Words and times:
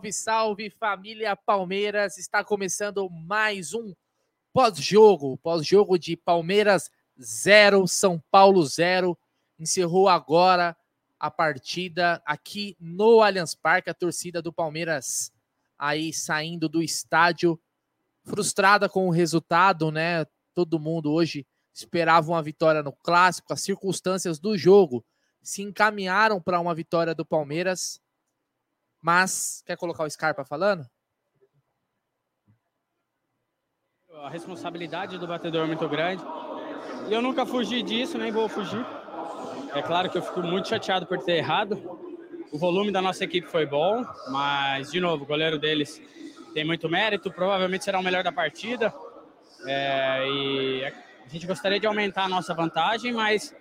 Salve, 0.00 0.12
salve 0.12 0.70
família 0.70 1.36
Palmeiras! 1.36 2.16
Está 2.16 2.42
começando 2.42 3.10
mais 3.10 3.74
um 3.74 3.92
pós-jogo, 4.50 5.36
pós-jogo 5.38 5.98
de 5.98 6.16
Palmeiras 6.16 6.90
0, 7.20 7.86
São 7.86 8.22
Paulo 8.30 8.64
0. 8.64 9.18
Encerrou 9.58 10.08
agora 10.08 10.74
a 11.18 11.30
partida 11.30 12.22
aqui 12.24 12.74
no 12.80 13.20
Allianz 13.20 13.54
Parque, 13.54 13.90
a 13.90 13.94
torcida 13.94 14.40
do 14.40 14.50
Palmeiras 14.50 15.30
aí 15.78 16.14
saindo 16.14 16.66
do 16.66 16.82
estádio 16.82 17.60
frustrada 18.24 18.88
com 18.88 19.06
o 19.06 19.10
resultado, 19.10 19.90
né? 19.90 20.24
Todo 20.54 20.80
mundo 20.80 21.12
hoje 21.12 21.46
esperava 21.74 22.30
uma 22.30 22.42
vitória 22.42 22.82
no 22.82 22.92
clássico, 22.92 23.52
as 23.52 23.60
circunstâncias 23.60 24.38
do 24.38 24.56
jogo 24.56 25.04
se 25.42 25.60
encaminharam 25.62 26.40
para 26.40 26.58
uma 26.58 26.74
vitória 26.74 27.14
do 27.14 27.24
Palmeiras. 27.24 28.00
Mas 29.00 29.62
quer 29.66 29.76
colocar 29.76 30.04
o 30.04 30.10
Scarpa 30.10 30.44
falando? 30.44 30.84
A 34.22 34.28
responsabilidade 34.28 35.16
do 35.18 35.26
batedor 35.26 35.64
é 35.64 35.66
muito 35.66 35.88
grande. 35.88 36.22
E 37.08 37.12
eu 37.12 37.22
nunca 37.22 37.46
fugi 37.46 37.82
disso, 37.82 38.18
nem 38.18 38.30
vou 38.30 38.48
fugir. 38.48 38.84
É 39.74 39.80
claro 39.80 40.10
que 40.10 40.18
eu 40.18 40.22
fico 40.22 40.42
muito 40.42 40.68
chateado 40.68 41.06
por 41.06 41.18
ter 41.18 41.36
errado. 41.36 41.76
O 42.52 42.58
volume 42.58 42.90
da 42.92 43.00
nossa 43.00 43.24
equipe 43.24 43.46
foi 43.46 43.64
bom, 43.64 44.04
mas, 44.28 44.90
de 44.90 45.00
novo, 45.00 45.24
o 45.24 45.26
goleiro 45.26 45.58
deles 45.58 46.02
tem 46.52 46.64
muito 46.64 46.88
mérito, 46.88 47.30
provavelmente 47.30 47.84
será 47.84 47.98
o 47.98 48.02
melhor 48.02 48.24
da 48.24 48.32
partida. 48.32 48.92
É, 49.66 50.26
e 50.26 50.84
a 50.84 51.28
gente 51.28 51.46
gostaria 51.46 51.78
de 51.78 51.86
aumentar 51.86 52.24
a 52.24 52.28
nossa 52.28 52.52
vantagem, 52.52 53.12
mas 53.12 53.54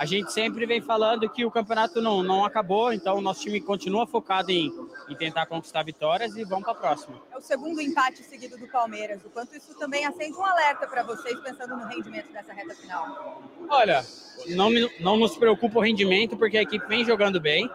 a 0.00 0.06
gente 0.06 0.32
sempre 0.32 0.64
vem 0.64 0.80
falando 0.80 1.28
que 1.28 1.44
o 1.44 1.50
campeonato 1.50 2.00
não, 2.00 2.22
não 2.22 2.42
acabou, 2.42 2.90
então 2.90 3.18
o 3.18 3.20
nosso 3.20 3.42
time 3.42 3.60
continua 3.60 4.06
focado 4.06 4.50
em, 4.50 4.72
em 5.10 5.14
tentar 5.14 5.44
conquistar 5.44 5.82
vitórias 5.82 6.34
e 6.36 6.42
vamos 6.42 6.64
para 6.64 6.72
a 6.72 6.74
próxima. 6.74 7.20
É 7.30 7.36
o 7.36 7.40
segundo 7.42 7.82
empate 7.82 8.22
seguido 8.22 8.56
do 8.56 8.66
Palmeiras. 8.66 9.22
O 9.26 9.28
quanto 9.28 9.54
isso 9.54 9.74
também 9.74 10.06
acende 10.06 10.32
um 10.38 10.42
alerta 10.42 10.86
para 10.86 11.02
vocês 11.02 11.38
pensando 11.40 11.76
no 11.76 11.84
rendimento 11.86 12.32
dessa 12.32 12.50
reta 12.50 12.74
final? 12.76 13.42
Olha, 13.68 14.02
não, 14.48 14.70
não 15.00 15.18
nos 15.18 15.36
preocupa 15.36 15.78
o 15.78 15.82
rendimento, 15.82 16.34
porque 16.34 16.56
a 16.56 16.62
equipe 16.62 16.86
vem 16.86 17.04
jogando 17.04 17.38
bem. 17.38 17.70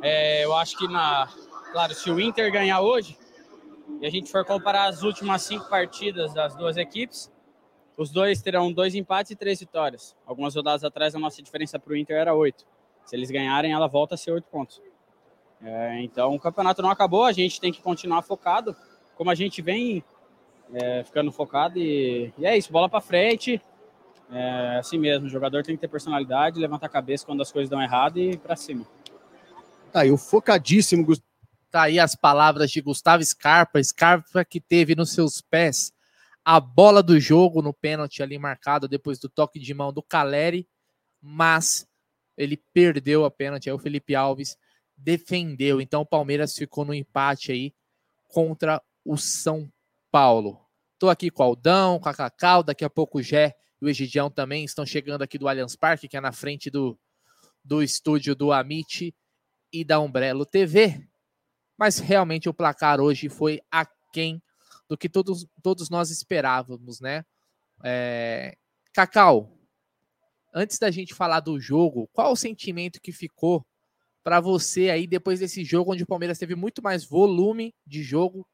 É, 0.00 0.42
eu 0.42 0.56
acho 0.56 0.78
que, 0.78 0.88
na, 0.88 1.28
claro, 1.70 1.94
se 1.94 2.10
o 2.10 2.18
Inter 2.18 2.50
ganhar 2.50 2.80
hoje, 2.80 3.18
e 4.00 4.06
a 4.06 4.10
gente 4.10 4.32
for 4.32 4.42
comparar 4.42 4.86
as 4.86 5.02
últimas 5.02 5.42
cinco 5.42 5.68
partidas 5.68 6.32
das 6.32 6.56
duas 6.56 6.78
equipes, 6.78 7.30
os 8.00 8.10
dois 8.10 8.40
terão 8.40 8.72
dois 8.72 8.94
empates 8.94 9.30
e 9.30 9.36
três 9.36 9.60
vitórias. 9.60 10.16
Algumas 10.24 10.54
rodadas 10.54 10.82
atrás, 10.82 11.14
a 11.14 11.18
nossa 11.18 11.42
diferença 11.42 11.78
para 11.78 11.92
o 11.92 11.96
Inter 11.96 12.16
era 12.16 12.34
oito. 12.34 12.64
Se 13.04 13.14
eles 13.14 13.30
ganharem, 13.30 13.72
ela 13.72 13.86
volta 13.86 14.14
a 14.14 14.18
ser 14.18 14.30
oito 14.30 14.46
pontos. 14.50 14.80
É, 15.62 16.00
então, 16.00 16.34
o 16.34 16.40
campeonato 16.40 16.80
não 16.80 16.88
acabou, 16.88 17.26
a 17.26 17.32
gente 17.32 17.60
tem 17.60 17.70
que 17.70 17.82
continuar 17.82 18.22
focado, 18.22 18.74
como 19.14 19.30
a 19.30 19.34
gente 19.34 19.60
vem 19.60 20.02
é, 20.72 21.04
ficando 21.04 21.30
focado. 21.30 21.78
E, 21.78 22.32
e, 22.38 22.46
é 22.46 22.56
isso, 22.56 22.72
bola 22.72 22.88
para 22.88 23.02
frente. 23.02 23.60
É 24.32 24.78
assim 24.78 24.96
mesmo, 24.96 25.26
o 25.26 25.30
jogador 25.30 25.62
tem 25.62 25.74
que 25.74 25.82
ter 25.82 25.88
personalidade, 25.88 26.58
levantar 26.58 26.86
a 26.86 26.88
cabeça 26.88 27.26
quando 27.26 27.42
as 27.42 27.52
coisas 27.52 27.68
dão 27.68 27.82
errado 27.82 28.18
e 28.18 28.34
para 28.34 28.56
cima. 28.56 28.86
Tá 29.92 30.00
aí, 30.00 30.10
o 30.10 30.16
focadíssimo. 30.16 31.06
Tá 31.70 31.82
aí 31.82 32.00
as 32.00 32.14
palavras 32.16 32.70
de 32.70 32.80
Gustavo 32.80 33.22
Scarpa. 33.22 33.82
Scarpa 33.82 34.42
que 34.42 34.58
teve 34.58 34.94
nos 34.94 35.12
seus 35.12 35.42
pés 35.42 35.92
a 36.44 36.58
bola 36.58 37.02
do 37.02 37.18
jogo 37.20 37.62
no 37.62 37.72
pênalti 37.72 38.22
ali 38.22 38.38
marcado 38.38 38.88
depois 38.88 39.18
do 39.18 39.28
toque 39.28 39.58
de 39.58 39.74
mão 39.74 39.92
do 39.92 40.02
Caleri, 40.02 40.68
mas 41.20 41.86
ele 42.36 42.56
perdeu 42.72 43.24
a 43.24 43.30
pênalti. 43.30 43.68
Aí 43.68 43.74
o 43.74 43.78
Felipe 43.78 44.14
Alves 44.14 44.56
defendeu. 44.96 45.80
Então 45.80 46.02
o 46.02 46.06
Palmeiras 46.06 46.54
ficou 46.54 46.84
no 46.84 46.94
empate 46.94 47.52
aí 47.52 47.74
contra 48.28 48.82
o 49.04 49.16
São 49.16 49.70
Paulo. 50.10 50.60
Tô 50.98 51.08
aqui 51.08 51.30
com 51.30 51.42
o 51.42 51.46
Aldão, 51.46 51.98
com 51.98 52.08
a 52.08 52.14
Cacau, 52.14 52.62
daqui 52.62 52.84
a 52.84 52.90
pouco 52.90 53.18
o 53.18 53.22
Gé 53.22 53.54
e 53.80 53.86
o 53.86 53.88
Egidião 53.88 54.30
também 54.30 54.64
estão 54.64 54.84
chegando 54.84 55.22
aqui 55.22 55.38
do 55.38 55.48
Allianz 55.48 55.74
Parque, 55.74 56.08
que 56.08 56.16
é 56.16 56.20
na 56.20 56.32
frente 56.32 56.70
do, 56.70 56.98
do 57.64 57.82
estúdio 57.82 58.34
do 58.34 58.52
Amit 58.52 59.14
e 59.72 59.84
da 59.84 59.98
Umbrello 59.98 60.44
TV. 60.44 61.02
Mas 61.78 61.98
realmente 61.98 62.48
o 62.48 62.54
placar 62.54 63.00
hoje 63.00 63.28
foi 63.28 63.60
aquém 63.70 64.42
do 64.90 64.98
que 64.98 65.08
todos, 65.08 65.46
todos 65.62 65.88
nós 65.88 66.10
esperávamos, 66.10 67.00
né? 67.00 67.24
É... 67.84 68.58
Cacau, 68.92 69.56
antes 70.52 70.80
da 70.80 70.90
gente 70.90 71.14
falar 71.14 71.38
do 71.38 71.60
jogo, 71.60 72.10
qual 72.12 72.32
o 72.32 72.36
sentimento 72.36 73.00
que 73.00 73.12
ficou 73.12 73.64
para 74.24 74.40
você 74.40 74.90
aí 74.90 75.06
depois 75.06 75.38
desse 75.38 75.62
jogo 75.62 75.92
onde 75.92 76.02
o 76.02 76.06
Palmeiras 76.06 76.38
teve 76.38 76.56
muito 76.56 76.82
mais 76.82 77.04
volume 77.04 77.72
de 77.86 78.02
jogo 78.02 78.44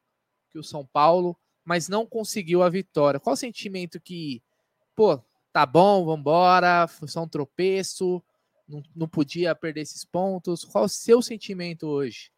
que 0.51 0.59
o 0.59 0.63
São 0.63 0.85
Paulo, 0.85 1.35
mas 1.65 1.89
não 1.89 2.05
conseguiu 2.05 2.61
a 2.61 2.69
vitória? 2.69 3.19
Qual 3.19 3.33
o 3.33 3.37
sentimento 3.37 3.99
que, 3.99 4.43
pô, 4.95 5.19
tá 5.51 5.65
bom, 5.65 6.05
vambora, 6.05 6.87
foi 6.87 7.07
só 7.07 7.23
um 7.23 7.27
tropeço, 7.27 8.23
não, 8.67 8.83
não 8.95 9.07
podia 9.07 9.55
perder 9.55 9.81
esses 9.81 10.05
pontos. 10.05 10.63
Qual 10.63 10.85
o 10.85 10.89
seu 10.89 11.19
sentimento 11.19 11.87
hoje? 11.87 12.29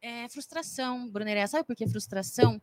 É 0.00 0.28
frustração, 0.28 1.08
Bruneré. 1.08 1.46
Sabe 1.46 1.64
por 1.64 1.76
que 1.76 1.86
frustração? 1.86 2.60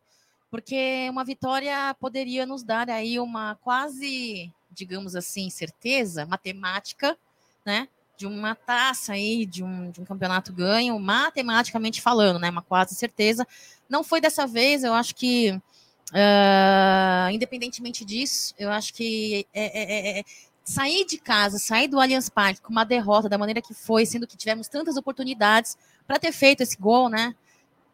Porque 0.50 1.08
uma 1.10 1.24
vitória 1.24 1.96
poderia 2.00 2.46
nos 2.46 2.64
dar 2.64 2.90
aí 2.90 3.20
uma 3.20 3.56
quase, 3.56 4.52
digamos 4.70 5.16
assim, 5.16 5.50
certeza 5.50 6.26
matemática, 6.26 7.18
né? 7.66 7.88
De 8.18 8.28
uma 8.28 8.54
taça 8.54 9.14
aí, 9.14 9.46
de 9.46 9.64
um, 9.64 9.90
de 9.90 10.02
um 10.02 10.06
campeonato 10.06 10.52
ganho, 10.54 11.00
matematicamente 11.00 12.02
falando, 12.02 12.40
né? 12.40 12.50
Uma 12.50 12.62
quase 12.62 12.96
certeza. 12.96 13.48
Não 13.90 14.04
foi 14.04 14.20
dessa 14.20 14.46
vez, 14.46 14.84
eu 14.84 14.94
acho 14.94 15.16
que, 15.16 15.52
uh, 15.52 17.30
independentemente 17.32 18.04
disso, 18.04 18.54
eu 18.60 18.70
acho 18.70 18.94
que 18.94 19.48
é, 19.54 19.66
é, 19.66 20.20
é, 20.20 20.24
sair 20.72 21.06
de 21.06 21.18
casa, 21.18 21.60
sair 21.60 21.88
do 21.88 22.00
Allianz 22.00 22.30
Parque 22.30 22.62
com 22.62 22.72
uma 22.72 22.86
derrota 22.86 23.28
da 23.28 23.38
maneira 23.38 23.62
que 23.62 23.74
foi, 23.74 24.06
sendo 24.06 24.26
que 24.26 24.38
tivemos 24.38 24.70
tantas 24.70 24.96
oportunidades 24.96 25.78
para 26.08 26.18
ter 26.18 26.32
feito 26.32 26.62
esse 26.62 26.78
gol, 26.78 27.10
né? 27.10 27.36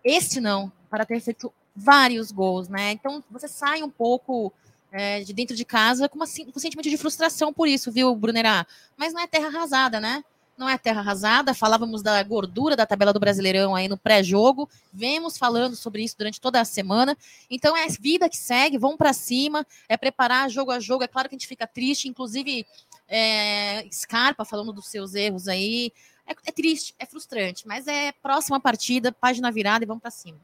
Este 0.04 0.40
não, 0.40 0.72
para 0.90 1.06
ter 1.06 1.20
feito 1.20 1.52
vários 1.76 2.32
gols, 2.32 2.70
né? 2.70 2.92
Então 2.92 3.24
você 3.32 3.48
sai 3.48 3.82
um 3.82 3.90
pouco 3.90 4.54
é, 4.92 5.22
de 5.22 5.34
dentro 5.34 5.56
de 5.56 5.66
casa 5.66 6.08
com, 6.08 6.18
uma, 6.18 6.26
com 6.26 6.52
um 6.56 6.60
sentimento 6.60 6.90
de 6.90 6.98
frustração 6.98 7.52
por 7.52 7.68
isso, 7.68 7.92
viu, 7.92 8.16
Brunerá? 8.16 8.66
Mas 8.96 9.12
não 9.12 9.22
é 9.22 9.28
terra 9.28 9.48
arrasada, 9.48 10.00
né? 10.00 10.24
Não 10.58 10.68
é 10.68 10.78
terra 10.78 11.02
arrasada. 11.02 11.54
Falávamos 11.54 12.02
da 12.02 12.22
gordura 12.24 12.76
da 12.76 12.86
tabela 12.86 13.14
do 13.14 13.20
Brasileirão 13.20 13.76
aí 13.76 13.88
no 13.88 13.98
pré-jogo. 13.98 14.68
Vemos 14.92 15.38
falando 15.38 15.76
sobre 15.76 16.04
isso 16.04 16.18
durante 16.18 16.42
toda 16.42 16.60
a 16.60 16.66
semana. 16.66 17.16
Então 17.50 17.78
é 17.78 17.88
vida 17.88 18.28
que 18.28 18.38
segue, 18.38 18.78
vamos 18.78 18.98
para 18.98 19.14
cima, 19.14 19.66
é 19.88 19.96
preparar 19.96 20.50
jogo 20.50 20.72
a 20.72 20.80
jogo. 20.80 21.04
É 21.04 21.08
claro 21.08 21.30
que 21.30 21.36
a 21.36 21.38
gente 21.38 21.48
fica 21.48 21.68
triste, 21.68 22.08
inclusive 22.08 22.66
é, 23.08 23.88
Scarpa 23.92 24.44
falando 24.44 24.74
dos 24.74 24.88
seus 24.88 25.14
erros 25.14 25.48
aí. 25.48 25.94
É, 26.26 26.32
é, 26.48 26.52
triste, 26.52 26.96
é 26.98 27.06
frustrante, 27.06 27.68
mas 27.68 27.88
é 27.88 28.12
próxima 28.12 28.60
partida, 28.60 29.12
página 29.12 29.52
virada 29.52 29.86
e 29.86 29.88
vamos 29.88 30.02
para 30.02 30.12
cima. 30.12 30.40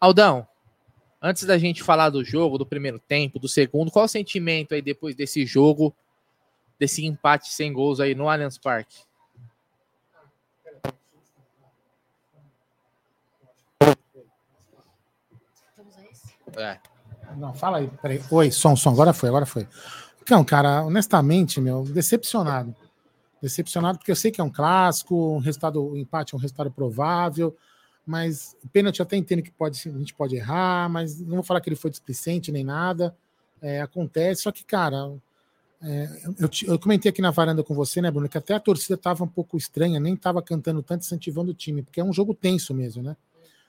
Aldão, 0.00 0.46
antes 1.22 1.44
da 1.44 1.58
gente 1.58 1.82
falar 1.82 2.08
do 2.10 2.24
jogo, 2.24 2.58
do 2.58 2.66
primeiro 2.66 2.98
tempo, 2.98 3.38
do 3.38 3.48
segundo, 3.48 3.90
qual 3.90 4.06
o 4.06 4.08
sentimento 4.08 4.74
aí 4.74 4.80
depois 4.80 5.14
desse 5.14 5.44
jogo, 5.46 5.94
desse 6.78 7.04
empate 7.04 7.52
sem 7.52 7.72
gols 7.72 8.00
aí 8.00 8.14
no 8.14 8.28
Allianz 8.28 8.58
Parque? 8.58 8.96
É. 16.56 16.78
Não, 17.36 17.54
fala 17.54 17.78
aí, 17.78 17.90
peraí. 18.00 18.22
Oi, 18.30 18.50
som, 18.50 18.76
som, 18.76 18.90
agora 18.90 19.12
foi, 19.12 19.28
agora 19.28 19.46
foi. 19.46 19.66
Então, 20.22 20.44
cara, 20.44 20.82
honestamente, 20.82 21.60
meu, 21.60 21.84
decepcionado 21.84 22.74
decepcionado, 23.44 23.98
porque 23.98 24.10
eu 24.10 24.16
sei 24.16 24.30
que 24.30 24.40
é 24.40 24.44
um 24.44 24.50
clássico, 24.50 25.14
um 25.14 25.38
resultado, 25.38 25.84
um 25.84 25.96
empate 25.96 26.34
é 26.34 26.36
um 26.36 26.40
resultado 26.40 26.70
provável, 26.70 27.54
mas 28.06 28.56
o 28.64 28.68
pênalti 28.68 29.02
até 29.02 29.16
entendo 29.16 29.42
que 29.42 29.50
pode, 29.50 29.86
a 29.86 29.98
gente 29.98 30.14
pode 30.14 30.34
errar, 30.34 30.88
mas 30.88 31.20
não 31.20 31.36
vou 31.36 31.42
falar 31.42 31.60
que 31.60 31.68
ele 31.68 31.76
foi 31.76 31.90
displicente 31.90 32.50
nem 32.50 32.64
nada. 32.64 33.14
É, 33.60 33.82
acontece, 33.82 34.42
só 34.42 34.52
que, 34.52 34.64
cara, 34.64 35.12
é, 35.82 36.08
eu, 36.38 36.48
eu, 36.66 36.78
comentei 36.78 37.10
aqui 37.10 37.20
na 37.20 37.30
varanda 37.30 37.62
com 37.62 37.74
você, 37.74 38.00
né, 38.00 38.10
Bruno, 38.10 38.28
que 38.28 38.38
até 38.38 38.54
a 38.54 38.60
torcida 38.60 38.94
estava 38.94 39.24
um 39.24 39.28
pouco 39.28 39.58
estranha, 39.58 40.00
nem 40.00 40.14
estava 40.14 40.42
cantando 40.42 40.82
tanto, 40.82 41.02
incentivando 41.02 41.50
o 41.50 41.54
time, 41.54 41.82
porque 41.82 42.00
é 42.00 42.04
um 42.04 42.12
jogo 42.12 42.34
tenso 42.34 42.72
mesmo, 42.74 43.02
né? 43.02 43.16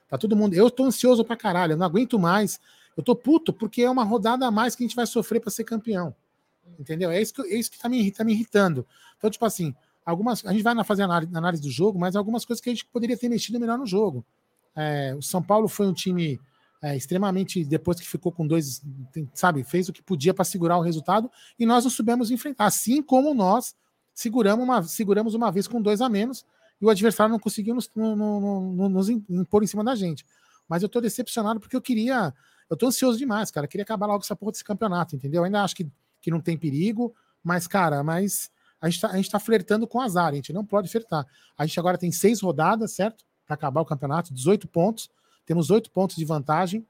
Tá 0.08 0.18
todo 0.18 0.36
mundo. 0.36 0.54
Eu 0.54 0.70
tô 0.70 0.86
ansioso 0.86 1.24
pra 1.24 1.36
caralho, 1.36 1.74
eu 1.74 1.78
não 1.78 1.86
aguento 1.86 2.20
mais. 2.20 2.60
Eu 2.96 3.04
tô 3.04 3.16
puto 3.16 3.52
porque 3.52 3.82
é 3.82 3.90
uma 3.90 4.04
rodada 4.04 4.46
a 4.46 4.52
mais 4.52 4.76
que 4.76 4.84
a 4.84 4.88
gente 4.88 4.96
vai 4.96 5.06
sofrer 5.06 5.40
para 5.40 5.52
ser 5.52 5.64
campeão. 5.64 6.16
Entendeu? 6.80 7.12
É 7.12 7.22
isso 7.22 7.34
que, 7.34 7.42
é 7.42 7.56
isso 7.56 7.72
que 7.72 7.80
tá, 7.80 7.90
me, 7.90 8.12
tá 8.12 8.24
me 8.24 8.34
irritando. 8.34 8.86
Então, 9.18 9.30
tipo 9.30 9.46
assim, 9.46 9.74
algumas. 10.06 10.46
A 10.46 10.52
gente 10.52 10.64
vai 10.64 10.84
fazer 10.84 11.04
análise, 11.04 11.36
análise 11.36 11.62
do 11.62 11.70
jogo, 11.70 12.00
mas 12.00 12.16
algumas 12.16 12.46
coisas 12.46 12.62
que 12.62 12.70
a 12.70 12.74
gente 12.74 12.86
poderia 12.86 13.18
ter 13.18 13.30
mexido 13.30 13.60
melhor 13.60 13.78
no 13.78 13.86
jogo. 13.86 14.26
É, 14.76 15.16
o 15.18 15.22
São 15.22 15.42
Paulo 15.42 15.68
foi 15.68 15.88
um 15.88 15.94
time 15.94 16.40
é, 16.82 16.96
extremamente. 16.96 17.64
Depois 17.64 18.00
que 18.00 18.08
ficou 18.08 18.32
com 18.32 18.46
dois, 18.46 18.84
sabe, 19.34 19.64
fez 19.64 19.90
o 19.90 19.94
que 19.94 20.04
podia 20.04 20.34
para 20.34 20.46
segurar 20.46 20.78
o 20.78 20.82
resultado 20.82 21.32
e 21.58 21.66
nós 21.66 21.84
não 21.84 21.92
soubemos 21.92 22.32
enfrentar. 22.32 22.66
Assim 22.66 23.02
como 23.02 23.34
nós 23.34 23.76
seguramos 24.14 24.64
uma, 24.64 24.84
seguramos 24.84 25.34
uma 25.34 25.52
vez 25.52 25.68
com 25.68 25.82
dois 25.82 26.02
a 26.02 26.10
menos. 26.10 26.46
O 26.86 26.90
adversário 26.90 27.32
não 27.32 27.40
conseguiu 27.40 27.76
nos, 27.76 27.90
no, 27.96 28.16
no, 28.16 28.90
nos 28.90 29.10
impor 29.10 29.64
em 29.64 29.68
cima 29.68 29.84
da 29.84 29.96
gente. 29.96 30.26
Mas 30.68 30.84
eu 30.84 30.90
tô 30.90 31.00
decepcionado 31.02 31.60
porque 31.60 31.76
eu 31.76 31.82
queria. 31.82 32.34
Eu 32.70 32.76
tô 32.76 32.88
ansioso 32.88 33.18
demais, 33.18 33.52
cara. 33.52 33.66
Eu 33.66 33.70
queria 33.70 33.84
acabar 33.84 34.08
logo 34.08 34.24
essa 34.24 34.36
porra 34.36 34.52
desse 34.52 34.64
campeonato, 34.64 35.16
entendeu? 35.16 35.42
Eu 35.42 35.46
ainda 35.46 35.64
acho 35.64 35.76
que, 35.76 35.90
que 36.22 36.32
não 36.32 36.42
tem 36.42 36.58
perigo, 36.58 37.14
mas, 37.44 37.68
cara, 37.68 38.04
mas 38.04 38.50
a 38.82 38.90
gente, 38.90 39.02
tá, 39.02 39.08
a 39.10 39.18
gente 39.18 39.30
tá 39.30 39.40
flertando 39.40 39.88
com 39.88 40.02
azar, 40.02 40.32
a 40.32 40.36
gente 40.36 40.52
não 40.52 40.66
pode 40.66 40.90
flertar. 40.90 41.26
A 41.58 41.66
gente 41.66 41.80
agora 41.80 41.98
tem 41.98 42.12
seis 42.12 42.42
rodadas, 42.42 42.94
certo? 42.94 43.24
Para 43.46 43.54
acabar 43.54 43.82
o 43.82 43.86
campeonato, 43.86 44.34
18 44.34 44.68
pontos. 44.68 45.10
Temos 45.46 45.70
oito 45.70 45.92
pontos 45.92 46.16
de 46.16 46.26
vantagem. 46.26 46.86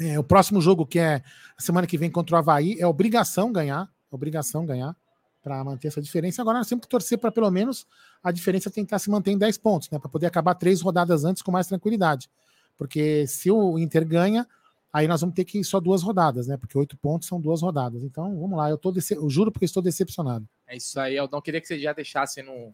É, 0.00 0.18
o 0.18 0.24
próximo 0.24 0.60
jogo, 0.60 0.86
que 0.86 0.98
é 0.98 1.22
a 1.56 1.62
semana 1.62 1.86
que 1.86 1.98
vem 1.98 2.10
contra 2.10 2.34
o 2.34 2.38
Havaí, 2.38 2.76
é 2.80 2.86
obrigação 2.86 3.52
ganhar. 3.52 3.90
Obrigação 4.10 4.64
ganhar 4.64 4.96
para 5.42 5.62
manter 5.64 5.88
essa 5.88 6.00
diferença. 6.00 6.40
Agora 6.40 6.58
nós 6.58 6.68
temos 6.68 6.84
que 6.84 6.88
torcer 6.88 7.18
para 7.18 7.32
pelo 7.32 7.50
menos 7.50 7.86
a 8.22 8.30
diferença 8.30 8.70
tentar 8.70 8.98
se 8.98 9.10
manter 9.10 9.32
em 9.32 9.38
10 9.38 9.58
pontos, 9.58 9.90
né? 9.90 9.98
Para 9.98 10.08
poder 10.08 10.26
acabar 10.26 10.54
três 10.54 10.80
rodadas 10.80 11.24
antes 11.24 11.42
com 11.42 11.50
mais 11.50 11.66
tranquilidade. 11.66 12.30
Porque 12.78 13.26
se 13.26 13.50
o 13.50 13.78
Inter 13.78 14.06
ganha, 14.06 14.46
aí 14.92 15.08
nós 15.08 15.20
vamos 15.20 15.34
ter 15.34 15.44
que 15.44 15.58
ir 15.58 15.64
só 15.64 15.80
duas 15.80 16.02
rodadas, 16.02 16.46
né? 16.46 16.56
Porque 16.56 16.78
oito 16.78 16.96
pontos 16.96 17.26
são 17.26 17.40
duas 17.40 17.62
rodadas. 17.62 18.02
Então, 18.02 18.38
vamos 18.38 18.56
lá, 18.56 18.70
eu, 18.70 18.78
tô 18.78 18.92
dece... 18.92 19.14
eu 19.14 19.28
juro 19.28 19.50
porque 19.50 19.64
estou 19.64 19.82
decepcionado. 19.82 20.48
É 20.66 20.76
isso 20.76 20.98
aí, 21.00 21.16
eu 21.16 21.28
não 21.30 21.40
queria 21.40 21.60
que 21.60 21.66
você 21.66 21.78
já 21.78 21.92
deixasse 21.92 22.42
no, 22.42 22.72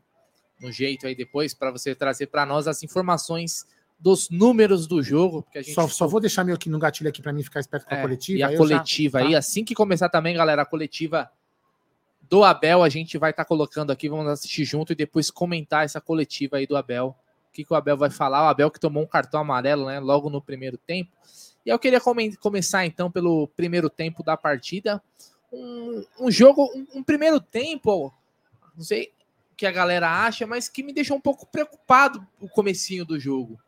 no 0.60 0.70
jeito 0.70 1.06
aí 1.06 1.14
depois 1.14 1.54
para 1.54 1.70
você 1.70 1.94
trazer 1.94 2.26
para 2.26 2.44
nós 2.44 2.66
as 2.68 2.82
informações 2.82 3.66
dos 3.98 4.28
números 4.30 4.86
do 4.86 5.02
jogo. 5.02 5.42
Porque 5.42 5.58
a 5.58 5.62
gente... 5.62 5.74
só, 5.74 5.88
só 5.88 6.06
vou 6.06 6.20
deixar 6.20 6.44
meio 6.44 6.56
aqui 6.56 6.68
no 6.68 6.78
gatilho 6.78 7.08
aqui 7.08 7.22
para 7.22 7.32
mim 7.32 7.42
ficar 7.42 7.60
esperto 7.60 7.86
com 7.86 7.94
a 7.94 7.98
é, 7.98 8.02
coletiva. 8.02 8.38
E 8.38 8.42
a 8.42 8.56
coletiva 8.56 9.20
já... 9.20 9.26
aí, 9.26 9.32
tá. 9.32 9.38
assim 9.38 9.64
que 9.64 9.74
começar 9.74 10.08
também, 10.08 10.36
galera, 10.36 10.62
a 10.62 10.66
coletiva 10.66 11.30
do 12.28 12.44
Abel, 12.44 12.82
a 12.82 12.88
gente 12.88 13.16
vai 13.18 13.30
estar 13.30 13.44
tá 13.44 13.48
colocando 13.48 13.90
aqui, 13.90 14.08
vamos 14.08 14.26
assistir 14.26 14.64
junto 14.64 14.92
e 14.92 14.96
depois 14.96 15.30
comentar 15.30 15.84
essa 15.84 16.00
coletiva 16.00 16.56
aí 16.56 16.66
do 16.66 16.76
Abel. 16.76 17.16
O 17.48 17.52
que, 17.52 17.64
que 17.64 17.72
o 17.72 17.76
Abel 17.76 17.96
vai 17.96 18.10
falar? 18.10 18.44
O 18.44 18.48
Abel 18.48 18.70
que 18.70 18.80
tomou 18.80 19.02
um 19.02 19.06
cartão 19.06 19.40
amarelo, 19.40 19.86
né, 19.86 19.98
logo 19.98 20.28
no 20.28 20.40
primeiro 20.40 20.76
tempo. 20.76 21.10
E 21.64 21.70
eu 21.70 21.78
queria 21.78 22.00
come 22.00 22.36
começar 22.36 22.86
então 22.86 23.10
pelo 23.10 23.48
primeiro 23.48 23.90
tempo 23.90 24.22
da 24.22 24.36
partida. 24.36 25.02
Um, 25.52 26.04
um 26.20 26.30
jogo, 26.30 26.70
um, 26.74 26.98
um 26.98 27.02
primeiro 27.02 27.40
tempo, 27.40 28.12
não 28.76 28.84
sei 28.84 29.12
o 29.52 29.56
que 29.56 29.66
a 29.66 29.72
galera 29.72 30.08
acha, 30.08 30.46
mas 30.46 30.68
que 30.68 30.82
me 30.82 30.92
deixou 30.92 31.16
um 31.16 31.20
pouco 31.20 31.46
preocupado 31.46 32.24
o 32.40 32.48
comecinho 32.48 33.04
do 33.04 33.18
jogo 33.18 33.58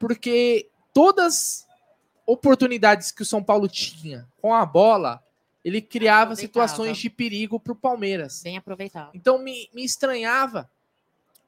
porque 0.00 0.70
todas 0.94 1.68
oportunidades 2.26 3.12
que 3.12 3.22
o 3.22 3.26
São 3.26 3.44
Paulo 3.44 3.68
tinha 3.68 4.26
com 4.40 4.54
a 4.54 4.64
bola, 4.64 5.22
ele 5.64 5.80
criava 5.80 6.34
situações 6.36 6.96
de 6.98 7.10
perigo 7.10 7.60
para 7.60 7.72
o 7.72 7.76
Palmeiras. 7.76 8.42
Bem 8.42 8.56
aproveitado. 8.56 9.10
Então 9.14 9.38
me, 9.38 9.68
me 9.74 9.84
estranhava 9.84 10.70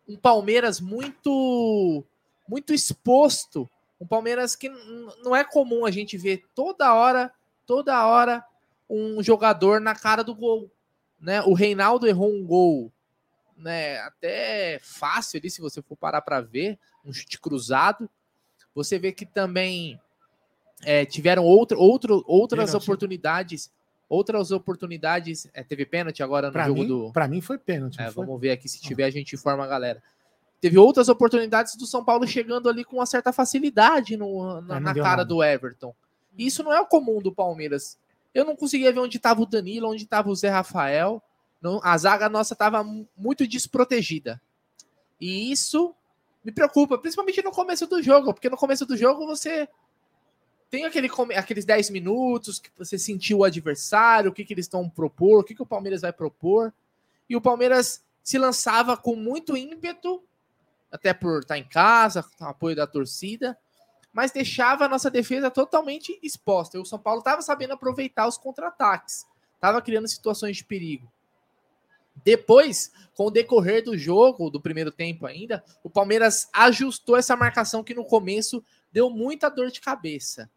um 0.08 0.16
Palmeiras 0.16 0.80
muito 0.80 2.04
muito 2.48 2.74
exposto, 2.74 3.68
um 4.00 4.06
Palmeiras 4.06 4.54
que 4.54 4.68
não 5.22 5.34
é 5.34 5.44
comum 5.44 5.86
a 5.86 5.90
gente 5.90 6.18
ver 6.18 6.44
toda 6.54 6.92
hora, 6.92 7.32
toda 7.66 8.06
hora 8.06 8.44
um 8.90 9.22
jogador 9.22 9.80
na 9.80 9.94
cara 9.94 10.22
do 10.22 10.34
gol, 10.34 10.70
né? 11.18 11.40
O 11.42 11.54
Reinaldo 11.54 12.06
errou 12.06 12.30
um 12.30 12.44
gol, 12.44 12.92
né? 13.56 13.98
Até 14.00 14.78
fácil 14.82 15.38
ali 15.38 15.48
se 15.48 15.62
você 15.62 15.80
for 15.80 15.96
parar 15.96 16.20
para 16.20 16.40
ver, 16.40 16.78
um 17.04 17.12
chute 17.12 17.40
cruzado. 17.40 18.10
Você 18.74 18.98
vê 18.98 19.12
que 19.12 19.24
também 19.24 19.98
é, 20.82 21.06
tiveram 21.06 21.44
outro, 21.44 21.78
outro, 21.78 22.22
outras 22.26 22.70
pênalti. 22.70 22.82
oportunidades. 22.82 23.70
Outras 24.12 24.50
oportunidades. 24.50 25.48
É, 25.54 25.62
teve 25.62 25.86
pênalti 25.86 26.22
agora 26.22 26.48
no 26.48 26.52
pra 26.52 26.66
jogo 26.66 26.80
mim, 26.80 26.86
do. 26.86 27.10
Para 27.12 27.26
mim 27.26 27.40
foi 27.40 27.56
pênalti. 27.56 27.98
É, 27.98 28.10
vamos 28.10 28.38
ver 28.38 28.50
aqui 28.50 28.68
se 28.68 28.78
tiver, 28.78 29.04
a 29.04 29.10
gente 29.10 29.34
informa 29.34 29.64
a 29.64 29.66
galera. 29.66 30.02
Teve 30.60 30.76
outras 30.76 31.08
oportunidades 31.08 31.76
do 31.76 31.86
São 31.86 32.04
Paulo 32.04 32.26
chegando 32.28 32.68
ali 32.68 32.84
com 32.84 32.96
uma 32.96 33.06
certa 33.06 33.32
facilidade 33.32 34.18
no, 34.18 34.60
na, 34.60 34.78
na 34.78 34.92
cara 34.92 35.08
nada. 35.08 35.24
do 35.24 35.42
Everton. 35.42 35.94
E 36.36 36.46
isso 36.46 36.62
não 36.62 36.74
é 36.74 36.78
o 36.78 36.84
comum 36.84 37.22
do 37.22 37.32
Palmeiras. 37.32 37.96
Eu 38.34 38.44
não 38.44 38.54
conseguia 38.54 38.92
ver 38.92 39.00
onde 39.00 39.16
estava 39.16 39.40
o 39.40 39.46
Danilo, 39.46 39.88
onde 39.88 40.04
estava 40.04 40.28
o 40.28 40.36
Zé 40.36 40.50
Rafael. 40.50 41.22
Não, 41.62 41.80
a 41.82 41.96
zaga 41.96 42.28
nossa 42.28 42.52
estava 42.52 42.84
muito 43.16 43.48
desprotegida. 43.48 44.38
E 45.18 45.50
isso 45.50 45.94
me 46.44 46.52
preocupa, 46.52 46.98
principalmente 46.98 47.42
no 47.42 47.50
começo 47.50 47.86
do 47.86 48.02
jogo, 48.02 48.34
porque 48.34 48.50
no 48.50 48.58
começo 48.58 48.84
do 48.84 48.94
jogo 48.94 49.26
você 49.26 49.66
tem 50.72 50.86
aquele, 50.86 51.10
aqueles 51.36 51.66
10 51.66 51.90
minutos 51.90 52.58
que 52.58 52.70
você 52.78 52.98
sentiu 52.98 53.40
o 53.40 53.44
adversário, 53.44 54.30
o 54.30 54.32
que, 54.32 54.42
que 54.42 54.54
eles 54.54 54.64
estão 54.64 54.88
propor, 54.88 55.40
o 55.40 55.44
que, 55.44 55.54
que 55.54 55.60
o 55.60 55.66
Palmeiras 55.66 56.00
vai 56.00 56.14
propor. 56.14 56.72
E 57.28 57.36
o 57.36 57.42
Palmeiras 57.42 58.02
se 58.22 58.38
lançava 58.38 58.96
com 58.96 59.14
muito 59.14 59.54
ímpeto, 59.54 60.24
até 60.90 61.12
por 61.12 61.40
estar 61.40 61.58
em 61.58 61.68
casa, 61.68 62.22
com 62.22 62.46
o 62.46 62.48
apoio 62.48 62.74
da 62.74 62.86
torcida, 62.86 63.54
mas 64.14 64.32
deixava 64.32 64.86
a 64.86 64.88
nossa 64.88 65.10
defesa 65.10 65.50
totalmente 65.50 66.18
exposta. 66.22 66.78
E 66.78 66.80
o 66.80 66.86
São 66.86 66.98
Paulo 66.98 67.18
estava 67.18 67.42
sabendo 67.42 67.74
aproveitar 67.74 68.26
os 68.26 68.38
contra-ataques, 68.38 69.26
estava 69.54 69.82
criando 69.82 70.08
situações 70.08 70.56
de 70.56 70.64
perigo. 70.64 71.06
Depois, 72.24 72.90
com 73.14 73.26
o 73.26 73.30
decorrer 73.30 73.84
do 73.84 73.98
jogo, 73.98 74.48
do 74.48 74.60
primeiro 74.60 74.90
tempo 74.90 75.26
ainda, 75.26 75.62
o 75.84 75.90
Palmeiras 75.90 76.48
ajustou 76.50 77.18
essa 77.18 77.36
marcação 77.36 77.84
que 77.84 77.92
no 77.92 78.06
começo 78.06 78.64
deu 78.90 79.10
muita 79.10 79.50
dor 79.50 79.70
de 79.70 79.78
cabeça. 79.78 80.50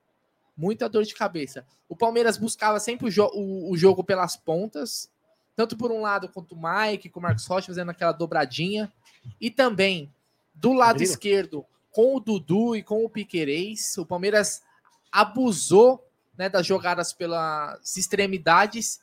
Muita 0.56 0.88
dor 0.88 1.04
de 1.04 1.14
cabeça. 1.14 1.66
O 1.90 1.96
Palmeiras 1.96 2.38
buscava 2.38 2.80
sempre 2.80 3.08
o, 3.08 3.12
jo 3.12 3.30
o, 3.34 3.72
o 3.72 3.78
jogo 3.78 4.04
pelas 4.04 4.36
pontas, 4.36 5.10
tanto 5.56 5.78
por 5.78 5.92
um 5.92 6.02
lado 6.02 6.30
quanto 6.30 6.56
o 6.56 6.62
Mike, 6.62 7.10
com 7.10 7.20
o 7.20 7.24
Marcos 7.24 7.46
Rocha 7.46 7.68
fazendo 7.68 7.92
aquela 7.92 8.12
dobradinha, 8.12 8.92
e 9.40 9.50
também 9.50 10.14
do 10.54 10.74
lado 10.74 11.02
esquerdo 11.02 11.66
com 11.92 12.16
o 12.16 12.20
Dudu 12.20 12.76
e 12.76 12.84
com 12.84 13.04
o 13.04 13.10
Piquerez. 13.10 13.98
O 13.98 14.06
Palmeiras 14.06 14.64
abusou 15.12 16.06
né, 16.38 16.50
das 16.50 16.66
jogadas 16.66 17.14
pelas 17.14 17.98
extremidades 17.98 19.00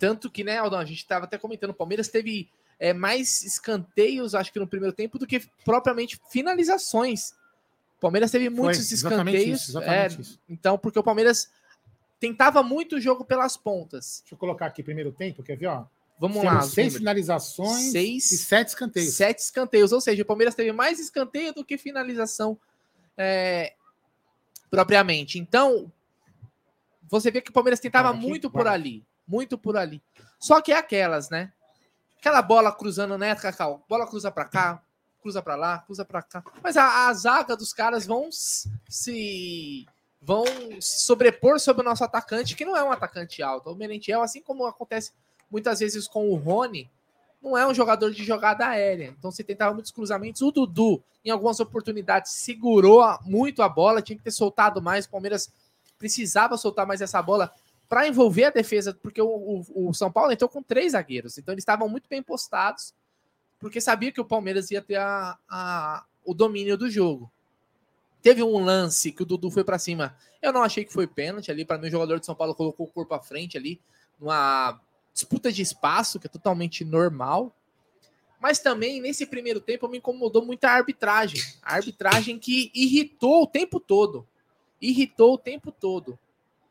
tanto 0.00 0.30
que, 0.30 0.42
né, 0.42 0.56
Aldão, 0.56 0.78
a 0.78 0.84
gente 0.84 1.00
estava 1.00 1.26
até 1.26 1.36
comentando, 1.36 1.70
o 1.70 1.74
Palmeiras 1.74 2.08
teve 2.08 2.48
é, 2.78 2.94
mais 2.94 3.44
escanteios, 3.44 4.34
acho 4.34 4.50
que 4.50 4.58
no 4.58 4.66
primeiro 4.66 4.96
tempo, 4.96 5.18
do 5.18 5.26
que 5.26 5.40
propriamente 5.62 6.18
finalizações. 6.30 7.34
O 8.00 8.08
Palmeiras 8.08 8.30
teve 8.30 8.48
muitos 8.48 8.88
Foi, 8.88 8.94
escanteios. 8.94 9.68
Isso, 9.68 9.78
é, 9.80 10.06
isso. 10.06 10.40
Então, 10.48 10.78
porque 10.78 10.98
o 10.98 11.02
Palmeiras 11.02 11.50
tentava 12.18 12.62
muito 12.62 12.96
o 12.96 13.00
jogo 13.00 13.24
pelas 13.24 13.56
pontas. 13.56 14.20
Deixa 14.22 14.34
eu 14.34 14.38
colocar 14.38 14.66
aqui 14.66 14.82
primeiro 14.82 15.12
tempo, 15.12 15.42
quer 15.42 15.56
ver, 15.56 15.66
ó? 15.66 15.84
Vamos 16.18 16.42
lá. 16.42 16.62
Seis 16.62 16.96
finalizações 16.96 17.92
seis, 17.92 18.32
e 18.32 18.38
sete 18.38 18.68
escanteios. 18.68 19.14
Sete 19.14 19.38
escanteios, 19.40 19.92
ou 19.92 20.00
seja, 20.00 20.22
o 20.22 20.26
Palmeiras 20.26 20.54
teve 20.54 20.72
mais 20.72 20.98
escanteio 20.98 21.52
do 21.52 21.64
que 21.64 21.76
finalização 21.76 22.58
é, 23.16 23.74
propriamente. 24.70 25.38
Então, 25.38 25.92
você 27.08 27.30
vê 27.30 27.40
que 27.40 27.50
o 27.50 27.54
Palmeiras 27.54 27.80
tentava 27.80 28.10
aqui, 28.10 28.18
muito 28.18 28.50
por 28.50 28.66
ali 28.66 29.04
muito 29.30 29.56
por 29.56 29.76
ali. 29.76 30.02
Só 30.40 30.60
que 30.60 30.72
é 30.72 30.76
aquelas, 30.76 31.30
né? 31.30 31.52
Aquela 32.18 32.42
bola 32.42 32.72
cruzando, 32.72 33.16
né, 33.16 33.34
Cacau? 33.36 33.84
Bola 33.88 34.06
cruza 34.06 34.30
para 34.30 34.44
cá, 34.44 34.82
cruza 35.20 35.42
para 35.42 35.56
lá, 35.56 35.78
cruza 35.78 36.04
para 36.04 36.22
cá. 36.22 36.42
Mas 36.62 36.76
a, 36.76 37.08
a, 37.08 37.14
zaga 37.14 37.56
dos 37.56 37.72
caras 37.72 38.06
vão 38.06 38.28
se 38.88 39.86
vão 40.22 40.44
sobrepor 40.80 41.58
sobre 41.58 41.82
o 41.82 41.84
nosso 41.84 42.04
atacante, 42.04 42.54
que 42.54 42.64
não 42.64 42.76
é 42.76 42.84
um 42.84 42.92
atacante 42.92 43.42
alto. 43.42 43.70
O 43.70 43.76
Merentiel, 43.76 44.22
assim 44.22 44.42
como 44.42 44.66
acontece 44.66 45.12
muitas 45.50 45.80
vezes 45.80 46.06
com 46.06 46.30
o 46.30 46.36
Rony, 46.36 46.90
não 47.42 47.56
é 47.56 47.66
um 47.66 47.72
jogador 47.72 48.10
de 48.10 48.22
jogada 48.22 48.66
aérea. 48.66 49.14
Então 49.18 49.30
você 49.30 49.42
tentava 49.42 49.72
muitos 49.72 49.90
cruzamentos. 49.90 50.42
O 50.42 50.50
Dudu, 50.50 51.02
em 51.24 51.30
algumas 51.30 51.58
oportunidades, 51.58 52.32
segurou 52.32 53.02
muito 53.22 53.62
a 53.62 53.68
bola, 53.68 54.02
tinha 54.02 54.16
que 54.16 54.24
ter 54.24 54.30
soltado 54.30 54.82
mais. 54.82 55.06
O 55.06 55.10
Palmeiras 55.10 55.50
precisava 55.98 56.56
soltar 56.56 56.86
mais 56.86 57.00
essa 57.00 57.20
bola 57.22 57.52
para 57.90 58.06
envolver 58.06 58.44
a 58.44 58.50
defesa, 58.50 58.96
porque 59.02 59.20
o, 59.20 59.26
o, 59.26 59.88
o, 59.88 59.94
São 59.94 60.12
Paulo 60.12 60.30
entrou 60.30 60.48
com 60.48 60.62
três 60.62 60.92
zagueiros, 60.92 61.36
então 61.36 61.52
eles 61.52 61.62
estavam 61.62 61.88
muito 61.88 62.08
bem 62.08 62.22
postados, 62.22 62.94
porque 63.60 63.80
sabia 63.80 64.10
que 64.10 64.20
o 64.20 64.24
Palmeiras 64.24 64.70
ia 64.70 64.80
ter 64.80 64.96
a, 64.96 65.38
a, 65.48 66.04
o 66.24 66.32
domínio 66.32 66.76
do 66.78 66.90
jogo. 66.90 67.30
Teve 68.22 68.42
um 68.42 68.58
lance 68.58 69.12
que 69.12 69.22
o 69.22 69.26
Dudu 69.26 69.50
foi 69.50 69.62
para 69.62 69.78
cima. 69.78 70.16
Eu 70.42 70.52
não 70.52 70.62
achei 70.62 70.84
que 70.84 70.92
foi 70.92 71.06
pênalti 71.06 71.50
ali. 71.50 71.64
Para 71.64 71.78
mim, 71.78 71.88
o 71.88 71.90
jogador 71.90 72.18
de 72.18 72.26
São 72.26 72.34
Paulo 72.34 72.54
colocou 72.54 72.86
o 72.86 72.90
corpo 72.90 73.14
à 73.14 73.20
frente 73.20 73.56
ali, 73.56 73.80
numa 74.18 74.80
disputa 75.12 75.52
de 75.52 75.62
espaço, 75.62 76.18
que 76.18 76.26
é 76.26 76.30
totalmente 76.30 76.84
normal. 76.84 77.54
Mas 78.40 78.58
também, 78.58 79.00
nesse 79.00 79.26
primeiro 79.26 79.60
tempo, 79.60 79.88
me 79.88 79.98
incomodou 79.98 80.44
muito 80.44 80.64
a 80.64 80.70
arbitragem. 80.70 81.40
A 81.62 81.74
arbitragem 81.74 82.38
que 82.38 82.70
irritou 82.74 83.42
o 83.42 83.46
tempo 83.46 83.78
todo. 83.78 84.26
Irritou 84.80 85.34
o 85.34 85.38
tempo 85.38 85.70
todo. 85.70 86.18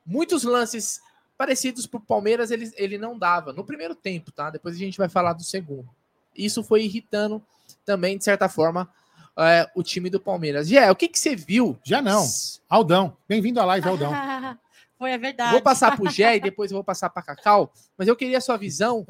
Muitos 0.04 0.44
lances 0.44 1.02
parecidos 1.38 1.86
para 1.86 2.00
o 2.00 2.02
Palmeiras 2.02 2.52
ele, 2.52 2.72
ele 2.76 2.98
não 2.98 3.18
dava 3.18 3.54
no 3.54 3.64
primeiro 3.64 3.96
tempo, 3.96 4.32
tá? 4.32 4.50
Depois 4.50 4.76
a 4.76 4.80
gente 4.80 4.98
vai 4.98 5.08
falar 5.08 5.34
do 5.34 5.44
segundo. 5.44 5.88
Isso 6.36 6.64
foi 6.64 6.84
irritando 6.84 7.44
também, 7.86 8.18
de 8.18 8.24
certa 8.24 8.48
forma, 8.48 8.90
é, 9.38 9.70
o 9.76 9.82
time 9.82 10.10
do 10.10 10.20
Palmeiras. 10.20 10.68
Jé, 10.68 10.90
o 10.92 10.96
que, 10.96 11.08
que 11.08 11.18
você 11.18 11.36
viu? 11.36 11.80
Já 11.84 12.02
não. 12.02 12.26
Aldão. 12.68 13.18
Bem-vindo 13.28 13.60
à 13.60 13.66
live, 13.66 13.88
Aldão. 13.88 14.12
foi 14.98 15.14
a 15.14 15.18
verdade. 15.18 15.52
Vou 15.52 15.62
passar 15.62 15.96
para 15.96 16.06
o 16.06 16.10
Jé 16.10 16.36
e 16.36 16.40
depois 16.42 16.72
eu 16.72 16.76
vou 16.76 16.84
passar 16.84 17.10
para 17.10 17.24
Cacau, 17.24 17.72
mas 17.98 18.08
eu 18.08 18.16
queria 18.16 18.38
a 18.38 18.42
sua 18.42 18.58
visão, 18.58 19.06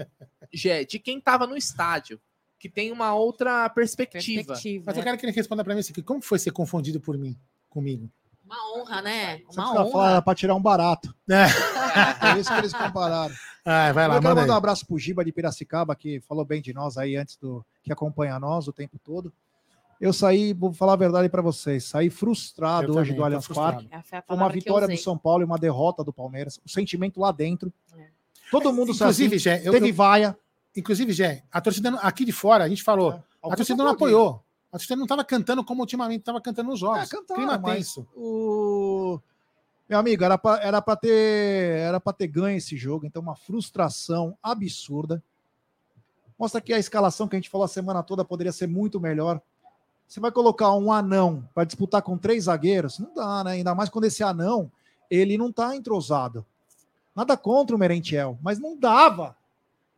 Jé, 0.53 0.83
de 0.83 0.99
quem 0.99 1.17
estava 1.17 1.47
no 1.47 1.57
estádio. 1.57 2.21
que 2.59 2.69
tem 2.69 2.91
uma 2.91 3.13
outra 3.13 3.69
perspectiva. 3.69 4.43
perspectiva 4.43 4.83
Mas 4.87 4.97
eu 4.97 5.03
quero 5.03 5.17
que 5.17 5.25
ele 5.25 5.31
responda 5.31 5.63
para 5.63 5.73
mim 5.73 5.79
assim, 5.79 5.93
como 6.01 6.21
foi 6.21 6.37
ser 6.37 6.51
confundido 6.51 6.99
por 6.99 7.17
mim, 7.17 7.39
comigo? 7.69 8.11
Uma 8.45 8.57
honra, 8.73 9.01
né? 9.01 9.41
Uma 9.53 9.71
honra. 9.71 9.91
Falar, 9.91 10.21
para 10.23 10.35
tirar 10.35 10.55
um 10.55 10.61
barato. 10.61 11.15
É. 11.29 11.45
é 12.35 12.39
isso 12.39 12.51
que 12.51 12.59
eles 12.59 12.73
compararam. 12.73 13.33
Ah, 13.65 13.91
vai 13.91 14.07
lá, 14.07 14.15
eu 14.15 14.21
quero 14.21 14.35
mandar 14.35 14.53
um 14.53 14.57
abraço 14.57 14.85
pro 14.85 14.97
Giba 14.97 15.23
de 15.23 15.31
Piracicaba, 15.31 15.95
que 15.95 16.19
falou 16.21 16.45
bem 16.45 16.61
de 16.61 16.73
nós 16.73 16.97
aí 16.97 17.15
antes 17.15 17.35
do 17.35 17.65
que 17.83 17.91
acompanha 17.91 18.39
nós 18.39 18.67
o 18.67 18.73
tempo 18.73 18.97
todo. 19.03 19.31
Eu 19.99 20.13
saí, 20.13 20.53
vou 20.53 20.71
falar 20.71 20.93
a 20.93 20.95
verdade 20.95 21.27
para 21.27 21.41
vocês, 21.41 21.83
saí 21.83 22.09
frustrado 22.09 22.93
eu 22.93 22.95
hoje 22.95 23.09
também, 23.11 23.17
do 23.17 23.23
Allianz 23.25 23.47
Parque. 23.47 23.89
É, 23.91 24.21
Foi 24.21 24.35
uma 24.35 24.49
vitória 24.49 24.87
do 24.87 24.97
São 24.97 25.17
Paulo 25.17 25.43
e 25.43 25.45
uma 25.45 25.57
derrota 25.57 26.03
do 26.03 26.13
Palmeiras. 26.13 26.59
O 26.65 26.69
sentimento 26.69 27.19
lá 27.19 27.33
dentro. 27.33 27.71
É. 27.97 28.07
Todo 28.49 28.71
mundo 28.71 28.93
Inclusive, 28.93 29.35
assim, 29.35 29.43
Gé, 29.43 29.61
eu, 29.63 29.73
teve 29.73 29.89
eu, 29.89 29.93
vaia. 29.93 30.37
Inclusive, 30.75 31.11
Gé, 31.11 31.43
a 31.51 31.59
torcida 31.59 31.89
aqui 31.97 32.23
de 32.23 32.31
fora, 32.31 32.63
a 32.63 32.69
gente 32.69 32.81
falou, 32.81 33.11
é. 33.11 33.23
a 33.43 33.55
torcida 33.55 33.83
não 33.83 33.91
apoiou. 33.91 34.41
A 34.71 34.77
torcida 34.77 34.95
não 34.95 35.03
estava 35.03 35.23
cantando 35.25 35.63
como 35.65 35.81
ultimamente 35.81 36.21
estava 36.21 36.39
cantando 36.39 36.69
nos 36.69 36.79
jogos. 36.79 37.03
É, 37.03 37.07
cantava, 37.07 37.39
Clima 37.39 37.59
tenso. 37.61 38.07
O... 38.15 39.19
Meu 39.89 39.97
amigo, 39.97 40.23
era 40.23 40.37
para 40.37 40.61
era 40.61 40.81
ter, 40.95 41.79
era 41.79 41.99
ter 41.99 42.27
ganho 42.27 42.57
esse 42.57 42.77
jogo, 42.77 43.07
então 43.07 43.23
uma 43.23 43.35
frustração 43.35 44.37
absurda. 44.41 45.23
Mostra 46.37 46.61
que 46.61 46.71
a 46.71 46.77
escalação 46.77 47.27
que 47.27 47.35
a 47.35 47.39
gente 47.39 47.49
falou 47.49 47.65
a 47.65 47.67
semana 47.67 48.03
toda 48.03 48.23
poderia 48.23 48.51
ser 48.51 48.67
muito 48.67 48.99
melhor. 48.99 49.41
Você 50.07 50.19
vai 50.19 50.31
colocar 50.31 50.73
um 50.75 50.91
anão 50.91 51.49
para 51.55 51.63
disputar 51.63 52.03
com 52.03 52.19
três 52.19 52.43
zagueiros? 52.43 52.99
Não 52.99 53.13
dá, 53.15 53.43
né? 53.43 53.51
Ainda 53.53 53.73
mais 53.73 53.89
quando 53.89 54.05
esse 54.05 54.21
anão 54.21 54.71
ele 55.09 55.39
não 55.39 55.49
está 55.49 55.75
entrosado. 55.75 56.45
Nada 57.15 57.35
contra 57.35 57.75
o 57.75 57.79
Merentiel, 57.79 58.37
mas 58.43 58.59
não 58.59 58.77
dava. 58.77 59.35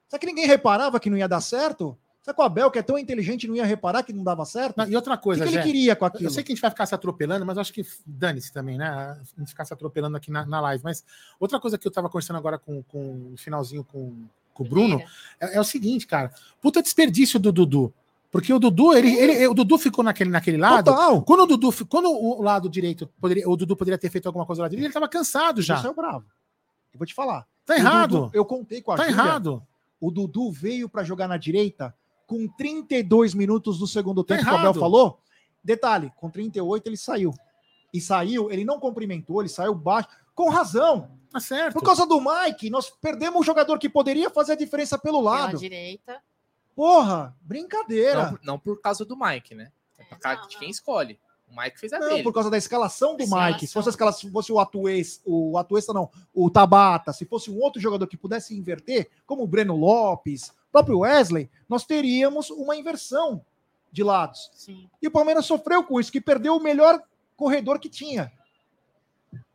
Será 0.07 0.19
que 0.19 0.25
ninguém 0.25 0.47
reparava 0.47 1.01
que 1.01 1.09
não 1.09 1.17
ia 1.17 1.27
dar 1.27 1.41
certo? 1.41 1.97
Será 2.21 2.35
que 2.35 2.41
o 2.41 2.45
Abel, 2.45 2.69
que 2.69 2.77
é 2.77 2.83
tão 2.83 2.99
inteligente, 2.99 3.47
não 3.47 3.55
ia 3.55 3.65
reparar 3.65 4.03
que 4.03 4.13
não 4.13 4.23
dava 4.23 4.45
certo? 4.45 4.77
Não, 4.77 4.87
e 4.87 4.95
outra 4.95 5.17
coisa, 5.17 5.41
o 5.41 5.45
que, 5.45 5.51
que 5.51 5.57
ele 5.57 5.63
queria 5.63 5.95
com 5.95 6.05
aquilo? 6.05 6.25
Eu 6.25 6.29
sei 6.29 6.43
que 6.43 6.51
a 6.51 6.55
gente 6.55 6.61
vai 6.61 6.69
ficar 6.69 6.85
se 6.85 6.93
atropelando, 6.93 7.43
mas 7.45 7.57
acho 7.57 7.73
que 7.73 7.83
dane-se 8.05 8.53
também, 8.53 8.77
né? 8.77 8.87
A 8.87 9.39
gente 9.39 9.49
ficar 9.49 9.65
se 9.65 9.73
atropelando 9.73 10.15
aqui 10.15 10.29
na, 10.29 10.45
na 10.45 10.61
live. 10.61 10.83
Mas 10.83 11.03
outra 11.39 11.59
coisa 11.59 11.79
que 11.79 11.87
eu 11.87 11.91
tava 11.91 12.09
conversando 12.09 12.37
agora 12.37 12.59
com, 12.59 12.83
com 12.83 13.31
o 13.33 13.37
finalzinho 13.37 13.83
com, 13.83 14.13
com 14.53 14.63
o 14.63 14.67
Bruno 14.67 15.01
é, 15.39 15.55
é, 15.55 15.59
o 15.59 15.63
seguinte, 15.63 16.05
cara. 16.05 16.31
Puta 16.61 16.79
desperdício 16.81 17.39
do 17.39 17.51
Dudu. 17.51 17.91
Porque 18.29 18.53
o 18.53 18.59
Dudu, 18.59 18.93
ele, 18.93 19.15
ele, 19.15 19.47
o 19.47 19.53
Dudu 19.55 19.79
ficou 19.79 20.03
naquele, 20.03 20.29
naquele 20.29 20.57
lado. 20.57 20.85
Total. 20.85 21.23
Quando 21.23 21.41
o 21.41 21.47
Dudu, 21.47 21.85
quando 21.87 22.09
o 22.11 22.41
lado 22.43 22.69
direito 22.69 23.09
poderia, 23.19 23.49
o 23.49 23.57
Dudu 23.57 23.75
poderia 23.75 23.97
ter 23.97 24.11
feito 24.11 24.27
alguma 24.27 24.45
coisa 24.45 24.61
lá 24.61 24.67
direito, 24.67 24.85
ele 24.85 24.93
tava 24.93 25.09
cansado 25.09 25.59
já. 25.59 25.81
Você 25.81 25.87
é 25.87 25.93
bravo. 25.93 26.25
Eu 26.93 26.99
vou 26.99 27.07
te 27.07 27.15
falar. 27.15 27.47
Tá 27.65 27.75
errado. 27.75 28.09
Dudu, 28.09 28.31
eu 28.33 28.45
contei 28.45 28.79
com 28.79 28.91
a 28.91 28.95
Tá 28.95 29.09
Júlia, 29.09 29.19
errado. 29.19 29.63
O 29.99 30.11
Dudu 30.11 30.51
veio 30.51 30.87
para 30.87 31.03
jogar 31.03 31.27
na 31.27 31.37
direita 31.37 31.93
com 32.31 32.47
32 32.47 33.33
minutos 33.33 33.77
do 33.77 33.85
segundo 33.85 34.23
tempo, 34.23 34.45
tá 34.45 34.49
que 34.51 34.55
o 34.55 34.57
Abel 34.57 34.73
falou. 34.73 35.19
Detalhe, 35.61 36.13
com 36.15 36.29
38 36.29 36.87
ele 36.87 36.95
saiu. 36.95 37.33
E 37.93 37.99
saiu, 37.99 38.49
ele 38.49 38.63
não 38.63 38.79
cumprimentou, 38.79 39.41
ele 39.41 39.49
saiu 39.49 39.75
baixo, 39.75 40.07
com 40.33 40.49
razão. 40.49 41.11
Tá 41.29 41.41
certo. 41.41 41.73
Por 41.73 41.83
causa 41.83 42.05
do 42.05 42.21
Mike, 42.21 42.69
nós 42.69 42.89
perdemos 42.89 43.41
um 43.41 43.43
jogador 43.43 43.77
que 43.77 43.89
poderia 43.89 44.29
fazer 44.29 44.53
a 44.53 44.55
diferença 44.55 44.97
pelo 44.97 45.19
lado. 45.19 45.47
Pela 45.47 45.59
direita. 45.59 46.21
Porra, 46.73 47.35
brincadeira. 47.41 48.31
Não, 48.31 48.39
não 48.53 48.59
por 48.59 48.79
causa 48.79 49.03
do 49.03 49.17
Mike, 49.17 49.53
né? 49.53 49.69
É 49.99 50.05
por 50.05 50.17
causa 50.17 50.47
de 50.47 50.57
quem 50.57 50.69
escolhe. 50.69 51.19
O 51.49 51.61
Mike 51.61 51.77
fez 51.81 51.91
a 51.91 51.99
não, 51.99 52.07
dele. 52.07 52.23
por 52.23 52.31
causa 52.31 52.49
da 52.49 52.57
escalação 52.57 53.17
do 53.17 53.23
escalação. 53.23 53.51
Mike. 53.51 53.67
Se 53.67 53.73
fosse 53.73 53.89
a 53.89 53.91
escalação, 53.91 54.21
se 54.21 54.31
fosse 54.31 54.53
o 54.53 54.59
Atuesta, 54.59 55.21
o 55.25 55.57
Atuesta 55.57 55.91
não, 55.91 56.09
o 56.33 56.49
Tabata, 56.49 57.11
se 57.11 57.25
fosse 57.25 57.51
um 57.51 57.59
outro 57.59 57.81
jogador 57.81 58.07
que 58.07 58.15
pudesse 58.15 58.57
inverter, 58.57 59.09
como 59.25 59.43
o 59.43 59.47
Breno 59.47 59.75
Lopes, 59.75 60.53
próprio 60.71 60.99
Wesley, 60.99 61.49
nós 61.67 61.85
teríamos 61.85 62.49
uma 62.49 62.75
inversão 62.75 63.43
de 63.91 64.03
lados. 64.03 64.49
Sim. 64.53 64.89
E 65.01 65.07
o 65.07 65.11
Palmeiras 65.11 65.45
sofreu 65.45 65.83
com 65.83 65.99
isso, 65.99 66.11
que 66.11 66.21
perdeu 66.21 66.55
o 66.55 66.63
melhor 66.63 67.01
corredor 67.35 67.79
que 67.79 67.89
tinha. 67.89 68.31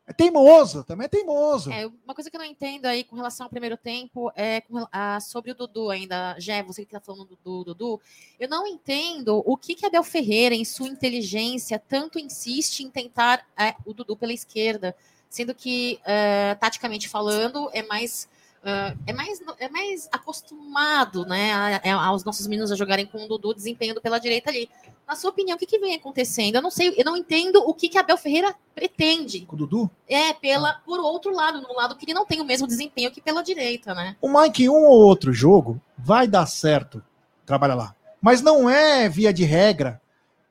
É 0.08 0.12
teimoso, 0.12 0.84
também 0.84 1.06
é 1.06 1.08
teimoso. 1.08 1.72
É, 1.72 1.84
uma 2.04 2.14
coisa 2.14 2.30
que 2.30 2.36
eu 2.36 2.38
não 2.38 2.46
entendo 2.46 2.86
aí 2.86 3.02
com 3.02 3.16
relação 3.16 3.46
ao 3.46 3.50
primeiro 3.50 3.76
tempo 3.76 4.30
é 4.36 4.62
a, 4.92 5.18
sobre 5.20 5.50
o 5.50 5.54
Dudu 5.54 5.90
ainda. 5.90 6.38
Jé, 6.38 6.62
você 6.62 6.82
que 6.84 6.94
está 6.94 7.00
falando 7.00 7.24
do, 7.24 7.36
do, 7.42 7.64
Dudu, 7.64 8.00
eu 8.38 8.48
não 8.48 8.68
entendo 8.68 9.42
o 9.44 9.56
que, 9.56 9.74
que 9.74 9.84
Abel 9.84 10.04
Ferreira, 10.04 10.54
em 10.54 10.64
sua 10.64 10.86
inteligência, 10.86 11.76
tanto 11.76 12.20
insiste 12.20 12.84
em 12.84 12.90
tentar 12.90 13.44
é, 13.58 13.74
o 13.84 13.92
Dudu 13.92 14.16
pela 14.16 14.32
esquerda, 14.32 14.94
sendo 15.28 15.52
que, 15.52 15.98
é, 16.04 16.54
taticamente 16.54 17.08
falando, 17.08 17.68
é 17.72 17.82
mais 17.82 18.28
Uh, 18.66 18.98
é, 19.06 19.12
mais, 19.12 19.40
é 19.60 19.68
mais 19.68 20.08
acostumado 20.10 21.24
né, 21.24 21.52
a, 21.52 21.94
a, 21.94 22.06
aos 22.06 22.24
nossos 22.24 22.48
meninos 22.48 22.72
a 22.72 22.74
jogarem 22.74 23.06
com 23.06 23.24
o 23.24 23.28
Dudu 23.28 23.54
desempenhando 23.54 24.00
pela 24.00 24.18
direita 24.18 24.50
ali. 24.50 24.68
Na 25.06 25.14
sua 25.14 25.30
opinião, 25.30 25.54
o 25.54 25.58
que, 25.58 25.66
que 25.66 25.78
vem 25.78 25.94
acontecendo? 25.94 26.56
Eu 26.56 26.62
não 26.62 26.70
sei, 26.70 26.92
eu 26.96 27.04
não 27.04 27.16
entendo 27.16 27.62
o 27.64 27.72
que, 27.72 27.88
que 27.88 27.96
Abel 27.96 28.18
Ferreira 28.18 28.52
pretende. 28.74 29.46
Com 29.46 29.54
o 29.54 29.58
Dudu? 29.60 29.90
É, 30.08 30.32
pela, 30.32 30.70
ah. 30.70 30.80
por 30.84 30.98
outro 30.98 31.32
lado, 31.32 31.60
no 31.60 31.72
lado 31.76 31.94
que 31.94 32.06
ele 32.06 32.12
não 32.12 32.26
tem 32.26 32.40
o 32.40 32.44
mesmo 32.44 32.66
desempenho 32.66 33.12
que 33.12 33.20
pela 33.20 33.40
direita, 33.40 33.94
né? 33.94 34.16
O 34.20 34.28
Mike, 34.28 34.68
um 34.68 34.84
ou 34.84 35.00
outro 35.00 35.32
jogo, 35.32 35.80
vai 35.96 36.26
dar 36.26 36.46
certo. 36.46 37.00
Trabalha 37.44 37.76
lá. 37.76 37.94
Mas 38.20 38.42
não 38.42 38.68
é 38.68 39.08
via 39.08 39.32
de 39.32 39.44
regra. 39.44 40.02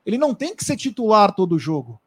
Ele 0.06 0.16
não 0.16 0.34
tem 0.34 0.56
que 0.56 0.64
ser 0.64 0.78
titular 0.78 1.34
todo 1.34 1.58
jogo. 1.58 2.00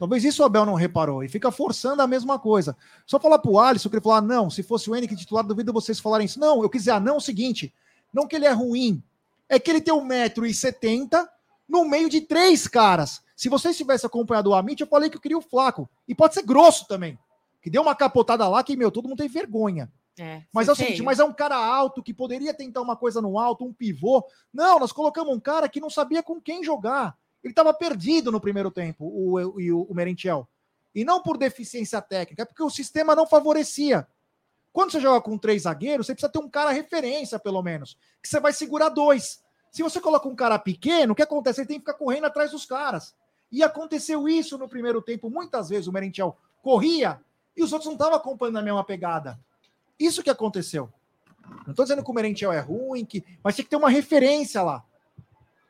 Talvez 0.00 0.24
isso 0.24 0.42
o 0.42 0.46
Abel 0.46 0.64
não 0.64 0.72
reparou 0.72 1.22
e 1.22 1.28
fica 1.28 1.52
forçando 1.52 2.00
a 2.00 2.06
mesma 2.06 2.38
coisa. 2.38 2.74
Só 3.04 3.20
falar 3.20 3.38
pro 3.38 3.58
Alisson 3.58 3.90
que 3.90 3.96
ele 3.96 4.02
falar, 4.02 4.16
ah, 4.16 4.22
não, 4.22 4.48
se 4.48 4.62
fosse 4.62 4.88
o 4.88 4.96
Henrique 4.96 5.14
titular, 5.14 5.44
duvido 5.44 5.74
vocês 5.74 6.00
falarem 6.00 6.24
isso. 6.24 6.40
Não, 6.40 6.62
eu 6.62 6.70
quis 6.70 6.80
dizer, 6.80 6.92
ah, 6.92 7.00
não, 7.00 7.16
é 7.16 7.18
o 7.18 7.20
seguinte, 7.20 7.70
não 8.10 8.26
que 8.26 8.34
ele 8.34 8.46
é 8.46 8.50
ruim, 8.50 9.02
é 9.46 9.58
que 9.58 9.70
ele 9.70 9.78
tem 9.78 9.92
1,70m 9.92 11.28
no 11.68 11.84
meio 11.84 12.08
de 12.08 12.22
três 12.22 12.66
caras. 12.66 13.20
Se 13.36 13.50
vocês 13.50 13.76
tivessem 13.76 14.06
acompanhado 14.06 14.48
o 14.48 14.54
Amit, 14.54 14.80
eu 14.80 14.86
falei 14.86 15.10
que 15.10 15.18
eu 15.18 15.20
queria 15.20 15.36
o 15.36 15.42
Flaco. 15.42 15.86
E 16.08 16.14
pode 16.14 16.32
ser 16.32 16.44
grosso 16.44 16.88
também. 16.88 17.18
Que 17.60 17.68
deu 17.68 17.82
uma 17.82 17.94
capotada 17.94 18.48
lá 18.48 18.64
que, 18.64 18.74
meu, 18.76 18.90
todo 18.90 19.06
mundo 19.06 19.18
tem 19.18 19.28
vergonha. 19.28 19.92
É, 20.18 20.44
mas 20.50 20.66
é 20.66 20.72
o 20.72 20.74
seguinte, 20.74 21.02
mas 21.02 21.18
é 21.18 21.24
um 21.24 21.32
cara 21.32 21.56
alto 21.56 22.02
que 22.02 22.14
poderia 22.14 22.54
tentar 22.54 22.80
uma 22.80 22.96
coisa 22.96 23.20
no 23.20 23.38
alto, 23.38 23.66
um 23.66 23.72
pivô. 23.72 24.24
Não, 24.50 24.78
nós 24.78 24.92
colocamos 24.92 25.34
um 25.34 25.40
cara 25.40 25.68
que 25.68 25.78
não 25.78 25.90
sabia 25.90 26.22
com 26.22 26.40
quem 26.40 26.64
jogar. 26.64 27.18
Ele 27.42 27.52
estava 27.52 27.72
perdido 27.72 28.30
no 28.30 28.40
primeiro 28.40 28.70
tempo, 28.70 29.04
o, 29.04 29.38
o, 29.40 29.82
o 29.90 29.94
Merentiel. 29.94 30.48
E 30.94 31.04
não 31.04 31.22
por 31.22 31.38
deficiência 31.38 32.00
técnica, 32.02 32.42
é 32.42 32.44
porque 32.44 32.62
o 32.62 32.70
sistema 32.70 33.14
não 33.14 33.26
favorecia. 33.26 34.06
Quando 34.72 34.92
você 34.92 35.00
joga 35.00 35.20
com 35.20 35.36
três 35.38 35.62
zagueiros, 35.62 36.06
você 36.06 36.14
precisa 36.14 36.32
ter 36.32 36.38
um 36.38 36.48
cara 36.48 36.70
referência, 36.70 37.38
pelo 37.38 37.62
menos, 37.62 37.96
que 38.22 38.28
você 38.28 38.38
vai 38.38 38.52
segurar 38.52 38.88
dois. 38.88 39.42
Se 39.70 39.82
você 39.82 40.00
coloca 40.00 40.28
um 40.28 40.34
cara 40.34 40.58
pequeno, 40.58 41.12
o 41.12 41.16
que 41.16 41.22
acontece? 41.22 41.60
Ele 41.60 41.68
tem 41.68 41.78
que 41.78 41.86
ficar 41.86 41.98
correndo 41.98 42.26
atrás 42.26 42.50
dos 42.50 42.64
caras. 42.64 43.14
E 43.50 43.62
aconteceu 43.62 44.28
isso 44.28 44.58
no 44.58 44.68
primeiro 44.68 45.00
tempo. 45.00 45.30
Muitas 45.30 45.68
vezes 45.68 45.86
o 45.86 45.92
Merentiel 45.92 46.36
corria 46.62 47.20
e 47.56 47.62
os 47.62 47.72
outros 47.72 47.86
não 47.86 47.94
estavam 47.94 48.14
acompanhando 48.14 48.58
a 48.58 48.62
mesma 48.62 48.84
pegada. 48.84 49.38
Isso 49.98 50.22
que 50.22 50.30
aconteceu. 50.30 50.92
Não 51.64 51.70
estou 51.70 51.84
dizendo 51.84 52.04
que 52.04 52.10
o 52.10 52.14
Merentiel 52.14 52.52
é 52.52 52.60
ruim, 52.60 53.04
que... 53.04 53.24
mas 53.42 53.54
tinha 53.54 53.64
que 53.64 53.70
ter 53.70 53.76
uma 53.76 53.90
referência 53.90 54.62
lá. 54.62 54.84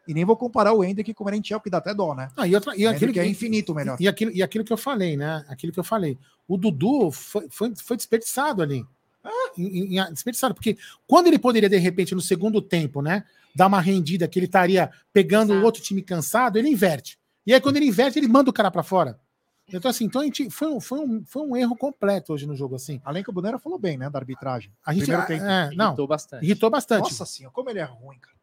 E 0.08 0.14
nem 0.14 0.24
vou 0.24 0.36
comparar 0.36 0.72
o 0.72 0.82
Hendrick 0.82 1.12
com 1.14 1.22
o 1.22 1.26
Merentiel, 1.26 1.60
que 1.60 1.70
dá 1.70 1.78
até 1.78 1.94
dó, 1.94 2.14
né? 2.14 2.28
Ah, 2.36 2.46
e, 2.46 2.54
outra, 2.54 2.74
e 2.76 2.86
aquilo 2.86 3.12
que 3.12 3.20
é 3.20 3.26
infinito 3.26 3.74
melhor. 3.74 3.96
E, 4.00 4.04
e, 4.04 4.08
aquilo, 4.08 4.30
e 4.32 4.42
aquilo 4.42 4.64
que 4.64 4.72
eu 4.72 4.76
falei, 4.76 5.16
né? 5.16 5.44
Aquilo 5.48 5.72
que 5.72 5.78
eu 5.78 5.84
falei. 5.84 6.18
O 6.48 6.56
Dudu 6.56 7.10
foi, 7.10 7.46
foi, 7.50 7.72
foi 7.76 7.96
desperdiçado 7.96 8.62
ali. 8.62 8.84
Ah, 9.22 9.52
em, 9.56 9.98
em, 9.98 10.12
desperdiçado, 10.12 10.54
porque 10.54 10.78
quando 11.06 11.26
ele 11.26 11.38
poderia, 11.38 11.68
de 11.68 11.76
repente, 11.76 12.14
no 12.14 12.20
segundo 12.20 12.62
tempo, 12.62 13.02
né, 13.02 13.24
dar 13.54 13.66
uma 13.66 13.80
rendida 13.80 14.26
que 14.26 14.38
ele 14.38 14.46
estaria 14.46 14.90
pegando 15.12 15.52
o 15.52 15.62
outro 15.62 15.82
time 15.82 16.02
cansado, 16.02 16.58
ele 16.58 16.68
inverte. 16.68 17.18
E 17.46 17.52
aí, 17.52 17.60
quando 17.60 17.76
ele 17.76 17.86
inverte, 17.86 18.18
ele 18.18 18.28
manda 18.28 18.50
o 18.50 18.52
cara 18.52 18.70
para 18.70 18.82
fora. 18.82 19.18
Então, 19.72 19.90
assim, 19.90 20.04
então 20.04 20.20
a 20.20 20.24
gente, 20.24 20.50
foi, 20.50 20.68
um, 20.68 20.80
foi, 20.80 20.98
um, 20.98 21.24
foi 21.24 21.42
um 21.42 21.56
erro 21.56 21.76
completo 21.76 22.32
hoje 22.32 22.46
no 22.46 22.56
jogo, 22.56 22.74
assim. 22.74 23.00
Além 23.04 23.22
que 23.22 23.30
o 23.30 23.32
Bonera 23.32 23.58
falou 23.58 23.78
bem, 23.78 23.96
né, 23.96 24.10
da 24.10 24.18
arbitragem. 24.18 24.72
A 24.84 24.92
gente, 24.92 25.02
Primeiro 25.02 25.26
tempo. 25.26 25.44
É, 25.44 25.70
não, 25.74 25.88
irritou 25.88 26.06
bastante. 26.06 26.44
Irritou 26.44 26.70
bastante. 26.70 27.02
Nossa 27.02 27.26
senhora, 27.26 27.52
como 27.54 27.70
ele 27.70 27.78
é 27.78 27.84
ruim, 27.84 28.18
cara. 28.18 28.39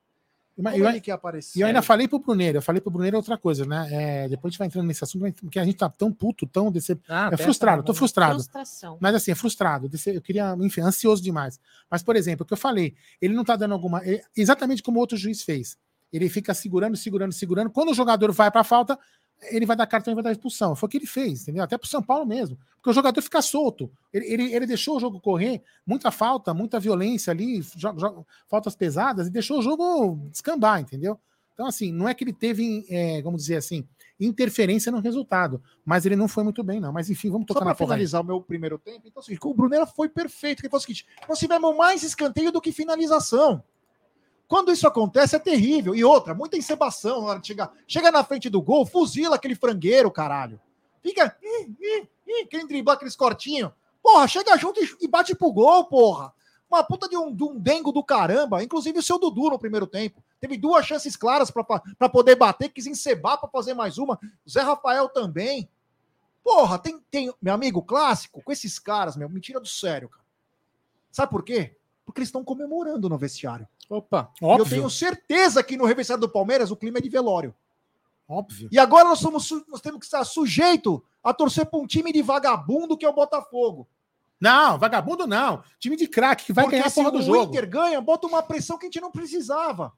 Como 0.57 0.69
eu, 0.69 0.89
ele 0.89 0.99
quer 0.99 1.11
aparecer? 1.11 1.59
E 1.59 1.61
eu 1.61 1.67
ainda 1.67 1.83
falei 1.83 2.07
pro 2.07 2.17
Bruneiro, 2.17 2.57
eu 2.57 2.61
falei 2.63 2.81
pro 2.81 2.89
Bruneiro 2.89 3.15
outra 3.15 3.37
coisa, 3.37 3.63
né? 3.63 3.87
É, 3.91 4.27
depois 4.27 4.49
a 4.49 4.51
gente 4.51 4.57
vai 4.57 4.67
entrando 4.67 4.87
nesse 4.87 5.03
assunto, 5.03 5.31
porque 5.43 5.59
a 5.59 5.63
gente 5.63 5.77
tá 5.77 5.87
tão 5.87 6.11
puto, 6.11 6.47
tão 6.47 6.71
decep... 6.71 6.99
Ah, 7.07 7.29
é 7.31 7.37
frustrado, 7.37 7.83
tô 7.83 7.93
frustrado. 7.93 8.33
Frustração. 8.33 8.97
Mas 8.99 9.13
assim, 9.13 9.29
é 9.29 9.35
frustrado. 9.35 9.87
Eu 10.07 10.21
queria, 10.21 10.57
enfim, 10.59 10.81
ansioso 10.81 11.21
demais. 11.21 11.59
Mas, 11.91 12.01
por 12.01 12.15
exemplo, 12.15 12.43
o 12.43 12.47
que 12.47 12.53
eu 12.53 12.57
falei, 12.57 12.95
ele 13.21 13.35
não 13.35 13.45
tá 13.45 13.55
dando 13.55 13.73
alguma. 13.73 14.01
Exatamente 14.35 14.81
como 14.81 14.97
o 14.97 14.99
outro 14.99 15.15
juiz 15.15 15.43
fez. 15.43 15.77
Ele 16.11 16.27
fica 16.27 16.53
segurando, 16.55 16.97
segurando, 16.97 17.33
segurando. 17.33 17.69
Quando 17.69 17.91
o 17.91 17.93
jogador 17.93 18.31
vai 18.31 18.49
para 18.49 18.63
falta, 18.63 18.97
ele 19.43 19.65
vai 19.65 19.75
dar 19.75 19.87
cartão 19.87 20.11
e 20.11 20.15
vai 20.15 20.23
dar 20.23 20.31
expulsão. 20.31 20.75
Foi 20.75 20.87
o 20.87 20.89
que 20.89 20.97
ele 20.97 21.05
fez, 21.05 21.43
entendeu? 21.43 21.63
Até 21.63 21.77
pro 21.77 21.87
São 21.87 22.01
Paulo 22.01 22.25
mesmo. 22.25 22.57
Porque 22.75 22.89
o 22.89 22.93
jogador 22.93 23.21
fica 23.21 23.41
solto. 23.41 23.91
Ele, 24.13 24.25
ele, 24.25 24.53
ele 24.53 24.65
deixou 24.65 24.97
o 24.97 24.99
jogo 24.99 25.19
correr, 25.19 25.61
muita 25.85 26.11
falta, 26.11 26.53
muita 26.53 26.79
violência 26.79 27.31
ali, 27.31 27.61
faltas 28.47 28.75
pesadas, 28.75 29.27
e 29.27 29.31
deixou 29.31 29.59
o 29.59 29.61
jogo 29.61 30.19
descambar, 30.31 30.81
entendeu? 30.81 31.19
Então, 31.53 31.65
assim, 31.65 31.91
não 31.91 32.07
é 32.07 32.13
que 32.13 32.23
ele 32.23 32.33
teve, 32.33 32.85
é, 32.89 33.21
vamos 33.21 33.41
dizer 33.41 33.55
assim, 33.55 33.83
interferência 34.19 34.91
no 34.91 34.99
resultado, 34.99 35.61
mas 35.83 36.05
ele 36.05 36.15
não 36.15 36.27
foi 36.27 36.43
muito 36.43 36.63
bem, 36.63 36.79
não. 36.79 36.91
Mas 36.91 37.09
enfim, 37.09 37.29
vamos 37.29 37.47
tocar 37.47 37.61
Só 37.61 37.65
na 37.65 37.75
finalizar 37.75 38.21
o 38.21 38.23
meu 38.23 38.41
primeiro 38.41 38.77
tempo, 38.77 39.07
então, 39.07 39.21
assim, 39.21 39.37
o 39.41 39.53
Brunera 39.53 39.85
foi 39.85 40.07
perfeito. 40.07 40.61
Que 40.61 40.69
foi 40.69 40.77
o 40.77 40.81
seguinte: 40.81 41.07
nós 41.27 41.39
tivemos 41.39 41.75
mais 41.75 42.03
escanteio 42.03 42.51
do 42.51 42.61
que 42.61 42.71
finalização. 42.71 43.63
Quando 44.47 44.71
isso 44.71 44.87
acontece 44.87 45.35
é 45.35 45.39
terrível. 45.39 45.93
E 45.93 46.03
outra, 46.03 46.33
muita 46.33 46.57
encebação 46.57 47.21
na 47.21 47.27
hora 47.27 47.39
de 47.39 47.47
chegar. 47.47 47.71
Chega 47.85 48.11
na 48.11 48.23
frente 48.23 48.49
do 48.49 48.61
gol, 48.61 48.85
fuzila 48.85 49.35
aquele 49.35 49.55
frangueiro, 49.55 50.09
caralho. 50.09 50.59
Fica. 51.01 51.37
Ih, 51.41 51.75
ih, 51.79 52.09
ih, 52.25 52.45
quem 52.45 52.65
driblar 52.65 52.95
aqueles 52.95 53.15
cortinhos. 53.15 53.71
Porra, 54.01 54.27
chega 54.27 54.57
junto 54.57 54.79
e, 55.01 55.07
bate 55.07 55.35
pro 55.35 55.51
gol, 55.51 55.85
porra. 55.85 56.33
Uma 56.69 56.83
puta 56.83 57.09
de 57.09 57.17
um, 57.17 57.33
de 57.33 57.43
um 57.43 57.59
dengo 57.59 57.91
do 57.91 58.03
caramba. 58.03 58.63
Inclusive 58.63 58.99
o 58.99 59.03
seu 59.03 59.19
Dudu 59.19 59.49
no 59.49 59.59
primeiro 59.59 59.85
tempo. 59.85 60.23
Teve 60.39 60.57
duas 60.57 60.85
chances 60.85 61.15
claras 61.15 61.51
para 61.51 62.09
poder 62.09 62.35
bater, 62.35 62.69
quis 62.69 62.85
encebar 62.85 63.39
para 63.39 63.49
fazer 63.49 63.73
mais 63.73 63.97
uma. 63.97 64.19
Zé 64.47 64.61
Rafael 64.61 65.09
também. 65.09 65.67
Porra, 66.43 66.79
tem, 66.79 66.99
tem. 67.11 67.33
Meu 67.41 67.53
amigo, 67.53 67.81
clássico, 67.81 68.41
com 68.41 68.51
esses 68.51 68.79
caras, 68.79 69.17
meu, 69.17 69.27
me 69.27 69.41
tira 69.41 69.59
do 69.59 69.67
sério, 69.67 70.07
cara. 70.07 70.23
Sabe 71.11 71.31
por 71.31 71.43
quê? 71.43 71.75
Porque 72.05 72.19
eles 72.19 72.29
estão 72.29 72.43
comemorando 72.43 73.09
no 73.09 73.17
vestiário. 73.17 73.67
Opa, 73.89 74.31
óbvio. 74.41 74.65
eu 74.65 74.69
tenho 74.69 74.89
certeza 74.89 75.63
que 75.63 75.77
no 75.77 75.87
vestiário 75.87 76.21
do 76.21 76.29
Palmeiras 76.29 76.71
o 76.71 76.75
clima 76.75 76.97
é 76.97 77.01
de 77.01 77.09
velório. 77.09 77.55
Óbvio. 78.27 78.67
E 78.71 78.77
agora 78.77 79.05
nós, 79.05 79.19
somos, 79.19 79.49
nós 79.67 79.79
temos 79.79 79.99
que 79.99 80.05
estar 80.05 80.23
sujeito 80.25 81.03
a 81.23 81.33
torcer 81.33 81.65
para 81.65 81.79
um 81.79 81.87
time 81.87 82.11
de 82.11 82.21
vagabundo 82.21 82.97
que 82.97 83.05
é 83.05 83.09
o 83.09 83.13
Botafogo. 83.13 83.87
Não, 84.39 84.77
vagabundo 84.77 85.25
não. 85.25 85.63
Time 85.79 85.95
de 85.95 86.07
craque 86.07 86.45
que 86.45 86.53
vai 86.53 86.65
Porque 86.65 86.77
ganhar 86.77 86.89
a 86.89 86.91
porra 86.91 87.11
do 87.11 87.21
jogo. 87.21 87.37
Se 87.37 87.47
o 87.47 87.49
Inter 87.49 87.69
ganha, 87.69 88.01
bota 88.01 88.27
uma 88.27 88.43
pressão 88.43 88.77
que 88.77 88.85
a 88.85 88.87
gente 88.87 89.01
não 89.01 89.11
precisava. 89.11 89.93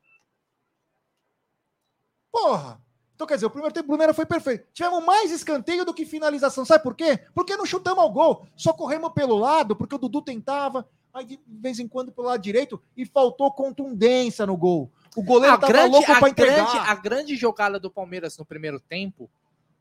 Porra! 2.32 2.82
Então, 3.16 3.28
quer 3.28 3.34
dizer, 3.34 3.48
o 3.48 3.50
primeiro 3.50 3.74
tempo 3.74 3.88
do 3.88 3.90
Brunera 3.90 4.14
foi 4.14 4.26
perfeito. 4.26 4.66
Tivemos 4.72 5.04
mais 5.04 5.30
escanteio 5.30 5.84
do 5.84 5.94
que 5.94 6.06
finalização. 6.06 6.64
Sabe 6.64 6.82
por 6.82 6.96
quê? 6.96 7.20
Porque 7.36 7.58
não 7.58 7.66
chutamos 7.66 8.02
ao 8.02 8.10
gol. 8.10 8.48
Só 8.56 8.72
corremos 8.72 9.12
pelo 9.12 9.38
lado, 9.38 9.76
porque 9.76 9.94
o 9.94 9.98
Dudu 9.98 10.22
tentava, 10.22 10.88
aí 11.14 11.26
de 11.26 11.40
vez 11.48 11.80
em 11.80 11.88
quando 11.88 12.12
pelo 12.12 12.28
lado 12.28 12.42
direito, 12.42 12.82
e 12.96 13.06
faltou 13.06 13.52
contundência 13.52 14.46
no 14.46 14.56
gol. 14.56 14.92
O 15.16 15.24
goleiro 15.24 15.56
estava 15.56 15.74
grande, 15.74 15.92
louco 15.92 16.08
para 16.08 16.30
entregar. 16.30 16.72
Grande, 16.72 16.90
a 16.90 16.96
grande 16.96 17.36
jogada 17.36 17.80
do 17.80 17.90
Palmeiras 17.90 18.38
no 18.38 18.46
primeiro 18.46 18.80
tempo 18.80 19.30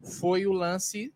foi 0.01 0.47
o 0.47 0.53
lance 0.53 1.13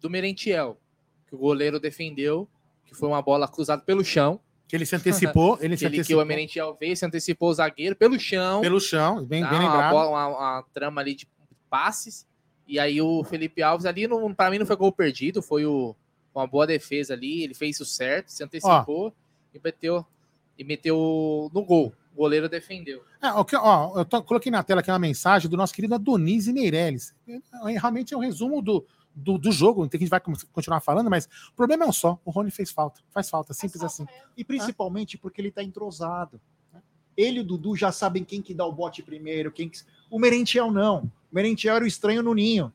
do 0.00 0.08
Merentiel, 0.08 0.78
que 1.26 1.34
o 1.34 1.38
goleiro 1.38 1.78
defendeu, 1.78 2.48
que 2.84 2.94
foi 2.94 3.08
uma 3.08 3.20
bola 3.20 3.46
cruzada 3.48 3.82
pelo 3.82 4.04
chão. 4.04 4.40
Que 4.68 4.74
ele 4.74 4.86
se 4.86 4.96
antecipou, 4.96 5.58
ele 5.62 5.76
se 5.76 5.84
ele, 5.84 5.96
antecipou. 5.96 6.20
Que 6.20 6.24
o 6.24 6.26
Merentiel 6.26 6.76
veio, 6.78 6.96
se 6.96 7.06
antecipou 7.06 7.50
o 7.50 7.54
zagueiro 7.54 7.94
pelo 7.94 8.18
chão. 8.18 8.60
Pelo 8.60 8.80
chão, 8.80 9.24
bem, 9.24 9.42
tá, 9.42 9.50
bem 9.50 9.60
lembrado. 9.60 9.94
Uma, 9.94 10.08
uma, 10.08 10.26
uma, 10.28 10.64
trama 10.72 11.00
ali 11.00 11.14
de 11.14 11.28
passes. 11.70 12.26
E 12.66 12.78
aí 12.80 13.00
o 13.00 13.22
Felipe 13.22 13.62
Alves 13.62 13.86
ali, 13.86 14.08
para 14.36 14.50
mim, 14.50 14.58
não 14.58 14.66
foi 14.66 14.74
gol 14.74 14.90
perdido, 14.90 15.40
foi 15.40 15.64
o, 15.64 15.94
uma 16.34 16.46
boa 16.46 16.66
defesa 16.66 17.14
ali, 17.14 17.44
ele 17.44 17.54
fez 17.54 17.78
o 17.78 17.84
certo, 17.84 18.32
se 18.32 18.42
antecipou 18.42 19.08
ó, 19.08 19.25
e 19.56 19.60
meteu, 19.62 20.06
e 20.58 20.64
meteu 20.64 21.50
no 21.52 21.64
gol. 21.64 21.92
O 22.12 22.16
goleiro 22.16 22.48
defendeu. 22.48 23.02
É, 23.20 23.30
okay, 23.32 23.58
ó, 23.58 23.98
eu 23.98 24.04
tô, 24.04 24.22
coloquei 24.22 24.50
na 24.50 24.62
tela 24.62 24.80
aqui 24.80 24.90
uma 24.90 24.98
mensagem 24.98 25.50
do 25.50 25.56
nosso 25.56 25.74
querido 25.74 25.94
Adonise 25.94 26.52
Meirelles. 26.52 27.14
É, 27.28 27.78
realmente 27.78 28.14
é 28.14 28.16
um 28.16 28.20
resumo 28.20 28.62
do, 28.62 28.86
do, 29.14 29.36
do 29.36 29.52
jogo, 29.52 29.82
não 29.82 29.88
tem 29.88 29.98
que 29.98 30.04
a 30.04 30.06
gente 30.06 30.10
vai 30.10 30.20
continuar 30.52 30.80
falando, 30.80 31.10
mas 31.10 31.26
o 31.50 31.54
problema 31.54 31.84
é 31.84 31.88
um 31.88 31.92
só: 31.92 32.18
o 32.24 32.30
Rony 32.30 32.50
fez 32.50 32.70
falta. 32.70 33.00
Faz 33.10 33.28
falta, 33.28 33.52
simples 33.52 33.80
falta, 33.80 33.86
assim. 33.86 34.06
E 34.36 34.44
principalmente 34.44 35.18
porque 35.18 35.40
ele 35.40 35.50
tá 35.50 35.62
entrosado. 35.62 36.40
Ele 37.16 37.38
e 37.38 37.40
o 37.40 37.44
Dudu 37.44 37.74
já 37.74 37.90
sabem 37.90 38.22
quem 38.22 38.42
que 38.42 38.52
dá 38.52 38.66
o 38.66 38.72
bote 38.72 39.02
primeiro, 39.02 39.50
quem 39.50 39.70
que... 39.70 39.78
O 40.10 40.18
Merentiel 40.18 40.70
não. 40.70 41.04
O 41.32 41.34
Merentiel 41.34 41.76
era 41.76 41.84
o 41.84 41.88
estranho 41.88 42.22
no 42.22 42.34
ninho. 42.34 42.70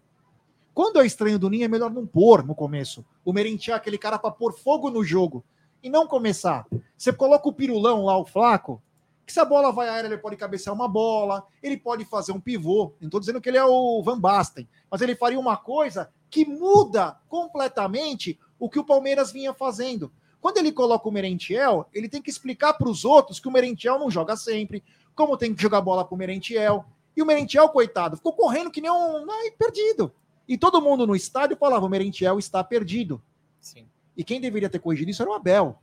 Quando 0.74 1.00
é 1.00 1.06
estranho 1.06 1.38
do 1.38 1.48
ninho, 1.48 1.66
é 1.66 1.68
melhor 1.68 1.92
não 1.92 2.08
pôr 2.08 2.44
no 2.44 2.56
começo. 2.56 3.06
O 3.24 3.32
Merentiel 3.32 3.76
é 3.76 3.78
aquele 3.78 4.00
cara 4.00 4.18
para 4.18 4.32
pôr 4.32 4.54
fogo 4.54 4.90
no 4.90 5.04
jogo 5.04 5.46
e 5.84 5.90
não 5.90 6.08
começar. 6.08 6.66
Você 6.98 7.12
coloca 7.12 7.48
o 7.48 7.54
pirulão 7.54 8.06
lá, 8.06 8.18
o 8.18 8.26
flaco, 8.26 8.82
que 9.26 9.34
se 9.34 9.40
a 9.40 9.46
bola 9.46 9.72
vai 9.72 9.88
aérea, 9.88 10.08
ele 10.08 10.18
pode 10.18 10.36
cabecear 10.36 10.76
uma 10.76 10.88
bola, 10.88 11.46
ele 11.64 11.78
pode 11.78 12.04
fazer 12.06 12.32
um 12.32 12.40
pivô. 12.40 12.94
Não 13.00 13.08
estou 13.08 13.20
dizendo 13.20 13.40
que 13.40 13.50
ele 13.50 13.58
é 13.58 13.64
o 13.64 14.02
Van 14.04 14.20
Basten, 14.20 14.68
mas 14.90 15.02
ele 15.02 15.16
faria 15.16 15.40
uma 15.40 15.58
coisa 15.58 16.12
que 16.30 16.46
muda 16.46 17.18
completamente 17.28 18.40
o 18.60 18.70
que 18.70 18.80
o 18.80 18.84
Palmeiras 18.84 19.32
vinha 19.32 19.54
fazendo. 19.54 20.12
Quando 20.40 20.58
ele 20.58 20.72
coloca 20.72 21.08
o 21.08 21.12
Merentiel, 21.12 21.88
ele 21.94 22.10
tem 22.10 22.22
que 22.22 22.30
explicar 22.30 22.74
para 22.74 22.90
os 22.90 23.06
outros 23.06 23.40
que 23.40 23.48
o 23.48 23.52
Merentiel 23.52 24.00
não 24.00 24.10
joga 24.10 24.36
sempre, 24.36 24.84
como 25.16 25.38
tem 25.38 25.54
que 25.54 25.62
jogar 25.62 25.82
bola 25.82 26.04
para 26.04 26.16
o 26.16 26.18
Merentiel. 26.18 26.86
E 27.16 27.22
o 27.22 27.26
Merentiel, 27.26 27.70
coitado, 27.70 28.18
ficou 28.18 28.34
correndo 28.34 28.72
que 28.72 28.82
nem 28.82 28.90
um 28.90 29.30
ai, 29.30 29.52
perdido. 29.52 30.12
E 30.48 30.58
todo 30.58 30.82
mundo 30.82 31.06
no 31.06 31.16
estádio 31.16 31.56
falava: 31.58 31.86
o 31.86 31.90
Merentiel 31.90 32.40
está 32.40 32.64
perdido. 32.64 33.22
Sim. 33.60 33.88
E 34.16 34.24
quem 34.24 34.42
deveria 34.42 34.70
ter 34.70 34.80
corrigido 34.80 35.12
isso 35.12 35.22
era 35.22 35.32
o 35.32 35.34
Abel. 35.34 35.80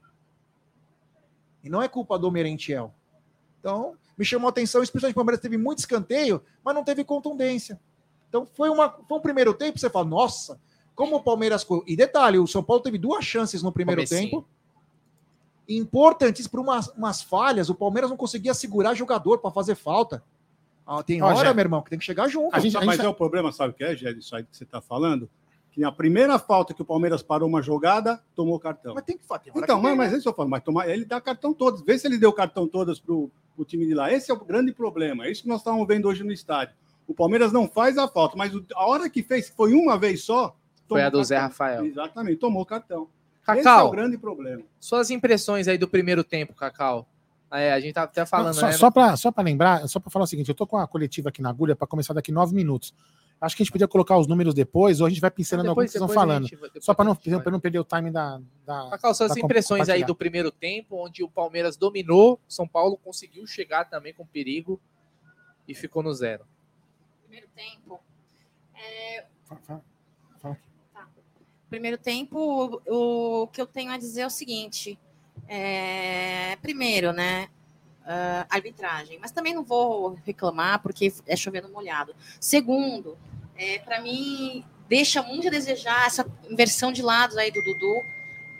E 1.62 1.68
não 1.68 1.82
é 1.82 1.88
culpa 1.88 2.18
do 2.18 2.30
Merentiel. 2.30 2.94
Então, 3.60 3.96
me 4.16 4.24
chamou 4.24 4.46
a 4.48 4.50
atenção, 4.50 4.82
especialmente 4.82 5.14
o 5.14 5.16
Palmeiras 5.16 5.40
teve 5.40 5.56
muito 5.56 5.78
escanteio, 5.78 6.42
mas 6.64 6.74
não 6.74 6.84
teve 6.84 7.04
contundência. 7.04 7.80
Então, 8.28 8.46
foi, 8.46 8.68
uma, 8.68 8.90
foi 8.90 9.18
um 9.18 9.22
primeiro 9.22 9.54
tempo, 9.54 9.78
você 9.78 9.88
fala, 9.88 10.04
nossa, 10.04 10.60
como 10.94 11.16
o 11.16 11.22
Palmeiras. 11.22 11.66
E 11.86 11.96
detalhe, 11.96 12.38
o 12.38 12.46
São 12.46 12.62
Paulo 12.62 12.82
teve 12.82 12.98
duas 12.98 13.24
chances 13.24 13.62
no 13.62 13.72
primeiro 13.72 14.00
Comecinho. 14.00 14.30
tempo. 14.30 14.48
Importantes 15.68 16.46
por 16.46 16.60
umas, 16.60 16.88
umas 16.88 17.22
falhas, 17.22 17.68
o 17.68 17.74
Palmeiras 17.74 18.10
não 18.10 18.16
conseguia 18.16 18.54
segurar 18.54 18.94
jogador 18.94 19.38
para 19.38 19.50
fazer 19.50 19.74
falta. 19.74 20.22
Ah, 20.86 21.02
tem 21.02 21.22
hora, 21.22 21.52
meu 21.52 21.62
irmão, 21.62 21.82
que 21.82 21.90
tem 21.90 21.98
que 21.98 22.04
chegar 22.04 22.28
junto. 22.28 22.56
A 22.56 22.58
gente, 22.58 22.76
a 22.76 22.80
gente... 22.80 22.88
Mas 22.88 23.00
é 23.00 23.06
o 23.08 23.14
problema, 23.14 23.52
sabe 23.52 23.72
o 23.72 23.74
que 23.74 23.84
é, 23.84 23.94
Gé, 23.94 24.10
isso 24.12 24.34
aí 24.34 24.42
que 24.42 24.56
você 24.56 24.64
está 24.64 24.80
falando? 24.80 25.28
Que 25.78 25.84
a 25.84 25.92
primeira 25.92 26.40
falta 26.40 26.74
que 26.74 26.82
o 26.82 26.84
Palmeiras 26.84 27.22
parou 27.22 27.48
uma 27.48 27.62
jogada, 27.62 28.20
tomou 28.34 28.58
cartão. 28.58 28.96
Mas 28.96 29.04
tem 29.04 29.16
que 29.16 29.24
fazer. 29.24 29.52
Então, 29.54 29.80
mas, 29.80 29.96
mas 29.96 30.12
isso 30.12 30.28
eu 30.28 30.34
falo, 30.34 30.48
mas 30.48 30.60
tomar, 30.60 30.88
ele 30.88 31.04
dá 31.04 31.20
cartão 31.20 31.54
todos. 31.54 31.82
Vê 31.82 31.96
se 31.96 32.08
ele 32.08 32.18
deu 32.18 32.32
cartão 32.32 32.66
todas 32.66 32.98
para 32.98 33.14
o 33.14 33.30
time 33.64 33.86
de 33.86 33.94
lá. 33.94 34.12
Esse 34.12 34.28
é 34.28 34.34
o 34.34 34.44
grande 34.44 34.72
problema. 34.72 35.26
É 35.26 35.30
isso 35.30 35.42
que 35.42 35.48
nós 35.48 35.60
estávamos 35.60 35.86
vendo 35.86 36.08
hoje 36.08 36.24
no 36.24 36.32
estádio. 36.32 36.74
O 37.06 37.14
Palmeiras 37.14 37.52
não 37.52 37.68
faz 37.68 37.96
a 37.96 38.08
falta, 38.08 38.36
mas 38.36 38.52
a 38.74 38.86
hora 38.88 39.08
que 39.08 39.22
fez, 39.22 39.50
foi 39.50 39.72
uma 39.72 39.96
vez 39.96 40.24
só, 40.24 40.56
foi 40.88 41.00
a 41.00 41.08
do 41.08 41.22
Zé 41.22 41.38
Rafael. 41.38 41.84
Exatamente, 41.84 42.38
tomou 42.38 42.66
cartão. 42.66 43.06
Cacau, 43.44 43.60
Esse 43.60 43.68
é 43.68 43.82
o 43.82 43.90
grande 43.92 44.18
problema. 44.18 44.64
Suas 44.80 45.12
impressões 45.12 45.68
aí 45.68 45.78
do 45.78 45.86
primeiro 45.86 46.24
tempo, 46.24 46.54
Cacau. 46.54 47.06
É, 47.52 47.72
a 47.72 47.78
gente 47.78 47.94
tá 47.94 48.02
até 48.02 48.26
falando. 48.26 48.54
Só, 48.54 48.66
né? 48.66 48.72
só 48.72 48.90
para 48.90 49.16
só 49.16 49.32
lembrar, 49.38 49.86
só 49.86 50.00
para 50.00 50.10
falar 50.10 50.24
o 50.24 50.26
seguinte: 50.26 50.48
eu 50.48 50.56
tô 50.56 50.66
com 50.66 50.76
a 50.76 50.88
coletiva 50.88 51.28
aqui 51.28 51.40
na 51.40 51.50
agulha 51.50 51.76
para 51.76 51.86
começar 51.86 52.12
daqui 52.12 52.32
nove 52.32 52.52
minutos. 52.52 52.92
Acho 53.40 53.56
que 53.56 53.62
a 53.62 53.64
gente 53.64 53.72
podia 53.72 53.86
colocar 53.86 54.18
os 54.18 54.26
números 54.26 54.52
depois, 54.52 55.00
ou 55.00 55.06
a 55.06 55.08
gente 55.08 55.20
vai 55.20 55.30
pincelando 55.30 55.68
alguns 55.68 55.84
que 55.84 55.90
vocês 55.92 56.00
vão 56.00 56.08
falando. 56.08 56.48
Gente, 56.48 56.58
só 56.80 56.92
para 56.92 57.04
não, 57.04 57.16
não 57.52 57.60
perder 57.60 57.78
o 57.78 57.84
time 57.84 58.10
da. 58.10 58.40
da 58.66 58.90
Cacau, 58.90 59.14
suas 59.14 59.34
da 59.34 59.40
impressões 59.40 59.88
aí 59.88 60.04
do 60.04 60.14
primeiro 60.14 60.50
tempo, 60.50 60.96
onde 60.96 61.22
o 61.22 61.30
Palmeiras 61.30 61.76
dominou, 61.76 62.40
São 62.48 62.66
Paulo 62.66 62.96
conseguiu 62.96 63.46
chegar 63.46 63.84
também 63.84 64.12
com 64.12 64.26
perigo 64.26 64.80
e 65.68 65.74
ficou 65.74 66.02
no 66.02 66.12
zero. 66.12 66.44
Primeiro 67.22 67.48
tempo. 67.54 68.00
É... 68.74 69.24
Fala, 69.44 69.60
fala 69.62 69.82
primeiro 71.68 71.98
tempo, 71.98 72.80
o, 72.86 73.42
o, 73.42 73.46
que 73.48 73.60
eu 73.60 73.66
tenho 73.66 73.90
a 73.92 73.98
dizer 73.98 74.22
é 74.22 74.26
o 74.26 74.30
seguinte: 74.30 74.98
é, 75.46 76.56
primeiro, 76.56 77.12
né? 77.12 77.48
Uh, 78.08 78.46
arbitragem, 78.48 79.18
mas 79.20 79.30
também 79.30 79.52
não 79.52 79.62
vou 79.62 80.18
reclamar 80.24 80.80
porque 80.80 81.12
é 81.26 81.36
chovendo 81.36 81.68
molhado. 81.68 82.16
Segundo, 82.40 83.18
é, 83.54 83.80
para 83.80 84.00
mim 84.00 84.64
deixa 84.88 85.22
muito 85.22 85.48
a 85.48 85.50
desejar 85.50 86.06
essa 86.06 86.26
inversão 86.48 86.90
de 86.90 87.02
lados 87.02 87.36
aí 87.36 87.50
do 87.50 87.62
Dudu. 87.62 88.02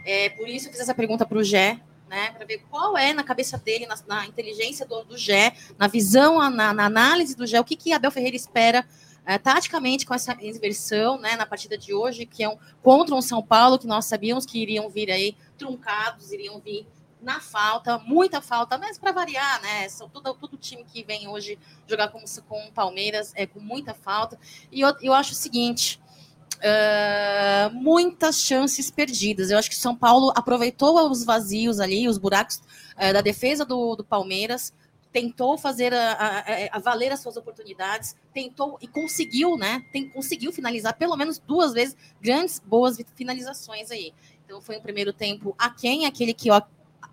É, 0.05 0.29
por 0.31 0.47
isso 0.49 0.69
eu 0.69 0.73
fiz 0.73 0.81
essa 0.81 0.95
pergunta 0.95 1.25
para 1.25 1.39
o 1.39 1.43
Gé, 1.43 1.81
né, 2.09 2.31
para 2.33 2.45
ver 2.45 2.63
qual 2.71 2.97
é 2.97 3.13
na 3.13 3.23
cabeça 3.23 3.59
dele, 3.59 3.87
na, 3.87 3.97
na 4.07 4.27
inteligência 4.27 4.87
do, 4.87 5.05
do 5.05 5.17
Gé, 5.17 5.55
na 5.79 5.87
visão, 5.87 6.39
na, 6.51 6.73
na, 6.73 6.85
análise 6.85 7.37
do 7.37 7.47
Gé, 7.47 7.61
o 7.61 7.65
que, 7.65 7.77
que 7.77 7.93
Abel 7.93 8.11
Ferreira 8.11 8.37
espera 8.37 8.87
é, 9.27 9.37
taticamente 9.37 10.07
com 10.07 10.15
essa 10.15 10.37
inversão 10.41 11.19
né, 11.19 11.37
na 11.37 11.45
partida 11.45 11.77
de 11.77 11.93
hoje, 11.93 12.25
que 12.25 12.43
é 12.43 12.49
um, 12.49 12.57
contra 12.83 13.15
um 13.15 13.21
São 13.21 13.43
Paulo, 13.43 13.79
que 13.79 13.87
nós 13.87 14.07
sabíamos 14.07 14.47
que 14.47 14.59
iriam 14.59 14.89
vir 14.89 15.11
aí 15.11 15.37
truncados, 15.59 16.33
iriam 16.33 16.59
vir 16.61 16.87
na 17.21 17.41
falta, 17.41 17.99
muita 17.99 18.41
falta, 18.41 18.79
mas 18.79 18.99
para 18.99 19.13
variar, 19.13 19.61
né? 19.63 19.89
São 19.89 20.09
todo, 20.09 20.35
todo 20.35 20.57
time 20.57 20.85
que 20.85 21.03
vem 21.03 21.29
hoje 21.29 21.59
jogar 21.87 22.09
com, 22.09 22.19
o 22.19 22.73
Palmeiras 22.73 23.33
é 23.35 23.47
com 23.47 23.61
muita 23.61 23.95
falta. 23.95 24.39
E 24.71 24.81
eu, 24.81 24.95
eu 25.01 25.13
acho 25.13 25.33
o 25.33 25.37
seguinte. 25.37 26.01
Uh, 26.59 27.73
muitas 27.73 28.41
chances 28.41 28.91
perdidas. 28.91 29.51
Eu 29.51 29.59
acho 29.59 29.71
que 29.71 29.77
São 29.77 29.95
Paulo 29.95 30.33
aproveitou 30.35 31.09
os 31.09 31.23
vazios 31.25 31.79
ali, 31.79 32.09
os 32.09 32.19
buracos 32.19 32.57
uh, 32.97 33.13
da 33.13 33.21
defesa 33.21 33.65
do, 33.65 33.95
do 33.95 34.03
Palmeiras, 34.03 34.73
tentou 35.13 35.57
fazer 35.57 35.95
a, 35.95 36.13
a, 36.13 36.77
a, 36.77 36.79
valer 36.81 37.13
as 37.13 37.21
suas 37.21 37.37
oportunidades, 37.37 38.17
tentou 38.33 38.77
e 38.81 38.89
conseguiu, 38.89 39.57
né? 39.57 39.85
Tem, 39.93 40.09
conseguiu 40.09 40.53
finalizar 40.53 40.97
pelo 40.97 41.17
menos 41.17 41.39
duas 41.39 41.73
vezes 41.73 41.97
grandes, 42.21 42.59
boas 42.59 42.99
finalizações 43.15 43.91
aí. 43.91 44.13
Então 44.45 44.61
foi 44.61 44.79
um 44.79 44.83
primeiro 44.83 45.13
tempo 45.13 45.55
aquém, 45.59 46.07
aquele 46.07 46.35
que 46.35 46.51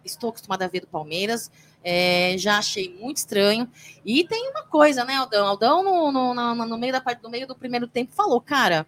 estou 0.06 0.30
acostumada 0.30 0.66
a 0.66 0.68
ver 0.68 0.82
do 0.82 0.88
Palmeiras. 0.88 1.52
É, 1.84 2.36
já 2.38 2.58
achei 2.58 2.96
muito 3.00 3.18
estranho. 3.18 3.70
E 4.04 4.24
tem 4.28 4.50
uma 4.50 4.64
coisa, 4.64 5.06
né, 5.06 5.16
Aldão? 5.16 5.46
Aldão, 5.48 5.84
no, 5.84 6.12
no, 6.12 6.66
no, 6.66 6.78
meio 6.78 6.94
da 6.94 7.02
parte, 7.02 7.22
no 7.24 7.30
meio 7.30 7.48
do 7.48 7.56
primeiro 7.56 7.88
tempo, 7.88 8.14
falou, 8.14 8.42
cara. 8.42 8.88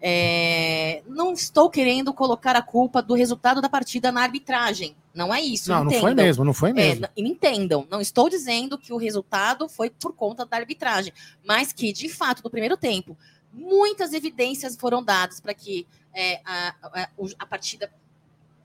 É, 0.00 1.02
não 1.06 1.32
estou 1.32 1.70
querendo 1.70 2.12
colocar 2.12 2.56
a 2.56 2.62
culpa 2.62 3.00
do 3.00 3.14
resultado 3.14 3.60
da 3.60 3.68
partida 3.68 4.10
na 4.10 4.22
arbitragem. 4.22 4.96
Não 5.14 5.34
é 5.34 5.40
isso. 5.40 5.70
Não, 5.70 5.84
não 5.84 5.92
foi 5.92 6.14
mesmo, 6.14 6.44
não 6.44 6.54
foi 6.54 6.72
mesmo. 6.72 7.06
É, 7.06 7.10
entendam, 7.16 7.86
não 7.90 8.00
estou 8.00 8.28
dizendo 8.28 8.78
que 8.78 8.92
o 8.92 8.96
resultado 8.96 9.68
foi 9.68 9.90
por 9.90 10.14
conta 10.14 10.44
da 10.44 10.56
arbitragem, 10.56 11.12
mas 11.44 11.72
que, 11.72 11.92
de 11.92 12.08
fato, 12.08 12.42
no 12.42 12.50
primeiro 12.50 12.76
tempo, 12.76 13.16
muitas 13.52 14.12
evidências 14.12 14.76
foram 14.76 15.02
dadas 15.02 15.40
para 15.40 15.54
que 15.54 15.86
é, 16.14 16.40
a, 16.44 16.74
a, 16.82 17.08
a 17.38 17.46
partida 17.46 17.92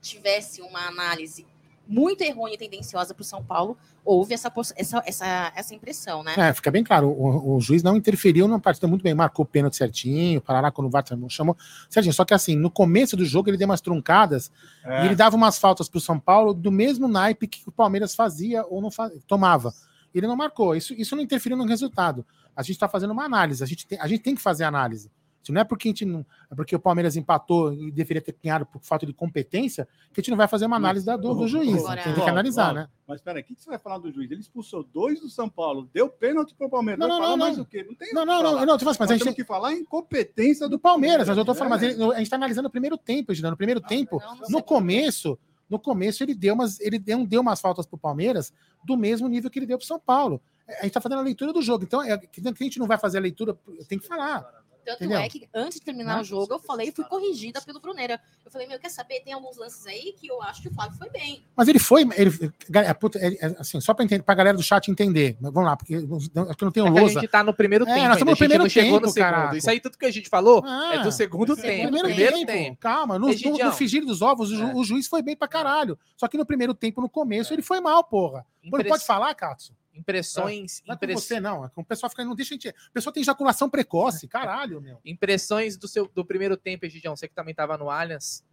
tivesse 0.00 0.60
uma 0.62 0.86
análise 0.86 1.46
muito 1.86 2.22
errônea 2.22 2.54
e 2.54 2.58
tendenciosa 2.58 3.14
para 3.14 3.22
o 3.22 3.24
São 3.24 3.42
Paulo, 3.42 3.76
houve 4.04 4.34
essa, 4.34 4.52
essa, 4.76 5.02
essa, 5.06 5.52
essa 5.54 5.74
impressão, 5.74 6.22
né? 6.22 6.34
É, 6.36 6.52
fica 6.52 6.70
bem 6.70 6.82
claro, 6.82 7.08
o, 7.08 7.56
o 7.56 7.60
juiz 7.60 7.82
não 7.82 7.96
interferiu 7.96 8.48
numa 8.48 8.60
partida 8.60 8.86
muito 8.86 9.02
bem, 9.02 9.14
marcou 9.14 9.44
o 9.44 9.48
pênalti 9.48 9.76
certinho, 9.76 10.40
Parará 10.40 10.70
quando 10.70 10.86
o 10.86 10.90
VAR 10.90 11.04
chamou 11.28 11.56
certinho, 11.88 12.14
só 12.14 12.24
que 12.24 12.34
assim, 12.34 12.56
no 12.56 12.70
começo 12.70 13.16
do 13.16 13.24
jogo 13.24 13.48
ele 13.50 13.56
deu 13.56 13.66
umas 13.66 13.80
truncadas 13.80 14.50
é. 14.84 15.02
e 15.02 15.06
ele 15.06 15.16
dava 15.16 15.36
umas 15.36 15.58
faltas 15.58 15.88
para 15.88 15.98
o 15.98 16.00
São 16.00 16.18
Paulo 16.18 16.54
do 16.54 16.72
mesmo 16.72 17.06
naipe 17.08 17.46
que 17.46 17.62
o 17.66 17.72
Palmeiras 17.72 18.14
fazia 18.14 18.64
ou 18.66 18.80
não 18.80 18.90
fazia, 18.90 19.20
tomava. 19.26 19.72
Ele 20.14 20.26
não 20.26 20.36
marcou, 20.36 20.76
isso, 20.76 20.94
isso 20.94 21.16
não 21.16 21.22
interferiu 21.22 21.56
no 21.56 21.66
resultado. 21.66 22.24
A 22.54 22.62
gente 22.62 22.72
está 22.72 22.88
fazendo 22.88 23.12
uma 23.12 23.24
análise, 23.24 23.62
a 23.64 23.66
gente, 23.66 23.86
tem, 23.86 23.98
a 23.98 24.06
gente 24.06 24.22
tem 24.22 24.34
que 24.34 24.40
fazer 24.40 24.64
análise. 24.64 25.10
Se 25.44 25.52
não 25.52 25.60
é 25.60 25.64
porque 25.64 25.88
a 25.88 25.90
gente 25.90 26.04
não, 26.04 26.24
é 26.50 26.54
porque 26.54 26.74
o 26.74 26.80
Palmeiras 26.80 27.16
empatou 27.16 27.72
e 27.72 27.90
deveria 27.90 28.22
ter 28.22 28.34
ganhado 28.42 28.64
por 28.64 28.80
falta 28.82 29.04
de 29.04 29.12
competência, 29.12 29.86
que 30.12 30.20
a 30.20 30.22
gente 30.22 30.30
não 30.30 30.36
vai 30.36 30.48
fazer 30.48 30.66
uma 30.66 30.76
análise 30.76 31.04
da, 31.04 31.16
do, 31.16 31.34
do 31.34 31.46
juiz. 31.46 31.84
Agora, 31.84 32.02
tem 32.02 32.14
que 32.14 32.20
analisar, 32.22 32.72
né? 32.72 32.88
Mas 33.06 33.20
peraí, 33.20 33.42
o 33.42 33.44
que 33.44 33.54
você 33.54 33.68
vai 33.68 33.78
falar 33.78 33.98
do 33.98 34.10
juiz? 34.10 34.30
Ele 34.30 34.40
expulsou 34.40 34.82
dois 34.82 35.20
do 35.20 35.28
São 35.28 35.48
Paulo, 35.48 35.88
deu 35.92 36.08
pênalti 36.08 36.54
pro 36.54 36.70
Palmeiras. 36.70 36.98
Não, 36.98 37.08
não, 37.08 37.20
não, 37.20 37.36
mais 37.36 37.56
não. 37.56 37.64
o 37.64 37.66
quê? 37.66 37.84
Não 37.86 37.94
tem 37.94 38.14
não, 38.14 38.24
não, 38.24 38.42
não, 38.42 38.52
não, 38.52 38.66
não, 38.66 38.78
mas 38.98 39.10
a 39.10 39.14
gente 39.14 39.24
tem 39.24 39.34
que 39.34 39.44
falar 39.44 39.74
em 39.74 39.84
competência 39.84 40.68
do, 40.68 40.78
Palmeiras, 40.78 41.28
mas 41.28 41.36
eu 41.36 41.44
tô 41.44 41.54
falando, 41.54 41.70
mas 41.70 41.82
ele, 41.82 42.02
a 42.12 42.18
gente 42.18 42.30
tá 42.30 42.36
analisando 42.36 42.68
o 42.68 42.70
primeiro 42.70 42.96
tempo, 42.96 43.32
Edinho, 43.32 43.50
no 43.50 43.56
primeiro 43.56 43.80
ah, 43.82 43.88
tempo, 43.88 44.20
não, 44.20 44.48
no 44.48 44.62
começo, 44.62 45.38
no 45.68 45.78
começo 45.78 46.22
ele 46.22 46.34
deu 46.34 46.54
umas, 46.54 46.80
ele 46.80 46.98
deu, 46.98 47.26
deu 47.26 47.40
umas 47.40 47.60
faltas 47.60 47.86
pro 47.86 47.98
Palmeiras 47.98 48.52
do 48.84 48.96
mesmo 48.96 49.28
nível 49.28 49.50
que 49.50 49.58
ele 49.58 49.66
deu 49.66 49.78
pro 49.78 49.86
São 49.86 49.98
Paulo. 49.98 50.40
A 50.80 50.84
gente 50.84 50.92
tá 50.92 51.00
fazendo 51.00 51.18
a 51.18 51.22
leitura 51.22 51.52
do 51.52 51.60
jogo, 51.60 51.84
então 51.84 52.02
é, 52.02 52.16
que 52.16 52.40
a 52.40 52.64
gente 52.64 52.78
não 52.78 52.86
vai 52.86 52.96
fazer 52.96 53.18
a 53.18 53.20
leitura, 53.20 53.58
tem 53.86 53.98
que 53.98 54.06
falar. 54.06 54.63
Tanto 54.84 55.04
Entendeu? 55.04 55.18
é 55.18 55.28
que 55.28 55.48
antes 55.54 55.78
de 55.78 55.84
terminar 55.84 56.20
o 56.20 56.24
jogo, 56.24 56.52
eu 56.52 56.58
falei, 56.58 56.92
fui 56.92 57.04
corrigida 57.04 57.60
pelo 57.62 57.80
Bruneira. 57.80 58.20
Eu 58.44 58.50
falei, 58.50 58.66
meu, 58.66 58.78
quer 58.78 58.90
saber? 58.90 59.20
Tem 59.20 59.32
alguns 59.32 59.56
lances 59.56 59.86
aí 59.86 60.14
que 60.18 60.26
eu 60.26 60.42
acho 60.42 60.62
que 60.62 60.68
o 60.68 60.74
Flávio 60.74 60.98
foi 60.98 61.08
bem. 61.08 61.42
Mas 61.56 61.68
ele 61.68 61.78
foi, 61.78 62.02
ele, 62.16 62.30
é, 62.74 63.56
assim, 63.58 63.80
só 63.80 63.94
para 63.94 64.04
a 64.26 64.34
galera 64.34 64.56
do 64.56 64.62
chat 64.62 64.90
entender. 64.90 65.36
Vamos 65.40 65.64
lá, 65.64 65.76
porque 65.76 65.94
acho 65.94 66.56
que 66.56 66.64
não 66.64 66.72
tem 66.72 66.82
o 66.82 66.86
é 66.86 66.90
lousa. 66.90 67.18
A 67.18 67.22
gente 67.22 67.30
tá 67.30 67.42
no 67.42 67.54
primeiro 67.54 67.84
é, 67.88 67.94
tempo. 67.94 68.06
Nós 68.06 68.16
estamos 68.16 68.32
no 68.32 68.38
primeiro 68.38 68.68
tempo, 68.68 69.00
no 69.00 69.08
segundo. 69.08 69.56
Isso 69.56 69.70
aí 69.70 69.80
tudo 69.80 69.96
que 69.96 70.06
a 70.06 70.10
gente 70.10 70.28
falou 70.28 70.62
ah, 70.64 70.92
é 70.94 71.02
do 71.02 71.10
segundo 71.10 71.56
tempo. 71.56 71.90
Primeiro, 71.90 72.08
primeiro 72.08 72.36
tempo. 72.38 72.52
tempo. 72.52 72.76
Calma, 72.78 73.18
no, 73.18 73.28
no, 73.28 73.58
no 73.58 73.72
fingir 73.72 74.04
dos 74.04 74.20
ovos, 74.20 74.50
o, 74.52 74.62
é. 74.62 74.74
o, 74.74 74.84
juiz 74.84 75.06
foi 75.06 75.22
bem 75.22 75.36
pra 75.36 75.48
caralho. 75.48 75.98
Só 76.16 76.28
que 76.28 76.36
no 76.36 76.44
primeiro 76.44 76.74
tempo, 76.74 77.00
no 77.00 77.08
começo, 77.08 77.52
ele 77.52 77.62
foi 77.62 77.80
mal, 77.80 78.04
porra. 78.04 78.44
Impress... 78.62 78.88
Pode 78.88 79.06
falar, 79.06 79.34
Katsu? 79.34 79.72
Impressões. 79.94 80.82
Não, 80.86 80.96
não 81.00 81.08
é 81.08 81.14
você, 81.14 81.40
não. 81.40 81.64
É 81.64 81.70
o 81.76 81.84
pessoal 81.84 82.10
fica. 82.10 82.24
Não 82.24 82.34
deixa 82.34 82.54
a 82.54 82.56
gente. 82.56 82.68
O 82.68 82.92
pessoal 82.92 83.12
tem 83.12 83.22
ejaculação 83.22 83.70
precoce, 83.70 84.26
caralho, 84.26 84.80
meu. 84.80 84.98
Impressões 85.04 85.76
do, 85.76 85.86
seu, 85.86 86.10
do 86.12 86.24
primeiro 86.24 86.56
tempo, 86.56 86.84
Egidião. 86.84 87.14
Você 87.16 87.28
que 87.28 87.34
também 87.34 87.52
estava 87.52 87.78
no 87.78 87.90
Allianz. 87.90 88.44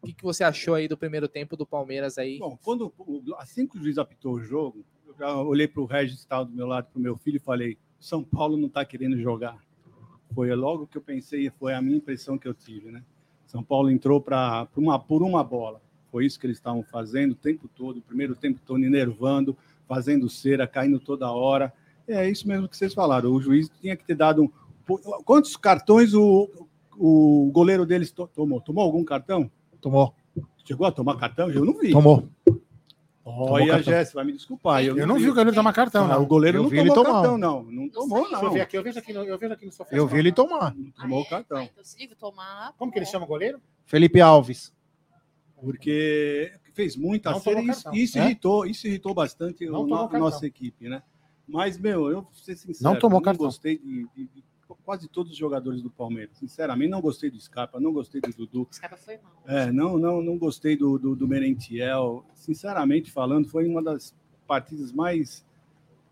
O 0.00 0.06
que, 0.06 0.12
que 0.12 0.22
você 0.22 0.44
achou 0.44 0.74
aí 0.74 0.86
do 0.86 0.96
primeiro 0.96 1.26
tempo 1.26 1.56
do 1.56 1.66
Palmeiras 1.66 2.18
aí? 2.18 2.38
Bom, 2.38 2.56
quando, 2.62 2.94
assim 3.36 3.66
que 3.66 3.76
o 3.76 3.82
juiz 3.82 3.98
apitou 3.98 4.34
o 4.34 4.40
jogo, 4.40 4.84
eu 5.04 5.14
já 5.18 5.34
olhei 5.34 5.66
para 5.66 5.82
o 5.82 5.86
Regis 5.86 6.18
que 6.18 6.22
estava 6.22 6.44
do 6.44 6.52
meu 6.52 6.66
lado, 6.68 6.86
para 6.92 6.98
o 6.98 7.02
meu 7.02 7.16
filho, 7.16 7.36
e 7.36 7.40
falei: 7.40 7.76
São 7.98 8.22
Paulo 8.22 8.56
não 8.56 8.68
está 8.68 8.84
querendo 8.84 9.18
jogar. 9.18 9.58
Foi 10.34 10.54
logo 10.54 10.86
que 10.86 10.96
eu 10.96 11.02
pensei, 11.02 11.50
foi 11.50 11.74
a 11.74 11.82
minha 11.82 11.96
impressão 11.96 12.38
que 12.38 12.46
eu 12.46 12.54
tive, 12.54 12.92
né? 12.92 13.02
São 13.46 13.62
Paulo 13.62 13.90
entrou 13.90 14.20
pra, 14.20 14.68
uma, 14.76 14.98
por 14.98 15.22
uma 15.22 15.42
bola. 15.42 15.80
Foi 16.10 16.24
isso 16.26 16.38
que 16.38 16.46
eles 16.46 16.58
estavam 16.58 16.82
fazendo 16.82 17.32
o 17.32 17.34
tempo 17.34 17.66
todo. 17.66 17.98
O 17.98 18.02
primeiro 18.02 18.36
tempo 18.36 18.60
todo 18.64 18.84
enervando, 18.84 19.56
fazendo 19.88 20.28
cera, 20.28 20.66
caindo 20.66 21.00
toda 21.00 21.32
hora. 21.32 21.72
É 22.06 22.28
isso 22.28 22.46
mesmo 22.46 22.68
que 22.68 22.76
vocês 22.76 22.94
falaram. 22.94 23.32
O 23.32 23.40
juiz 23.40 23.68
tinha 23.80 23.96
que 23.96 24.04
ter 24.04 24.14
dado 24.14 24.42
um. 24.42 24.50
Quantos 25.24 25.56
cartões 25.56 26.14
o, 26.14 26.48
o 26.96 27.50
goleiro 27.52 27.84
deles 27.84 28.12
to 28.12 28.28
tomou? 28.28 28.60
Tomou 28.60 28.84
algum 28.84 29.04
cartão? 29.04 29.50
Tomou. 29.80 30.14
Chegou 30.64 30.86
a 30.86 30.92
tomar 30.92 31.16
cartão? 31.16 31.50
Eu 31.50 31.64
não 31.64 31.78
vi. 31.78 31.90
Tomou. 31.90 32.28
Olha, 33.24 33.82
Jéssica, 33.82 34.16
vai 34.16 34.24
me 34.24 34.32
desculpar. 34.32 34.82
Eu, 34.82 34.96
eu 34.96 35.06
não, 35.06 35.16
vi, 35.16 35.24
vi 35.24 35.30
o 35.30 35.34
goleiro 35.34 35.54
tomar 35.54 35.72
cartão. 35.74 36.08
Não. 36.08 36.22
O 36.22 36.26
goleiro 36.26 36.58
eu 36.58 36.62
não 36.62 36.94
tomou 36.94 37.12
cartão, 37.12 37.38
não. 37.38 37.62
Não 37.64 37.88
tomou, 37.90 38.30
não. 38.30 38.42
Eu, 38.42 38.52
vi 38.52 38.60
aqui, 38.60 38.76
eu 38.78 38.82
vejo 38.82 38.98
aqui 38.98 39.12
no, 39.12 39.24
eu 39.24 39.38
vejo 39.38 39.52
aqui 39.52 39.66
no 39.66 39.72
sofá. 39.72 39.94
Eu 39.94 40.06
vi 40.06 40.18
ele 40.18 40.32
tomar. 40.32 40.74
Não 40.74 40.90
tomou 40.92 41.20
ah, 41.20 41.26
é? 41.26 41.28
cartão. 41.28 41.58
Ah, 41.58 41.64
então, 41.64 41.84
se 41.84 42.08
tomar, 42.18 42.72
Como 42.78 42.90
que 42.90 42.98
ele 42.98 43.04
chama 43.04 43.26
o 43.26 43.28
goleiro? 43.28 43.60
Felipe 43.84 44.20
Alves. 44.20 44.72
Porque 45.60 46.52
fez 46.78 46.94
muita 46.94 47.36
cera 47.40 47.60
e 47.60 47.68
isso, 47.68 47.90
isso 47.92 48.18
é? 48.20 48.24
irritou, 48.24 48.64
isso 48.64 48.86
irritou 48.86 49.12
bastante 49.12 49.66
a 49.66 49.70
nossa 49.72 50.46
equipe, 50.46 50.88
né? 50.88 51.02
Mas, 51.44 51.76
meu, 51.76 52.08
eu 52.08 52.22
vou 52.22 52.32
ser 52.32 52.54
sincero, 52.54 52.92
não 52.92 52.96
tomou 52.96 53.18
não 53.18 53.24
cartão. 53.24 53.46
gostei 53.46 53.78
de, 53.78 54.06
de, 54.14 54.28
de, 54.28 54.44
quase 54.84 55.08
todos 55.08 55.32
os 55.32 55.36
jogadores 55.36 55.82
do 55.82 55.90
Palmeiras. 55.90 56.36
Sinceramente, 56.38 56.90
não 56.90 57.00
gostei 57.00 57.30
do 57.30 57.40
Scarpa, 57.40 57.80
não 57.80 57.92
gostei 57.92 58.20
do 58.20 58.30
Dudu. 58.30 58.68
Scarpa 58.70 58.96
foi 58.96 59.18
mal. 59.18 59.32
É, 59.44 59.72
não, 59.72 59.98
não, 59.98 60.22
não 60.22 60.38
gostei 60.38 60.76
do, 60.76 60.96
do, 60.98 61.16
do 61.16 61.26
Merentiel. 61.26 62.24
Sinceramente 62.32 63.10
falando, 63.10 63.48
foi 63.48 63.66
uma 63.66 63.82
das 63.82 64.14
partidas 64.46 64.92
mais 64.92 65.44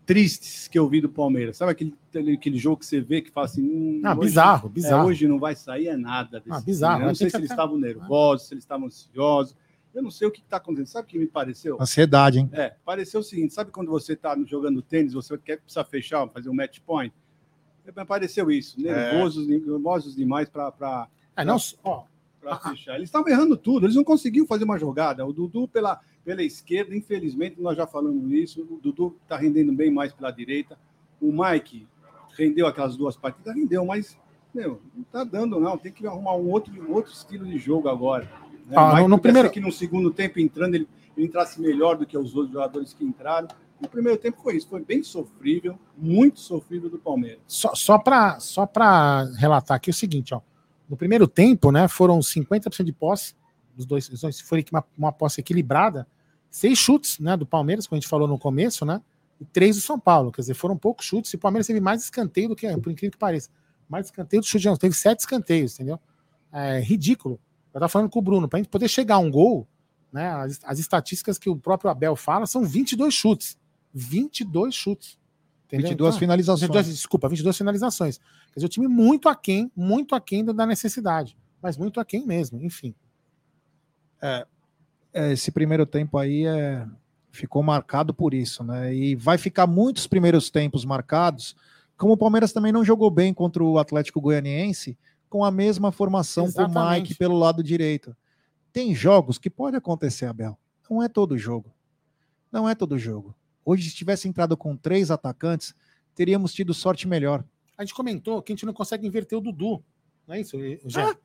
tristes 0.05 0.67
que 0.67 0.77
eu 0.77 0.89
vi 0.89 0.99
do 0.99 1.07
Palmeiras. 1.07 1.55
Sabe 1.55 1.71
aquele, 1.71 1.95
aquele 2.33 2.57
jogo 2.57 2.77
que 2.77 2.85
você 2.85 2.99
vê 2.99 3.21
que 3.21 3.31
fala 3.31 3.45
assim. 3.45 3.63
Hum, 3.63 4.01
ah, 4.03 4.11
hoje, 4.11 4.19
bizarro, 4.19 4.69
bizarro. 4.69 5.03
É, 5.03 5.11
hoje 5.11 5.27
não 5.29 5.39
vai 5.39 5.55
sair 5.55 5.87
é 5.87 5.95
nada. 5.95 6.41
Desse 6.41 6.51
ah, 6.51 6.59
bizarro. 6.59 7.05
Não 7.05 7.15
sei 7.15 7.29
se 7.29 7.37
eles 7.37 7.51
estavam 7.51 7.77
nervosos, 7.77 8.47
se 8.47 8.53
eles 8.53 8.65
estavam 8.65 8.87
ansiosos. 8.87 9.55
Eu 9.97 10.03
não 10.03 10.11
sei 10.11 10.27
o 10.27 10.31
que 10.31 10.41
está 10.41 10.57
acontecendo. 10.57 10.85
Sabe 10.85 11.07
o 11.07 11.09
que 11.09 11.17
me 11.17 11.25
pareceu? 11.25 11.75
Ansiedade, 11.81 12.37
hein? 12.37 12.47
É, 12.53 12.75
pareceu 12.85 13.19
o 13.19 13.23
seguinte: 13.23 13.51
sabe 13.51 13.71
quando 13.71 13.89
você 13.89 14.13
está 14.13 14.37
jogando 14.45 14.79
tênis, 14.79 15.11
você 15.11 15.35
quer 15.39 15.57
precisar 15.57 15.85
fechar, 15.85 16.27
fazer 16.29 16.49
um 16.49 16.53
match 16.53 16.79
point? 16.85 17.11
Me 17.83 18.05
pareceu 18.05 18.51
isso. 18.51 18.79
Nervosos, 18.79 19.49
é. 19.49 19.57
nervosos 19.57 20.15
demais 20.15 20.47
para. 20.47 21.07
É, 21.35 21.43
não, 21.43 21.57
ó, 21.83 22.03
fechar. 22.69 22.93
Eles 22.93 23.07
estavam 23.09 23.27
errando 23.27 23.57
tudo, 23.57 23.87
eles 23.87 23.95
não 23.95 24.03
conseguiam 24.03 24.45
fazer 24.45 24.65
uma 24.65 24.77
jogada. 24.77 25.25
O 25.25 25.33
Dudu 25.33 25.67
pela, 25.67 25.99
pela 26.23 26.43
esquerda, 26.43 26.95
infelizmente, 26.95 27.59
nós 27.59 27.75
já 27.75 27.87
falamos 27.87 28.31
isso. 28.31 28.61
O 28.69 28.79
Dudu 28.79 29.17
está 29.23 29.35
rendendo 29.35 29.73
bem 29.73 29.89
mais 29.89 30.13
pela 30.13 30.29
direita. 30.29 30.77
O 31.19 31.31
Mike 31.31 31.87
rendeu 32.37 32.67
aquelas 32.67 32.95
duas 32.95 33.17
partidas, 33.17 33.55
rendeu, 33.55 33.83
mas 33.83 34.15
meu, 34.53 34.79
não 34.93 35.01
está 35.01 35.23
dando, 35.23 35.59
não. 35.59 35.75
Tem 35.75 35.91
que 35.91 36.05
arrumar 36.05 36.35
um 36.35 36.51
outro, 36.51 36.71
um 36.87 36.93
outro 36.93 37.11
estilo 37.11 37.47
de 37.47 37.57
jogo 37.57 37.89
agora. 37.89 38.29
Né? 38.67 38.75
Ah, 38.75 39.01
no, 39.01 39.07
no 39.07 39.19
primeiro 39.19 39.49
que 39.49 39.59
no 39.59 39.71
segundo 39.71 40.11
tempo 40.11 40.39
entrando 40.39 40.75
ele, 40.75 40.87
ele 41.15 41.25
entrasse 41.25 41.59
melhor 41.59 41.97
do 41.97 42.05
que 42.05 42.17
os 42.17 42.35
outros 42.35 42.53
jogadores 42.53 42.93
que 42.93 43.03
entraram. 43.03 43.47
No 43.79 43.87
primeiro 43.87 44.19
tempo 44.19 44.41
foi 44.41 44.57
isso, 44.57 44.67
foi 44.67 44.83
bem 44.83 45.03
sofrível, 45.03 45.79
muito 45.95 46.39
sofrível 46.39 46.89
do 46.89 46.97
Palmeiras. 46.97 47.39
Só, 47.47 47.73
só 47.75 47.97
para 47.97 48.39
só 48.39 48.69
relatar 49.37 49.77
aqui 49.77 49.89
o 49.89 49.93
seguinte, 49.93 50.33
ó. 50.33 50.41
No 50.89 50.97
primeiro 50.97 51.27
tempo, 51.27 51.71
né, 51.71 51.87
foram 51.87 52.19
50% 52.19 52.83
de 52.83 52.93
posse, 52.93 53.35
os 53.77 53.85
dois, 53.85 54.09
os 54.09 54.21
dois 54.21 54.39
foi 54.39 54.65
uma, 54.71 54.83
uma 54.97 55.11
posse 55.11 55.41
equilibrada, 55.41 56.07
seis 56.49 56.77
chutes, 56.79 57.19
né, 57.19 57.37
do 57.37 57.45
Palmeiras, 57.45 57.85
como 57.85 57.97
a 57.97 57.99
gente 57.99 58.09
falou 58.09 58.27
no 58.27 58.39
começo, 58.39 58.85
né, 58.85 59.01
e 59.39 59.45
três 59.45 59.75
do 59.75 59.81
São 59.81 59.99
Paulo, 59.99 60.31
quer 60.31 60.41
dizer, 60.41 60.53
foram 60.55 60.77
poucos 60.77 61.05
chutes, 61.05 61.31
e 61.33 61.35
o 61.35 61.39
Palmeiras 61.39 61.67
teve 61.67 61.79
mais 61.79 62.03
escanteio 62.03 62.49
do 62.49 62.55
que, 62.55 62.67
por 62.77 62.91
incrível 62.91 63.11
que 63.11 63.17
pareça, 63.17 63.49
mais 63.87 64.07
escanteio 64.07 64.41
do 64.41 64.45
chute, 64.45 64.67
teve 64.79 64.95
sete 64.95 65.19
escanteios, 65.19 65.75
entendeu? 65.75 65.99
É 66.51 66.79
ridículo. 66.79 67.39
Eu 67.73 67.79
estava 67.79 67.89
falando 67.89 68.09
com 68.09 68.19
o 68.19 68.21
Bruno, 68.21 68.47
para 68.47 68.57
a 68.57 68.61
gente 68.61 68.71
poder 68.71 68.87
chegar 68.87 69.15
a 69.15 69.19
um 69.19 69.29
gol, 69.29 69.67
né, 70.11 70.29
as, 70.29 70.59
as, 70.63 70.79
estatísticas 70.79 71.37
que 71.37 71.49
o 71.49 71.55
próprio 71.55 71.91
Abel 71.91 72.15
fala 72.15 72.45
são 72.45 72.63
22 72.63 73.13
chutes. 73.13 73.57
22 73.93 74.73
chutes. 74.73 75.19
Entendeu? 75.65 75.89
22 75.89 76.09
então, 76.09 76.19
finalizações. 76.19 76.61
22, 76.61 76.87
desculpa, 76.87 77.27
22 77.27 77.57
finalizações. 77.57 78.17
Quer 78.17 78.55
dizer, 78.55 78.65
o 78.65 78.69
time 78.69 78.87
muito 78.87 79.27
aquém, 79.27 79.71
muito 79.75 80.15
aquém 80.15 80.43
da 80.45 80.65
necessidade. 80.65 81.37
Mas 81.61 81.77
muito 81.77 81.99
aquém 81.99 82.25
mesmo, 82.25 82.61
enfim. 82.63 82.95
É, 84.21 84.47
é, 85.13 85.31
esse 85.33 85.51
primeiro 85.51 85.85
tempo 85.85 86.17
aí 86.17 86.45
é, 86.45 86.87
ficou 87.31 87.61
marcado 87.61 88.13
por 88.13 88.33
isso, 88.33 88.63
né? 88.63 88.93
E 88.93 89.15
vai 89.15 89.37
ficar 89.37 89.67
muitos 89.67 90.07
primeiros 90.07 90.49
tempos 90.49 90.85
marcados, 90.85 91.55
como 91.97 92.13
o 92.13 92.17
Palmeiras 92.17 92.53
também 92.53 92.71
não 92.71 92.83
jogou 92.83 93.09
bem 93.09 93.33
contra 93.33 93.63
o 93.63 93.79
Atlético 93.79 94.21
Goianiense, 94.21 94.97
com 95.29 95.43
a 95.43 95.51
mesma 95.51 95.91
formação 95.91 96.45
Exatamente. 96.45 96.73
com 96.73 96.79
o 96.79 96.91
Mike 96.91 97.15
pelo 97.15 97.37
lado 97.37 97.63
direito. 97.63 98.15
Tem 98.71 98.93
jogos 98.93 99.37
que 99.37 99.49
pode 99.49 99.75
acontecer, 99.75 100.25
Abel. 100.25 100.57
Não 100.89 101.01
é 101.01 101.09
todo 101.09 101.37
jogo. 101.37 101.73
Não 102.51 102.67
é 102.67 102.75
todo 102.75 102.97
jogo. 102.97 103.35
Hoje, 103.65 103.89
se 103.89 103.95
tivesse 103.95 104.27
entrado 104.27 104.55
com 104.55 104.77
três 104.77 105.11
atacantes, 105.11 105.75
teríamos 106.15 106.53
tido 106.53 106.73
sorte 106.73 107.07
melhor. 107.07 107.43
A 107.77 107.83
gente 107.83 107.93
comentou 107.93 108.41
que 108.41 108.51
a 108.51 108.55
gente 108.55 108.65
não 108.65 108.73
consegue 108.73 109.05
inverter 109.05 109.37
o 109.37 109.41
Dudu. 109.41 109.83
Não 110.25 110.35
é 110.35 110.41
isso, 110.41 110.57
Gé? 110.85 111.01
Ah, 111.01 111.15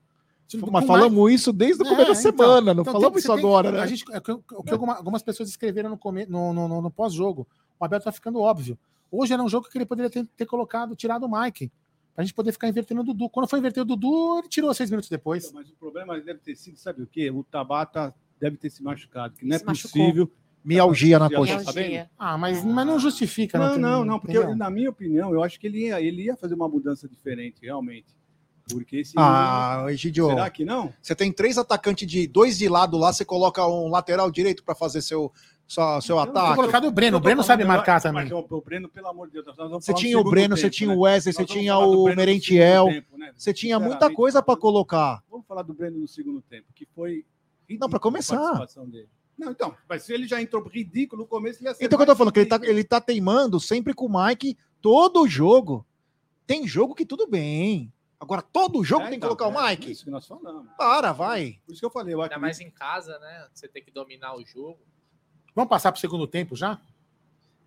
mas 0.71 0.87
falamos 0.87 1.33
isso 1.33 1.53
desde 1.53 1.83
o 1.83 1.87
começo 1.87 2.03
é, 2.03 2.09
da 2.09 2.15
semana, 2.15 2.73
então, 2.73 2.75
não 2.75 2.83
então 2.83 2.93
falamos 2.93 3.23
isso 3.23 3.33
agora, 3.33 3.71
tem, 3.71 3.79
né? 3.79 3.85
A 3.85 3.87
gente, 3.87 4.05
é, 4.13 4.19
o 4.19 4.63
que 4.63 4.73
algumas, 4.73 4.97
algumas 4.97 5.23
pessoas 5.23 5.49
escreveram 5.49 5.91
no, 5.91 5.97
come, 5.97 6.27
no, 6.27 6.53
no, 6.53 6.69
no, 6.69 6.83
no 6.83 6.91
pós-jogo. 6.91 7.47
O 7.79 7.85
Abel 7.85 8.01
tá 8.01 8.13
ficando 8.13 8.41
óbvio. 8.41 8.79
Hoje 9.11 9.33
era 9.33 9.43
um 9.43 9.49
jogo 9.49 9.69
que 9.69 9.79
ele 9.79 9.87
poderia 9.87 10.11
ter, 10.11 10.27
ter 10.37 10.47
colocado, 10.47 10.95
tirado 10.95 11.25
o 11.25 11.41
Mike. 11.41 11.71
Pra 12.15 12.23
gente 12.25 12.35
poder 12.35 12.53
ficar 12.53 12.69
invertendo 12.69 13.01
o 13.01 13.05
Dudu. 13.05 13.29
Quando 13.31 13.49
foi 13.49 13.59
inverter 13.59 13.83
o 13.83 13.87
Dudu, 13.87 14.39
ele 14.41 14.49
tirou 14.49 14.73
seis 14.75 14.91
minutos 14.91 15.09
depois. 15.09 15.51
Mas 15.53 15.69
o 15.71 15.75
problema 15.77 16.19
deve 16.21 16.41
ter 16.41 16.55
sido, 16.55 16.77
sabe 16.79 17.03
o 17.03 17.07
quê? 17.07 17.31
O 17.31 17.43
Tabata 17.43 18.15
deve 18.41 18.57
ter 18.57 18.69
se 18.71 18.83
machucado, 18.83 19.35
que 19.35 19.47
não 19.47 19.57
é 19.57 19.59
possível. 19.59 20.31
Mialgia 20.65 21.19
na 21.19 21.29
coxa. 21.29 21.65
Tá 21.65 21.73
vendo? 21.73 22.09
Ah, 22.17 22.39
mas, 22.39 22.65
mas 22.65 22.87
não 22.87 22.97
justifica, 22.99 23.59
né? 23.59 23.69
Não, 23.71 23.79
não, 23.79 24.05
não, 24.05 24.21
porque 24.21 24.37
eu- 24.37 24.55
na 24.55 24.71
minha 24.71 24.91
opinião, 24.91 25.33
eu 25.33 25.43
acho 25.43 25.59
que 25.59 25.67
ele 25.67 25.87
ia, 25.87 26.01
ele 26.01 26.23
ia 26.25 26.37
fazer 26.37 26.55
uma 26.55 26.69
mudança 26.69 27.09
diferente, 27.09 27.57
realmente. 27.63 28.07
Porque 28.71 28.99
esse. 28.99 29.13
Ah, 29.17 29.87
Egidio, 29.89 30.29
será 30.29 30.49
que 30.49 30.65
não? 30.65 30.93
você 31.03 31.17
tem 31.17 31.33
três 31.33 31.59
atacantes 31.59 32.07
de 32.07 32.29
dois 32.29 32.59
de 32.59 32.69
lado 32.69 32.97
lá, 32.97 33.13
você 33.13 33.25
coloca 33.25 33.67
um 33.67 33.89
lateral 33.89 34.31
direito 34.31 34.63
pra 34.63 34.73
fazer 34.73 35.03
seu, 35.03 35.33
sua- 35.73 36.01
seu 36.01 36.17
Tinha 36.17 36.29
ataque. 36.31 36.57
colocado 36.57 36.87
o 36.87 36.91
Breno. 36.91 37.17
O 37.17 37.21
Breno 37.21 37.43
sabe 37.43 37.65
marcar 37.65 38.01
também. 38.01 38.25
Mas, 38.25 38.33
o 38.33 38.61
Breno, 38.61 38.89
pelo 38.89 39.09
amor 39.09 39.29
de 39.29 39.43
Deus, 39.43 39.47
Você 39.57 39.95
tinha 39.95 40.17
o 40.17 40.21
segundo 40.21 40.31
Breno, 40.31 40.57
você 40.57 40.63
tempo, 40.65 40.75
tinha 40.75 40.89
né? 40.91 40.95
o 40.97 41.01
Wesley, 41.01 41.33
você 41.33 41.45
tinha 41.45 41.79
o 41.79 42.05
Merentiel. 42.15 42.87
né? 43.17 43.33
Você 43.37 43.53
tinha 43.55 43.79
muita 43.81 44.13
coisa 44.13 44.43
pra 44.43 44.57
colocar. 44.57 45.23
Vamos 45.31 45.47
falar 45.47 45.63
do 45.63 45.73
Breno 45.73 45.99
no 45.99 46.09
segundo 46.09 46.43
tempo, 46.43 46.67
que 46.75 46.87
foi. 46.95 47.25
Não, 47.71 47.79
pra 47.79 47.87
ridícula 47.87 47.97
a 47.97 48.01
começar. 48.01 48.37
participação 48.37 48.89
dele. 48.89 49.09
Não, 49.39 49.51
então, 49.51 49.75
mas 49.89 50.03
se 50.03 50.13
ele 50.13 50.27
já 50.29 50.41
entrou 50.43 50.63
ridículo 50.69 51.23
no 51.23 51.29
começo, 51.29 51.61
ele 51.61 51.69
ia 51.69 51.75
ser. 51.75 51.85
Então, 51.85 51.97
o 51.97 51.99
que 51.99 52.03
eu 52.03 52.07
tô 52.15 52.17
falando, 52.17 52.33
que 52.35 52.41
ele 52.41 52.49
tá, 52.49 52.61
ele 52.63 52.85
tá 52.85 53.01
teimando 53.01 53.59
sempre 53.59 53.95
com 53.95 54.07
o 54.07 54.25
Mike 54.27 54.57
todo 54.81 55.27
jogo. 55.27 55.87
Tem 56.47 56.67
jogo 56.69 56.95
que 56.95 57.07
tudo 57.07 57.27
bem. 57.27 57.91
Agora, 58.21 58.43
todo 58.43 58.85
jogo 58.85 59.03
É, 59.03 59.05
tem 59.09 59.13
que 59.19 59.25
então, 59.27 59.35
colocar 59.35 59.49
o 59.49 59.67
é 59.67 59.71
Mike? 59.71 59.91
Isso 59.91 60.05
que 60.05 60.11
nós 60.11 60.27
falamos. 60.27 60.69
Para, 60.77 61.13
vai. 61.13 61.59
Por 61.67 61.73
isso 61.73 61.81
que 61.81 61.87
eu 61.87 61.91
falei, 61.91 62.15
eu 62.15 62.21
Ainda 62.23 62.39
mais 62.39 62.61
em 62.61 62.71
casa, 62.71 63.19
né? 63.19 63.49
Você 63.53 63.67
tem 63.67 63.83
que 63.83 63.91
dominar 63.91 64.37
o 64.37 64.45
jogo. 64.45 64.79
Vamos 65.55 65.69
passar 65.69 65.93
pro 65.93 66.01
segundo 66.01 66.27
tempo 66.27 66.57
já? 66.57 66.81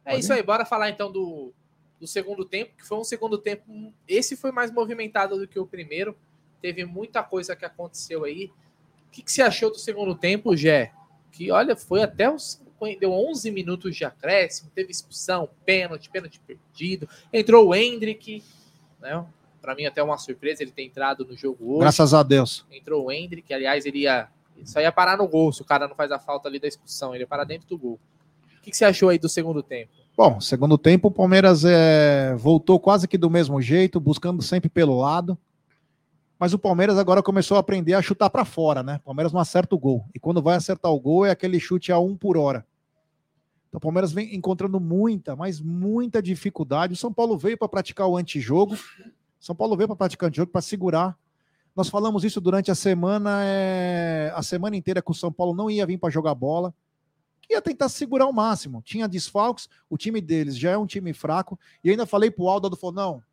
É 0.06 0.18
isso 0.18 0.32
aí, 0.32 0.44
bora 0.44 0.66
falar 0.66 0.90
então 0.90 1.12
do, 1.12 1.52
do 2.00 2.08
segundo 2.08 2.46
tempo, 2.46 2.74
que 2.78 2.86
foi 2.86 2.98
um 2.98 3.04
segundo 3.04 3.38
tempo. 3.38 3.94
Esse 4.08 4.36
foi 4.36 4.52
mais 4.52 4.72
movimentado 4.72 5.38
do 5.38 5.48
que 5.48 5.60
o 5.60 5.66
primeiro. 5.66 6.16
Teve 6.62 6.86
muita 6.86 7.24
coisa 7.24 7.56
que 7.56 7.66
aconteceu 7.66 8.24
aí. 8.24 8.52
O 9.08 9.12
que, 9.12 9.24
que 9.24 9.32
você 9.32 9.42
achou 9.42 9.72
do 9.72 9.78
segundo 9.78 10.16
tempo, 10.16 10.56
Gé? 10.56 10.92
Que 11.32 11.52
olha, 11.52 11.76
foi 11.76 12.04
até 12.04 12.30
os. 12.30 12.64
Deu 13.00 13.12
11 13.12 13.50
minutos 13.52 13.96
de 13.96 14.06
acréscimo, 14.06 14.70
teve 14.76 14.92
expulsão, 14.92 15.50
pênalti, 15.66 16.10
pênalti 16.10 16.40
perdido. 16.40 17.10
Entrou 17.34 17.70
o 17.70 17.74
Hendrick, 17.74 18.44
né? 19.02 19.26
Para 19.60 19.74
mim, 19.74 19.86
até 19.86 20.04
uma 20.04 20.18
surpresa 20.18 20.62
ele 20.62 20.72
ter 20.72 20.84
entrado 20.84 21.26
no 21.26 21.36
jogo 21.36 21.74
hoje. 21.74 21.80
Graças 21.80 22.14
a 22.14 22.22
Deus. 22.22 22.64
Entrou 22.72 23.06
o 23.06 23.12
Hendrick, 23.12 23.52
aliás, 23.52 23.86
ele 23.86 24.00
ia. 24.00 24.28
Só 24.64 24.80
ia 24.80 24.92
parar 24.92 25.18
no 25.18 25.28
gol 25.28 25.52
se 25.52 25.62
o 25.62 25.66
cara 25.66 25.88
não 25.88 25.96
faz 25.96 26.12
a 26.12 26.20
falta 26.20 26.48
ali 26.48 26.60
da 26.60 26.68
expulsão. 26.68 27.14
Ele 27.14 27.24
ia 27.24 27.28
parar 27.28 27.44
dentro 27.44 27.68
do 27.68 27.78
gol. 27.78 28.00
O 28.58 28.62
que, 28.62 28.72
que 28.72 28.78
você 28.78 28.86
achou 28.86 29.10
aí 29.10 29.20
do 29.20 29.30
segundo 29.30 29.62
tempo? 29.62 29.92
Bom, 30.18 30.40
segundo 30.40 30.78
tempo, 30.78 31.10
o 31.10 31.12
Palmeiras 31.12 31.66
é, 31.66 32.34
voltou 32.36 32.80
quase 32.80 33.08
que 33.08 33.18
do 33.18 33.30
mesmo 33.30 33.62
jeito, 33.62 34.00
buscando 34.00 34.42
sempre 34.42 34.70
pelo 34.70 34.98
lado. 34.98 35.38
Mas 36.40 36.54
o 36.54 36.60
Palmeiras 36.60 36.98
agora 36.98 37.22
começou 37.22 37.58
a 37.58 37.60
aprender 37.60 37.94
a 37.94 38.02
chutar 38.02 38.30
para 38.30 38.46
fora, 38.46 38.82
né? 38.82 38.98
O 39.04 39.06
Palmeiras 39.06 39.34
não 39.34 39.40
acerta 39.40 39.76
o 39.76 39.80
gol. 39.80 40.06
E 40.14 40.20
quando 40.20 40.42
vai 40.42 40.56
acertar 40.56 40.92
o 40.92 41.00
gol, 41.00 41.26
é 41.26 41.32
aquele 41.32 41.60
chute 41.60 41.92
a 41.92 42.00
um 42.00 42.16
por 42.16 42.38
hora. 42.38 42.66
Então 43.68 43.78
o 43.78 43.82
Palmeiras 43.82 44.14
vem 44.14 44.34
encontrando 44.36 44.80
muita, 44.80 45.36
mas 45.36 45.60
muita 45.60 46.22
dificuldade. 46.22 46.94
O 46.94 46.98
São 46.98 47.12
Paulo 47.12 47.38
veio 47.38 47.58
para 47.58 47.68
praticar 47.68 48.08
o 48.08 48.16
antijogo. 48.16 48.78
São 49.40 49.56
Paulo 49.56 49.76
veio 49.76 49.88
para 49.88 49.98
praticar 49.98 50.28
o 50.28 50.30
antijogo, 50.30 50.52
para 50.52 50.62
segurar. 50.62 51.18
Nós 51.76 51.90
falamos 51.90 52.24
isso 52.24 52.40
durante 52.40 52.72
a 52.72 52.76
semana, 52.76 53.40
é, 53.44 54.32
a 54.34 54.42
semana 54.42 54.76
inteira 54.76 55.02
que 55.02 55.12
o 55.12 55.16
São 55.16 55.32
Paulo 55.32 55.54
não 55.54 55.70
ia 55.70 55.86
vir 55.86 55.98
para 55.98 56.10
jogar 56.10 56.34
bola 56.34 56.74
ia 57.50 57.62
tentar 57.62 57.90
segurar 57.90 58.26
o 58.28 58.34
máximo. 58.34 58.82
Tinha 58.84 59.08
desfalques, 59.08 59.70
o 59.90 59.98
time 59.98 60.22
deles 60.22 60.58
já 60.58 60.72
é 60.72 60.78
um 60.78 60.86
time 60.86 61.14
fraco. 61.14 61.60
E 61.84 61.90
ainda 61.92 62.06
falei 62.06 62.32
pro 62.32 62.48
Aldo, 62.48 62.68
Aldo 62.68 62.76
falou: 62.76 62.96
não, 62.96 63.24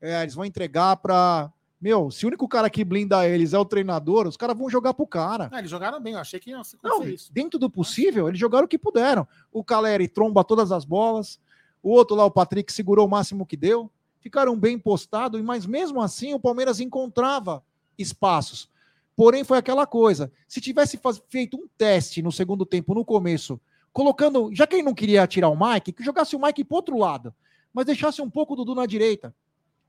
é, 0.00 0.22
eles 0.22 0.34
vão 0.34 0.44
entregar 0.44 0.96
para. 0.96 1.52
Meu, 1.80 2.12
se 2.12 2.24
o 2.24 2.28
único 2.28 2.46
cara 2.46 2.70
que 2.70 2.84
blinda 2.84 3.28
eles 3.28 3.52
é 3.52 3.58
o 3.58 3.64
treinador, 3.64 4.28
os 4.28 4.36
caras 4.36 4.56
vão 4.56 4.70
jogar 4.70 4.94
pro 4.94 5.04
cara. 5.04 5.48
Ah, 5.50 5.58
eles 5.58 5.70
jogaram 5.70 6.00
bem, 6.00 6.12
eu 6.12 6.20
achei 6.20 6.38
que 6.38 6.50
ia 6.50 6.62
Não, 6.80 7.02
isso. 7.02 7.32
dentro 7.32 7.58
do 7.58 7.68
possível, 7.68 8.28
eles 8.28 8.38
jogaram 8.38 8.66
o 8.66 8.68
que 8.68 8.78
puderam. 8.78 9.26
O 9.52 9.64
Caleri 9.64 10.06
tromba 10.06 10.44
todas 10.44 10.70
as 10.70 10.84
bolas, 10.84 11.40
o 11.82 11.90
outro 11.90 12.14
lá, 12.14 12.24
o 12.24 12.30
Patrick, 12.30 12.72
segurou 12.72 13.04
o 13.04 13.10
máximo 13.10 13.44
que 13.44 13.56
deu. 13.56 13.90
Ficaram 14.22 14.56
bem 14.56 14.78
postados, 14.78 15.42
mas 15.42 15.66
mesmo 15.66 16.00
assim 16.00 16.32
o 16.32 16.38
Palmeiras 16.40 16.78
encontrava 16.78 17.62
espaços. 17.98 18.70
Porém, 19.16 19.42
foi 19.42 19.58
aquela 19.58 19.84
coisa. 19.84 20.32
Se 20.46 20.60
tivesse 20.60 20.98
feito 21.28 21.56
um 21.56 21.66
teste 21.76 22.22
no 22.22 22.30
segundo 22.30 22.64
tempo, 22.64 22.94
no 22.94 23.04
começo, 23.04 23.60
colocando. 23.92 24.50
Já 24.54 24.64
que 24.66 24.76
ele 24.76 24.84
não 24.84 24.94
queria 24.94 25.26
tirar 25.26 25.48
o 25.48 25.58
Mike, 25.58 25.92
que 25.92 26.04
jogasse 26.04 26.36
o 26.36 26.40
Mike 26.40 26.64
pro 26.64 26.76
outro 26.76 26.96
lado, 26.96 27.34
mas 27.74 27.84
deixasse 27.84 28.22
um 28.22 28.30
pouco 28.30 28.52
o 28.52 28.56
Dudu 28.56 28.76
na 28.76 28.86
direita. 28.86 29.34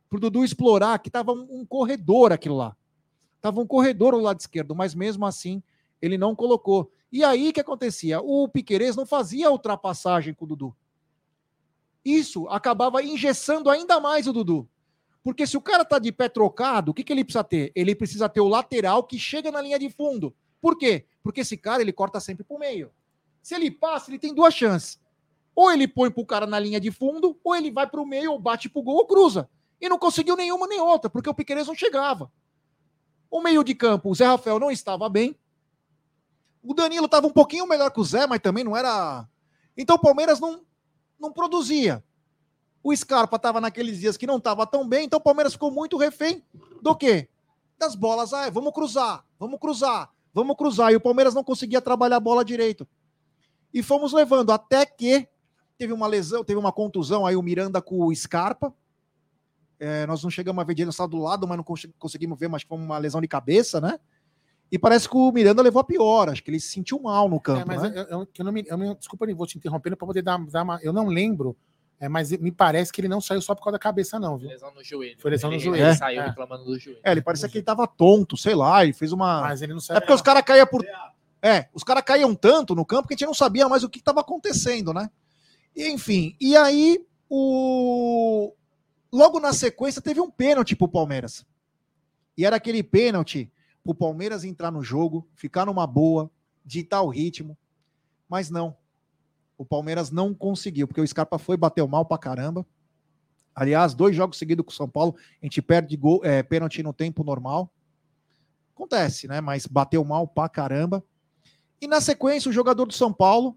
Pro 0.09 0.19
Dudu 0.19 0.43
explorar, 0.43 0.97
que 0.99 1.11
tava 1.11 1.31
um, 1.31 1.63
corredor 1.63 2.33
aquilo 2.33 2.57
lá. 2.57 2.75
Tava 3.39 3.61
um 3.61 3.67
corredor 3.67 4.15
ao 4.15 4.19
lado 4.19 4.39
esquerdo, 4.39 4.75
mas 4.75 4.95
mesmo 4.95 5.25
assim 5.25 5.61
ele 6.01 6.17
não 6.17 6.35
colocou. 6.35 6.91
E 7.11 7.23
aí 7.23 7.49
o 7.49 7.53
que 7.53 7.61
acontecia? 7.61 8.19
O 8.19 8.47
Piquerez 8.47 8.95
não 8.95 9.05
fazia 9.05 9.51
ultrapassagem 9.51 10.33
com 10.33 10.45
o 10.45 10.47
Dudu. 10.47 10.75
Isso 12.03 12.47
acabava 12.49 13.01
engessando 13.03 13.69
ainda 13.69 13.99
mais 13.99 14.27
o 14.27 14.33
Dudu. 14.33 14.67
Porque 15.23 15.47
se 15.47 15.55
o 15.55 15.61
cara 15.61 15.85
tá 15.85 15.97
de 15.99 16.11
pé 16.11 16.27
trocado, 16.27 16.91
o 16.91 16.93
que, 16.93 17.03
que 17.03 17.13
ele 17.13 17.23
precisa 17.23 17.43
ter? 17.43 17.71
Ele 17.73 17.95
precisa 17.95 18.27
ter 18.27 18.41
o 18.41 18.47
lateral 18.47 19.03
que 19.03 19.17
chega 19.17 19.51
na 19.51 19.61
linha 19.61 19.79
de 19.79 19.89
fundo. 19.89 20.35
Por 20.59 20.77
quê? 20.77 21.05
Porque 21.23 21.41
esse 21.41 21.55
cara 21.55 21.81
ele 21.81 21.93
corta 21.93 22.19
sempre 22.19 22.43
pro 22.43 22.59
meio. 22.59 22.91
Se 23.41 23.55
ele 23.55 23.71
passa, 23.71 24.11
ele 24.11 24.19
tem 24.19 24.33
duas 24.33 24.53
chances. 24.53 24.99
Ou 25.55 25.71
ele 25.71 25.87
põe 25.87 26.11
pro 26.11 26.25
cara 26.25 26.45
na 26.45 26.59
linha 26.59 26.79
de 26.79 26.91
fundo, 26.91 27.39
ou 27.43 27.55
ele 27.55 27.71
vai 27.71 27.87
pro 27.87 28.05
meio, 28.05 28.33
ou 28.33 28.39
bate 28.39 28.67
pro 28.67 28.81
gol 28.81 28.97
ou 28.97 29.05
cruza. 29.05 29.49
E 29.79 29.87
não 29.87 29.97
conseguiu 29.97 30.35
nenhuma 30.35 30.67
nem 30.67 30.79
outra, 30.79 31.09
porque 31.09 31.29
o 31.29 31.33
Piquerez 31.33 31.67
não 31.67 31.75
chegava. 31.75 32.31
O 33.29 33.41
meio 33.41 33.63
de 33.63 33.73
campo, 33.73 34.09
o 34.09 34.15
Zé 34.15 34.25
Rafael 34.25 34.59
não 34.59 34.71
estava 34.71 35.07
bem. 35.07 35.37
O 36.61 36.73
Danilo 36.73 37.05
estava 37.05 37.27
um 37.27 37.33
pouquinho 37.33 37.67
melhor 37.67 37.91
que 37.91 37.99
o 37.99 38.03
Zé, 38.03 38.25
mas 38.25 38.39
também 38.39 38.63
não 38.63 38.75
era. 38.75 39.27
Então 39.75 39.95
o 39.95 39.99
Palmeiras 39.99 40.39
não, 40.39 40.61
não 41.23 41.31
produzia. 41.33 42.03
O 42.83 42.95
Scarpa 42.95 43.37
estava 43.37 43.61
naqueles 43.61 43.99
dias 43.99 44.17
que 44.17 44.27
não 44.27 44.37
estava 44.37 44.67
tão 44.67 44.87
bem, 44.87 45.05
então 45.05 45.17
o 45.17 45.23
Palmeiras 45.23 45.53
ficou 45.53 45.71
muito 45.71 45.97
refém 45.97 46.43
do 46.81 46.93
quê? 46.95 47.29
Das 47.79 47.95
bolas. 47.95 48.33
Ah, 48.33 48.49
vamos 48.49 48.73
cruzar, 48.73 49.25
vamos 49.39 49.59
cruzar, 49.59 50.11
vamos 50.33 50.55
cruzar. 50.57 50.91
E 50.91 50.95
o 50.95 51.01
Palmeiras 51.01 51.33
não 51.33 51.43
conseguia 51.43 51.81
trabalhar 51.81 52.17
a 52.17 52.19
bola 52.19 52.43
direito. 52.43 52.85
E 53.73 53.81
fomos 53.81 54.11
levando 54.11 54.51
até 54.51 54.85
que 54.85 55.27
teve 55.77 55.93
uma 55.93 56.07
lesão, 56.07 56.43
teve 56.43 56.59
uma 56.59 56.71
contusão 56.71 57.25
aí 57.25 57.35
o 57.35 57.41
Miranda 57.41 57.81
com 57.81 58.05
o 58.05 58.13
Scarpa. 58.15 58.73
É, 59.79 60.05
nós 60.05 60.21
não 60.21 60.29
chegamos 60.29 60.61
a 60.61 60.65
ver 60.65 60.79
ele 60.79 60.91
do 61.09 61.17
lado, 61.17 61.47
mas 61.47 61.57
não 61.57 61.63
cons- 61.63 61.87
conseguimos 61.97 62.37
ver, 62.37 62.47
mas 62.47 62.63
foi 62.63 62.77
uma 62.77 62.97
lesão 62.97 63.19
de 63.19 63.27
cabeça, 63.27 63.81
né? 63.81 63.99
E 64.73 64.79
parece 64.79 65.07
que 65.07 65.15
o 65.15 65.31
Miranda 65.31 65.61
levou 65.61 65.79
a 65.79 65.83
pior, 65.83 66.29
acho 66.29 66.43
que 66.43 66.49
ele 66.49 66.59
se 66.59 66.69
sentiu 66.69 66.99
mal 66.99 67.29
no 67.29 67.35
É, 67.35 67.39
campo, 67.39 67.67
mas 67.67 67.81
né? 67.83 67.93
eu, 67.95 68.19
eu- 68.21 68.27
eu 68.39 68.43
não 68.43 68.51
me, 68.51 68.63
eu 68.67 68.75
me- 68.75 68.95
desculpa, 68.95 69.23
eu 69.29 69.35
vou 69.35 69.45
te 69.45 69.55
interrompendo 69.55 69.95
para 69.95 70.07
poder 70.07 70.23
dar, 70.23 70.43
dar 70.47 70.63
uma. 70.63 70.79
Eu 70.81 70.91
não 70.91 71.05
lembro, 71.05 71.55
é, 71.99 72.09
mas 72.09 72.31
me 72.31 72.51
parece 72.51 72.91
que 72.91 72.99
ele 72.99 73.07
não 73.07 73.21
saiu 73.21 73.39
só 73.39 73.53
por 73.53 73.63
causa 73.63 73.73
da 73.73 73.79
cabeça, 73.79 74.19
não, 74.19 74.35
viu? 74.35 74.49
Lesão 74.49 74.73
no 74.73 74.83
joelho. 74.83 75.15
Foi 75.19 75.29
lesão 75.29 75.51
no 75.51 75.59
joelho. 75.59 75.83
Ele 75.83 75.91
É. 75.91 75.95
saiu 75.95 76.21
É. 76.23 76.25
reclamando 76.25 76.65
do 76.65 76.79
joelho. 76.79 76.99
É, 77.03 77.11
ele 77.11 77.21
parecia 77.21 77.47
que 77.47 77.59
ele 77.59 77.63
tava 77.63 77.85
tonto, 77.85 78.35
sei 78.35 78.55
lá, 78.55 78.83
ele 78.83 78.93
fez 78.93 79.11
uma. 79.11 79.41
Mas 79.41 79.61
ele 79.61 79.73
não 79.73 79.79
saiu. 79.79 79.97
É 79.97 79.99
porque 80.01 80.13
os 80.13 80.23
caras 80.23 80.41
caíam 80.43 80.65
por. 80.65 80.83
É, 81.39 81.67
os 81.71 81.83
caras 81.83 82.03
caíam 82.03 82.33
tanto 82.33 82.73
no 82.73 82.83
campo 82.83 83.07
que 83.07 83.13
a 83.13 83.17
gente 83.17 83.27
não 83.27 83.33
sabia 83.35 83.69
mais 83.69 83.83
o 83.83 83.89
que 83.89 83.99
estava 83.99 84.21
acontecendo, 84.21 84.91
né? 84.91 85.07
E, 85.75 85.87
enfim, 85.91 86.35
e 86.41 86.57
aí 86.57 87.05
o. 87.29 88.51
Logo 89.11 89.39
na 89.39 89.53
sequência 89.53 90.01
teve 90.01 90.19
um 90.19 90.31
pênalti 90.31 90.75
pro 90.75 90.87
Palmeiras. 90.87 91.45
E 92.35 92.43
era 92.43 92.55
aquele 92.55 92.81
pênalti 92.81 93.51
pro 93.83 93.93
Palmeiras 93.93 94.43
entrar 94.43 94.71
no 94.71 94.81
jogo, 94.81 95.27
ficar 95.35 95.65
numa 95.65 95.85
boa, 95.85 96.31
ditar 96.65 97.01
o 97.01 97.09
ritmo. 97.09 97.57
Mas 98.29 98.49
não. 98.49 98.75
O 99.57 99.65
Palmeiras 99.65 100.09
não 100.09 100.33
conseguiu, 100.33 100.87
porque 100.87 101.01
o 101.01 101.07
Scarpa 101.07 101.37
foi, 101.37 101.57
bateu 101.57 101.87
mal 101.87 102.05
pra 102.05 102.17
caramba. 102.17 102.65
Aliás, 103.53 103.93
dois 103.93 104.15
jogos 104.15 104.37
seguidos 104.37 104.65
com 104.65 104.71
o 104.71 104.75
São 104.75 104.89
Paulo, 104.89 105.15
a 105.41 105.45
gente 105.45 105.61
perde 105.61 105.95
gol, 105.95 106.21
é, 106.23 106.41
pênalti 106.41 106.81
no 106.81 106.91
tempo 106.91 107.23
normal. 107.23 107.71
Acontece, 108.73 109.27
né? 109.27 109.39
Mas 109.39 109.67
bateu 109.67 110.03
mal 110.03 110.27
pra 110.27 110.49
caramba. 110.49 111.03
E 111.79 111.87
na 111.87 112.01
sequência, 112.01 112.49
o 112.49 112.53
jogador 112.53 112.85
do 112.85 112.93
São 112.93 113.13
Paulo, 113.13 113.55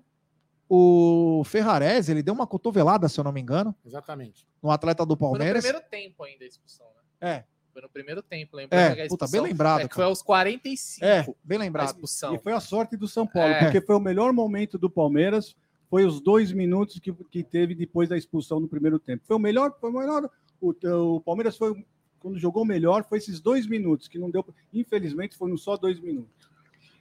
o 0.68 1.42
Ferrarese, 1.44 2.10
ele 2.10 2.22
deu 2.22 2.34
uma 2.34 2.46
cotovelada, 2.46 3.08
se 3.08 3.18
eu 3.18 3.24
não 3.24 3.32
me 3.32 3.40
engano, 3.40 3.74
Exatamente. 3.84 4.46
no 4.62 4.70
atleta 4.70 5.06
do 5.06 5.16
Foi 5.16 5.28
no 5.28 5.32
Palmeiras. 5.32 5.64
primeiro 5.64 5.86
tempo 5.88 6.24
ainda 6.24 6.44
a 6.44 6.48
expulsão, 6.48 6.86
né? 6.86 7.28
É, 7.28 7.44
Foi 7.76 7.82
no 7.82 7.90
primeiro 7.90 8.22
tempo, 8.22 8.56
É, 8.58 8.62
lembrando 8.62 8.70
que 8.70 9.00
a 9.02 9.04
puta, 9.04 9.24
expulsão 9.26 9.42
bem 9.42 9.50
lembrado, 9.52 9.80
é 9.82 9.88
foi 9.92 10.04
aos 10.04 10.22
45 10.22 11.04
é, 11.04 11.26
bem 11.44 11.58
lembrado. 11.58 11.88
expulsão. 11.88 12.34
E 12.34 12.38
foi 12.38 12.54
a 12.54 12.60
sorte 12.60 12.96
do 12.96 13.06
São 13.06 13.26
Paulo, 13.26 13.50
É. 13.50 13.58
porque 13.64 13.82
foi 13.82 13.94
o 13.94 14.00
melhor 14.00 14.32
momento 14.32 14.78
do 14.78 14.88
Palmeiras. 14.88 15.54
Foi 15.90 16.06
os 16.06 16.18
dois 16.18 16.52
minutos 16.52 16.98
que, 16.98 17.12
que 17.30 17.42
teve 17.42 17.74
depois 17.74 18.08
da 18.08 18.16
expulsão 18.16 18.58
no 18.60 18.66
primeiro 18.66 18.98
tempo. 18.98 19.24
Foi 19.26 19.36
o 19.36 19.38
melhor, 19.38 19.74
foi 19.78 19.90
o 19.90 19.92
melhor. 19.92 20.26
O, 20.58 20.70
o 21.16 21.20
Palmeiras 21.20 21.54
foi 21.58 21.84
quando 22.18 22.38
jogou 22.38 22.64
melhor, 22.64 23.04
foi 23.04 23.18
esses 23.18 23.40
dois 23.40 23.66
minutos 23.66 24.08
que 24.08 24.18
não 24.18 24.30
deu. 24.30 24.42
Infelizmente, 24.72 25.36
foram 25.36 25.54
só 25.58 25.76
dois 25.76 26.00
minutos. 26.00 26.48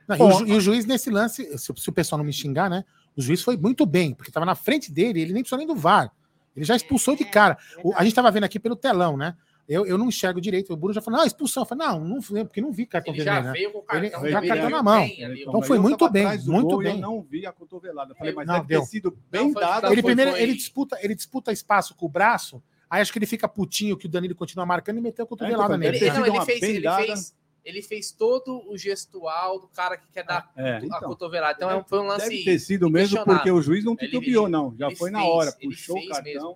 Não, 0.06 0.18
e, 0.18 0.20
Bom, 0.20 0.28
o, 0.28 0.32
ju- 0.40 0.48
e 0.48 0.52
o 0.56 0.60
juiz 0.60 0.86
nesse 0.86 1.10
lance, 1.10 1.58
se, 1.58 1.74
se 1.74 1.90
o 1.90 1.94
pessoal 1.94 2.18
não 2.18 2.26
me 2.26 2.34
xingar, 2.34 2.70
né? 2.70 2.84
O 3.16 3.22
juiz 3.22 3.42
foi 3.42 3.56
muito 3.56 3.86
bem, 3.86 4.14
porque 4.14 4.30
estava 4.30 4.46
na 4.46 4.56
frente 4.56 4.92
dele, 4.92 5.22
ele 5.22 5.32
nem 5.32 5.42
precisou 5.42 5.58
nem 5.58 5.66
do 5.66 5.74
VAR. 5.74 6.12
Ele 6.54 6.66
já 6.66 6.76
expulsou 6.76 7.16
de 7.16 7.24
cara. 7.24 7.58
O- 7.82 7.94
a 7.96 8.00
gente 8.04 8.10
estava 8.12 8.30
vendo 8.30 8.44
aqui 8.44 8.60
pelo 8.60 8.76
telão, 8.76 9.16
né? 9.16 9.38
Eu, 9.68 9.86
eu 9.86 9.98
não 9.98 10.10
enxergo 10.10 10.40
direito. 10.40 10.72
O 10.72 10.78
Bruno 10.78 10.94
já 10.94 11.02
falou, 11.02 11.20
não, 11.20 11.26
expulsão. 11.26 11.64
Eu 11.64 11.68
falei, 11.68 11.88
não, 11.88 12.00
não 12.00 12.22
porque 12.46 12.62
não 12.62 12.72
vi 12.72 12.86
cartão 12.86 13.14
Ele 13.14 13.24
já 13.24 13.34
vermelho. 13.42 13.48
né? 13.54 13.60
veio 13.60 13.72
com 13.72 13.80
o 13.80 13.82
cartão. 13.82 14.22
Ele- 14.24 14.32
já 14.32 14.42
cartão 14.48 14.70
na 14.70 14.84
mão. 14.84 15.08
tem 15.08 15.26
ali, 15.26 15.42
Então 15.42 15.62
foi 15.64 15.80
muito 15.80 16.10
bem, 16.10 16.28
muito 16.46 16.78
bem. 16.78 16.96
Eu 16.96 17.02
não 17.02 17.22
vi 17.22 17.46
a 17.48 17.52
cotovelada. 17.52 18.12
Eu 18.12 18.16
Falei, 18.16 18.34
mas 18.34 18.46
Não, 18.48 18.56
deve 18.56 18.68
deu. 18.68 18.82
ter 18.82 18.88
sido 18.88 19.18
bem 19.32 19.52
dada. 19.54 19.92
Ele 19.92 20.04
primeiro 20.04 20.32
foi- 20.32 20.42
ele 20.42 20.54
disputa, 20.54 20.98
ele 21.02 21.16
disputa 21.16 21.52
espaço 21.52 21.96
com 21.96 22.06
o 22.06 22.10
braço, 22.10 22.62
aí 22.90 23.02
acho 23.02 23.12
que 23.12 23.18
ele 23.18 23.26
fica 23.26 23.48
putinho 23.48 23.98
que 23.98 24.06
o 24.06 24.10
Danilo 24.10 24.36
continua 24.36 24.66
marcando 24.68 24.98
e 24.98 25.02
meteu 25.02 25.26
a 25.26 25.28
cotovelada 25.28 25.64
então, 25.66 25.78
nele. 25.78 25.98
Ele, 25.98 26.12
não, 26.12 26.26
ele 26.28 26.42
fez, 26.46 26.62
ele 26.64 26.90
fez, 26.92 27.36
ele 27.64 27.82
fez 27.82 28.12
todo 28.12 28.62
o 28.70 28.78
gestual 28.78 29.60
do 29.60 29.68
cara 29.68 29.98
que 29.98 30.08
quer 30.12 30.24
dar 30.24 30.52
É, 30.56 30.76
a 30.76 30.80
então, 30.86 31.00
cotovelada. 31.02 31.56
Então 31.58 31.72
é 31.72 31.84
foi 31.88 32.00
um 32.00 32.04
lance. 32.04 32.30
deve 32.30 32.44
ter 32.44 32.60
sido 32.60 32.88
mesmo 32.88 33.24
porque 33.26 33.50
o 33.50 33.60
juiz 33.64 33.84
não 33.84 33.96
titubeou, 33.96 34.48
não. 34.48 34.76
Já 34.78 34.92
foi 34.92 35.10
na 35.10 35.24
hora, 35.26 35.52
puxou 35.52 35.98
o 35.98 36.08
cartão. 36.08 36.56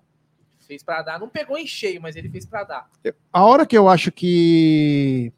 Fez 0.70 0.84
pra 0.84 1.02
dar. 1.02 1.18
Não 1.18 1.28
pegou 1.28 1.58
em 1.58 1.66
cheio, 1.66 2.00
mas 2.00 2.14
ele 2.14 2.28
fez 2.28 2.46
pra 2.46 2.62
dar. 2.62 2.88
A 3.32 3.44
hora 3.44 3.66
que 3.66 3.76
eu 3.76 3.88
acho 3.88 4.12
que 4.12 5.32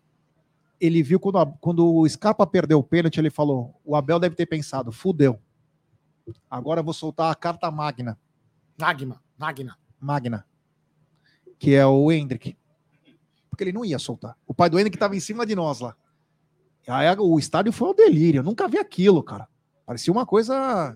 ele 0.78 1.02
viu 1.02 1.18
quando, 1.18 1.38
a- 1.38 1.46
quando 1.58 1.90
o 1.90 2.06
Scarpa 2.06 2.46
perdeu 2.46 2.78
o 2.78 2.82
pênalti, 2.84 3.16
ele 3.16 3.30
falou: 3.30 3.80
o 3.82 3.96
Abel 3.96 4.18
deve 4.18 4.36
ter 4.36 4.44
pensado, 4.44 4.92
fudeu. 4.92 5.40
Agora 6.50 6.80
eu 6.80 6.84
vou 6.84 6.92
soltar 6.92 7.32
a 7.32 7.34
carta 7.34 7.70
magna, 7.70 8.18
Magma, 8.78 9.22
Magna. 9.38 9.78
magna, 9.98 10.46
que 11.58 11.74
é 11.74 11.86
o 11.86 12.12
Hendrick. 12.12 12.54
Porque 13.48 13.64
ele 13.64 13.72
não 13.72 13.86
ia 13.86 13.98
soltar. 13.98 14.36
O 14.46 14.52
pai 14.52 14.68
do 14.68 14.78
Hendrick 14.78 14.96
estava 14.96 15.16
em 15.16 15.20
cima 15.20 15.46
de 15.46 15.54
nós 15.54 15.80
lá. 15.80 15.96
Aí 16.86 17.06
o 17.18 17.38
estádio 17.38 17.72
foi 17.72 17.88
um 17.88 17.94
delírio. 17.94 18.40
Eu 18.40 18.44
nunca 18.44 18.68
vi 18.68 18.76
aquilo, 18.76 19.22
cara. 19.22 19.48
Parecia 19.86 20.12
uma 20.12 20.26
coisa. 20.26 20.94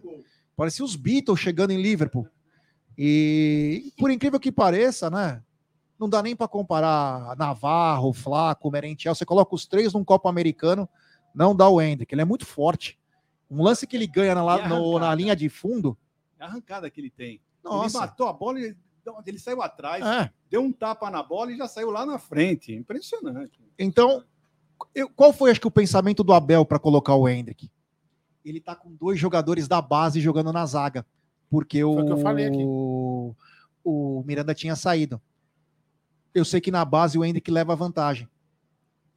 Parecia 0.55 0.85
os 0.85 0.94
Beatles 0.94 1.40
chegando 1.40 1.70
em 1.70 1.81
Liverpool. 1.81 2.29
E 2.98 3.92
por 3.98 4.11
incrível 4.11 4.40
que 4.40 4.50
pareça, 4.52 5.11
né? 5.11 5.42
Não 5.98 6.09
dá 6.09 6.22
nem 6.22 6.37
para 6.37 6.48
comparar 6.48 7.37
Navarro, 7.37 8.12
Flaco, 8.12 8.70
Merentiel. 8.70 9.14
Você 9.14 9.24
coloca 9.24 9.54
os 9.54 9.66
três 9.66 9.92
num 9.92 10.04
copo 10.04 10.28
americano, 10.28 10.88
não 11.35 11.54
dá 11.54 11.68
o 11.68 11.80
Hendrick. 11.80 12.14
Ele 12.14 12.22
é 12.22 12.24
muito 12.24 12.44
forte. 12.46 12.98
Um 13.50 13.62
lance 13.62 13.87
que 13.87 13.96
ele 13.96 14.06
ganha 14.06 14.35
na, 14.35 14.68
no- 14.68 14.98
na 14.98 15.14
linha 15.14 15.35
de 15.37 15.48
fundo. 15.48 15.96
A 16.38 16.46
arrancada 16.46 16.90
que 16.90 17.00
ele 17.00 17.11
tem. 17.11 17.40
Nossa. 17.64 17.96
Ele 17.98 18.06
matou 18.06 18.28
a 18.28 18.32
bola 18.32 18.61
e 18.61 18.74
ele 19.26 19.38
saiu 19.38 19.62
atrás, 19.62 20.04
É. 20.04 20.30
deu 20.50 20.61
um 20.62 20.72
tapa 20.72 21.11
na 21.11 21.22
bola 21.22 21.52
e 21.52 21.56
já 21.56 21.66
saiu 21.68 21.90
lá 21.90 22.04
na 22.04 22.18
frente. 22.18 22.74
Impressionante. 22.74 23.59
Então, 23.78 24.22
eu- 24.94 25.09
qual 25.09 25.32
foi, 25.32 25.50
acho 25.50 25.61
que, 25.61 25.66
o 25.66 25.70
pensamento 25.70 26.22
do 26.24 26.32
Abel 26.35 26.64
para 26.64 26.78
colocar 26.78 27.14
o 27.14 27.28
Hendrick? 27.28 27.70
Ele 28.44 28.61
tá 28.61 28.74
com 28.74 28.92
dois 28.94 29.18
jogadores 29.18 29.66
da 29.66 29.80
base 29.80 30.20
jogando 30.20 30.52
na 30.52 30.66
zaga, 30.66 31.06
porque 31.50 31.82
o, 31.82 31.94
Foi 31.94 32.02
o 32.02 32.06
que 32.06 32.12
eu 32.12 32.18
falei 32.18 32.46
aqui. 32.46 32.62
o 32.62 34.24
Miranda 34.26 34.54
tinha 34.54 34.76
saído. 34.76 35.20
Eu 36.35 36.44
sei 36.44 36.61
que 36.61 36.70
na 36.70 36.85
base 36.85 37.16
o 37.16 37.24
Hendrick 37.24 37.50
leva 37.50 37.74
vantagem. 37.74 38.28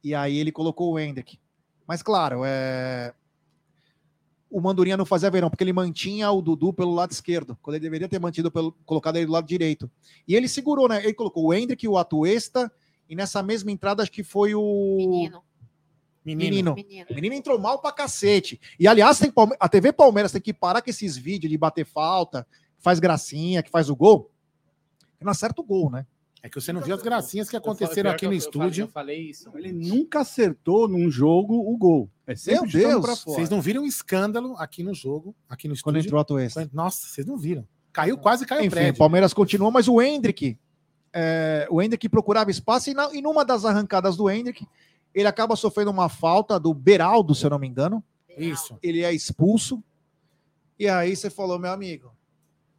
E 0.02 0.14
aí 0.14 0.38
ele 0.38 0.50
colocou 0.50 0.92
o 0.92 0.98
Hendrick. 0.98 1.38
Mas, 1.86 2.02
claro, 2.02 2.42
é... 2.44 3.12
o 4.48 4.60
Mandurinha 4.60 4.96
não 4.96 5.04
fazia 5.04 5.30
verão, 5.30 5.50
porque 5.50 5.64
ele 5.64 5.72
mantinha 5.72 6.30
o 6.30 6.40
Dudu 6.40 6.72
pelo 6.72 6.94
lado 6.94 7.10
esquerdo, 7.10 7.58
quando 7.60 7.74
ele 7.74 7.82
deveria 7.82 8.08
ter 8.08 8.18
mantido 8.18 8.50
pelo... 8.50 8.72
colocado 8.86 9.16
ele 9.16 9.26
do 9.26 9.32
lado 9.32 9.46
direito. 9.46 9.90
E 10.26 10.34
ele 10.34 10.48
segurou, 10.48 10.88
né? 10.88 11.02
Ele 11.02 11.12
colocou 11.12 11.46
o 11.46 11.52
Hendrick, 11.52 11.86
o 11.86 11.98
Atuesta, 11.98 12.72
e 13.08 13.14
nessa 13.14 13.42
mesma 13.42 13.70
entrada 13.70 14.02
acho 14.02 14.12
que 14.12 14.22
foi 14.22 14.54
o 14.54 14.96
Menino, 14.96 15.42
Menino. 16.24 16.74
menino. 16.74 16.74
menino. 16.74 17.06
O 17.10 17.14
menino 17.14 17.34
entrou 17.34 17.58
mal 17.58 17.80
pra 17.80 17.92
cacete. 17.92 18.60
E 18.78 18.86
aliás, 18.86 19.18
tem 19.18 19.30
Palme- 19.30 19.56
a 19.58 19.68
TV 19.68 19.92
Palmeiras 19.92 20.32
tem 20.32 20.40
que 20.40 20.52
parar 20.52 20.82
com 20.82 20.90
esses 20.90 21.16
vídeos 21.16 21.50
de 21.50 21.56
bater 21.56 21.86
falta, 21.86 22.46
que 22.76 22.82
faz 22.82 22.98
gracinha, 23.00 23.62
que 23.62 23.70
faz 23.70 23.88
o 23.88 23.96
gol. 23.96 24.30
Que 25.18 25.24
não 25.24 25.32
acerta 25.32 25.60
o 25.60 25.64
gol, 25.64 25.90
né? 25.90 26.06
É 26.42 26.48
que 26.48 26.58
você 26.58 26.72
não 26.72 26.80
viu 26.80 26.94
as 26.94 27.02
gracinhas 27.02 27.50
que 27.50 27.56
aconteceram 27.56 28.10
aqui 28.10 28.20
que 28.20 28.26
no 28.26 28.32
estúdio. 28.32 28.84
Eu 28.84 28.88
falei 28.88 29.28
isso. 29.28 29.50
Ele 29.54 29.72
nunca 29.72 30.20
acertou 30.20 30.88
num 30.88 31.10
jogo 31.10 31.54
o 31.54 31.76
gol. 31.76 32.10
É 32.26 32.34
sempre 32.34 32.78
Meu 32.78 33.00
Deus. 33.02 33.24
Vocês 33.24 33.50
não 33.50 33.60
viram 33.60 33.82
um 33.82 33.86
escândalo 33.86 34.54
aqui 34.56 34.82
no 34.82 34.94
jogo, 34.94 35.34
aqui 35.48 35.68
no 35.68 35.74
Quando 35.82 35.96
estúdio. 35.96 36.08
entrou 36.08 36.18
a 36.18 36.22
Atuesta. 36.22 36.70
Nossa, 36.72 37.06
vocês 37.08 37.26
não 37.26 37.36
viram. 37.36 37.66
Caiu, 37.92 38.16
quase 38.16 38.46
caiu 38.46 38.62
o 38.62 38.64
Enfim, 38.64 38.74
o 38.74 38.78
prédio. 38.78 38.98
Palmeiras 38.98 39.34
continuou, 39.34 39.70
mas 39.70 39.86
o 39.86 40.00
Hendrick, 40.00 40.56
é, 41.12 41.66
o 41.70 41.82
Hendrick 41.82 42.08
procurava 42.08 42.50
espaço 42.50 42.88
e, 42.88 42.94
na, 42.94 43.12
e 43.12 43.20
numa 43.20 43.44
das 43.44 43.66
arrancadas 43.66 44.16
do 44.16 44.30
Hendrick, 44.30 44.66
ele 45.14 45.28
acaba 45.28 45.56
sofrendo 45.56 45.90
uma 45.90 46.08
falta 46.08 46.58
do 46.58 46.72
Beraldo, 46.72 47.34
se 47.34 47.44
eu 47.44 47.50
não 47.50 47.58
me 47.58 47.66
engano. 47.66 48.02
Isso. 48.36 48.78
Ele 48.82 49.02
é 49.04 49.12
expulso. 49.12 49.82
E 50.78 50.88
aí 50.88 51.14
você 51.14 51.28
falou, 51.28 51.58
meu 51.58 51.72
amigo, 51.72 52.14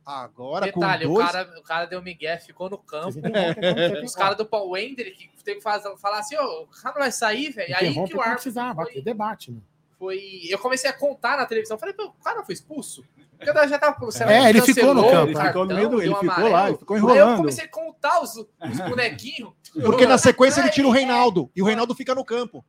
agora 0.05 0.65
Detalhe, 0.65 1.05
com 1.05 1.11
o, 1.11 1.15
dois... 1.15 1.31
cara, 1.31 1.59
o 1.59 1.63
cara 1.63 1.85
deu 1.85 2.01
migué, 2.01 2.37
ficou 2.39 2.69
no 2.69 2.77
campo. 2.77 3.19
Interrompem, 3.19 4.03
Os 4.03 4.15
caras 4.15 4.37
do 4.37 4.45
Paul 4.45 4.75
Hendrick 4.75 5.29
teve 5.43 5.57
que 5.57 5.63
fazer, 5.63 5.95
falar 5.97 6.19
assim, 6.19 6.35
ô, 6.37 6.63
o 6.63 6.67
cara 6.67 6.95
não 6.95 7.01
vai 7.01 7.11
sair, 7.11 7.51
velho. 7.51 7.75
Aí 7.75 7.93
que 7.93 7.99
o 7.99 8.01
árbitro 8.03 8.33
precisava, 8.33 8.83
foi, 8.83 9.01
debate. 9.01 9.51
Né? 9.51 9.59
foi- 9.99 10.41
Eu 10.49 10.57
comecei 10.57 10.89
a 10.89 10.93
contar 10.93 11.37
na 11.37 11.45
televisão. 11.45 11.77
Falei, 11.77 11.93
o 11.97 12.11
cara 12.23 12.43
foi 12.43 12.53
expulso? 12.53 13.03
Porque 13.43 13.67
já 13.67 13.80
tava, 13.80 14.12
será 14.12 14.32
É, 14.32 14.41
que 14.43 14.47
ele 14.49 14.62
ficou 14.62 14.93
no 14.93 15.04
campo. 15.10 15.32
Ele 15.32 15.47
ficou 15.47 15.65
no 15.65 15.75
meio 15.75 15.89
do- 15.89 16.01
ele 16.01 16.10
deu 16.10 16.17
um 16.17 16.19
ficou 16.19 16.49
lá, 16.49 16.67
ele 16.69 16.77
ficou 16.77 16.95
Aí 16.95 17.01
eu 17.01 17.10
enrolando. 17.15 17.38
comecei 17.38 17.65
a 17.65 17.67
contar 17.67 18.21
os, 18.21 18.36
os 18.36 18.45
bonequinhos. 18.88 19.51
Porque 19.84 20.06
na 20.06 20.17
sequência 20.17 20.62
ele 20.62 20.69
tira 20.69 20.88
o 20.88 20.91
Reinaldo. 20.91 21.49
E 21.56 21.62
o 21.62 21.65
Reinaldo 21.65 21.95
fica 21.95 22.13
no 22.13 22.23
campo. 22.23 22.63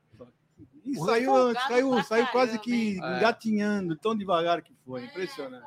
E 0.85 0.97
saiu, 0.97 1.55
saiu, 1.69 2.03
saiu 2.03 2.27
quase 2.29 2.59
que? 2.59 2.99
É. 3.03 3.17
engatinhando, 3.19 3.97
tão 3.97 4.17
devagar 4.17 4.63
que 4.63 4.75
foi. 4.85 5.05
Impressionante. 5.05 5.63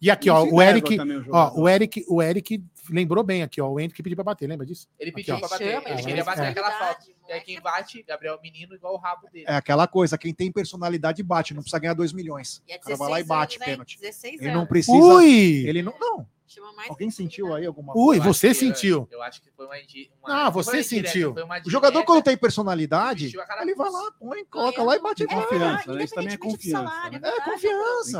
E 0.00 0.10
aqui, 0.10 0.30
ó, 0.30 0.44
o 0.44 0.62
Eric, 0.62 0.96
também 0.96 1.18
o 1.18 1.26
ó, 1.32 1.52
o 1.60 1.68
Eric, 1.68 2.04
o 2.08 2.22
Eric 2.22 2.62
lembrou 2.90 3.22
bem 3.22 3.42
aqui, 3.42 3.60
ó, 3.60 3.68
o 3.68 3.78
Henrique 3.80 4.02
pediu 4.02 4.16
pra 4.16 4.24
bater, 4.24 4.46
lembra 4.48 4.64
disso? 4.66 4.88
Ele 4.98 5.12
pediu 5.12 5.34
Aqui, 5.34 5.40
pra 5.46 5.48
ó. 5.48 5.58
bater. 5.58 5.74
Chama, 5.74 5.88
Ele 5.90 6.00
é, 6.00 6.04
queria 6.04 6.24
bater 6.24 6.44
é. 6.44 6.48
aquela 6.48 6.70
falta. 6.70 7.04
E 7.06 7.10
aí 7.10 7.14
moleque. 7.22 7.46
quem 7.46 7.60
bate, 7.60 8.02
Gabriel 8.02 8.38
Menino, 8.42 8.74
igual 8.74 8.94
o 8.94 8.96
rabo 8.96 9.28
dele. 9.30 9.44
É 9.46 9.56
aquela 9.56 9.86
coisa, 9.86 10.16
quem 10.16 10.32
tem 10.32 10.50
personalidade 10.50 11.22
bate, 11.22 11.52
não 11.52 11.62
precisa 11.62 11.78
ganhar 11.80 11.94
2 11.94 12.12
milhões. 12.12 12.62
E 12.66 12.72
é 12.72 12.76
O 12.76 12.80
cara 12.80 12.96
vai 12.96 13.10
lá 13.10 13.20
e 13.20 13.22
16 13.24 13.28
bate 13.28 13.56
anos, 13.56 13.66
hein? 13.68 13.72
pênalti. 13.74 14.00
16 14.00 14.40
Ele 14.40 14.52
não 14.52 14.66
precisa. 14.66 14.96
Ui! 14.96 15.66
Ele 15.66 15.82
não. 15.82 15.94
Não. 16.00 16.26
Alguém 16.88 17.10
sentiu 17.10 17.54
aí 17.54 17.66
alguma 17.66 17.92
Ui, 17.94 18.16
Eu 18.16 18.22
você 18.22 18.54
sentiu. 18.54 19.06
Eu 19.10 19.22
acho 19.22 19.42
que 19.42 19.50
foi 19.50 19.66
uma. 19.66 19.74
uma 20.22 20.34
Ah, 20.40 20.44
não 20.44 20.50
você 20.52 20.82
sentiu. 20.82 21.32
uma 21.32 21.60
O 21.64 21.68
jogador, 21.70 21.92
direta. 21.98 22.06
quando 22.06 22.24
tem 22.24 22.36
personalidade, 22.38 23.32
ele 23.60 23.74
vai 23.74 23.90
lá, 23.90 24.10
põe, 24.18 24.44
coloca 24.46 24.82
lá 24.82 24.96
e 24.96 24.98
bate 24.98 25.24
É 25.24 25.26
bola. 25.26 25.42
confiança, 25.42 25.92
né? 25.92 26.04
Isso 26.04 26.14
também 26.14 26.32
é 26.32 26.36
confiança, 26.38 26.84
salário, 26.88 27.20
né? 27.20 27.28
É 27.28 27.32
que 27.32 27.44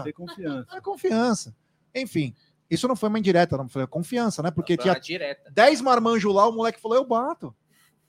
ter 0.03 0.13
confiança. 0.13 0.77
É 0.77 0.81
confiança. 0.83 1.55
Enfim, 1.95 2.35
isso 2.71 2.87
não 2.87 2.97
foi 2.97 3.09
uma 3.09 3.19
indireta, 3.19 3.57
não 3.57 3.69
foi 3.69 3.87
confiança, 3.87 4.43
né? 4.43 4.51
Porque 4.51 4.77
tinha 4.77 4.99
direta. 4.99 5.51
10 5.51 5.81
marmanjos 5.81 6.35
lá, 6.35 6.47
o 6.49 6.53
moleque 6.53 6.81
falou: 6.81 6.97
eu 6.97 7.05
bato. 7.05 7.55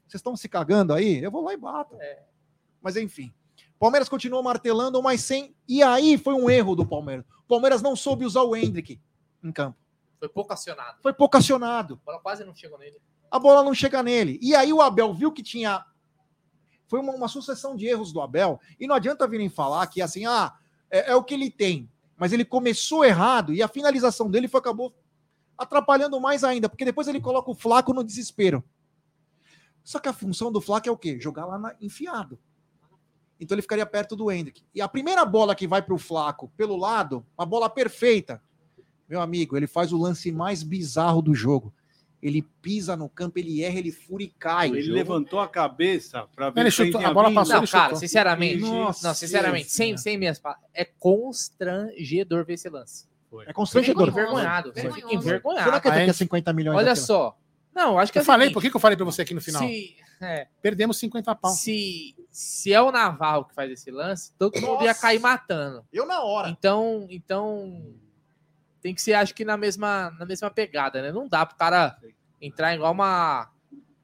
Vocês 0.07 0.19
estão 0.19 0.35
se 0.35 0.49
cagando 0.49 0.93
aí? 0.93 1.23
Eu 1.23 1.31
vou 1.31 1.43
lá 1.43 1.53
e 1.53 1.57
bato. 1.57 1.95
É. 1.99 2.23
Mas 2.81 2.95
enfim. 2.95 3.33
Palmeiras 3.79 4.09
continuou 4.09 4.43
martelando, 4.43 5.01
mas 5.01 5.21
sem. 5.21 5.55
E 5.67 5.81
aí 5.81 6.17
foi 6.17 6.33
um 6.33 6.49
erro 6.49 6.75
do 6.75 6.85
Palmeiras. 6.85 7.25
O 7.45 7.47
Palmeiras 7.47 7.81
não 7.81 7.95
soube 7.95 8.25
usar 8.25 8.41
o 8.41 8.55
Hendrick 8.55 8.99
em 9.41 9.51
campo. 9.51 9.77
Foi 10.19 10.27
pouco 10.27 10.51
acionado. 10.51 10.97
Foi 11.01 11.13
pouco 11.13 11.37
acionado. 11.37 11.99
A 12.03 12.05
bola 12.05 12.19
quase 12.19 12.43
não 12.43 12.53
chegou 12.53 12.77
nele. 12.77 12.97
a 13.31 13.39
bola 13.39 13.63
não 13.63 13.73
chega 13.73 14.03
nele. 14.03 14.37
E 14.41 14.53
aí 14.53 14.73
o 14.73 14.81
Abel 14.81 15.13
viu 15.13 15.31
que 15.31 15.41
tinha. 15.41 15.85
Foi 16.87 16.99
uma, 16.99 17.13
uma 17.13 17.27
sucessão 17.29 17.75
de 17.75 17.85
erros 17.85 18.11
do 18.11 18.19
Abel. 18.19 18.59
E 18.77 18.85
não 18.85 18.95
adianta 18.95 19.27
virem 19.27 19.47
falar 19.47 19.87
que 19.87 20.01
assim, 20.01 20.25
ah, 20.25 20.53
é, 20.91 21.11
é 21.11 21.15
o 21.15 21.23
que 21.23 21.35
ele 21.35 21.49
tem. 21.49 21.89
Mas 22.19 22.33
ele 22.33 22.43
começou 22.43 23.03
errado 23.05 23.53
e 23.53 23.63
a 23.63 23.67
finalização 23.67 24.29
dele 24.29 24.47
foi, 24.47 24.59
acabou 24.59 24.93
atrapalhando 25.57 26.19
mais 26.19 26.43
ainda, 26.43 26.67
porque 26.69 26.85
depois 26.85 27.07
ele 27.07 27.19
coloca 27.21 27.49
o 27.49 27.55
Flaco 27.55 27.93
no 27.93 28.03
desespero. 28.03 28.63
Só 29.83 29.99
que 29.99 30.09
a 30.09 30.13
função 30.13 30.51
do 30.51 30.61
Flaco 30.61 30.87
é 30.87 30.91
o 30.91 30.97
quê? 30.97 31.17
Jogar 31.19 31.45
lá 31.45 31.57
na- 31.57 31.75
enfiado. 31.81 32.37
Então 33.39 33.55
ele 33.55 33.61
ficaria 33.61 33.85
perto 33.85 34.15
do 34.15 34.29
Hendrick. 34.29 34.63
E 34.75 34.81
a 34.81 34.87
primeira 34.87 35.23
bola 35.25 35.55
que 35.55 35.65
vai 35.65 35.81
para 35.81 35.93
o 35.95 35.97
Flaco 35.97 36.51
pelo 36.57 36.75
lado, 36.75 37.25
uma 37.37 37.45
bola 37.45 37.69
perfeita. 37.69 38.43
Meu 39.07 39.21
amigo, 39.21 39.55
ele 39.55 39.65
faz 39.65 39.91
o 39.93 39.97
lance 39.97 40.31
mais 40.31 40.61
bizarro 40.61 41.21
do 41.21 41.33
jogo. 41.33 41.73
Ele 42.21 42.41
pisa 42.61 42.97
no 42.97 43.07
campo, 43.07 43.39
ele 43.39 43.63
erra, 43.63 43.79
ele 43.79 43.91
fura 43.91 44.23
e 44.23 44.27
cai. 44.27 44.67
Ele 44.69 44.91
levantou 44.91 45.39
a 45.39 45.47
cabeça 45.47 46.27
para 46.35 46.49
ver 46.49 46.61
Ele 46.61 46.71
chutou- 46.71 46.99
a 47.05 47.13
bola 47.13 47.33
passou, 47.33 47.55
Não, 47.55 47.61
ele 47.63 47.71
cara, 47.71 47.83
chutou. 47.85 47.99
sinceramente. 47.99 48.57
Nossa, 48.59 49.07
não, 49.07 49.13
sinceramente, 49.15 49.63
Deus, 49.65 49.71
sem, 49.73 49.91
né? 49.93 49.97
sem 49.97 50.17
minhas 50.17 50.37
palavras. 50.37 50.65
É 50.73 50.83
constrangedor 50.83 52.45
ver 52.45 52.53
esse 52.53 52.69
lance. 52.69 53.07
É 53.47 53.53
constrangedor. 53.53 54.09
envergonhado. 54.09 54.73
Envergonhado. 55.11 55.69
acredita 55.71 55.99
Aí- 56.01 56.05
que 56.05 56.09
é 56.09 56.13
50 56.13 56.51
milhões 56.53 56.75
Olha 56.77 56.87
daquilo? 56.87 57.05
só. 57.05 57.37
Não, 57.73 57.97
acho 57.99 58.11
que 58.11 58.17
é 58.17 58.21
Eu 58.21 58.25
falei, 58.25 58.47
seguinte, 58.47 58.53
por 58.55 58.61
que, 58.63 58.69
que 58.71 58.75
eu 58.75 58.81
falei 58.81 58.97
pra 58.97 59.05
você 59.05 59.21
aqui 59.21 59.33
no 59.33 59.39
final? 59.39 59.61
Se, 59.61 59.95
é, 60.19 60.47
Perdemos 60.61 60.97
50 60.97 61.33
pau. 61.35 61.51
se, 61.51 62.15
se 62.31 62.73
é 62.73 62.81
o 62.81 62.91
Navarro 62.91 63.45
que 63.45 63.53
faz 63.53 63.71
esse 63.71 63.91
lance, 63.91 64.33
todo 64.37 64.59
mundo 64.59 64.81
ia 64.83 64.87
Nossa. 64.89 65.01
cair 65.01 65.19
matando. 65.19 65.85
Eu 65.93 66.05
na 66.05 66.21
hora. 66.23 66.49
Então, 66.49 67.05
então 67.09 67.93
tem 68.81 68.93
que 68.93 69.01
ser, 69.01 69.13
acho 69.13 69.33
que 69.35 69.43
na 69.45 69.57
mesma, 69.57 70.11
na 70.19 70.25
mesma 70.25 70.49
pegada, 70.49 71.01
né? 71.01 71.11
Não 71.11 71.27
dá 71.27 71.45
pro 71.45 71.57
cara 71.57 71.97
entrar 72.41 72.73
igual 72.75 72.91
uma 72.93 73.49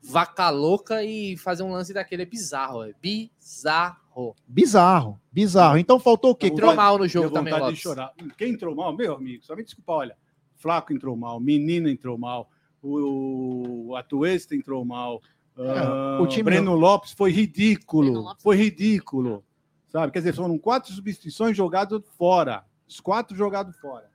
vaca 0.02 0.50
louca 0.50 1.04
e 1.04 1.38
fazer 1.38 1.64
um 1.64 1.72
lance 1.72 1.94
daquele. 1.94 2.24
É 2.24 2.26
bizarro, 2.26 2.84
é 2.84 2.94
bizarro. 3.02 4.36
Bizarro, 4.48 5.20
bizarro. 5.32 5.78
Então 5.78 6.00
faltou 6.00 6.32
o 6.32 6.36
quê? 6.36 6.48
Entrou 6.48 6.70
vontade- 6.72 6.78
mal 6.78 6.98
no 6.98 7.08
jogo 7.08 7.30
também, 7.32 7.54
de 7.72 7.76
chorar. 7.76 8.14
Quem 8.38 8.52
entrou 8.54 8.76
mal? 8.76 8.96
Meu 8.96 9.16
amigo, 9.16 9.44
só 9.44 9.56
me 9.56 9.64
desculpa, 9.64 9.92
olha. 9.94 10.18
Flaco 10.56 10.94
entrou 10.94 11.16
mal, 11.18 11.40
Menino 11.40 11.90
entrou 11.90 12.18
mal, 12.18 12.50
o, 12.82 13.88
o 13.90 13.96
Atuesta 13.96 14.56
entrou 14.56 14.84
mal, 14.86 15.22
Uh, 15.58 16.22
o 16.22 16.28
time 16.28 16.44
Breno 16.44 16.72
não. 16.72 16.76
Lopes 16.78 17.14
foi 17.14 17.32
ridículo. 17.32 18.12
Lopes. 18.24 18.44
Foi 18.44 18.58
ridículo. 18.58 19.42
Sabe? 19.88 20.12
Quer 20.12 20.20
dizer, 20.20 20.34
foram 20.36 20.58
quatro 20.58 20.92
substituições 20.92 21.56
jogadas 21.56 22.02
fora. 22.18 22.66
Os 22.86 23.00
quatro 23.00 23.34
jogados 23.38 23.78
fora. 23.80 24.10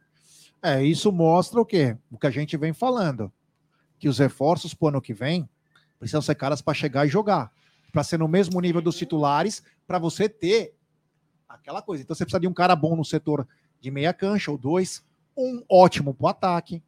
É, 0.63 0.83
isso 0.85 1.11
mostra 1.11 1.61
o 1.61 1.65
quê? 1.65 1.97
O 2.11 2.19
que 2.19 2.27
a 2.27 2.31
gente 2.31 2.57
vem 2.57 2.73
falando. 2.73 3.33
Que 3.99 4.09
os 4.09 4.19
reforços 4.19 4.75
pro 4.75 4.89
ano 4.89 5.01
que 5.01 5.15
vem 5.15 5.49
precisam 5.99 6.23
ser 6.23 6.35
caras 6.35 6.63
para 6.63 6.75
chegar 6.75 7.07
e 7.07 7.09
jogar. 7.09 7.53
Para 7.93 8.05
ser 8.05 8.19
no 8.19 8.29
mesmo 8.29 8.61
nível 8.61 8.81
dos 8.81 8.97
titulares, 8.97 9.63
para 9.87 9.99
você 9.99 10.29
ter 10.29 10.75
aquela 11.49 11.83
coisa. 11.83 12.03
Então 12.03 12.15
você 12.15 12.25
precisa 12.25 12.41
de 12.41 12.47
um 12.47 12.55
cara 12.55 12.77
bom 12.77 12.95
no 12.95 13.05
setor 13.05 13.47
de 13.81 13.91
meia 13.91 14.13
cancha 14.13 14.51
ou 14.51 14.59
dois, 14.59 15.05
um 15.37 15.63
ótimo 15.69 16.15
pro 16.15 16.29
ataque. 16.29 16.83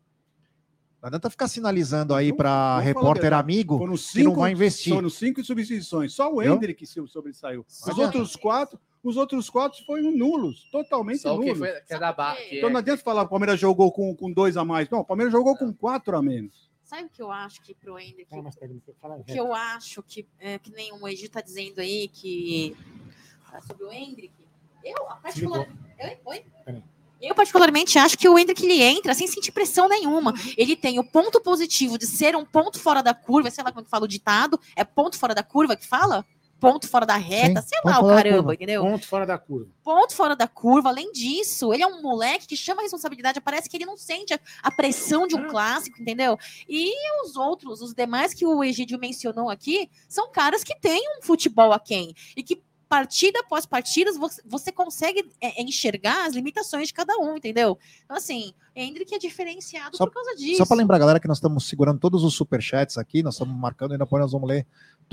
Não 1.01 1.09
adianta 1.09 1.29
ficar 1.29 1.49
sinalizando 1.49 2.15
aí 2.15 2.33
para 2.33 2.79
repórter 2.79 3.33
amigo 3.33 3.79
cinco, 3.97 4.13
que 4.13 4.23
não 4.23 4.37
vai 4.37 4.53
investir. 4.53 4.95
Foram 4.95 5.11
cinco 5.11 5.43
substituições. 5.43 6.13
Só 6.13 6.33
o 6.33 6.41
Hendrick 6.41 6.87
se 6.87 7.05
sobressaiu. 7.09 7.67
Os 7.69 7.99
outros 7.99 8.37
quatro, 8.37 8.79
os 9.03 9.17
outros 9.17 9.51
quatro 9.51 9.85
foram 9.85 10.13
nulos, 10.13 10.69
totalmente 10.71 11.19
Só 11.19 11.35
nulos. 11.35 11.53
Que, 11.53 11.59
foi, 11.59 11.81
que 11.81 11.95
é 11.95 11.99
da 11.99 12.13
barra, 12.13 12.39
então 12.51 12.71
não 12.71 12.79
adianta 12.79 13.03
falar 13.03 13.23
que 13.23 13.27
o 13.27 13.31
Palmeiras 13.31 13.59
jogou 13.59 13.91
com, 13.91 14.15
com 14.15 14.33
dois 14.33 14.57
a 14.57 14.65
mais. 14.65 14.89
Não, 14.89 15.01
o 15.01 15.05
Palmeiras 15.05 15.33
jogou 15.33 15.57
com 15.57 15.73
quatro 15.73 16.17
a 16.17 16.23
menos. 16.23 16.71
Sabe 16.85 17.05
o 17.05 17.09
que 17.09 17.23
eu 17.23 17.31
acho 17.31 17.63
que 17.63 17.75
pro 17.75 17.99
Hendrick? 17.99 18.29
O 18.31 19.25
que 19.25 19.41
eu 19.41 19.55
acho 19.55 20.03
que, 20.03 20.27
é, 20.39 20.59
que 20.59 20.71
nem 20.71 20.93
o 20.93 21.09
Egi 21.09 21.29
tá 21.29 21.41
dizendo 21.41 21.81
aí 21.81 22.09
que 22.09 22.77
sobre 23.67 23.85
o 23.85 23.93
Hendrick. 23.93 24.33
Eu, 24.85 25.05
particularmente. 25.23 25.73
Oi? 26.25 26.45
Eu, 27.21 27.35
particularmente, 27.37 27.99
acho 27.99 28.19
que 28.19 28.29
o 28.29 28.37
Hendrick 28.37 28.65
ele 28.65 28.83
entra 28.83 29.15
sem 29.15 29.29
sentir 29.29 29.53
pressão 29.53 29.89
nenhuma. 29.89 30.35
Ele 30.57 30.75
tem 30.75 30.99
o 30.99 31.05
ponto 31.05 31.41
positivo 31.41 31.97
de 31.97 32.07
ser 32.07 32.35
um 32.35 32.45
ponto 32.45 32.81
fora 32.81 33.01
da 33.01 33.15
curva, 33.15 33.49
sei 33.51 33.63
lá 33.63 33.71
como 33.71 33.85
que 33.85 33.91
fala 33.91 34.05
o 34.05 34.09
ditado, 34.09 34.59
é 34.75 34.83
ponto 34.83 35.17
fora 35.17 35.35
da 35.35 35.43
curva 35.43 35.77
que 35.77 35.87
fala? 35.87 36.27
Ponto 36.63 36.89
fora 36.89 37.05
da 37.05 37.17
reta, 37.17 37.61
Sim, 37.61 37.69
sei 37.69 37.81
lá 37.85 37.99
o 37.99 38.07
caramba, 38.07 38.55
entendeu? 38.55 38.83
Ponto 38.83 39.07
fora 39.07 39.27
da 39.27 39.37
curva. 39.37 39.69
Ponto 39.83 40.15
fora 40.15 40.37
da 40.37 40.47
curva. 40.47 40.91
Além 40.91 41.11
disso, 41.11 41.75
ele 41.75 41.83
é 41.83 41.87
um 41.87 42.01
moleque 42.01 42.47
que 42.47 42.57
chama 42.57 42.81
a 42.81 42.85
responsabilidade, 42.85 43.41
parece 43.41 43.69
que 43.69 43.77
ele 43.77 43.85
não 43.85 43.97
sente 43.97 44.33
a, 44.33 44.39
a 44.63 44.71
pressão 44.71 45.27
de 45.27 45.35
um 45.35 45.49
clássico, 45.49 46.01
entendeu? 46.01 46.39
E 46.69 46.93
os 47.25 47.35
outros, 47.35 47.81
os 47.81 47.93
demais 47.93 48.33
que 48.33 48.47
o 48.47 48.63
Egídio 48.63 48.99
mencionou 48.99 49.51
aqui, 49.51 49.91
são 50.09 50.31
caras 50.31 50.63
que 50.63 50.79
têm 50.79 51.03
um 51.19 51.23
futebol 51.23 51.73
a 51.73 51.81
quem 51.81 52.15
e 52.37 52.43
que 52.45 52.63
partida 52.93 53.41
após 53.41 53.65
partida, 53.65 54.11
você 54.45 54.71
consegue 54.71 55.27
é, 55.41 55.63
enxergar 55.63 56.27
as 56.27 56.35
limitações 56.35 56.89
de 56.89 56.93
cada 56.93 57.17
um, 57.17 57.39
entendeu? 57.39 57.79
Então, 58.05 58.15
assim, 58.15 58.53
Hendrick 58.77 59.15
é 59.15 59.19
diferenciado 59.19 59.97
só, 59.97 60.05
por 60.05 60.13
causa 60.13 60.37
disso. 60.37 60.59
Só 60.59 60.67
para 60.67 60.77
lembrar, 60.77 60.99
galera, 60.99 61.19
que 61.19 61.27
nós 61.27 61.39
estamos 61.39 61.67
segurando 61.67 61.99
todos 61.99 62.23
os 62.23 62.35
superchats 62.35 62.99
aqui, 62.99 63.23
nós 63.23 63.33
estamos 63.33 63.57
marcando, 63.57 63.93
ainda 63.93 64.05
depois 64.05 64.21
nós 64.21 64.33
vamos 64.33 64.47
ler 64.47 64.67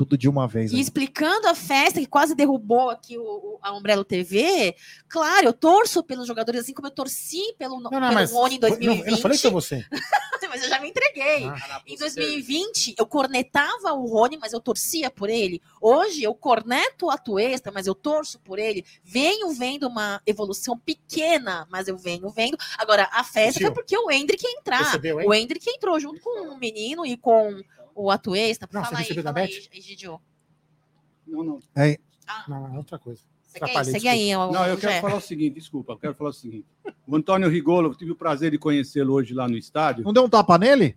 tudo 0.05 0.17
de 0.17 0.29
uma 0.29 0.47
vez. 0.47 0.71
E 0.71 0.79
explicando 0.79 1.47
a 1.47 1.55
festa 1.55 1.99
que 1.99 2.05
quase 2.05 2.35
derrubou 2.35 2.89
aqui 2.89 3.17
o, 3.17 3.23
o, 3.23 3.59
a 3.61 3.75
Umbrella 3.75 4.05
TV, 4.05 4.75
claro, 5.07 5.47
eu 5.47 5.53
torço 5.53 6.03
pelos 6.03 6.27
jogadores, 6.27 6.61
assim 6.61 6.73
como 6.73 6.87
eu 6.87 6.91
torci 6.91 7.53
pelo, 7.57 7.75
não, 7.75 7.89
não, 7.89 7.99
pelo 7.99 8.13
mas, 8.13 8.31
Rony 8.31 8.55
em 8.55 8.59
2020. 8.59 9.05
Não, 9.05 9.11
eu 9.11 9.17
falei 9.17 9.37
pra 9.37 9.49
você. 9.49 9.85
mas 10.49 10.63
eu 10.63 10.69
já 10.69 10.79
me 10.79 10.89
entreguei. 10.89 11.45
Ah, 11.45 11.81
em 11.85 11.95
2020, 11.95 12.95
eu 12.97 13.05
cornetava 13.05 13.93
o 13.93 14.05
Rony, 14.05 14.37
mas 14.37 14.51
eu 14.51 14.59
torcia 14.59 15.09
por 15.09 15.29
ele. 15.29 15.61
Hoje, 15.79 16.23
eu 16.23 16.33
corneto 16.33 17.05
o 17.05 17.11
Atuesta, 17.11 17.71
mas 17.71 17.87
eu 17.87 17.95
torço 17.95 18.39
por 18.39 18.57
ele. 18.59 18.83
Venho 19.03 19.51
vendo 19.51 19.87
uma 19.87 20.21
evolução 20.25 20.77
pequena, 20.77 21.67
mas 21.69 21.87
eu 21.87 21.97
venho 21.97 22.29
vendo. 22.29 22.57
Agora, 22.77 23.07
a 23.11 23.23
festa 23.23 23.61
foi 23.61 23.71
porque 23.71 23.97
o 23.97 24.11
Hendrick 24.11 24.43
ia 24.43 24.59
entrar. 24.59 24.79
Recebeu, 24.79 25.17
o 25.17 25.33
Hendrick 25.33 25.69
entrou 25.69 25.99
junto 25.99 26.19
com 26.19 26.49
o 26.49 26.53
um 26.53 26.57
menino 26.57 27.05
e 27.05 27.15
com 27.15 27.61
o 28.03 28.11
Atuesta. 28.11 28.67
Não, 28.71 28.83
fala 28.83 29.03
você 29.03 29.13
aí, 29.13 29.21
da 29.21 29.33
Beth? 29.33 29.49
Egidio. 29.73 30.21
Não, 31.27 31.43
não. 31.43 31.59
É. 31.75 31.97
Ah. 32.25 32.45
Não, 32.47 32.73
é 32.73 32.77
outra 32.77 32.97
coisa. 32.97 33.21
Segue 33.41 33.65
aí, 33.65 33.85
segue 33.85 34.07
aí, 34.07 34.31
não, 34.31 34.67
eu 34.67 34.77
quero 34.77 35.01
falar 35.01 35.15
o 35.15 35.21
seguinte, 35.21 35.55
desculpa, 35.55 35.93
eu 35.93 35.97
quero 35.97 36.13
falar 36.13 36.29
o 36.29 36.33
seguinte. 36.33 36.67
O 37.07 37.15
Antônio 37.15 37.49
Rigolo, 37.49 37.89
eu 37.89 37.95
tive 37.95 38.11
o 38.11 38.15
prazer 38.15 38.51
de 38.51 38.59
conhecê-lo 38.59 39.11
hoje 39.11 39.33
lá 39.33 39.47
no 39.47 39.57
estádio. 39.57 40.03
Não 40.03 40.13
deu 40.13 40.23
um 40.23 40.29
tapa 40.29 40.55
nele? 40.55 40.95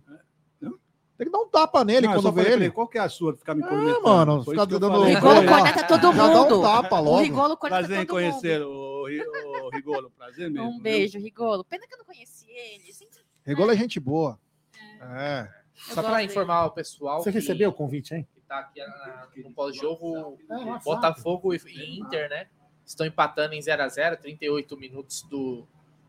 Não? 0.60 0.78
Tem 1.16 1.26
que 1.26 1.32
dar 1.32 1.38
um 1.38 1.48
tapa 1.48 1.82
nele 1.82 2.06
não, 2.06 2.12
quando 2.12 2.30
vê 2.32 2.52
ele. 2.52 2.70
Qual 2.70 2.86
que 2.86 2.98
é 2.98 3.00
a 3.00 3.08
sua 3.08 3.34
ficar 3.34 3.54
me 3.54 3.62
cornetando? 3.62 3.96
É, 3.96 4.02
mano, 4.02 4.44
ficar 4.44 4.66
dando... 4.66 4.86
O 4.86 5.04
Rigolo 5.04 5.46
corneta 5.46 5.86
todo 5.86 6.06
mundo. 6.08 6.16
Já 6.16 6.28
dá 6.28 6.42
um 6.42 6.62
tapa 6.62 7.00
logo. 7.00 7.16
O 7.16 7.22
Rigolo 7.22 7.56
corneta 7.56 7.86
prazer 7.86 8.06
todo 8.06 8.16
mundo. 8.20 8.30
Prazer 8.30 8.60
em 8.60 8.60
conhecer 8.60 8.62
o, 8.62 9.70
Rigolo, 9.72 10.10
prazer 10.10 10.50
mesmo. 10.50 10.68
Um 10.68 10.78
beijo, 10.78 11.14
viu? 11.14 11.22
Rigolo. 11.22 11.64
Pena 11.64 11.86
que 11.86 11.94
eu 11.94 11.98
não 11.98 12.04
conheci 12.04 12.50
ele. 12.50 12.84
Rigolo 13.46 13.70
é 13.70 13.76
gente 13.76 13.98
boa. 13.98 14.38
É. 15.00 15.48
Só 15.82 16.02
para 16.02 16.22
informar 16.22 16.66
o 16.66 16.70
pessoal. 16.70 17.22
Você 17.22 17.30
que, 17.30 17.38
recebeu 17.38 17.70
o 17.70 17.72
convite, 17.72 18.14
hein? 18.14 18.26
Que 18.34 18.40
tá 18.42 18.60
aqui 18.60 18.80
na, 18.80 19.26
no 19.36 19.52
pós-jogo, 19.52 20.38
é, 20.50 20.78
Botafogo 20.84 21.54
e 21.54 22.00
Inter, 22.00 22.28
né? 22.30 22.46
Estão 22.84 23.06
empatando 23.06 23.54
em 23.54 23.60
0x0, 23.60 24.18
38 24.18 24.76
minutos 24.76 25.22
do, 25.22 25.66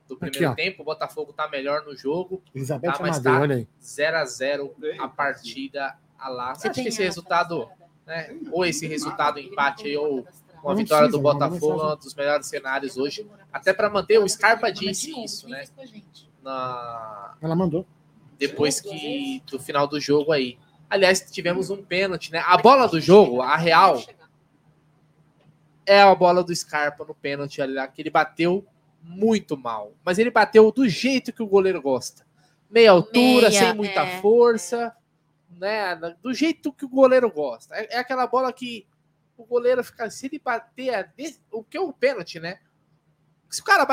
do 0.07 0.17
primeiro 0.17 0.49
aqui, 0.49 0.63
tempo. 0.63 0.81
O 0.81 0.85
Botafogo 0.85 1.33
tá 1.33 1.47
melhor 1.47 1.85
no 1.85 1.95
jogo. 1.95 2.41
Elizabeth 2.53 2.91
tá, 2.91 2.97
mas 3.01 3.19
tá 3.19 3.39
olha 3.39 3.55
aí. 3.57 3.67
0x0 3.81 4.71
a 4.99 5.07
partida 5.07 5.97
a 6.17 6.29
lá. 6.29 6.55
Você 6.55 6.67
acha 6.67 6.81
que 6.81 6.89
esse 6.89 7.03
resultado, 7.03 7.69
né? 8.05 8.37
Ou 8.51 8.65
esse 8.65 8.87
resultado 8.87 9.39
empate 9.39 9.87
aí, 9.87 9.97
ou 9.97 10.25
uma 10.63 10.75
vitória 10.75 11.09
do 11.09 11.19
Botafogo 11.19 11.81
é 11.81 11.93
um 11.93 11.97
dos 11.97 12.15
melhores 12.15 12.47
cenários 12.47 12.97
hoje. 12.97 13.29
Até 13.51 13.73
para 13.73 13.89
manter, 13.89 14.19
o 14.19 14.27
Scarpa 14.27 14.71
disse 14.71 15.11
isso, 15.23 15.49
né? 15.49 15.65
Na... 16.41 17.35
Ela 17.41 17.55
mandou 17.55 17.85
depois 18.37 18.79
que 18.79 19.41
do 19.45 19.59
final 19.59 19.87
do 19.87 19.99
jogo 19.99 20.31
aí. 20.31 20.57
Aliás, 20.89 21.21
tivemos 21.31 21.69
um 21.69 21.83
pênalti, 21.83 22.31
né? 22.31 22.43
A 22.45 22.57
bola 22.57 22.87
do 22.87 22.99
jogo, 22.99 23.41
a 23.41 23.57
real, 23.57 24.01
é 25.85 26.01
a 26.01 26.13
bola 26.13 26.43
do 26.43 26.55
Scarpa 26.55 27.03
no 27.05 27.15
pênalti 27.15 27.61
ali, 27.61 27.75
que 27.89 28.01
ele 28.01 28.09
bateu 28.09 28.65
muito 29.01 29.57
mal. 29.57 29.93
Mas 30.03 30.19
ele 30.19 30.29
bateu 30.29 30.71
do 30.71 30.87
jeito 30.87 31.33
que 31.33 31.43
o 31.43 31.47
goleiro 31.47 31.81
gosta. 31.81 32.25
Meia 32.69 32.91
altura, 32.91 33.49
Meia, 33.49 33.59
sem 33.59 33.73
muita 33.73 34.01
é. 34.01 34.21
força, 34.21 34.95
né? 35.49 35.95
Do 36.21 36.33
jeito 36.33 36.71
que 36.71 36.85
o 36.85 36.89
goleiro 36.89 37.31
gosta. 37.31 37.75
É, 37.75 37.95
é, 37.95 37.97
aquela 37.99 38.27
bola 38.27 38.53
que 38.53 38.87
o 39.37 39.45
goleiro 39.45 39.83
fica. 39.83 40.09
Se 40.09 40.27
ele 40.27 40.39
bater. 40.39 41.11
O 41.51 41.63
que 41.63 41.77
é 41.77 41.81
o 41.81 41.93
pênalti, 41.93 42.39
né? 42.39 42.59
Se 43.49 43.61
o 43.61 43.63
cara 43.63 43.85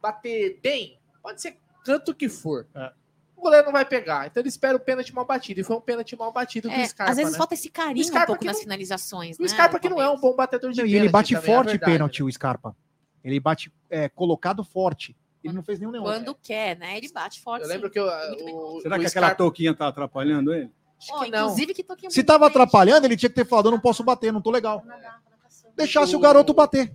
bater 0.00 0.58
bem, 0.62 0.98
pode 1.22 1.40
ser 1.40 1.58
tanto 1.84 2.14
que 2.14 2.28
for. 2.28 2.66
É 2.74 3.01
o 3.42 3.46
goleiro 3.46 3.66
não 3.66 3.72
vai 3.72 3.84
pegar. 3.84 4.28
Então 4.28 4.40
ele 4.40 4.48
espera 4.48 4.76
o 4.76 4.80
pênalti 4.80 5.12
mal 5.12 5.24
batido. 5.24 5.60
E 5.60 5.64
foi 5.64 5.76
um 5.76 5.80
pênalti 5.80 6.16
mal 6.16 6.32
batido 6.32 6.70
é, 6.70 6.82
do 6.82 6.88
Scarpa. 6.88 7.10
Às 7.10 7.16
vezes 7.16 7.32
né? 7.32 7.38
falta 7.38 7.54
esse 7.54 7.68
carinho 7.68 8.06
um 8.06 8.26
pouco 8.26 8.44
nas 8.44 8.54
não, 8.54 8.62
finalizações. 8.62 9.36
O 9.38 9.42
né, 9.42 9.48
Scarpa 9.48 9.80
que 9.80 9.88
não 9.88 10.00
é 10.00 10.08
um 10.08 10.18
bom 10.18 10.34
batedor 10.36 10.70
de 10.70 10.76
pênalti. 10.76 10.92
E 10.92 10.96
ele 10.96 11.08
bate 11.08 11.34
também, 11.34 11.50
é 11.50 11.54
forte 11.54 11.74
é 11.74 11.78
pênalti, 11.78 12.22
o 12.22 12.30
Scarpa. 12.30 12.76
Ele 13.24 13.40
bate 13.40 13.72
é, 13.90 14.08
colocado 14.08 14.62
forte. 14.62 15.16
Ele 15.42 15.54
não 15.54 15.62
fez 15.62 15.80
nenhum 15.80 15.90
neon. 15.90 16.04
Quando 16.04 16.34
quer, 16.36 16.78
né? 16.78 16.96
Ele 16.96 17.10
bate 17.12 17.40
forte. 17.40 17.64
Eu 17.64 17.68
lembro 17.68 17.88
sim. 17.88 17.94
que 17.94 17.98
eu, 17.98 18.06
o, 18.06 18.80
Será 18.80 18.96
o 18.96 19.00
que 19.00 19.08
Scarpa... 19.08 19.26
aquela 19.26 19.34
touquinha 19.34 19.74
tá 19.74 19.88
atrapalhando 19.88 20.54
ele? 20.54 20.70
Oh, 21.12 21.24
inclusive 21.24 21.74
que 21.74 21.82
touquinha 21.82 22.10
Se 22.10 22.22
tava 22.22 22.46
atrapalhando, 22.46 23.06
ele 23.06 23.16
tinha 23.16 23.28
que 23.28 23.34
ter 23.34 23.44
falado: 23.44 23.66
eu 23.66 23.72
não 23.72 23.80
posso 23.80 24.04
bater, 24.04 24.32
não 24.32 24.40
tô 24.40 24.52
legal. 24.52 24.84
Deixasse 25.76 26.14
o, 26.14 26.18
o 26.18 26.22
garoto 26.22 26.54
bater. 26.54 26.94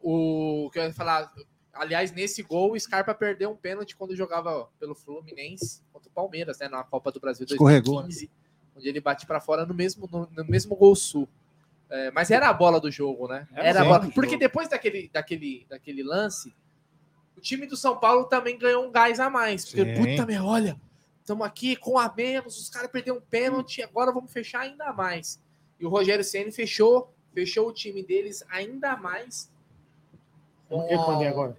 O 0.00 0.70
que 0.72 0.78
eu 0.78 0.84
ia 0.84 0.94
falar, 0.94 1.30
Aliás, 1.76 2.12
nesse 2.12 2.42
gol, 2.42 2.72
o 2.72 2.80
Scarpa 2.80 3.14
perdeu 3.14 3.50
um 3.50 3.56
pênalti 3.56 3.96
quando 3.96 4.16
jogava 4.16 4.68
pelo 4.78 4.94
Fluminense 4.94 5.82
contra 5.92 6.08
o 6.08 6.12
Palmeiras, 6.12 6.58
né? 6.58 6.68
Na 6.68 6.82
Copa 6.82 7.12
do 7.12 7.20
Brasil 7.20 7.46
2015, 7.46 8.30
onde 8.76 8.88
ele 8.88 9.00
bate 9.00 9.26
para 9.26 9.40
fora 9.40 9.64
no 9.64 9.74
mesmo, 9.74 10.08
no, 10.10 10.28
no 10.30 10.44
mesmo 10.44 10.74
gol 10.74 10.94
sul. 10.94 11.28
É, 11.88 12.10
mas 12.10 12.30
era 12.30 12.48
a 12.48 12.52
bola 12.52 12.80
do 12.80 12.90
jogo, 12.90 13.28
né? 13.28 13.46
Era 13.54 13.82
a 13.82 13.84
bola. 13.84 14.10
Porque 14.10 14.36
depois 14.36 14.68
daquele, 14.68 15.08
daquele, 15.12 15.66
daquele 15.68 16.02
lance, 16.02 16.54
o 17.36 17.40
time 17.40 17.66
do 17.66 17.76
São 17.76 17.96
Paulo 17.96 18.24
também 18.24 18.58
ganhou 18.58 18.84
um 18.86 18.90
gás 18.90 19.20
a 19.20 19.30
mais. 19.30 19.64
Porque, 19.64 19.84
puta 19.94 20.26
minha, 20.26 20.44
olha, 20.44 20.80
estamos 21.20 21.46
aqui 21.46 21.76
com 21.76 21.98
a 21.98 22.12
menos, 22.14 22.58
os 22.58 22.68
caras 22.68 22.90
perderam 22.90 23.18
um 23.18 23.20
pênalti, 23.20 23.82
agora 23.82 24.12
vamos 24.12 24.32
fechar 24.32 24.60
ainda 24.60 24.92
mais. 24.92 25.40
E 25.78 25.86
o 25.86 25.88
Rogério 25.88 26.24
Ceni 26.24 26.50
fechou, 26.50 27.12
fechou 27.32 27.68
o 27.68 27.72
time 27.72 28.02
deles 28.02 28.44
ainda 28.48 28.96
mais. 28.96 29.50
O 30.68 30.86
que 30.86 30.94
eu 30.94 31.28
agora? 31.28 31.56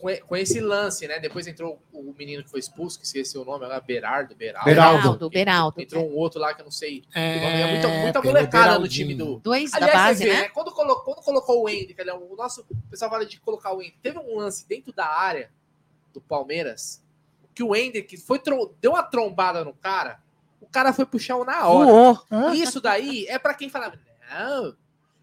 Com, 0.00 0.36
esse 0.36 0.60
lance, 0.60 1.06
né? 1.06 1.18
Depois 1.18 1.46
entrou 1.46 1.80
o 1.92 2.14
menino 2.16 2.42
que 2.42 2.50
foi 2.50 2.60
expulso, 2.60 2.98
que 2.98 3.04
esqueci 3.04 3.38
o 3.38 3.44
nome, 3.44 3.64
agora 3.64 3.80
Berardo, 3.80 4.34
Beraldo. 4.34 4.64
Beraldo, 4.64 5.30
Beraldo. 5.30 5.80
Entrou 5.80 6.10
um 6.10 6.16
outro 6.16 6.40
lá 6.40 6.52
que 6.54 6.60
eu 6.60 6.64
não 6.64 6.72
sei. 6.72 7.04
É, 7.14 7.60
é 7.60 7.72
muita, 7.72 7.88
muita 7.88 8.22
molecada 8.22 8.78
no 8.78 8.88
time 8.88 9.14
do. 9.14 9.38
Dois 9.40 9.72
Aliás, 9.72 9.92
da 9.92 9.98
base, 9.98 10.24
vê, 10.24 10.32
né? 10.32 10.40
né? 10.42 10.48
Quando, 10.48 10.72
colocou, 10.72 11.14
quando 11.14 11.24
colocou 11.24 11.64
o 11.64 11.68
Hendrick, 11.68 12.00
o 12.02 12.36
nosso 12.36 12.62
o 12.68 12.90
pessoal 12.90 13.10
fala 13.10 13.24
de 13.24 13.40
colocar 13.40 13.72
o 13.72 13.80
Hendrick. 13.80 13.98
Teve 14.02 14.18
um 14.18 14.36
lance 14.36 14.66
dentro 14.68 14.92
da 14.92 15.06
área 15.06 15.50
do 16.12 16.20
Palmeiras 16.20 17.02
que 17.54 17.62
o 17.62 17.74
Hendrick 17.74 18.16
foi 18.16 18.40
deu 18.80 18.92
uma 18.92 19.02
trombada 19.02 19.64
no 19.64 19.72
cara, 19.72 20.20
o 20.60 20.66
cara 20.66 20.92
foi 20.92 21.06
puxar 21.06 21.36
um 21.36 21.44
na 21.44 21.66
hora. 21.68 22.20
Isso 22.54 22.80
daí 22.80 23.26
é 23.28 23.38
para 23.38 23.54
quem 23.54 23.68
fala, 23.68 23.94
não, 24.28 24.76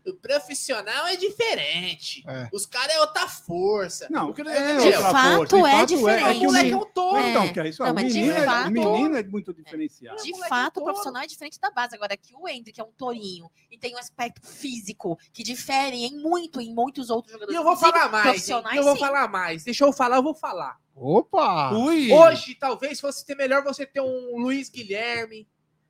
O 0.06 0.14
profissional 0.14 1.06
é 1.08 1.16
diferente. 1.16 2.24
É. 2.28 2.50
Os 2.52 2.66
caras 2.66 2.96
é 2.96 3.00
outra 3.00 3.28
força. 3.28 4.08
Não, 4.10 4.30
o 4.30 4.34
que 4.34 4.42
é, 4.42 4.78
de 4.78 4.94
fato 4.94 5.50
força. 5.50 5.68
é 5.68 5.72
fato 5.72 5.88
diferente. 5.88 6.24
É, 6.24 6.30
é 6.30 6.34
que 6.34 6.40
o 6.40 6.44
moleque 6.44 6.72
é 6.72 6.78
um 6.78 6.86
touro. 6.86 7.18
É. 7.18 7.30
Então, 7.30 7.54
que 7.54 7.60
é 7.60 7.68
isso. 7.70 7.84
Não, 7.84 7.92
o, 7.92 7.96
menino 7.96 8.32
é, 8.32 8.46
fato, 8.46 8.68
o 8.68 8.72
menino 8.72 9.18
é 9.18 9.24
muito 9.24 9.54
diferenciado. 9.54 10.24
De 10.24 10.48
fato, 10.48 10.80
o 10.80 10.84
profissional 10.84 11.22
é 11.22 11.28
diferente 11.28 11.60
da 11.60 11.70
base. 11.70 11.96
Agora, 11.96 12.18
que 12.18 12.34
o 12.36 12.48
Hendrick 12.48 12.80
é 12.80 12.84
um 12.84 12.92
tourinho 12.92 13.50
e 13.70 13.78
tem 13.78 13.94
um 13.94 13.98
aspecto 13.98 14.48
físico 14.48 15.20
que 15.32 15.44
difere 15.44 16.06
em 16.06 16.18
muito 16.18 16.60
em 16.60 16.74
muitos 16.74 17.10
outros 17.10 17.34
jogadores. 17.34 17.56
E 17.56 17.58
eu 17.58 17.64
vou 17.64 17.78
falar 17.78 18.10
mais. 18.10 18.50
Eu 18.50 18.84
vou 18.84 18.94
sim. 18.94 19.00
falar 19.00 19.28
mais. 19.28 19.64
Deixa 19.64 19.86
eu 19.86 19.94
falar, 19.94 20.18
eu 20.18 20.24
vou 20.24 20.34
falar. 20.34 20.80
Opa! 20.96 21.72
Ui. 21.74 22.12
Hoje, 22.12 22.56
talvez 22.56 23.00
fosse 23.00 23.26
ter 23.26 23.36
melhor 23.36 23.64
você 23.64 23.86
ter 23.86 24.02
um 24.02 24.38
Luiz 24.38 24.70
Guilherme, 24.70 25.48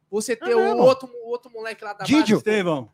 você 0.09 0.35
ter 0.35 0.55
o 0.55 0.59
um 0.59 0.79
outro, 0.79 1.09
outro 1.23 1.51
moleque 1.51 1.83
lá 1.83 1.93
da 1.93 2.03
Didio. 2.03 2.37
base. 2.37 2.49
Estevão. 2.49 2.89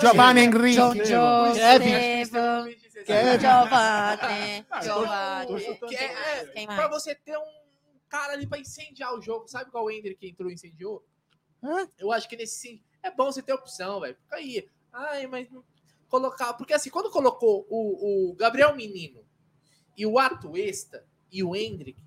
Giovanni 0.00 0.40
Henrique. 0.40 0.76
Kevin. 1.04 2.28
Kevin. 3.04 3.40
Giovanni. 3.40 4.66
Giovanni. 4.82 6.66
Pra 6.66 6.88
você 6.88 7.14
ter 7.14 7.36
um 7.36 7.62
cara 8.08 8.32
ali 8.32 8.46
pra 8.46 8.58
incendiar 8.58 9.14
o 9.14 9.20
jogo. 9.20 9.48
Sabe 9.48 9.70
qual 9.70 9.84
o 9.84 9.90
Ender 9.90 10.16
que 10.16 10.28
entrou 10.28 10.50
e 10.50 10.54
incendiou? 10.54 11.04
Eu 11.98 12.12
acho 12.12 12.28
que 12.28 12.36
nesse 12.36 12.56
sim. 12.58 12.82
É 13.02 13.10
bom 13.10 13.26
você 13.26 13.42
ter 13.42 13.52
opção, 13.52 14.00
velho. 14.00 14.16
Fica 14.16 14.36
aí. 14.36 14.68
Ai, 14.92 15.26
mas 15.26 15.48
colocar. 16.08 16.54
Porque 16.54 16.72
assim, 16.72 16.90
quando 16.90 17.10
colocou 17.10 17.66
o, 17.68 18.30
o 18.30 18.34
Gabriel 18.34 18.74
Menino 18.74 19.24
e 19.96 20.06
o 20.06 20.18
Atuesta 20.18 21.06
e 21.30 21.42
o 21.42 21.54
Hendrick, 21.54 22.02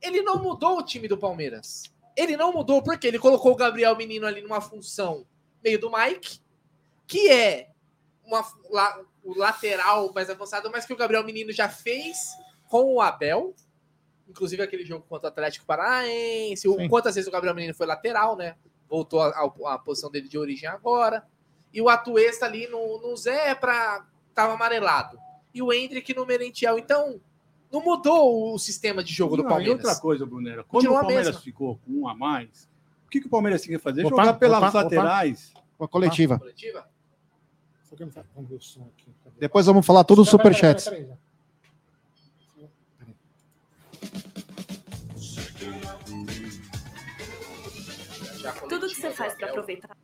ele 0.00 0.22
não 0.22 0.42
mudou 0.42 0.78
o 0.78 0.82
time 0.82 1.06
do 1.08 1.18
Palmeiras. 1.18 1.84
Ele 2.16 2.36
não 2.36 2.52
mudou 2.52 2.82
porque 2.82 3.06
ele 3.06 3.18
colocou 3.18 3.52
o 3.52 3.56
Gabriel 3.56 3.96
Menino 3.96 4.26
ali 4.26 4.40
numa 4.40 4.60
função 4.60 5.26
meio 5.62 5.78
do 5.78 5.90
Mike 5.90 6.40
que 7.08 7.30
é 7.30 7.70
uma, 8.24 8.46
la, 8.70 9.00
o 9.24 9.36
lateral 9.36 10.12
mais 10.12 10.28
avançado, 10.28 10.70
mas 10.70 10.84
que 10.84 10.92
o 10.92 10.96
Gabriel 10.96 11.24
Menino 11.24 11.50
já 11.50 11.68
fez 11.68 12.28
com 12.68 12.94
o 12.94 13.00
Abel. 13.00 13.54
Inclusive 14.28 14.62
aquele 14.62 14.84
jogo 14.84 15.06
contra 15.08 15.28
o 15.28 15.32
Atlético 15.32 15.64
Paranaense. 15.64 16.68
O, 16.68 16.88
quantas 16.88 17.14
vezes 17.14 17.26
o 17.26 17.32
Gabriel 17.32 17.54
Menino 17.54 17.74
foi 17.74 17.86
lateral, 17.86 18.36
né? 18.36 18.56
Voltou 18.86 19.22
à 19.22 19.78
posição 19.78 20.10
dele 20.10 20.28
de 20.28 20.38
origem 20.38 20.68
agora. 20.68 21.26
E 21.72 21.80
o 21.80 21.88
Atuesta 21.88 22.44
ali 22.44 22.66
no, 22.68 23.00
no 23.00 23.16
Zé 23.16 23.54
para 23.54 24.06
tava 24.34 24.52
amarelado. 24.52 25.18
E 25.52 25.62
o 25.62 25.72
Hendrick 25.72 26.14
no 26.14 26.26
Merentiel. 26.26 26.78
Então, 26.78 27.20
não 27.72 27.82
mudou 27.82 28.54
o 28.54 28.58
sistema 28.58 29.02
de 29.02 29.12
jogo 29.12 29.36
não, 29.36 29.44
do 29.44 29.48
Palmeiras. 29.48 29.82
E 29.82 29.86
outra 29.86 30.00
coisa, 30.00 30.26
Brunera, 30.26 30.62
quando 30.64 30.90
o 30.90 30.92
Palmeiras 30.92 31.42
ficou 31.42 31.78
com 31.78 32.02
um 32.02 32.08
a 32.08 32.14
mais, 32.14 32.68
o 33.06 33.08
que, 33.08 33.20
que 33.20 33.26
o 33.26 33.30
Palmeiras 33.30 33.62
tinha 33.62 33.78
que 33.78 33.82
fazer? 33.82 34.04
Opa, 34.04 34.10
Jogar 34.10 34.34
pelas 34.34 34.62
opa, 34.62 34.82
laterais. 34.82 35.52
Opa. 35.54 35.64
Uma 35.78 35.88
coletiva. 35.88 36.34
Opa, 36.34 36.44
coletiva? 36.44 36.88
Vamos 38.34 38.48
ver 38.48 38.56
o 38.56 38.60
som 38.60 38.88
aqui. 38.96 39.12
Depois 39.38 39.66
vamos 39.66 39.84
falar 39.84 40.04
todos 40.04 40.24
os 40.24 40.30
superchats. 40.30 40.88
Tudo 48.68 48.86
que 48.86 48.94
você 48.94 49.10
faz 49.10 49.34
para 49.34 49.48
aproveitar. 49.48 49.96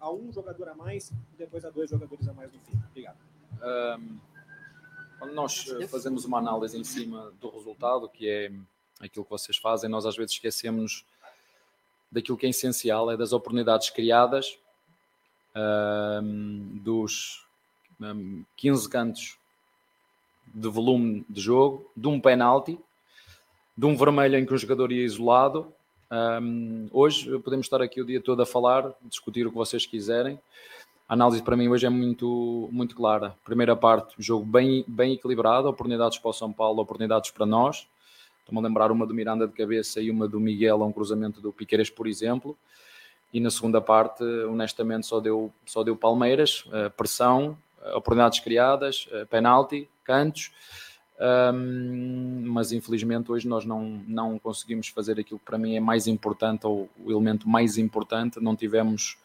A 0.00 0.12
um 0.12 0.32
jogador 0.32 0.68
a 0.68 0.74
mais 0.74 1.10
e 1.10 1.36
depois 1.36 1.64
a 1.64 1.70
dois 1.70 1.90
jogadores 1.90 2.28
a 2.28 2.32
mais 2.32 2.52
no 2.52 2.58
fim. 2.60 2.78
Obrigado. 2.90 3.16
Um, 3.62 4.18
quando 5.18 5.34
nós 5.34 5.64
fazemos 5.88 6.24
uma 6.24 6.38
análise 6.38 6.78
em 6.78 6.84
cima 6.84 7.32
do 7.40 7.48
resultado, 7.50 8.08
que 8.08 8.28
é 8.28 8.52
aquilo 9.00 9.24
que 9.24 9.30
vocês 9.30 9.56
fazem, 9.56 9.88
nós 9.88 10.06
às 10.06 10.16
vezes 10.16 10.32
esquecemos 10.32 11.04
daquilo 12.10 12.36
que 12.36 12.46
é 12.46 12.50
essencial, 12.50 13.10
é 13.10 13.16
das 13.16 13.32
oportunidades 13.32 13.90
criadas 13.90 14.58
um, 15.54 16.80
dos 16.82 17.44
um, 18.00 18.44
15 18.56 18.88
cantos 18.88 19.38
de 20.46 20.68
volume 20.68 21.24
de 21.28 21.40
jogo, 21.40 21.90
de 21.96 22.06
um 22.08 22.20
penalti, 22.20 22.78
de 23.76 23.86
um 23.86 23.96
vermelho 23.96 24.38
em 24.38 24.46
que 24.46 24.54
um 24.54 24.58
jogador 24.58 24.92
ia 24.92 25.04
isolado. 25.04 25.72
Um, 26.10 26.88
hoje 26.92 27.38
podemos 27.40 27.66
estar 27.66 27.82
aqui 27.82 28.00
o 28.00 28.04
dia 28.04 28.20
todo 28.20 28.42
a 28.42 28.46
falar, 28.46 28.92
discutir 29.02 29.46
o 29.46 29.50
que 29.50 29.56
vocês 29.56 29.86
quiserem. 29.86 30.38
A 31.08 31.14
análise 31.14 31.42
para 31.42 31.56
mim 31.56 31.68
hoje 31.68 31.86
é 31.86 31.90
muito, 31.90 32.68
muito 32.72 32.94
clara. 32.94 33.34
Primeira 33.44 33.76
parte, 33.76 34.14
jogo 34.18 34.44
bem, 34.44 34.84
bem 34.86 35.14
equilibrado, 35.14 35.68
oportunidades 35.68 36.18
para 36.18 36.30
o 36.30 36.32
São 36.32 36.52
Paulo, 36.52 36.80
oportunidades 36.80 37.30
para 37.30 37.44
nós. 37.44 37.86
Estou-me 38.40 38.60
a 38.60 38.68
lembrar 38.68 38.92
uma 38.92 39.06
do 39.06 39.14
Miranda 39.14 39.46
de 39.46 39.54
cabeça 39.54 40.00
e 40.00 40.10
uma 40.10 40.28
do 40.28 40.38
Miguel 40.38 40.82
a 40.82 40.86
um 40.86 40.92
cruzamento 40.92 41.40
do 41.40 41.52
Piqueires, 41.52 41.90
por 41.90 42.06
exemplo 42.06 42.56
e 43.34 43.40
na 43.40 43.50
segunda 43.50 43.80
parte, 43.80 44.22
honestamente, 44.48 45.08
só 45.08 45.18
deu, 45.18 45.52
só 45.66 45.82
deu 45.82 45.96
Palmeiras, 45.96 46.64
pressão, 46.96 47.58
oportunidades 47.96 48.38
criadas, 48.38 49.08
penalti, 49.28 49.88
cantos, 50.04 50.52
um, 51.52 52.44
mas 52.46 52.70
infelizmente 52.70 53.32
hoje 53.32 53.48
nós 53.48 53.64
não, 53.64 54.02
não 54.06 54.38
conseguimos 54.38 54.86
fazer 54.88 55.18
aquilo 55.18 55.40
que 55.40 55.44
para 55.44 55.58
mim 55.58 55.74
é 55.74 55.80
mais 55.80 56.06
importante, 56.06 56.64
ou 56.64 56.88
o 57.04 57.10
elemento 57.10 57.48
mais 57.48 57.76
importante, 57.76 58.40
não 58.40 58.54
tivemos 58.54 59.16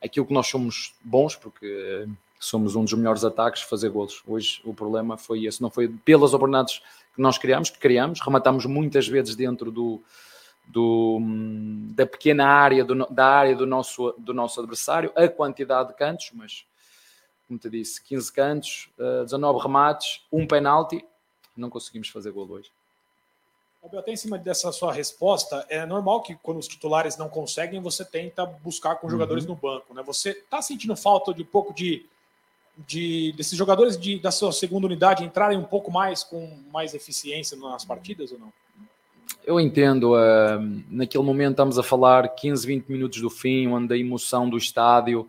aquilo 0.00 0.26
que 0.26 0.32
nós 0.32 0.46
somos 0.46 0.94
bons, 1.02 1.34
porque 1.34 2.06
somos 2.38 2.76
um 2.76 2.84
dos 2.84 2.92
melhores 2.92 3.24
ataques, 3.24 3.62
fazer 3.62 3.88
golos. 3.88 4.22
Hoje 4.24 4.60
o 4.64 4.72
problema 4.72 5.16
foi 5.16 5.44
esse, 5.44 5.60
não 5.60 5.70
foi 5.70 5.88
pelas 5.88 6.34
oportunidades 6.34 6.80
que 7.16 7.20
nós 7.20 7.36
criamos, 7.36 7.68
que 7.68 7.80
criamos, 7.80 8.20
rematamos 8.20 8.64
muitas 8.64 9.08
vezes 9.08 9.34
dentro 9.34 9.72
do, 9.72 10.00
do, 10.68 11.18
da 11.94 12.06
pequena 12.06 12.46
área, 12.46 12.84
do, 12.84 12.94
da 13.06 13.26
área 13.26 13.56
do 13.56 13.66
nosso, 13.66 14.14
do 14.18 14.34
nosso 14.34 14.60
adversário, 14.60 15.12
a 15.16 15.26
quantidade 15.28 15.88
de 15.88 15.94
cantos, 15.94 16.30
mas 16.34 16.66
como 17.46 17.58
te 17.58 17.70
disse, 17.70 18.02
15 18.04 18.32
cantos, 18.32 18.90
19 19.24 19.58
eh, 19.58 19.62
remates, 19.62 20.22
um 20.30 20.46
penalti, 20.46 21.02
não 21.56 21.70
conseguimos 21.70 22.10
fazer 22.10 22.30
gol 22.30 22.48
hoje. 22.48 22.70
Até 23.82 24.12
em 24.12 24.16
cima 24.16 24.36
dessa 24.36 24.70
sua 24.70 24.92
resposta, 24.92 25.64
é 25.70 25.86
normal 25.86 26.20
que 26.22 26.34
quando 26.42 26.58
os 26.58 26.68
titulares 26.68 27.16
não 27.16 27.28
conseguem, 27.28 27.80
você 27.80 28.04
tenta 28.04 28.44
buscar 28.44 28.96
com 28.96 29.08
jogadores 29.08 29.44
uhum. 29.44 29.50
no 29.50 29.56
banco, 29.56 29.94
né? 29.94 30.02
Você 30.02 30.30
está 30.30 30.60
sentindo 30.60 30.94
falta 30.94 31.32
de 31.32 31.42
um 31.42 31.46
pouco 31.46 31.72
de, 31.72 32.04
de 32.76 33.32
desses 33.32 33.56
jogadores 33.56 33.96
de, 33.96 34.18
da 34.18 34.30
sua 34.30 34.52
segunda 34.52 34.86
unidade 34.86 35.24
entrarem 35.24 35.56
um 35.56 35.64
pouco 35.64 35.90
mais 35.90 36.22
com 36.22 36.60
mais 36.70 36.92
eficiência 36.92 37.56
nas 37.56 37.84
partidas 37.84 38.30
ou 38.30 38.38
não? 38.38 38.52
Eu 39.44 39.58
entendo, 39.58 40.14
uh, 40.14 40.84
naquele 40.90 41.24
momento 41.24 41.52
estamos 41.52 41.78
a 41.78 41.82
falar 41.82 42.28
15, 42.28 42.66
20 42.66 42.88
minutos 42.88 43.20
do 43.20 43.30
fim, 43.30 43.66
onde 43.68 43.94
a 43.94 43.96
emoção 43.96 44.48
do 44.48 44.58
estádio, 44.58 45.22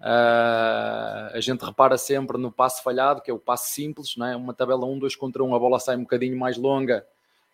uh, 0.00 1.32
a 1.32 1.40
gente 1.40 1.64
repara 1.64 1.96
sempre 1.96 2.38
no 2.38 2.50
passe 2.50 2.82
falhado, 2.82 3.20
que 3.20 3.30
é 3.30 3.34
o 3.34 3.38
passe 3.38 3.72
simples, 3.72 4.16
não 4.16 4.26
é? 4.26 4.36
uma 4.36 4.52
tabela 4.52 4.84
1, 4.84 4.98
2 4.98 5.16
contra 5.16 5.44
1, 5.44 5.54
a 5.54 5.58
bola 5.58 5.78
sai 5.78 5.96
um 5.96 6.02
bocadinho 6.02 6.36
mais 6.38 6.56
longa 6.56 7.06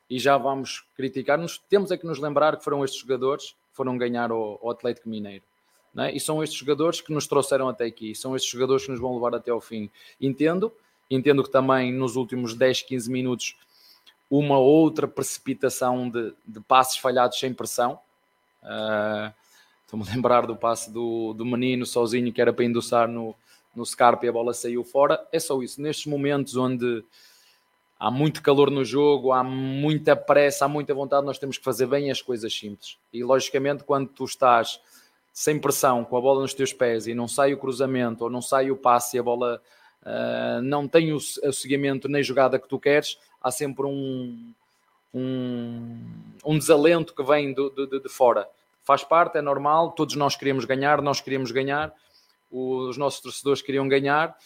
e 0.09 0.18
já 0.18 0.37
vamos 0.37 0.85
criticar-nos. 0.95 1.59
Temos 1.68 1.91
é 1.91 1.97
que 1.97 2.07
nos 2.07 2.18
lembrar 2.18 2.57
que 2.57 2.64
foram 2.64 2.85
estes 2.85 3.01
jogadores 3.01 3.53
que 3.53 3.77
foram 3.77 3.97
ganhar 3.97 4.33
o, 4.33 4.59
o 4.62 4.70
Atlético 4.70 5.09
Mineiro. 5.09 5.45
É? 5.97 6.14
E 6.14 6.18
são 6.18 6.43
estes 6.43 6.59
jogadores 6.59 7.01
que 7.03 7.12
nos 7.12 7.27
trouxeram 7.27 7.68
até 7.68 7.85
aqui, 7.85 8.14
são 8.14 8.35
estes 8.35 8.51
jogadores 8.51 8.85
que 8.85 8.91
nos 8.91 9.01
vão 9.01 9.14
levar 9.14 9.35
até 9.35 9.51
ao 9.51 9.61
fim. 9.61 9.91
Entendo, 10.18 10.73
entendo 11.11 11.43
que 11.43 11.51
também 11.51 11.93
nos 11.93 12.16
últimos 12.16 12.55
10, 12.55 12.83
15 12.83 13.11
minutos 13.11 13.57
uma 14.35 14.59
outra 14.59 15.07
precipitação 15.07 16.09
de, 16.09 16.33
de 16.47 16.59
passes 16.61 16.97
falhados 16.97 17.39
sem 17.39 17.53
pressão. 17.53 18.01
Uh, 18.62 19.30
Estou-me 19.85 20.09
a 20.09 20.14
lembrar 20.14 20.47
do 20.47 20.57
passe 20.57 20.91
do, 20.91 21.35
do 21.35 21.45
menino 21.45 21.85
sozinho 21.85 22.33
que 22.33 22.41
era 22.41 22.51
para 22.51 22.64
endossar 22.64 23.07
no, 23.07 23.35
no 23.76 23.85
Scarpa 23.85 24.24
e 24.24 24.30
a 24.30 24.33
bola 24.33 24.55
saiu 24.55 24.83
fora. 24.83 25.22
É 25.30 25.39
só 25.39 25.62
isso. 25.62 25.83
Nestes 25.83 26.07
momentos 26.07 26.57
onde 26.57 27.05
há 28.01 28.11
muito 28.11 28.41
calor 28.41 28.70
no 28.70 28.87
jogo, 28.87 29.33
há 29.33 29.45
muita 29.45 30.16
pressa, 30.16 30.64
há 30.64 30.68
muita 30.68 30.95
vontade, 30.95 31.26
nós 31.26 31.39
temos 31.39 31.59
que 31.59 31.64
fazer 31.64 31.85
bem 31.85 32.11
as 32.11 32.22
coisas 32.22 32.55
simples. 32.55 32.97
E 33.12 33.22
logicamente, 33.22 33.85
quando 33.85 34.09
tu 34.09 34.24
estás 34.24 34.80
sem 35.30 35.59
pressão, 35.59 36.07
com 36.07 36.16
a 36.16 36.20
bola 36.22 36.41
nos 36.41 36.55
teus 36.55 36.72
pés 36.72 37.07
e 37.07 37.12
não 37.12 37.28
sai 37.28 37.53
o 37.53 37.59
cruzamento 37.59 38.24
ou 38.24 38.30
não 38.30 38.41
sai 38.41 38.70
o 38.70 38.76
passe 38.78 39.18
e 39.18 39.20
a 39.20 39.22
bola 39.22 39.61
não 40.63 40.89
tem 40.89 41.13
o, 41.13 41.17
o 41.17 41.53
seguimento 41.53 42.09
nem 42.09 42.23
jogada 42.23 42.59
que 42.59 42.69
tu 42.69 42.79
queres, 42.79 43.19
há 43.41 43.51
sempre 43.51 43.87
um, 43.87 44.53
um, 45.15 45.99
um 46.45 46.59
desalento 46.59 47.15
que 47.15 47.23
vem 47.23 47.53
do, 47.53 47.71
de, 47.71 48.01
de 48.01 48.09
fora. 48.09 48.49
Faz 48.83 49.05
parte, 49.05 49.39
é 49.39 49.43
normal, 49.43 49.93
todos 49.93 50.17
nós 50.17 50.37
queríamos 50.37 50.65
ganhar, 50.65 51.01
nós 51.01 51.21
queríamos 51.21 51.53
ganhar, 51.53 51.93
os 52.51 52.97
nossos 52.97 53.21
torcedores 53.21 53.63
queriam 53.63 53.89
ganhar. 53.89 54.37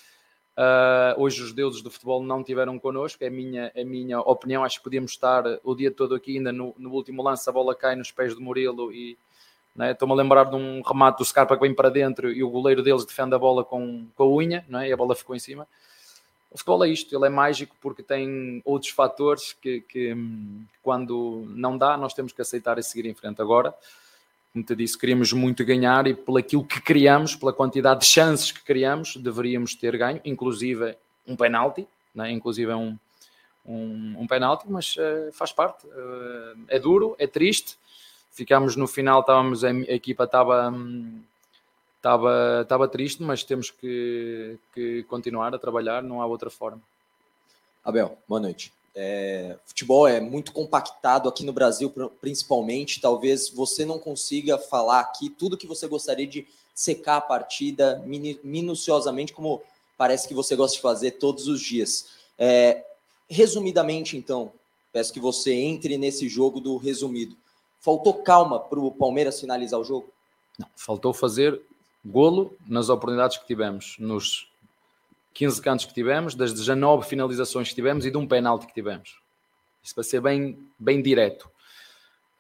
Uh, 0.56 1.20
hoje 1.20 1.42
os 1.42 1.52
deuses 1.52 1.82
do 1.82 1.90
futebol 1.90 2.22
não 2.22 2.42
tiveram 2.42 2.78
connosco, 2.78 3.22
é 3.22 3.26
a 3.26 3.30
minha, 3.30 3.70
é 3.74 3.82
a 3.82 3.84
minha 3.84 4.20
opinião. 4.20 4.64
Acho 4.64 4.78
que 4.78 4.84
podíamos 4.84 5.12
estar 5.12 5.44
o 5.62 5.74
dia 5.74 5.90
todo 5.90 6.14
aqui, 6.14 6.36
ainda 6.38 6.52
no, 6.52 6.74
no 6.78 6.92
último 6.92 7.22
lance, 7.22 7.48
a 7.48 7.52
bola 7.52 7.74
cai 7.74 7.96
nos 7.96 8.10
pés 8.10 8.34
do 8.34 8.40
Murilo 8.40 8.92
e 8.92 9.18
né, 9.76 9.92
estou-me 9.92 10.14
a 10.14 10.16
lembrar 10.16 10.44
de 10.44 10.56
um 10.56 10.82
remate 10.82 11.18
do 11.18 11.24
Scarpa 11.24 11.54
que 11.56 11.62
vem 11.62 11.74
para 11.74 11.90
dentro 11.90 12.32
e 12.32 12.42
o 12.42 12.50
goleiro 12.50 12.82
deles 12.82 13.04
defende 13.04 13.34
a 13.34 13.38
bola 13.38 13.62
com, 13.64 14.06
com 14.14 14.22
a 14.22 14.26
unha 14.26 14.64
é, 14.72 14.88
e 14.88 14.92
a 14.92 14.96
bola 14.96 15.14
ficou 15.14 15.36
em 15.36 15.38
cima 15.38 15.66
o 16.56 16.58
futebol 16.58 16.84
é 16.84 16.88
isto, 16.88 17.14
ele 17.14 17.26
é 17.26 17.28
mágico 17.28 17.76
porque 17.82 18.02
tem 18.02 18.62
outros 18.64 18.90
fatores 18.90 19.52
que, 19.60 19.82
que, 19.82 20.16
quando 20.82 21.44
não 21.50 21.76
dá, 21.76 21.98
nós 21.98 22.14
temos 22.14 22.32
que 22.32 22.40
aceitar 22.40 22.78
e 22.78 22.82
seguir 22.82 23.06
em 23.06 23.12
frente. 23.12 23.42
Agora, 23.42 23.74
como 24.52 24.64
te 24.64 24.74
disse, 24.74 24.96
queríamos 24.96 25.34
muito 25.34 25.62
ganhar 25.66 26.06
e 26.06 26.14
pelo 26.14 26.38
aquilo 26.38 26.64
que 26.64 26.80
criamos, 26.80 27.36
pela 27.36 27.52
quantidade 27.52 28.00
de 28.00 28.06
chances 28.06 28.52
que 28.52 28.62
criamos, 28.62 29.16
deveríamos 29.16 29.74
ter 29.74 29.98
ganho, 29.98 30.18
inclusive 30.24 30.96
um 31.26 31.36
penalti, 31.36 31.86
né? 32.14 32.30
inclusive 32.30 32.72
é 32.72 32.76
um, 32.76 32.96
um, 33.66 34.16
um 34.20 34.26
penalti, 34.26 34.64
mas 34.66 34.96
uh, 34.96 35.30
faz 35.32 35.52
parte. 35.52 35.86
Uh, 35.86 36.64
é 36.68 36.78
duro, 36.78 37.14
é 37.18 37.26
triste. 37.26 37.76
Ficámos 38.36 38.76
no 38.76 38.86
final, 38.86 39.20
estávamos, 39.20 39.64
a, 39.64 39.70
equipa 39.70 40.24
estava. 40.24 40.70
Estava, 41.96 42.60
estava 42.60 42.86
triste, 42.86 43.22
mas 43.22 43.42
temos 43.42 43.70
que, 43.70 44.58
que 44.74 45.02
continuar 45.04 45.54
a 45.54 45.58
trabalhar, 45.58 46.02
não 46.02 46.20
há 46.20 46.26
outra 46.26 46.50
forma. 46.50 46.80
Abel, 47.82 48.18
boa 48.28 48.38
noite. 48.38 48.74
É, 48.94 49.56
futebol 49.64 50.06
é 50.06 50.20
muito 50.20 50.52
compactado 50.52 51.30
aqui 51.30 51.46
no 51.46 51.52
Brasil, 51.52 51.90
principalmente. 52.20 53.00
Talvez 53.00 53.48
você 53.48 53.86
não 53.86 53.98
consiga 53.98 54.58
falar 54.58 55.00
aqui 55.00 55.30
tudo 55.30 55.56
que 55.56 55.66
você 55.66 55.88
gostaria 55.88 56.26
de 56.26 56.46
secar 56.74 57.16
a 57.16 57.22
partida 57.22 58.04
minuciosamente, 58.44 59.32
como 59.32 59.62
parece 59.96 60.28
que 60.28 60.34
você 60.34 60.54
gosta 60.54 60.76
de 60.76 60.82
fazer 60.82 61.12
todos 61.12 61.48
os 61.48 61.60
dias. 61.60 62.08
É, 62.38 62.84
resumidamente, 63.30 64.14
então, 64.14 64.52
peço 64.92 65.10
que 65.10 65.20
você 65.20 65.54
entre 65.54 65.96
nesse 65.96 66.28
jogo 66.28 66.60
do 66.60 66.76
resumido. 66.76 67.34
Faltou 67.86 68.14
calma 68.14 68.58
para 68.58 68.80
o 68.80 68.90
Palmeiras 68.90 69.38
finalizar 69.38 69.78
o 69.78 69.84
jogo? 69.84 70.12
Não, 70.58 70.66
faltou 70.74 71.14
fazer 71.14 71.62
golo 72.04 72.56
nas 72.66 72.88
oportunidades 72.88 73.36
que 73.36 73.46
tivemos, 73.46 73.94
nos 74.00 74.50
15 75.34 75.62
cantos 75.62 75.84
que 75.84 75.94
tivemos, 75.94 76.34
das 76.34 76.52
19 76.52 77.06
finalizações 77.06 77.68
que 77.68 77.76
tivemos 77.76 78.04
e 78.04 78.10
de 78.10 78.16
um 78.16 78.26
penalti 78.26 78.66
que 78.66 78.74
tivemos. 78.74 79.20
Isso 79.84 79.94
para 79.94 80.02
ser 80.02 80.20
bem, 80.20 80.58
bem 80.76 81.00
direto. 81.00 81.48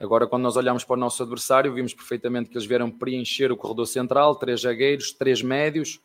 Agora, 0.00 0.26
quando 0.26 0.42
nós 0.42 0.56
olhamos 0.56 0.82
para 0.82 0.94
o 0.94 0.98
nosso 0.98 1.22
adversário, 1.22 1.72
vimos 1.72 1.94
perfeitamente 1.94 2.50
que 2.50 2.56
eles 2.56 2.66
vieram 2.66 2.90
preencher 2.90 3.52
o 3.52 3.56
corredor 3.56 3.86
central, 3.86 4.34
três 4.34 4.62
zagueiros, 4.62 5.12
três 5.12 5.42
médios, 5.42 6.00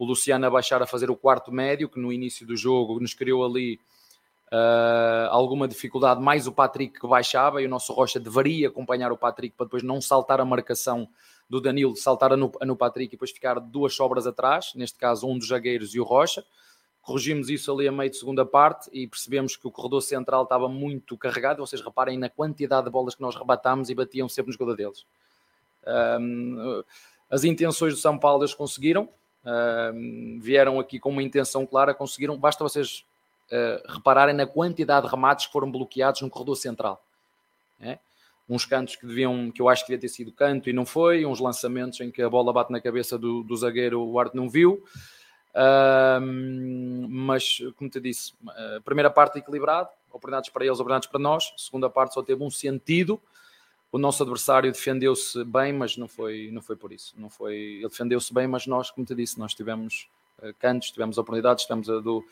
o 0.00 0.04
Luciano 0.04 0.46
a 0.46 0.50
baixar 0.50 0.82
a 0.82 0.86
fazer 0.86 1.12
o 1.12 1.16
quarto 1.16 1.52
médio, 1.52 1.88
que 1.88 2.00
no 2.00 2.12
início 2.12 2.44
do 2.44 2.56
jogo 2.56 2.98
nos 2.98 3.14
criou 3.14 3.46
ali 3.46 3.78
uh, 4.52 5.28
alguma 5.30 5.66
dificuldade, 5.66 6.20
mais 6.20 6.46
o 6.46 6.52
Patrick 6.52 7.00
que 7.00 7.06
baixava, 7.06 7.62
e 7.62 7.66
o 7.66 7.68
nosso 7.68 7.92
Rocha 7.92 8.18
deveria 8.18 8.68
acompanhar 8.68 9.12
o 9.12 9.16
Patrick 9.16 9.56
para 9.56 9.66
depois 9.66 9.82
não 9.82 10.00
saltar 10.00 10.40
a 10.40 10.44
marcação 10.44 11.08
do 11.50 11.60
Danilo 11.60 11.96
saltar 11.96 12.36
no, 12.36 12.52
no 12.62 12.76
Patrick 12.76 13.12
e 13.12 13.16
depois 13.16 13.32
ficar 13.32 13.58
duas 13.58 13.92
sobras 13.92 14.24
atrás, 14.24 14.72
neste 14.76 14.96
caso 14.96 15.26
um 15.26 15.36
dos 15.36 15.48
zagueiros 15.48 15.96
e 15.96 16.00
o 16.00 16.04
Rocha. 16.04 16.44
Corrigimos 17.02 17.48
isso 17.48 17.72
ali 17.72 17.88
a 17.88 17.92
meio 17.92 18.08
de 18.08 18.16
segunda 18.16 18.46
parte 18.46 18.88
e 18.92 19.06
percebemos 19.08 19.56
que 19.56 19.66
o 19.66 19.70
corredor 19.70 20.00
central 20.00 20.44
estava 20.44 20.68
muito 20.68 21.16
carregado. 21.16 21.58
Vocês 21.58 21.82
reparem 21.82 22.16
na 22.16 22.28
quantidade 22.28 22.84
de 22.84 22.90
bolas 22.92 23.16
que 23.16 23.22
nós 23.22 23.34
rebatámos 23.34 23.90
e 23.90 23.94
batiam 23.94 24.28
sempre 24.28 24.50
nos 24.50 24.56
gola 24.56 24.76
deles. 24.76 25.04
Um, 26.20 26.84
as 27.28 27.42
intenções 27.42 27.94
do 27.94 27.98
São 27.98 28.16
Paulo 28.16 28.42
eles 28.42 28.54
conseguiram, 28.54 29.08
um, 29.92 30.38
vieram 30.40 30.78
aqui 30.78 31.00
com 31.00 31.08
uma 31.08 31.22
intenção 31.22 31.66
clara, 31.66 31.94
conseguiram. 31.94 32.38
Basta 32.38 32.62
vocês 32.62 33.04
uh, 33.52 33.92
repararem 33.92 34.34
na 34.34 34.46
quantidade 34.46 35.06
de 35.06 35.10
remates 35.10 35.46
que 35.46 35.52
foram 35.52 35.70
bloqueados 35.70 36.20
no 36.20 36.30
corredor 36.30 36.56
central. 36.56 37.04
É? 37.80 37.98
uns 38.50 38.64
cantos 38.64 38.96
que 38.96 39.06
deviam, 39.06 39.50
que 39.52 39.62
eu 39.62 39.68
acho 39.68 39.84
que 39.84 39.92
devia 39.92 40.00
ter 40.00 40.08
sido 40.08 40.32
canto 40.32 40.68
e 40.68 40.72
não 40.72 40.84
foi, 40.84 41.24
uns 41.24 41.38
lançamentos 41.38 42.00
em 42.00 42.10
que 42.10 42.20
a 42.20 42.28
bola 42.28 42.52
bate 42.52 42.72
na 42.72 42.80
cabeça 42.80 43.16
do, 43.16 43.44
do 43.44 43.56
zagueiro, 43.56 44.02
o 44.02 44.18
Arte 44.18 44.34
não 44.34 44.50
viu. 44.50 44.82
Uh, 45.54 47.08
mas, 47.08 47.58
como 47.76 47.88
te 47.88 48.00
disse, 48.00 48.32
a 48.76 48.80
primeira 48.80 49.08
parte 49.08 49.38
equilibrada, 49.38 49.88
oportunidades 50.08 50.50
para 50.50 50.64
eles, 50.64 50.78
oportunidades 50.78 51.08
para 51.08 51.20
nós. 51.20 51.52
Segunda 51.56 51.88
parte 51.88 52.14
só 52.14 52.22
teve 52.22 52.42
um 52.42 52.50
sentido. 52.50 53.20
O 53.92 53.98
nosso 53.98 54.22
adversário 54.22 54.70
defendeu-se 54.70 55.44
bem, 55.44 55.72
mas 55.72 55.96
não 55.96 56.08
foi, 56.08 56.50
não 56.52 56.60
foi 56.60 56.74
por 56.74 56.92
isso. 56.92 57.14
Não 57.16 57.30
foi, 57.30 57.54
ele 57.54 57.88
defendeu-se 57.88 58.34
bem, 58.34 58.48
mas 58.48 58.66
nós, 58.66 58.90
como 58.90 59.06
te 59.06 59.14
disse, 59.14 59.38
nós 59.38 59.54
tivemos 59.54 60.08
uh, 60.42 60.52
cantos, 60.58 60.90
tivemos 60.90 61.18
oportunidades, 61.18 61.64
tivemos 61.64 61.88
a 61.88 62.00
do. 62.00 62.24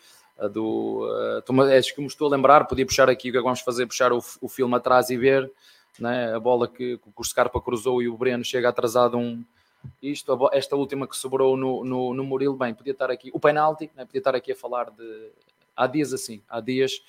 Do 0.46 1.08
uh, 1.48 1.62
acho 1.76 1.94
que 1.94 2.00
me 2.00 2.06
estou 2.06 2.28
a 2.28 2.30
lembrar, 2.30 2.64
podia 2.66 2.86
puxar 2.86 3.10
aqui 3.10 3.30
o 3.30 3.32
que 3.32 3.38
é 3.38 3.42
vamos 3.42 3.60
fazer, 3.60 3.86
puxar 3.86 4.12
o, 4.12 4.18
o 4.40 4.48
filme 4.48 4.76
atrás 4.76 5.10
e 5.10 5.16
ver 5.16 5.50
né? 5.98 6.34
a 6.34 6.38
bola 6.38 6.68
que, 6.68 6.98
que 6.98 7.08
o 7.16 7.24
Scarpa 7.24 7.60
cruzou 7.60 8.00
e 8.00 8.08
o 8.08 8.16
Breno 8.16 8.44
chega 8.44 8.68
atrasado 8.68 9.18
um, 9.18 9.44
isto, 10.02 10.48
esta 10.52 10.76
última 10.76 11.06
que 11.06 11.16
sobrou 11.16 11.56
no, 11.56 11.84
no, 11.84 12.14
no 12.14 12.24
Murilo, 12.24 12.56
bem, 12.56 12.74
podia 12.74 12.92
estar 12.92 13.10
aqui, 13.10 13.30
o 13.32 13.40
penalti, 13.40 13.90
né? 13.96 14.04
podia 14.04 14.20
estar 14.20 14.34
aqui 14.34 14.52
a 14.52 14.56
falar 14.56 14.90
de, 14.90 15.30
há 15.76 15.86
dias 15.86 16.12
assim, 16.12 16.42
há 16.48 16.60
dias 16.60 17.02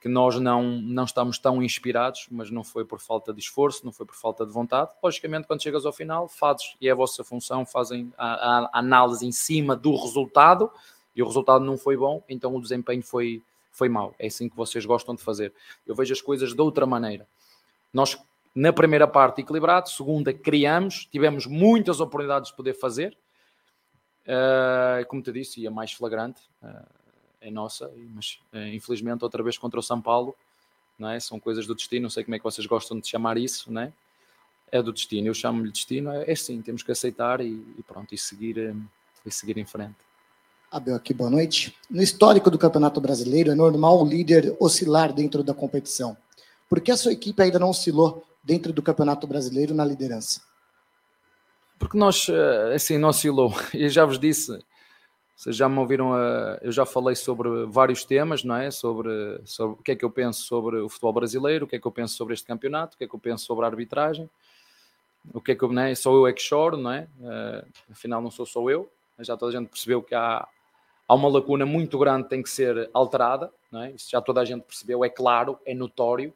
que 0.00 0.08
nós 0.08 0.38
não, 0.40 0.64
não 0.64 1.04
estamos 1.04 1.38
tão 1.38 1.62
inspirados, 1.62 2.26
mas 2.28 2.50
não 2.50 2.64
foi 2.64 2.84
por 2.84 2.98
falta 2.98 3.32
de 3.32 3.38
esforço, 3.38 3.84
não 3.84 3.92
foi 3.92 4.04
por 4.04 4.16
falta 4.16 4.44
de 4.44 4.50
vontade. 4.50 4.90
Logicamente, 5.00 5.46
quando 5.46 5.62
chegas 5.62 5.86
ao 5.86 5.92
final, 5.92 6.26
fazes, 6.26 6.74
e 6.80 6.88
é 6.88 6.90
a 6.90 6.94
vossa 6.94 7.22
função, 7.22 7.64
fazem 7.64 8.12
a, 8.18 8.64
a 8.64 8.80
análise 8.80 9.24
em 9.24 9.30
cima 9.30 9.76
do 9.76 9.94
resultado, 9.94 10.72
e 11.14 11.22
o 11.22 11.26
resultado 11.26 11.64
não 11.64 11.76
foi 11.76 11.96
bom, 11.96 12.22
então 12.28 12.54
o 12.56 12.60
desempenho 12.60 13.02
foi, 13.02 13.42
foi 13.70 13.88
mau. 13.88 14.14
É 14.18 14.26
assim 14.26 14.48
que 14.48 14.56
vocês 14.56 14.84
gostam 14.84 15.14
de 15.14 15.22
fazer. 15.22 15.52
Eu 15.86 15.94
vejo 15.94 16.12
as 16.12 16.20
coisas 16.20 16.54
de 16.54 16.60
outra 16.60 16.86
maneira. 16.86 17.26
Nós, 17.92 18.18
na 18.54 18.72
primeira 18.72 19.06
parte, 19.06 19.42
equilibrado, 19.42 19.90
segunda, 19.90 20.32
criamos, 20.32 21.06
tivemos 21.06 21.46
muitas 21.46 22.00
oportunidades 22.00 22.50
de 22.50 22.56
poder 22.56 22.74
fazer. 22.74 23.16
Uh, 24.22 25.04
como 25.08 25.20
te 25.20 25.32
disse, 25.32 25.60
e 25.60 25.66
a 25.66 25.70
mais 25.70 25.92
flagrante 25.92 26.40
uh, 26.62 26.86
é 27.40 27.50
nossa, 27.50 27.92
mas 28.14 28.38
uh, 28.52 28.68
infelizmente 28.68 29.24
outra 29.24 29.42
vez 29.42 29.58
contra 29.58 29.80
o 29.80 29.82
São 29.82 30.00
Paulo, 30.00 30.34
não 30.96 31.08
é? 31.08 31.18
são 31.18 31.40
coisas 31.40 31.66
do 31.66 31.74
destino, 31.74 32.04
não 32.04 32.10
sei 32.10 32.22
como 32.22 32.36
é 32.36 32.38
que 32.38 32.44
vocês 32.44 32.64
gostam 32.64 33.00
de 33.00 33.08
chamar 33.08 33.36
isso, 33.36 33.72
não 33.72 33.82
é? 33.82 33.92
é 34.70 34.80
do 34.80 34.92
destino, 34.92 35.26
eu 35.26 35.34
chamo-lhe 35.34 35.72
destino, 35.72 36.12
é, 36.12 36.30
é 36.30 36.34
sim, 36.36 36.62
temos 36.62 36.84
que 36.84 36.92
aceitar 36.92 37.40
e, 37.40 37.50
e 37.76 37.82
pronto, 37.82 38.14
e 38.14 38.18
seguir, 38.18 38.76
e 39.26 39.30
seguir 39.30 39.58
em 39.58 39.66
frente. 39.66 39.96
Abel 40.72 40.96
aqui, 40.96 41.12
boa 41.12 41.28
noite. 41.28 41.76
No 41.90 42.02
histórico 42.02 42.50
do 42.50 42.56
Campeonato 42.56 42.98
Brasileiro, 42.98 43.50
é 43.50 43.54
normal 43.54 44.00
o 44.00 44.08
líder 44.08 44.56
oscilar 44.58 45.12
dentro 45.12 45.42
da 45.42 45.52
competição. 45.52 46.16
Por 46.66 46.80
que 46.80 46.90
a 46.90 46.96
sua 46.96 47.12
equipe 47.12 47.42
ainda 47.42 47.58
não 47.58 47.68
oscilou 47.68 48.24
dentro 48.42 48.72
do 48.72 48.80
Campeonato 48.80 49.26
Brasileiro 49.26 49.74
na 49.74 49.84
liderança? 49.84 50.40
Porque 51.78 51.98
nós, 51.98 52.26
eh, 52.30 52.74
assim, 52.74 52.96
não 52.96 53.10
oscilou. 53.10 53.54
E 53.74 53.86
já 53.90 54.06
vos 54.06 54.18
disse, 54.18 54.58
vocês 55.36 55.54
já 55.54 55.68
me 55.68 55.78
ouviram, 55.78 56.14
a, 56.14 56.58
eu 56.62 56.72
já 56.72 56.86
falei 56.86 57.16
sobre 57.16 57.66
vários 57.66 58.06
temas, 58.06 58.42
não 58.42 58.56
é? 58.56 58.70
Sobre, 58.70 59.42
sobre 59.44 59.78
o 59.78 59.82
que 59.82 59.92
é 59.92 59.96
que 59.96 60.04
eu 60.06 60.10
penso 60.10 60.42
sobre 60.44 60.78
o 60.78 60.88
futebol 60.88 61.12
brasileiro, 61.12 61.66
o 61.66 61.68
que 61.68 61.76
é 61.76 61.78
que 61.78 61.86
eu 61.86 61.92
penso 61.92 62.16
sobre 62.16 62.32
este 62.32 62.46
campeonato, 62.46 62.94
o 62.94 62.98
que 62.98 63.04
é 63.04 63.06
que 63.06 63.14
eu 63.14 63.20
penso 63.20 63.44
sobre 63.44 63.66
a 63.66 63.68
arbitragem, 63.68 64.30
o 65.34 65.40
que 65.42 65.52
é 65.52 65.54
que 65.54 65.62
eu, 65.62 65.70
não 65.70 65.82
é? 65.82 65.94
Sou 65.94 66.16
eu 66.16 66.26
é 66.26 66.32
que 66.32 66.40
choro, 66.40 66.78
não 66.78 66.92
é? 66.92 67.06
Uh, 67.20 67.66
afinal, 67.90 68.22
não 68.22 68.30
sou 68.30 68.46
só 68.46 68.70
eu, 68.70 68.90
já 69.18 69.36
toda 69.36 69.54
a 69.54 69.60
gente 69.60 69.68
percebeu 69.68 70.02
que 70.02 70.14
há, 70.14 70.48
há 71.08 71.14
uma 71.14 71.28
lacuna 71.28 71.66
muito 71.66 71.98
grande 71.98 72.24
que 72.24 72.30
tem 72.30 72.42
que 72.42 72.50
ser 72.50 72.90
alterada, 72.92 73.52
é? 73.74 73.92
Isso 73.92 74.10
já 74.10 74.20
toda 74.20 74.40
a 74.40 74.44
gente 74.44 74.62
percebeu, 74.62 75.04
é 75.04 75.08
claro, 75.08 75.58
é 75.64 75.74
notório, 75.74 76.32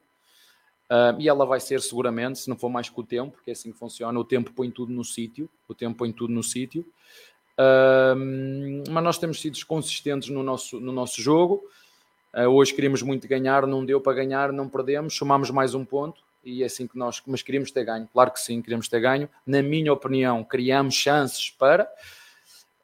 Uh, 0.86 1.18
e 1.18 1.28
ela 1.28 1.44
vai 1.44 1.58
ser 1.58 1.80
seguramente, 1.80 2.38
se 2.38 2.48
não 2.48 2.56
for 2.56 2.68
mais 2.68 2.88
que 2.88 2.98
o 2.98 3.02
tempo, 3.02 3.32
porque 3.32 3.50
é 3.50 3.52
assim 3.52 3.72
que 3.72 3.78
funciona, 3.78 4.18
o 4.18 4.24
tempo 4.24 4.52
põe 4.52 4.70
tudo 4.70 4.92
no 4.92 5.04
sítio, 5.04 5.50
o 5.68 5.74
tempo 5.74 5.98
põe 5.98 6.12
tudo 6.12 6.32
no 6.32 6.44
sítio. 6.44 6.86
Uh, 7.58 8.84
mas 8.88 9.02
nós 9.02 9.18
temos 9.18 9.40
sido 9.40 9.58
consistentes 9.66 10.28
no 10.28 10.42
nosso, 10.42 10.78
no 10.78 10.92
nosso 10.92 11.20
jogo. 11.20 11.62
Uh, 12.32 12.48
hoje 12.48 12.72
queríamos 12.72 13.02
muito 13.02 13.26
ganhar, 13.26 13.66
não 13.66 13.84
deu 13.84 14.00
para 14.00 14.12
ganhar, 14.12 14.52
não 14.52 14.68
perdemos, 14.68 15.16
somamos 15.16 15.50
mais 15.50 15.74
um 15.74 15.84
ponto 15.84 16.22
e 16.44 16.62
é 16.62 16.66
assim 16.66 16.86
que 16.86 16.96
nós, 16.96 17.20
mas 17.26 17.42
queríamos 17.42 17.72
ter 17.72 17.84
ganho, 17.84 18.08
claro 18.12 18.30
que 18.30 18.38
sim, 18.38 18.62
queríamos 18.62 18.88
ter 18.88 19.00
ganho. 19.00 19.28
Na 19.44 19.60
minha 19.62 19.92
opinião, 19.92 20.44
criamos 20.44 20.94
chances 20.94 21.50
para, 21.50 21.90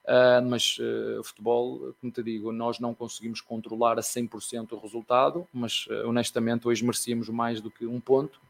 Uh, 0.05 0.43
mas 0.45 0.79
uh, 0.79 1.21
o 1.21 1.25
futebol, 1.25 1.95
como 2.01 2.13
te 2.13 2.23
digo, 2.23 2.51
nós 2.51 2.81
não 2.81 2.93
conseguimos 2.93 3.41
controlar 3.41 3.99
a 3.99 4.03
100% 4.03 4.73
o 4.73 4.79
resultado, 4.79 5.47
mas 5.55 5.87
uh, 5.87 6.09
honestamente 6.09 6.67
hoje 6.67 6.85
merecíamos 6.85 7.29
mais 7.29 7.61
do 7.61 7.71
que 7.71 7.87
um 7.87 8.01
ponto, 8.01 8.41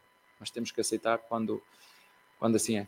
mas 0.40 0.50
temos 0.50 0.70
que 0.70 0.80
aceitar 0.80 1.18
quando, 1.18 1.62
quando 2.38 2.57
assim 2.57 2.78
é. 2.78 2.86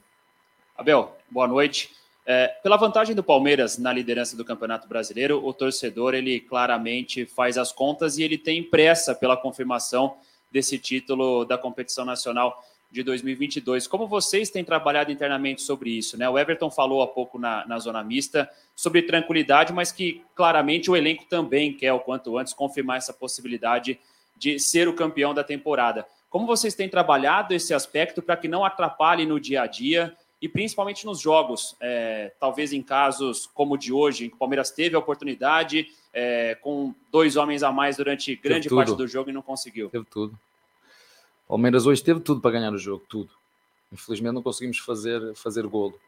Abel, 0.77 1.15
boa 1.31 1.47
noite. 1.47 1.93
É, 2.27 2.49
pela 2.63 2.79
vantagem 2.79 3.15
do 3.15 3.23
Palmeiras 3.23 3.77
na 3.77 3.93
liderança 3.93 4.35
do 4.35 4.45
Campeonato 4.47 4.89
Brasileiro, 4.89 5.47
o 5.47 5.53
torcedor 5.53 6.15
ele 6.15 6.41
claramente 6.41 7.27
faz 7.27 7.59
as 7.59 7.71
contas 7.71 8.17
e 8.17 8.23
ele 8.23 8.39
tem 8.39 8.63
pressa 8.63 9.15
pela 9.15 9.37
confirmação 9.37 10.17
desse 10.51 10.79
título 10.79 11.45
da 11.45 11.59
competição 11.59 12.05
nacional 12.05 12.65
de 12.95 13.03
2022. 13.03 13.89
Como 13.89 14.07
vocês 14.07 14.51
têm 14.51 14.63
trabalhado 14.63 15.11
internamente 15.11 15.63
sobre 15.63 15.91
isso? 15.91 16.17
Né? 16.17 16.29
O 16.29 16.39
Everton 16.39 16.71
falou 16.71 17.03
há 17.03 17.09
pouco 17.09 17.41
na, 17.41 17.67
na 17.67 17.77
zona 17.81 18.05
mista 18.05 18.49
sobre 18.75 19.03
tranquilidade, 19.03 19.73
mas 19.73 19.91
que 19.91 20.23
claramente 20.33 20.89
o 20.89 20.95
elenco 20.95 21.25
também 21.25 21.73
quer, 21.73 21.93
o 21.93 21.99
quanto 21.99 22.39
antes, 22.39 22.55
confirmar 22.55 22.99
essa 22.99 23.13
possibilidade 23.13 23.99
de 24.37 24.61
ser 24.61 24.87
o 24.87 24.95
campeão 24.95 25.35
da 25.35 25.43
temporada. 25.43 26.07
Como 26.31 26.47
vocês 26.47 26.75
têm 26.75 26.89
trabalhado 26.89 27.53
esse 27.53 27.75
aspecto 27.75 28.23
para 28.23 28.37
que 28.37 28.47
não 28.47 28.65
atrapalhe 28.65 29.27
no 29.27 29.41
dia 29.41 29.63
a 29.63 29.67
dia 29.67 30.17
e 30.41 30.49
principalmente 30.49 31.05
nos 31.05 31.19
jogos, 31.19 31.75
é, 31.81 32.33
talvez 32.39 32.73
em 32.73 32.81
casos 32.81 33.51
como 33.53 33.75
o 33.75 33.79
de 33.79 33.93
hoje, 33.93 34.27
em 34.27 34.29
que 34.29 34.37
o 34.37 34.39
Palmeiras 34.39 34.71
teve 34.71 34.95
a 34.95 35.01
oportunidade 35.01 35.89
é, 36.13 36.55
com 36.61 36.95
dois 37.11 37.35
homens 37.35 37.65
a 37.65 37.73
mais 37.73 37.97
durante 37.97 38.37
grande 38.37 38.69
parte 38.69 38.95
do 38.95 39.09
jogo 39.09 39.31
e 39.31 39.33
não 39.33 39.43
conseguiu? 39.43 39.91
Teve 39.91 40.05
tudo. 40.05 40.39
Palmeiras 41.47 41.87
hoje 41.87 42.03
teve 42.03 42.21
tudo 42.21 42.41
para 42.41 42.53
ganhar 42.53 42.73
o 42.73 42.79
jogo, 42.79 43.05
tudo. 43.09 43.31
Infelizmente 43.93 44.35
não 44.35 44.43
conseguimos 44.43 44.79
fazer, 44.79 45.35
fazer 45.35 45.67
golo. 45.67 45.99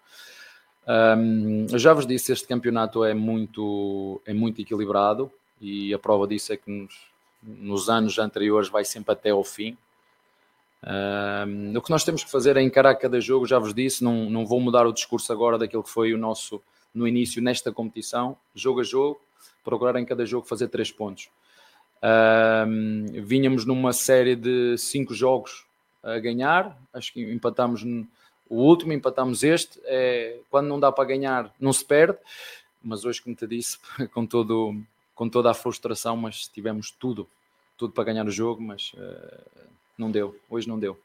Um, 0.86 1.66
já 1.78 1.92
vos 1.92 2.06
disse, 2.06 2.32
este 2.32 2.46
campeonato 2.46 3.04
é 3.04 3.12
muito, 3.12 4.20
é 4.24 4.32
muito 4.32 4.60
equilibrado 4.60 5.30
e 5.60 5.92
a 5.92 5.98
prova 5.98 6.26
disso 6.26 6.52
é 6.52 6.56
que 6.56 6.70
nos, 6.70 6.94
nos 7.42 7.88
anos 7.88 8.18
anteriores 8.18 8.68
vai 8.68 8.84
sempre 8.84 9.12
até 9.12 9.30
ao 9.30 9.42
fim. 9.42 9.76
Um, 10.84 11.76
o 11.76 11.82
que 11.82 11.90
nós 11.90 12.04
temos 12.04 12.22
que 12.22 12.30
fazer 12.30 12.56
é 12.56 12.62
encarar 12.62 12.94
cada 12.94 13.20
jogo, 13.20 13.46
já 13.46 13.58
vos 13.58 13.74
disse, 13.74 14.04
não, 14.04 14.30
não 14.30 14.46
vou 14.46 14.60
mudar 14.60 14.86
o 14.86 14.92
discurso 14.92 15.32
agora 15.32 15.58
daquilo 15.58 15.82
que 15.82 15.90
foi 15.90 16.14
o 16.14 16.18
nosso 16.18 16.62
no 16.94 17.06
início 17.06 17.42
nesta 17.42 17.70
competição, 17.70 18.36
jogo 18.54 18.80
a 18.80 18.84
jogo, 18.84 19.20
procurar 19.62 19.98
em 19.98 20.04
cada 20.04 20.24
jogo 20.24 20.46
fazer 20.46 20.68
três 20.68 20.90
pontos. 20.90 21.28
Um, 22.02 23.06
vínhamos 23.24 23.64
numa 23.64 23.92
série 23.92 24.36
de 24.36 24.76
cinco 24.78 25.14
jogos 25.14 25.64
a 26.02 26.18
ganhar, 26.18 26.76
acho 26.92 27.12
que 27.12 27.20
empatamos 27.20 27.82
o 28.48 28.56
último, 28.56 28.92
empatamos 28.92 29.42
este. 29.42 29.80
É, 29.84 30.38
quando 30.50 30.68
não 30.68 30.78
dá 30.78 30.92
para 30.92 31.04
ganhar, 31.04 31.52
não 31.58 31.72
se 31.72 31.84
perde, 31.84 32.18
mas 32.82 33.04
hoje, 33.04 33.20
como 33.20 33.34
te 33.34 33.46
disse, 33.46 33.78
com, 34.14 34.26
todo, 34.26 34.80
com 35.14 35.28
toda 35.28 35.50
a 35.50 35.54
frustração, 35.54 36.16
mas 36.16 36.46
tivemos 36.48 36.90
tudo, 36.90 37.28
tudo 37.76 37.92
para 37.92 38.04
ganhar 38.04 38.26
o 38.26 38.30
jogo, 38.30 38.62
mas 38.62 38.92
uh, 38.94 39.66
não 39.98 40.10
deu, 40.10 40.38
hoje 40.48 40.68
não 40.68 40.78
deu. 40.78 40.98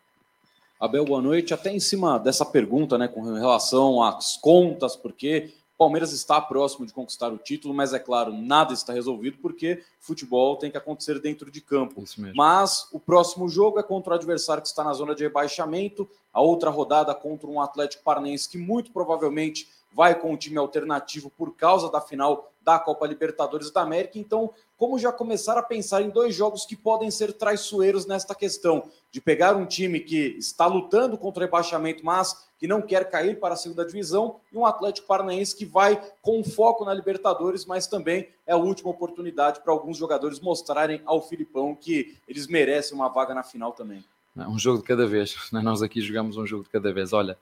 Abel, 0.79 1.05
boa 1.05 1.21
noite. 1.21 1.53
Até 1.53 1.71
em 1.71 1.79
cima 1.79 2.17
dessa 2.17 2.43
pergunta, 2.43 2.97
né, 2.97 3.07
com 3.07 3.21
relação 3.21 4.01
às 4.01 4.35
contas, 4.37 4.95
porque 4.95 5.53
Palmeiras 5.81 6.13
está 6.13 6.39
próximo 6.39 6.85
de 6.85 6.93
conquistar 6.93 7.33
o 7.33 7.39
título, 7.39 7.73
mas 7.73 7.91
é 7.91 7.97
claro, 7.97 8.31
nada 8.31 8.71
está 8.71 8.93
resolvido 8.93 9.39
porque 9.41 9.83
futebol 9.99 10.55
tem 10.55 10.69
que 10.69 10.77
acontecer 10.77 11.19
dentro 11.19 11.49
de 11.49 11.59
campo. 11.59 12.03
Mas 12.35 12.87
o 12.91 12.99
próximo 12.99 13.49
jogo 13.49 13.79
é 13.79 13.83
contra 13.83 14.13
o 14.13 14.15
adversário 14.15 14.61
que 14.61 14.67
está 14.67 14.83
na 14.83 14.93
zona 14.93 15.15
de 15.15 15.23
rebaixamento, 15.23 16.07
a 16.31 16.39
outra 16.39 16.69
rodada 16.69 17.15
contra 17.15 17.49
um 17.49 17.59
Atlético 17.59 18.03
Paranaense 18.03 18.47
que 18.47 18.59
muito 18.59 18.91
provavelmente 18.91 19.67
vai 19.91 20.13
com 20.13 20.31
um 20.31 20.37
time 20.37 20.59
alternativo 20.59 21.31
por 21.31 21.55
causa 21.55 21.89
da 21.89 21.99
final 21.99 22.50
da 22.61 22.79
Copa 22.79 23.07
Libertadores 23.07 23.71
da 23.71 23.81
América. 23.81 24.19
Então, 24.19 24.53
como 24.77 24.97
já 24.97 25.11
começar 25.11 25.57
a 25.57 25.63
pensar 25.63 26.01
em 26.01 26.09
dois 26.09 26.33
jogos 26.35 26.65
que 26.65 26.75
podem 26.75 27.09
ser 27.11 27.33
traiçoeiros 27.33 28.05
nesta 28.05 28.33
questão 28.33 28.89
de 29.11 29.19
pegar 29.19 29.55
um 29.55 29.65
time 29.65 29.99
que 29.99 30.35
está 30.37 30.65
lutando 30.65 31.17
contra 31.17 31.43
o 31.43 31.45
rebaixamento, 31.45 32.05
mas 32.05 32.49
que 32.57 32.67
não 32.67 32.81
quer 32.81 33.09
cair 33.09 33.39
para 33.39 33.55
a 33.55 33.57
segunda 33.57 33.83
divisão, 33.83 34.39
e 34.51 34.57
um 34.57 34.65
Atlético 34.65 35.07
Paranaense 35.07 35.55
que 35.55 35.65
vai 35.65 35.99
com 36.21 36.43
foco 36.43 36.85
na 36.85 36.93
Libertadores, 36.93 37.65
mas 37.65 37.87
também 37.87 38.29
é 38.45 38.53
a 38.53 38.57
última 38.57 38.91
oportunidade 38.91 39.61
para 39.61 39.73
alguns 39.73 39.97
jogadores 39.97 40.39
mostrarem 40.39 41.01
ao 41.05 41.27
Filipão 41.27 41.75
que 41.75 42.17
eles 42.27 42.45
merecem 42.45 42.95
uma 42.95 43.09
vaga 43.09 43.33
na 43.33 43.41
final 43.41 43.71
também. 43.71 44.03
Um 44.35 44.57
jogo 44.57 44.77
de 44.79 44.83
cada 44.83 45.07
vez, 45.07 45.35
nós 45.51 45.81
aqui 45.81 46.01
jogamos 46.01 46.37
um 46.37 46.45
jogo 46.45 46.63
de 46.63 46.69
cada 46.69 46.93
vez. 46.93 47.13
Olha, 47.13 47.37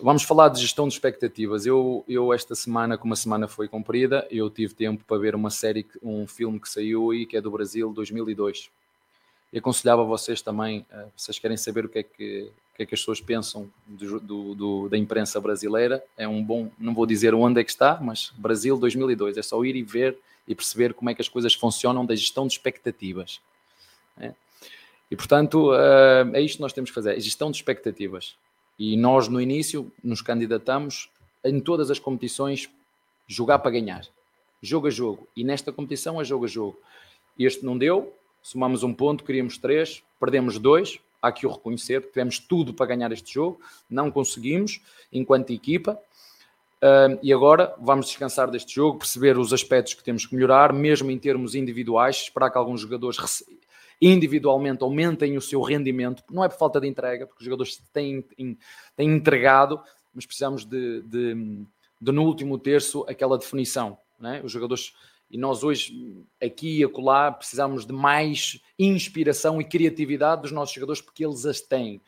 Vamos 0.00 0.22
falar 0.22 0.48
de 0.48 0.60
gestão 0.60 0.86
de 0.86 0.94
expectativas. 0.94 1.66
Eu, 1.66 2.04
eu 2.08 2.32
esta 2.32 2.54
semana, 2.54 2.96
como 2.96 3.14
a 3.14 3.16
semana 3.16 3.48
foi 3.48 3.66
comprida, 3.66 4.26
eu 4.30 4.48
tive 4.48 4.74
tempo 4.74 5.04
para 5.04 5.18
ver 5.18 5.34
uma 5.34 5.50
série, 5.50 5.84
um 6.00 6.24
filme 6.24 6.60
que 6.60 6.68
saiu 6.68 7.10
aí, 7.10 7.26
que 7.26 7.36
é 7.36 7.40
do 7.40 7.50
Brasil, 7.50 7.92
2002. 7.92 8.70
E 9.52 9.58
aconselhava 9.58 10.04
vocês 10.04 10.40
também, 10.40 10.86
uh, 10.92 11.10
vocês 11.16 11.36
querem 11.38 11.56
saber 11.56 11.84
o 11.84 11.88
que 11.88 11.98
é 11.98 12.02
que, 12.04 12.52
que, 12.76 12.82
é 12.84 12.86
que 12.86 12.94
as 12.94 13.00
pessoas 13.00 13.20
pensam 13.20 13.68
do, 13.84 14.20
do, 14.20 14.54
do, 14.54 14.88
da 14.88 14.96
imprensa 14.96 15.40
brasileira, 15.40 16.02
é 16.16 16.28
um 16.28 16.42
bom, 16.44 16.70
não 16.78 16.94
vou 16.94 17.04
dizer 17.04 17.34
onde 17.34 17.60
é 17.60 17.64
que 17.64 17.70
está, 17.70 17.98
mas 18.00 18.32
Brasil 18.38 18.78
2002, 18.78 19.36
é 19.36 19.42
só 19.42 19.62
ir 19.64 19.74
e 19.74 19.82
ver 19.82 20.16
e 20.46 20.54
perceber 20.54 20.94
como 20.94 21.10
é 21.10 21.14
que 21.14 21.22
as 21.22 21.28
coisas 21.28 21.54
funcionam 21.54 22.06
da 22.06 22.14
gestão 22.14 22.46
de 22.46 22.52
expectativas. 22.52 23.40
É? 24.16 24.32
E 25.10 25.16
portanto, 25.16 25.72
uh, 25.72 26.34
é 26.34 26.40
isto 26.40 26.56
que 26.56 26.62
nós 26.62 26.72
temos 26.72 26.90
que 26.90 26.94
fazer, 26.94 27.16
é 27.16 27.20
gestão 27.20 27.50
de 27.50 27.56
expectativas. 27.56 28.36
E 28.78 28.96
nós, 28.96 29.28
no 29.28 29.40
início, 29.40 29.92
nos 30.02 30.22
candidatamos 30.22 31.08
em 31.44 31.60
todas 31.60 31.90
as 31.90 31.98
competições 31.98 32.68
jogar 33.26 33.58
para 33.58 33.70
ganhar, 33.70 34.06
jogo 34.60 34.86
a 34.86 34.90
jogo. 34.90 35.26
E 35.36 35.44
nesta 35.44 35.72
competição 35.72 36.20
é 36.20 36.24
jogo 36.24 36.44
a 36.44 36.48
jogo. 36.48 36.78
Este 37.38 37.64
não 37.64 37.76
deu, 37.76 38.12
somamos 38.42 38.82
um 38.82 38.92
ponto, 38.92 39.24
queríamos 39.24 39.58
três, 39.58 40.02
perdemos 40.20 40.58
dois. 40.58 40.98
Há 41.20 41.30
que 41.30 41.46
o 41.46 41.50
reconhecer, 41.50 42.00
tivemos 42.08 42.40
tudo 42.40 42.74
para 42.74 42.86
ganhar 42.86 43.12
este 43.12 43.34
jogo, 43.34 43.60
não 43.88 44.10
conseguimos 44.10 44.80
enquanto 45.12 45.52
equipa. 45.52 45.96
Uh, 46.82 47.16
e 47.22 47.32
agora 47.32 47.72
vamos 47.80 48.06
descansar 48.06 48.50
deste 48.50 48.74
jogo, 48.74 48.98
perceber 48.98 49.38
os 49.38 49.52
aspectos 49.52 49.94
que 49.94 50.02
temos 50.02 50.26
que 50.26 50.34
melhorar, 50.34 50.72
mesmo 50.72 51.12
em 51.12 51.18
termos 51.18 51.54
individuais, 51.54 52.22
esperar 52.22 52.50
que 52.50 52.58
alguns 52.58 52.80
jogadores 52.80 53.16
individualmente 54.02 54.82
aumentem 54.82 55.36
o 55.36 55.40
seu 55.40 55.62
rendimento, 55.62 56.24
não 56.28 56.42
é 56.42 56.48
por 56.48 56.58
falta 56.58 56.80
de 56.80 56.88
entrega, 56.88 57.24
porque 57.24 57.40
os 57.40 57.44
jogadores 57.44 57.78
têm, 57.92 58.22
têm 58.96 59.08
entregado, 59.08 59.80
mas 60.12 60.26
precisamos 60.26 60.64
de, 60.64 61.02
de, 61.02 61.64
de 62.00 62.12
no 62.12 62.24
último 62.24 62.58
terço 62.58 63.06
aquela 63.08 63.38
definição. 63.38 63.96
É? 64.20 64.40
Os 64.44 64.50
jogadores, 64.50 64.92
e 65.30 65.38
nós 65.38 65.62
hoje, 65.62 66.26
aqui 66.42 66.80
e 66.80 66.84
acolá, 66.84 67.30
precisamos 67.30 67.86
de 67.86 67.92
mais 67.92 68.60
inspiração 68.76 69.60
e 69.60 69.64
criatividade 69.64 70.42
dos 70.42 70.52
nossos 70.52 70.74
jogadores, 70.74 71.00
porque 71.00 71.24
eles 71.24 71.46
as 71.46 71.60
têm. 71.60 72.02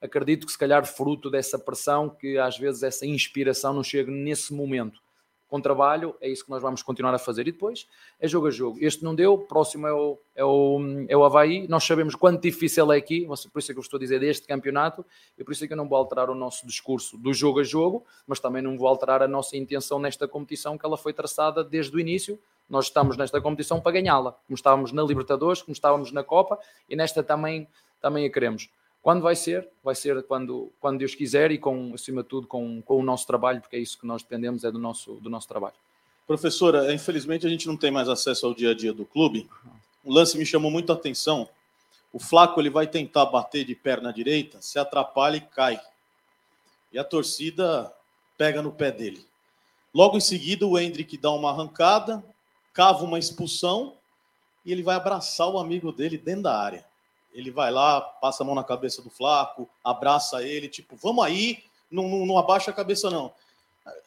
Acredito 0.00 0.46
que, 0.46 0.52
se 0.52 0.58
calhar, 0.58 0.84
fruto 0.84 1.30
dessa 1.30 1.58
pressão, 1.58 2.10
que 2.10 2.38
às 2.38 2.58
vezes 2.58 2.82
essa 2.82 3.06
inspiração 3.06 3.72
não 3.72 3.84
chega 3.84 4.10
nesse 4.10 4.52
momento 4.52 5.00
com 5.48 5.60
trabalho, 5.60 6.14
é 6.20 6.28
isso 6.28 6.44
que 6.44 6.50
nós 6.50 6.60
vamos 6.60 6.82
continuar 6.82 7.14
a 7.14 7.18
fazer. 7.18 7.46
E 7.46 7.52
depois 7.52 7.86
é 8.20 8.26
jogo 8.26 8.48
a 8.48 8.50
jogo. 8.50 8.78
Este 8.80 9.04
não 9.04 9.14
deu, 9.14 9.38
próximo 9.38 9.86
é 9.86 9.92
o, 9.92 10.18
é 10.34 10.44
o, 10.44 10.78
é 11.08 11.16
o 11.16 11.24
Havaí. 11.24 11.66
Nós 11.68 11.84
sabemos 11.84 12.14
quanto 12.14 12.42
difícil 12.42 12.90
é 12.92 12.96
aqui, 12.96 13.26
por 13.52 13.58
isso 13.58 13.70
é 13.70 13.74
que 13.74 13.78
eu 13.78 13.82
estou 13.82 13.98
a 13.98 14.00
dizer 14.00 14.20
deste 14.20 14.46
campeonato, 14.46 15.04
e 15.38 15.44
por 15.44 15.52
isso 15.52 15.64
é 15.64 15.66
que 15.66 15.72
eu 15.72 15.76
não 15.76 15.88
vou 15.88 15.96
alterar 15.96 16.30
o 16.30 16.34
nosso 16.34 16.66
discurso 16.66 17.16
do 17.16 17.32
jogo 17.32 17.60
a 17.60 17.64
jogo, 17.64 18.04
mas 18.26 18.40
também 18.40 18.62
não 18.62 18.76
vou 18.76 18.88
alterar 18.88 19.22
a 19.22 19.28
nossa 19.28 19.56
intenção 19.56 19.98
nesta 19.98 20.26
competição, 20.26 20.76
que 20.76 20.84
ela 20.84 20.96
foi 20.96 21.12
traçada 21.12 21.62
desde 21.62 21.94
o 21.96 22.00
início. 22.00 22.38
Nós 22.68 22.86
estamos 22.86 23.16
nesta 23.16 23.40
competição 23.40 23.80
para 23.80 23.92
ganhá-la, 23.92 24.32
como 24.32 24.56
estávamos 24.56 24.90
na 24.90 25.02
Libertadores, 25.02 25.62
como 25.62 25.72
estávamos 25.72 26.10
na 26.10 26.24
Copa, 26.24 26.58
e 26.88 26.96
nesta 26.96 27.22
também, 27.22 27.68
também 28.00 28.26
a 28.26 28.30
queremos. 28.30 28.68
Quando 29.06 29.22
vai 29.22 29.36
ser? 29.36 29.68
Vai 29.84 29.94
ser 29.94 30.20
quando, 30.24 30.72
quando 30.80 30.98
Deus 30.98 31.14
quiser 31.14 31.52
e, 31.52 31.58
com, 31.58 31.94
acima 31.94 32.24
de 32.24 32.28
tudo, 32.28 32.48
com, 32.48 32.82
com 32.82 32.98
o 32.98 33.04
nosso 33.04 33.24
trabalho, 33.24 33.60
porque 33.60 33.76
é 33.76 33.78
isso 33.78 33.96
que 33.96 34.04
nós 34.04 34.20
dependemos, 34.20 34.64
é 34.64 34.70
do 34.72 34.80
nosso, 34.80 35.12
do 35.20 35.30
nosso 35.30 35.46
trabalho. 35.46 35.76
Professora, 36.26 36.92
infelizmente 36.92 37.46
a 37.46 37.48
gente 37.48 37.68
não 37.68 37.76
tem 37.76 37.88
mais 37.88 38.08
acesso 38.08 38.44
ao 38.44 38.52
dia 38.52 38.72
a 38.72 38.74
dia 38.74 38.92
do 38.92 39.04
clube. 39.04 39.48
Um 40.04 40.12
lance 40.12 40.36
me 40.36 40.44
chamou 40.44 40.72
muito 40.72 40.90
a 40.90 40.96
atenção. 40.96 41.48
O 42.12 42.18
Flaco 42.18 42.60
ele 42.60 42.68
vai 42.68 42.88
tentar 42.88 43.26
bater 43.26 43.64
de 43.64 43.76
perna 43.76 44.12
direita, 44.12 44.60
se 44.60 44.76
atrapalha 44.76 45.36
e 45.36 45.40
cai. 45.40 45.80
E 46.92 46.98
a 46.98 47.04
torcida 47.04 47.92
pega 48.36 48.60
no 48.60 48.72
pé 48.72 48.90
dele. 48.90 49.24
Logo 49.94 50.16
em 50.16 50.20
seguida, 50.20 50.66
o 50.66 50.76
Hendrick 50.76 51.16
dá 51.16 51.30
uma 51.30 51.52
arrancada, 51.52 52.24
cava 52.72 53.04
uma 53.04 53.20
expulsão 53.20 53.94
e 54.64 54.72
ele 54.72 54.82
vai 54.82 54.96
abraçar 54.96 55.48
o 55.48 55.60
amigo 55.60 55.92
dele 55.92 56.18
dentro 56.18 56.42
da 56.42 56.60
área 56.60 56.84
ele 57.36 57.50
vai 57.50 57.70
lá, 57.70 58.00
passa 58.00 58.42
a 58.42 58.46
mão 58.46 58.54
na 58.54 58.64
cabeça 58.64 59.02
do 59.02 59.10
Flaco, 59.10 59.68
abraça 59.84 60.42
ele, 60.42 60.68
tipo, 60.68 60.96
vamos 60.96 61.22
aí, 61.22 61.58
não, 61.90 62.08
não, 62.08 62.24
não 62.24 62.38
abaixa 62.38 62.70
a 62.70 62.74
cabeça, 62.74 63.10
não. 63.10 63.30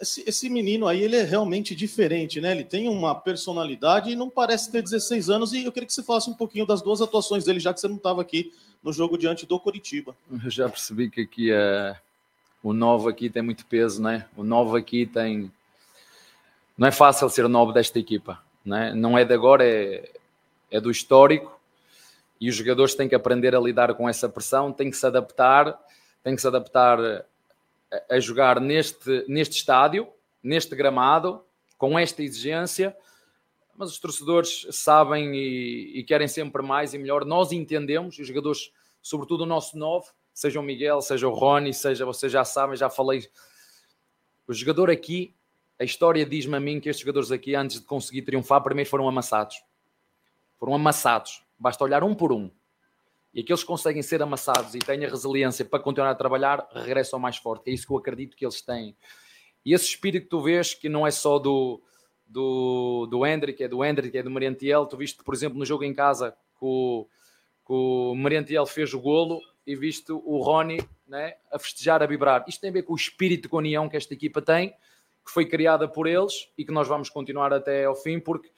Esse, 0.02 0.24
esse, 0.28 0.50
menino 0.50 0.88
aí, 0.88 1.02
ele 1.02 1.16
é 1.16 1.24
realmente 1.24 1.74
diferente, 1.76 2.42
né? 2.42 2.52
Ele 2.52 2.66
tem 2.66 2.90
uma 2.90 3.16
personalidade 3.16 4.10
e 4.10 4.16
não 4.16 4.30
parece 4.30 4.70
ter 4.70 4.82
16 4.82 5.30
anos. 5.30 5.54
E 5.54 5.64
eu 5.64 5.72
queria 5.72 5.88
que 5.88 5.94
você 5.94 6.04
falasse 6.04 6.30
um 6.30 6.34
pouquinho 6.34 6.66
das 6.66 6.82
duas 6.82 7.02
atuações 7.02 7.46
dele, 7.46 7.62
já 7.62 7.74
que 7.74 7.80
você 7.80 7.88
não 7.88 7.96
estava 7.96 8.20
aqui 8.22 8.52
no 8.84 8.92
jogo 8.92 9.18
diante 9.18 9.46
do 9.46 9.58
Coritiba. 9.58 10.18
Eu 10.44 10.50
já 10.50 10.68
percebi 10.68 11.10
que 11.10 11.22
aqui 11.22 11.52
é... 11.52 11.96
o 12.62 12.74
novo 12.74 13.08
aqui 13.08 13.30
tem 13.30 13.42
muito 13.42 13.66
peso, 13.68 14.02
né? 14.02 14.26
O 14.36 14.44
novo 14.44 14.76
aqui 14.76 15.06
tem. 15.06 15.50
Não 16.78 16.88
é 16.88 16.92
fácil 16.92 17.30
ser 17.30 17.48
novo 17.48 17.72
desta 17.72 18.00
equipa, 18.00 18.42
né? 18.66 18.94
Não 18.94 19.18
é 19.18 19.24
de 19.24 19.34
agora, 19.34 19.66
é, 19.66 20.10
é 20.72 20.82
do 20.82 20.92
histórico 20.92 21.59
e 22.40 22.50
os 22.50 22.56
jogadores 22.56 22.96
têm 22.96 23.10
que 23.10 23.16
aprender 23.16 23.54
a 23.54 23.60
lidar 23.60 23.94
com 23.96 24.08
essa 24.08 24.30
pressão, 24.30 24.72
têm 24.72 24.90
que 24.90 24.98
se 24.98 25.06
adaptar, 25.06 25.78
têm 26.24 26.36
que 26.36 26.42
se 26.42 26.48
adaptar 26.48 27.00
a, 28.10 28.20
jogar 28.20 28.62
neste, 28.62 29.26
neste 29.28 29.58
estádio, 29.58 30.08
neste 30.42 30.76
gramado, 30.76 31.44
com 31.78 31.98
esta 31.98 32.24
exigência, 32.24 32.96
mas 33.76 33.92
os 33.92 34.00
torcedores 34.00 34.68
sabem 34.72 35.34
e, 35.34 36.00
e, 36.00 36.04
querem 36.04 36.28
sempre 36.28 36.62
mais 36.62 36.94
e 36.94 36.98
melhor. 36.98 37.26
Nós 37.26 37.52
entendemos, 37.52 38.20
os 38.20 38.28
jogadores, 38.28 38.72
sobretudo 39.02 39.44
o 39.44 39.46
nosso 39.46 39.78
novo, 39.78 40.06
seja 40.34 40.60
o 40.60 40.64
Miguel, 40.64 41.02
seja 41.02 41.28
o 41.28 41.34
Rony, 41.34 41.74
seja 41.74 42.06
vocês 42.06 42.32
já 42.32 42.44
sabem, 42.44 42.76
já 42.76 42.90
falei. 42.90 43.26
O 44.48 44.54
jogador 44.54 44.90
aqui, 44.90 45.34
a 45.80 45.84
história 45.84 46.26
diz-me 46.26 46.58
a 46.58 46.60
mim 46.60 46.80
que 46.80 46.90
estes 46.90 47.06
jogadores 47.06 47.32
aqui, 47.32 47.56
antes 47.56 47.80
de 47.80 47.86
conseguir 47.86 48.24
triunfar, 48.24 48.62
primeiro 48.62 48.90
foram 48.90 49.08
amassados. 49.08 49.64
Foram 50.58 50.76
amassados. 50.76 51.42
Basta 51.60 51.84
olhar 51.84 52.04
um 52.04 52.16
por 52.16 52.32
um. 52.32 52.50
E 53.34 53.42
aqueles 53.42 53.62
que 53.62 53.68
conseguem 53.68 54.02
ser 54.02 54.22
amassados 54.22 54.74
e 54.74 54.80
têm 54.80 55.06
a 55.06 55.10
resiliência 55.10 55.64
para 55.64 55.80
continuar 55.80 56.10
a 56.10 56.16
trabalhar, 56.16 56.68
regressam 56.74 57.20
mais 57.20 57.38
forte. 57.38 57.70
É 57.70 57.74
isso 57.74 57.86
que 57.86 57.94
eu 57.94 57.98
acredito 57.98 58.36
que 58.36 58.46
eles 58.46 58.62
têm. 58.62 58.96
E 59.66 59.74
esse 59.74 59.86
espírito 59.86 60.24
que 60.24 60.30
tu 60.30 60.42
vês, 60.42 60.74
que 60.74 60.90
não 60.90 61.06
é 61.06 61.12
só 61.12 61.38
do, 61.38 61.82
do, 62.26 63.08
do 63.08 63.26
Hendrick, 63.26 63.64
é 63.64 63.68
do 63.68 63.84
Hendrick, 63.84 64.18
é 64.18 64.24
do 64.24 64.32
Mariantiel. 64.32 64.86
Tu 64.86 64.98
viste, 64.98 65.24
por 65.24 65.34
exemplo, 65.34 65.60
no 65.60 65.66
jogo 65.66 65.84
em 65.84 65.94
casa, 65.94 66.32
que 66.32 66.66
o, 66.66 67.08
que 67.68 67.74
o 67.74 68.66
fez 68.66 68.94
o 68.94 69.00
golo 69.00 69.40
e 69.68 69.76
viste 69.76 70.12
o 70.12 70.42
Rony, 70.42 70.80
né, 71.08 71.36
a 71.52 71.60
festejar, 71.60 72.02
a 72.02 72.08
vibrar. 72.08 72.44
Isto 72.48 72.62
tem 72.62 72.72
a 72.72 72.74
ver 72.74 72.84
com 72.84 72.94
o 72.94 72.96
espírito 72.96 73.48
de 73.48 73.56
união 73.56 73.88
que 73.88 73.98
esta 73.98 74.14
equipa 74.14 74.42
tem, 74.42 74.72
que 75.24 75.32
foi 75.32 75.46
criada 75.46 75.88
por 75.88 76.08
eles 76.08 76.50
e 76.58 76.66
que 76.66 76.72
nós 76.72 76.88
vamos 76.88 77.10
continuar 77.10 77.54
até 77.54 77.86
ao 77.86 77.96
fim, 77.96 78.20
porque 78.20 78.50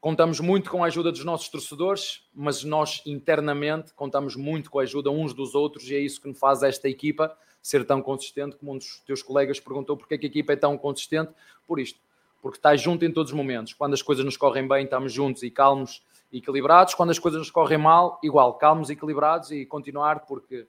contamos 0.00 0.40
muito 0.40 0.70
com 0.70 0.82
a 0.82 0.86
ajuda 0.86 1.12
dos 1.12 1.24
nossos 1.24 1.48
torcedores, 1.48 2.24
mas 2.34 2.64
nós 2.64 3.02
internamente 3.04 3.92
contamos 3.92 4.34
muito 4.34 4.70
com 4.70 4.78
a 4.78 4.82
ajuda 4.82 5.10
uns 5.10 5.34
dos 5.34 5.54
outros 5.54 5.88
e 5.90 5.94
é 5.94 5.98
isso 5.98 6.20
que 6.20 6.28
nos 6.28 6.38
faz 6.38 6.62
esta 6.62 6.88
equipa 6.88 7.36
ser 7.62 7.84
tão 7.84 8.00
consistente, 8.00 8.56
como 8.56 8.72
um 8.72 8.78
dos 8.78 9.00
teus 9.00 9.22
colegas 9.22 9.60
perguntou 9.60 9.96
porque 9.96 10.14
é 10.14 10.18
que 10.18 10.26
a 10.26 10.28
equipa 10.30 10.54
é 10.54 10.56
tão 10.56 10.78
consistente, 10.78 11.32
por 11.66 11.78
isto, 11.78 12.00
porque 12.40 12.56
está 12.56 12.74
junto 12.74 13.04
em 13.04 13.12
todos 13.12 13.30
os 13.30 13.36
momentos. 13.36 13.74
Quando 13.74 13.92
as 13.92 14.00
coisas 14.00 14.24
nos 14.24 14.36
correm 14.36 14.66
bem, 14.66 14.84
estamos 14.84 15.12
juntos 15.12 15.42
e 15.42 15.50
calmos 15.50 16.02
e 16.32 16.38
equilibrados. 16.38 16.94
Quando 16.94 17.10
as 17.10 17.18
coisas 17.18 17.38
nos 17.38 17.50
correm 17.50 17.76
mal, 17.76 18.18
igual, 18.22 18.54
calmos 18.54 18.88
e 18.88 18.94
equilibrados 18.94 19.50
e 19.50 19.66
continuar, 19.66 20.20
porque 20.20 20.66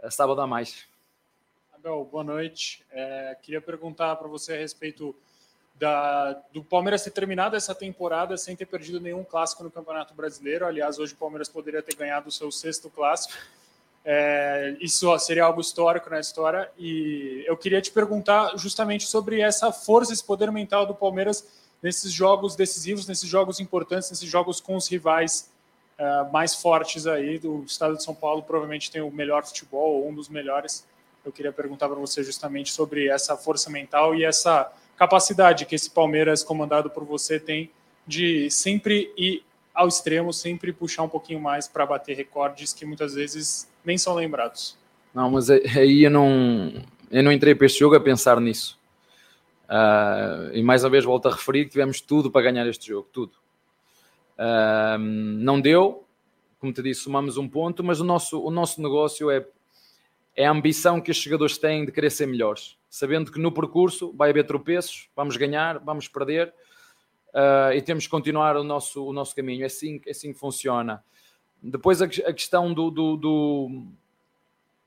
a 0.00 0.10
sábado 0.10 0.40
há 0.40 0.46
mais. 0.46 0.86
Abel, 1.72 2.08
boa 2.10 2.22
noite. 2.22 2.84
É, 2.92 3.36
queria 3.42 3.60
perguntar 3.60 4.14
para 4.16 4.28
você 4.28 4.54
a 4.54 4.58
respeito 4.58 5.16
da, 5.74 6.40
do 6.52 6.62
Palmeiras 6.62 7.02
ter 7.02 7.10
terminado 7.10 7.56
essa 7.56 7.74
temporada 7.74 8.36
sem 8.36 8.54
ter 8.54 8.66
perdido 8.66 9.00
nenhum 9.00 9.24
clássico 9.24 9.64
no 9.64 9.70
Campeonato 9.70 10.14
Brasileiro. 10.14 10.66
Aliás, 10.66 10.98
hoje 10.98 11.14
o 11.14 11.16
Palmeiras 11.16 11.48
poderia 11.48 11.82
ter 11.82 11.96
ganhado 11.96 12.28
o 12.28 12.32
seu 12.32 12.50
sexto 12.52 12.88
clássico. 12.88 13.34
É, 14.04 14.76
isso 14.80 15.18
seria 15.18 15.44
algo 15.44 15.60
histórico 15.60 16.10
na 16.10 16.20
história. 16.20 16.70
E 16.78 17.42
eu 17.46 17.56
queria 17.56 17.80
te 17.80 17.90
perguntar 17.90 18.56
justamente 18.56 19.06
sobre 19.06 19.40
essa 19.40 19.72
força, 19.72 20.12
esse 20.12 20.22
poder 20.22 20.52
mental 20.52 20.86
do 20.86 20.94
Palmeiras 20.94 21.46
nesses 21.82 22.12
jogos 22.12 22.54
decisivos, 22.54 23.06
nesses 23.06 23.28
jogos 23.28 23.58
importantes, 23.60 24.10
nesses 24.10 24.28
jogos 24.28 24.60
com 24.60 24.76
os 24.76 24.88
rivais 24.88 25.50
uh, 25.98 26.30
mais 26.32 26.54
fortes 26.54 27.06
aí 27.06 27.38
do 27.38 27.64
estado 27.64 27.96
de 27.96 28.02
São 28.02 28.14
Paulo. 28.14 28.42
Provavelmente 28.42 28.90
tem 28.90 29.02
o 29.02 29.10
melhor 29.10 29.44
futebol, 29.44 30.06
um 30.06 30.14
dos 30.14 30.28
melhores. 30.28 30.86
Eu 31.24 31.32
queria 31.32 31.52
perguntar 31.52 31.88
para 31.88 31.98
você 31.98 32.22
justamente 32.22 32.72
sobre 32.72 33.08
essa 33.08 33.36
força 33.36 33.70
mental 33.70 34.14
e 34.14 34.24
essa 34.24 34.70
capacidade 34.96 35.66
que 35.66 35.74
esse 35.74 35.90
Palmeiras 35.90 36.42
comandado 36.42 36.90
por 36.90 37.04
você 37.04 37.38
tem 37.38 37.70
de 38.06 38.50
sempre 38.50 39.12
ir 39.16 39.44
ao 39.74 39.88
extremo, 39.88 40.32
sempre 40.32 40.72
puxar 40.72 41.02
um 41.02 41.08
pouquinho 41.08 41.40
mais 41.40 41.66
para 41.66 41.84
bater 41.84 42.16
recordes 42.16 42.72
que 42.72 42.86
muitas 42.86 43.14
vezes 43.14 43.68
nem 43.84 43.98
são 43.98 44.14
lembrados. 44.14 44.78
Não, 45.12 45.30
mas 45.30 45.50
aí 45.50 46.04
eu 46.04 46.10
não, 46.10 46.72
eu 47.10 47.22
não 47.22 47.32
entrei 47.32 47.54
para 47.54 47.66
este 47.66 47.80
jogo 47.80 47.96
a 47.96 48.00
pensar 48.00 48.40
nisso. 48.40 48.78
Uh, 49.64 50.52
e 50.52 50.62
mais 50.62 50.84
uma 50.84 50.90
vez 50.90 51.04
volto 51.04 51.26
a 51.26 51.32
referir 51.32 51.64
que 51.64 51.70
tivemos 51.70 52.00
tudo 52.00 52.30
para 52.30 52.42
ganhar 52.42 52.66
este 52.66 52.88
jogo, 52.88 53.08
tudo. 53.12 53.32
Uh, 54.38 54.98
não 54.98 55.60
deu, 55.60 56.04
como 56.58 56.72
te 56.72 56.82
disse, 56.82 57.02
somamos 57.02 57.36
um 57.36 57.48
ponto, 57.48 57.82
mas 57.82 58.00
o 58.00 58.04
nosso, 58.04 58.40
o 58.42 58.50
nosso 58.50 58.82
negócio 58.82 59.30
é, 59.30 59.46
é 60.36 60.46
a 60.46 60.50
ambição 60.50 61.00
que 61.00 61.10
os 61.10 61.16
jogadores 61.16 61.58
têm 61.58 61.84
de 61.84 61.92
querer 61.92 62.10
ser 62.10 62.26
melhores, 62.26 62.76
sabendo 62.90 63.30
que 63.30 63.38
no 63.38 63.52
percurso 63.52 64.12
vai 64.16 64.30
haver 64.30 64.46
tropeços, 64.46 65.08
vamos 65.14 65.36
ganhar, 65.36 65.78
vamos 65.78 66.08
perder, 66.08 66.52
uh, 67.28 67.72
e 67.72 67.80
temos 67.80 68.04
que 68.04 68.10
continuar 68.10 68.56
o 68.56 68.64
nosso, 68.64 69.04
o 69.04 69.12
nosso 69.12 69.34
caminho. 69.34 69.62
É 69.62 69.66
assim, 69.66 70.00
é 70.06 70.10
assim 70.10 70.32
que 70.32 70.38
funciona. 70.38 71.04
Depois 71.62 72.02
a, 72.02 72.06
a 72.06 72.32
questão 72.32 72.72
do, 72.74 72.90
do, 72.90 73.16
do 73.16 73.86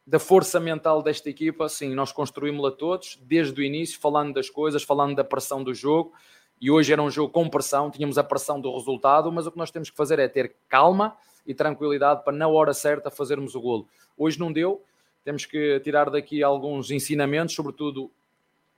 da 0.05 0.19
força 0.19 0.57
mental 0.57 1.01
desta 1.01 1.29
equipa, 1.29 1.67
sim, 1.67 1.93
nós 1.93 2.13
construímos-la 2.13 2.71
todos, 2.71 3.19
desde 3.23 3.59
o 3.59 3.63
início, 3.63 3.99
falando 3.99 4.33
das 4.33 4.49
coisas, 4.49 4.81
falando 4.81 5.15
da 5.15 5.23
pressão 5.23 5.61
do 5.61 5.73
jogo, 5.73 6.13
e 6.61 6.71
hoje 6.71 6.93
era 6.93 7.01
um 7.01 7.11
jogo 7.11 7.31
com 7.31 7.49
pressão, 7.49 7.91
tínhamos 7.91 8.17
a 8.17 8.23
pressão 8.23 8.59
do 8.59 8.73
resultado, 8.73 9.29
mas 9.31 9.45
o 9.45 9.51
que 9.51 9.57
nós 9.57 9.69
temos 9.69 9.89
que 9.89 9.97
fazer 9.97 10.17
é 10.17 10.29
ter 10.29 10.55
calma 10.69 11.15
e 11.45 11.53
tranquilidade 11.53 12.23
para, 12.23 12.31
na 12.31 12.47
hora 12.47 12.73
certa, 12.73 13.11
fazermos 13.11 13.53
o 13.53 13.59
golo. 13.59 13.87
Hoje 14.17 14.39
não 14.39 14.51
deu, 14.51 14.81
temos 15.27 15.45
que 15.45 15.81
tirar 15.81 16.09
daqui 16.09 16.41
alguns 16.41 16.89
ensinamentos, 16.89 17.53
sobretudo 17.53 18.09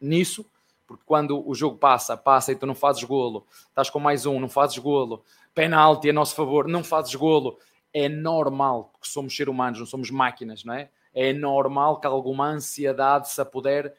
nisso, 0.01 0.43
porque 0.87 1.03
quando 1.05 1.47
o 1.47 1.53
jogo 1.53 1.77
passa, 1.77 2.17
passa 2.17 2.51
e 2.51 2.55
tu 2.55 2.65
não 2.65 2.73
fazes 2.73 3.03
golo, 3.03 3.45
estás 3.67 3.87
com 3.87 3.99
mais 3.99 4.25
um, 4.25 4.39
não 4.39 4.49
fazes 4.49 4.79
golo, 4.79 5.23
penalti 5.53 6.09
a 6.09 6.13
nosso 6.13 6.33
favor, 6.33 6.67
não 6.67 6.83
fazes 6.83 7.13
golo, 7.13 7.59
é 7.93 8.09
normal, 8.09 8.89
porque 8.93 9.07
somos 9.07 9.35
seres 9.35 9.53
humanos, 9.53 9.77
não 9.77 9.85
somos 9.85 10.09
máquinas, 10.09 10.63
não 10.63 10.73
é? 10.73 10.89
é 11.13 11.31
normal 11.31 11.99
que 11.99 12.07
alguma 12.07 12.47
ansiedade 12.47 13.29
se 13.29 13.39
apoder 13.39 13.93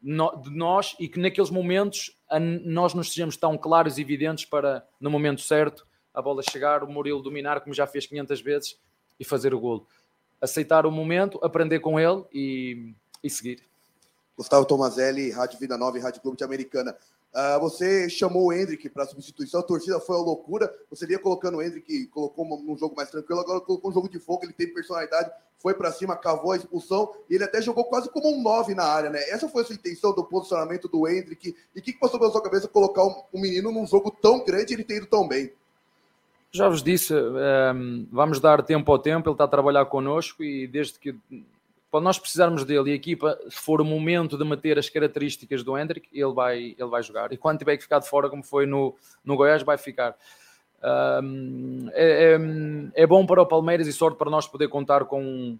de 0.00 0.50
nós 0.50 0.94
e 1.00 1.08
que 1.08 1.18
naqueles 1.18 1.50
momentos 1.50 2.16
nós 2.62 2.94
não 2.94 3.02
sejamos 3.02 3.36
tão 3.36 3.58
claros 3.58 3.98
e 3.98 4.00
evidentes 4.00 4.44
para, 4.44 4.86
no 5.00 5.10
momento 5.10 5.40
certo, 5.40 5.88
a 6.14 6.22
bola 6.22 6.40
chegar, 6.48 6.84
o 6.84 6.88
Murilo 6.88 7.20
dominar, 7.20 7.62
como 7.62 7.74
já 7.74 7.84
fez 7.84 8.06
500 8.06 8.40
vezes, 8.40 8.80
e 9.18 9.24
fazer 9.24 9.52
o 9.52 9.58
golo. 9.58 9.88
Aceitar 10.40 10.86
o 10.86 10.90
momento, 10.90 11.38
aprender 11.42 11.80
com 11.80 11.98
ele 11.98 12.24
e, 12.32 12.94
e 13.22 13.30
seguir. 13.30 13.62
Gustavo 14.36 14.66
Tomazelli, 14.66 15.30
Rádio 15.30 15.58
Vida 15.58 15.78
Nova 15.78 15.96
e 15.96 16.00
Rádio 16.00 16.20
Clube 16.20 16.36
de 16.36 16.44
Americana. 16.44 16.96
Uh, 17.36 17.60
você 17.60 18.08
chamou 18.08 18.46
o 18.46 18.52
Hendrick 18.52 18.88
para 18.88 19.04
substituição, 19.04 19.60
a 19.60 19.62
torcida 19.62 20.00
foi 20.00 20.16
uma 20.16 20.24
loucura. 20.24 20.72
Você 20.90 21.06
vinha 21.06 21.18
colocando 21.18 21.58
o 21.58 21.62
Hendrick, 21.62 22.06
colocou 22.06 22.46
num 22.62 22.76
jogo 22.78 22.96
mais 22.96 23.10
tranquilo, 23.10 23.40
agora 23.40 23.60
colocou 23.60 23.90
um 23.90 23.94
jogo 23.94 24.08
de 24.08 24.18
fogo, 24.18 24.44
ele 24.44 24.54
tem 24.54 24.72
personalidade, 24.72 25.30
foi 25.58 25.74
para 25.74 25.92
cima, 25.92 26.16
cavou 26.16 26.52
a 26.52 26.56
expulsão 26.56 27.12
e 27.28 27.34
ele 27.34 27.44
até 27.44 27.60
jogou 27.60 27.84
quase 27.84 28.08
como 28.08 28.28
um 28.28 28.42
9 28.42 28.74
na 28.74 28.84
área, 28.84 29.10
né? 29.10 29.20
Essa 29.28 29.48
foi 29.48 29.62
a 29.62 29.64
sua 29.66 29.74
intenção 29.74 30.14
do 30.14 30.24
posicionamento 30.24 30.88
do 30.88 31.06
Hendrick. 31.06 31.54
E 31.74 31.78
o 31.78 31.82
que, 31.82 31.92
que 31.92 31.98
passou 31.98 32.18
pela 32.18 32.32
sua 32.32 32.42
cabeça 32.42 32.68
colocar 32.68 33.04
um, 33.04 33.22
um, 33.34 33.40
menino 33.40 33.70
num 33.70 33.86
jogo 33.86 34.10
tão 34.10 34.44
grande 34.44 34.72
e 34.72 34.76
ele 34.76 34.84
ter 34.84 34.96
ido 34.96 35.06
tão 35.06 35.28
bem? 35.28 35.52
Já 36.52 36.68
vos 36.68 36.82
disse, 36.82 37.12
ehm, 37.12 38.06
vamos 38.10 38.40
dar 38.40 38.62
tempo 38.62 38.90
ao 38.90 38.98
tempo, 38.98 39.28
ele 39.28 39.34
está 39.34 39.44
a 39.44 39.48
trabalhar 39.48 39.84
connosco 39.86 40.42
e 40.42 40.66
desde 40.66 40.98
que 40.98 41.14
quando 41.90 42.04
nós 42.04 42.18
precisarmos 42.18 42.64
dele 42.64 42.90
e 42.90 42.92
a 42.92 42.96
equipa, 42.96 43.38
se 43.48 43.58
for 43.58 43.80
o 43.80 43.84
momento 43.84 44.36
de 44.36 44.44
meter 44.44 44.78
as 44.78 44.88
características 44.88 45.62
do 45.62 45.78
Hendrick, 45.78 46.08
ele 46.12 46.32
vai, 46.32 46.74
ele 46.78 46.90
vai 46.90 47.02
jogar. 47.02 47.32
E 47.32 47.38
quando 47.38 47.58
tiver 47.58 47.76
que 47.76 47.84
ficar 47.84 48.00
de 48.00 48.08
fora, 48.08 48.28
como 48.28 48.42
foi 48.42 48.66
no, 48.66 48.94
no 49.24 49.36
Goiás, 49.36 49.62
vai 49.62 49.78
ficar. 49.78 50.14
Um, 51.22 51.88
é, 51.94 52.34
é, 52.34 53.02
é, 53.02 53.06
bom 53.06 53.24
para 53.24 53.40
o 53.40 53.46
Palmeiras 53.46 53.86
e 53.86 53.94
sorte 53.94 54.18
para 54.18 54.30
nós 54.30 54.46
poder 54.46 54.68
contar 54.68 55.06
com, 55.06 55.58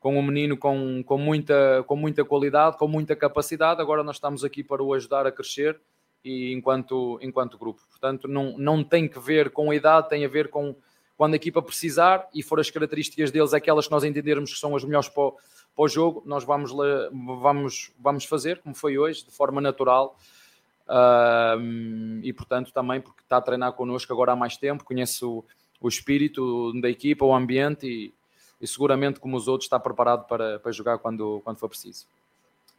com 0.00 0.18
um 0.18 0.22
menino 0.22 0.56
com, 0.56 1.02
com, 1.04 1.18
muita, 1.18 1.84
com 1.86 1.96
muita 1.96 2.24
qualidade, 2.24 2.78
com 2.78 2.88
muita 2.88 3.14
capacidade. 3.14 3.80
Agora 3.80 4.02
nós 4.02 4.16
estamos 4.16 4.42
aqui 4.42 4.64
para 4.64 4.82
o 4.82 4.94
ajudar 4.94 5.26
a 5.26 5.32
crescer 5.32 5.78
e 6.24 6.52
enquanto, 6.52 7.18
enquanto 7.20 7.58
grupo. 7.58 7.82
Portanto, 7.90 8.26
não, 8.26 8.56
não 8.56 8.82
tem 8.82 9.06
que 9.06 9.18
ver 9.18 9.50
com 9.50 9.70
a 9.70 9.74
idade, 9.74 10.08
tem 10.08 10.24
a 10.24 10.28
ver 10.28 10.48
com 10.48 10.74
quando 11.16 11.34
a 11.34 11.36
equipa 11.36 11.62
precisar 11.62 12.28
e 12.34 12.42
for 12.42 12.58
as 12.58 12.70
características 12.70 13.30
deles 13.30 13.54
aquelas 13.54 13.86
que 13.86 13.92
nós 13.92 14.02
entendermos 14.02 14.52
que 14.52 14.58
são 14.58 14.74
as 14.74 14.82
melhores 14.82 15.08
para 15.08 15.22
o, 15.22 15.32
para 15.74 15.84
o 15.84 15.88
jogo, 15.88 16.22
nós 16.26 16.44
vamos, 16.44 16.72
vamos, 17.40 17.92
vamos 17.98 18.24
fazer, 18.24 18.60
como 18.62 18.74
foi 18.74 18.98
hoje, 18.98 19.24
de 19.24 19.30
forma 19.30 19.60
natural. 19.60 20.18
Uh, 20.86 22.20
e 22.22 22.32
portanto, 22.32 22.72
também 22.72 23.00
porque 23.00 23.22
está 23.22 23.36
a 23.36 23.40
treinar 23.40 23.72
connosco 23.72 24.12
agora 24.12 24.32
há 24.32 24.36
mais 24.36 24.56
tempo, 24.56 24.84
conhece 24.84 25.24
o, 25.24 25.44
o 25.80 25.88
espírito 25.88 26.72
da 26.80 26.90
equipa, 26.90 27.24
o 27.24 27.34
ambiente 27.34 27.86
e, 27.86 28.14
e, 28.60 28.66
seguramente, 28.66 29.20
como 29.20 29.36
os 29.36 29.48
outros, 29.48 29.66
está 29.66 29.78
preparado 29.78 30.26
para, 30.26 30.58
para 30.58 30.72
jogar 30.72 30.98
quando, 30.98 31.40
quando 31.44 31.58
for 31.58 31.68
preciso. 31.68 32.06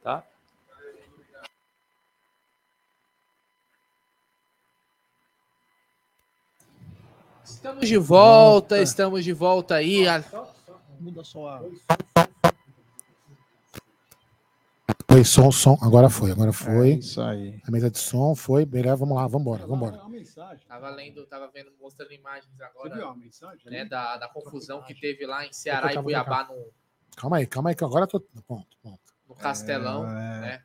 Tá? 0.03 0.23
Estamos 7.65 7.87
de 7.87 7.97
volta, 7.97 8.79
estamos 8.79 9.23
de 9.23 9.33
volta 9.33 9.73
aí. 9.73 10.05
Muda 10.99 11.23
só 11.23 11.47
a. 11.47 11.63
Foi 15.09 15.23
som, 15.25 15.51
som. 15.51 15.75
Agora 15.81 16.07
foi, 16.07 16.29
agora 16.29 16.53
foi. 16.53 16.91
É 16.91 16.93
isso 16.97 17.19
aí. 17.19 17.59
A 17.67 17.71
mesa 17.71 17.89
de 17.89 17.97
som 17.97 18.35
foi. 18.35 18.67
Beleza, 18.67 18.97
vamos 18.97 19.15
lá, 19.15 19.25
vamos 19.25 19.41
embora, 19.41 19.65
vamos 19.65 19.89
embora. 19.89 20.61
Tava 20.67 20.89
lendo, 20.91 21.25
tava 21.25 21.49
vendo, 21.51 21.71
mostrando 21.81 22.13
imagens 22.13 22.53
agora. 22.61 22.89
Você 22.89 22.95
viu 22.97 23.07
a 23.07 23.15
mensagem? 23.15 23.71
Né, 23.71 23.83
da, 23.83 24.17
da 24.17 24.27
confusão 24.27 24.83
que 24.83 24.93
teve 24.93 25.25
lá 25.25 25.43
em 25.43 25.51
Ceará 25.51 25.91
e 25.91 26.03
Cuiabá 26.03 26.43
no. 26.43 26.67
Calma 27.15 27.37
aí, 27.37 27.47
calma 27.47 27.71
aí, 27.71 27.75
que 27.75 27.83
agora 27.83 28.05
tô. 28.05 28.19
Ponto, 28.19 28.77
ponto. 28.83 28.99
No 29.27 29.33
Castelão, 29.33 30.07
é... 30.07 30.39
né? 30.39 30.63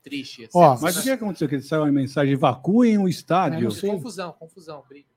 Triste. 0.00 0.44
Assim. 0.44 0.56
Ó, 0.56 0.78
mas 0.80 0.96
o 0.96 1.02
que 1.02 1.10
aconteceu? 1.10 1.48
Que 1.48 1.60
saiu 1.60 1.82
uma 1.82 1.90
mensagem: 1.90 2.34
evacuem 2.34 2.98
o 2.98 3.08
estádio. 3.08 3.68
É, 3.68 3.90
confusão, 3.90 4.32
confusão, 4.32 4.84
briga. 4.88 5.08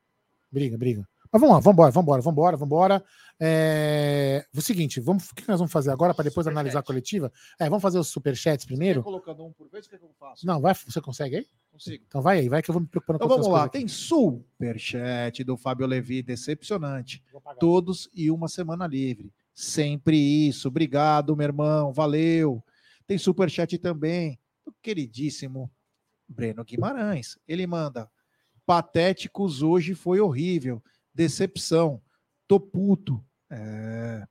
Briga, 0.52 0.76
briga. 0.76 1.08
Mas 1.32 1.40
vamos 1.42 1.56
lá, 1.56 1.60
vamos 1.60 1.76
embora, 1.76 1.92
vamos 1.92 2.06
embora, 2.06 2.22
vamos 2.22 2.34
embora, 2.34 2.58
vamos 2.58 2.68
embora. 2.68 3.06
É... 3.40 4.46
O 4.56 4.62
seguinte, 4.62 5.00
vamos... 5.00 5.30
o 5.30 5.36
que 5.36 5.48
nós 5.48 5.60
vamos 5.60 5.72
fazer 5.72 5.92
agora 5.92 6.14
para 6.14 6.24
depois 6.24 6.44
super 6.44 6.52
analisar 6.52 6.80
chat. 6.80 6.84
a 6.84 6.88
coletiva? 6.88 7.32
É, 7.60 7.70
vamos 7.70 7.82
fazer 7.82 8.00
os 8.00 8.08
superchats 8.08 8.66
primeiro. 8.66 9.04
Colocando 9.04 9.46
um 9.46 9.52
por 9.52 9.70
vez, 9.70 9.86
o 9.86 9.90
que, 9.90 9.96
é 9.96 10.00
que 10.00 10.06
eu 10.06 10.14
faço? 10.20 10.46
Não, 10.46 10.60
vai, 10.60 10.74
você 10.74 11.00
consegue 11.00 11.38
aí? 11.38 11.48
Consigo. 11.72 12.04
Então 12.08 12.22
vai 12.22 12.40
aí, 12.40 12.50
vai 12.50 12.64
que 12.64 12.70
eu 12.70 12.74
vou 12.74 12.82
me 12.82 12.88
preocupando 12.88 13.18
então, 13.18 13.28
com 13.30 13.36
vamos 13.36 13.48
lá, 13.48 13.70
tem 13.70 13.88
superchat 13.88 15.44
do 15.44 15.56
Fábio 15.56 15.86
Levi, 15.86 16.24
decepcionante. 16.24 17.24
Todos 17.60 18.10
e 18.14 18.32
uma 18.32 18.48
semana 18.48 18.88
livre. 18.88 19.32
Sempre 19.54 20.18
isso. 20.18 20.68
Obrigado, 20.68 21.36
meu 21.36 21.46
irmão, 21.46 21.94
valeu. 21.94 22.64
Tem 23.06 23.18
superchat 23.18 23.78
também 23.78 24.40
do 24.66 24.74
queridíssimo 24.82 25.72
Breno 26.28 26.64
Guimarães. 26.64 27.38
Ele 27.48 27.68
manda: 27.68 28.10
Patéticos 28.66 29.62
hoje 29.62 29.94
foi 29.94 30.20
horrível 30.20 30.82
decepção. 31.20 32.01
Tô 32.47 32.57
puto. 32.61 33.22
É. 33.49 34.26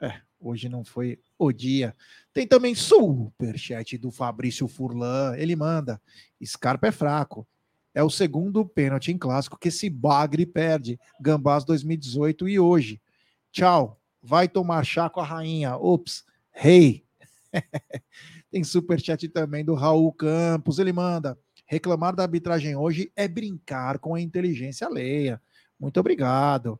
É, 0.00 0.20
hoje 0.38 0.68
não 0.68 0.84
foi 0.84 1.18
o 1.36 1.50
dia. 1.50 1.94
Tem 2.32 2.46
também 2.46 2.76
superchat 2.76 3.98
do 3.98 4.12
Fabrício 4.12 4.68
Furlan. 4.68 5.34
Ele 5.36 5.56
manda: 5.56 6.00
Scarpa 6.44 6.86
é 6.86 6.92
fraco. 6.92 7.46
É 7.92 8.02
o 8.04 8.08
segundo 8.08 8.64
pênalti 8.64 9.10
em 9.10 9.18
clássico 9.18 9.58
que 9.58 9.68
esse 9.68 9.90
bagre 9.90 10.46
perde. 10.46 10.98
Gambás 11.20 11.64
2018 11.64 12.48
e 12.48 12.60
hoje. 12.60 13.02
Tchau. 13.50 14.00
Vai 14.22 14.48
tomar 14.48 14.84
chá 14.84 15.10
com 15.10 15.20
a 15.20 15.24
rainha. 15.24 15.76
Ops. 15.76 16.24
Rei. 16.52 17.04
Hey. 17.52 17.60
Tem 18.48 18.62
superchat 18.62 19.28
também 19.28 19.64
do 19.64 19.74
Raul 19.74 20.12
Campos. 20.12 20.78
Ele 20.78 20.92
manda: 20.92 21.36
reclamar 21.66 22.14
da 22.14 22.22
arbitragem 22.22 22.76
hoje 22.76 23.10
é 23.16 23.26
brincar 23.26 23.98
com 23.98 24.14
a 24.14 24.20
inteligência 24.20 24.86
alheia. 24.86 25.42
Muito 25.82 25.98
obrigado. 25.98 26.78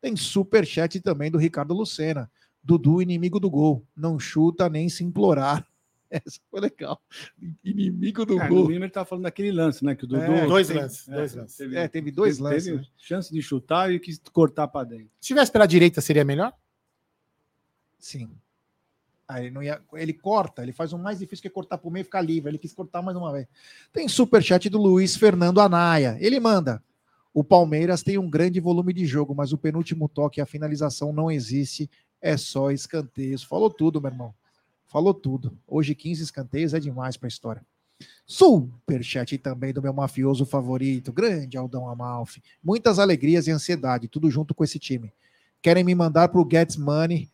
Tem 0.00 0.16
superchat 0.16 1.00
também 1.00 1.30
do 1.30 1.38
Ricardo 1.38 1.72
Lucena. 1.72 2.28
Dudu, 2.62 3.00
inimigo 3.00 3.38
do 3.38 3.48
gol. 3.48 3.86
Não 3.96 4.18
chuta 4.18 4.68
nem 4.68 4.88
se 4.88 5.04
implorar. 5.04 5.64
Essa 6.10 6.40
foi 6.50 6.60
legal. 6.60 7.00
Inimigo 7.62 8.26
do 8.26 8.36
Cara, 8.36 8.48
gol. 8.48 8.64
O 8.64 8.66
Wimmer 8.66 8.90
tá 8.90 9.04
falando 9.04 9.22
daquele 9.22 9.52
lance, 9.52 9.84
né? 9.84 9.94
Que 9.94 10.02
o 10.04 10.08
Dudu. 10.08 10.20
É, 10.20 10.46
dois 10.46 10.66
teve- 10.66 10.80
lances, 10.80 11.08
é, 11.08 11.14
dois 11.14 11.34
lances. 11.34 11.56
Teve, 11.56 11.76
É, 11.76 11.86
teve 11.86 12.10
dois 12.10 12.38
teve- 12.38 12.48
lances, 12.48 12.64
Teve 12.64 12.76
né? 12.78 12.86
chance 12.98 13.32
de 13.32 13.40
chutar 13.40 13.92
e 13.92 14.00
quis 14.00 14.20
cortar 14.32 14.66
para 14.66 14.84
dentro. 14.88 15.08
Se 15.20 15.28
tivesse 15.28 15.52
pela 15.52 15.66
direita, 15.66 16.00
seria 16.00 16.24
melhor? 16.24 16.52
Sim. 18.00 18.30
Aí 19.28 19.44
ele, 19.44 19.54
não 19.54 19.62
ia, 19.62 19.80
ele 19.94 20.12
corta, 20.12 20.60
ele 20.62 20.72
faz 20.72 20.92
o 20.92 20.98
mais 20.98 21.20
difícil 21.20 21.42
que 21.42 21.46
é 21.48 21.50
cortar 21.52 21.78
pro 21.78 21.88
meio 21.90 22.00
e 22.02 22.04
ficar 22.04 22.20
livre. 22.20 22.50
Ele 22.50 22.58
quis 22.58 22.72
cortar 22.72 23.00
mais 23.00 23.16
uma 23.16 23.30
vez. 23.32 23.46
Tem 23.92 24.08
superchat 24.08 24.68
do 24.68 24.78
Luiz 24.78 25.14
Fernando 25.16 25.60
Anaia. 25.60 26.16
Ele 26.20 26.40
manda. 26.40 26.82
O 27.32 27.44
Palmeiras 27.44 28.02
tem 28.02 28.18
um 28.18 28.28
grande 28.28 28.58
volume 28.58 28.92
de 28.92 29.06
jogo, 29.06 29.34
mas 29.34 29.52
o 29.52 29.58
penúltimo 29.58 30.08
toque 30.08 30.40
a 30.40 30.46
finalização 30.46 31.12
não 31.12 31.30
existe. 31.30 31.88
É 32.20 32.36
só 32.36 32.70
escanteios. 32.70 33.42
Falou 33.42 33.70
tudo, 33.70 34.00
meu 34.00 34.10
irmão. 34.10 34.34
Falou 34.88 35.14
tudo. 35.14 35.56
Hoje 35.66 35.94
15 35.94 36.22
escanteios 36.22 36.74
é 36.74 36.80
demais 36.80 37.16
para 37.16 37.26
a 37.26 37.28
história. 37.28 37.64
Superchat 38.26 39.38
também 39.38 39.72
do 39.72 39.82
meu 39.82 39.92
mafioso 39.92 40.44
favorito, 40.44 41.12
grande 41.12 41.56
Aldão 41.56 41.88
Amalfi. 41.88 42.42
Muitas 42.62 42.98
alegrias 42.98 43.46
e 43.46 43.50
ansiedade, 43.50 44.08
tudo 44.08 44.30
junto 44.30 44.54
com 44.54 44.64
esse 44.64 44.78
time. 44.78 45.12
Querem 45.62 45.84
me 45.84 45.94
mandar 45.94 46.28
pro 46.28 46.48
Gets 46.50 46.76
Money 46.76 47.28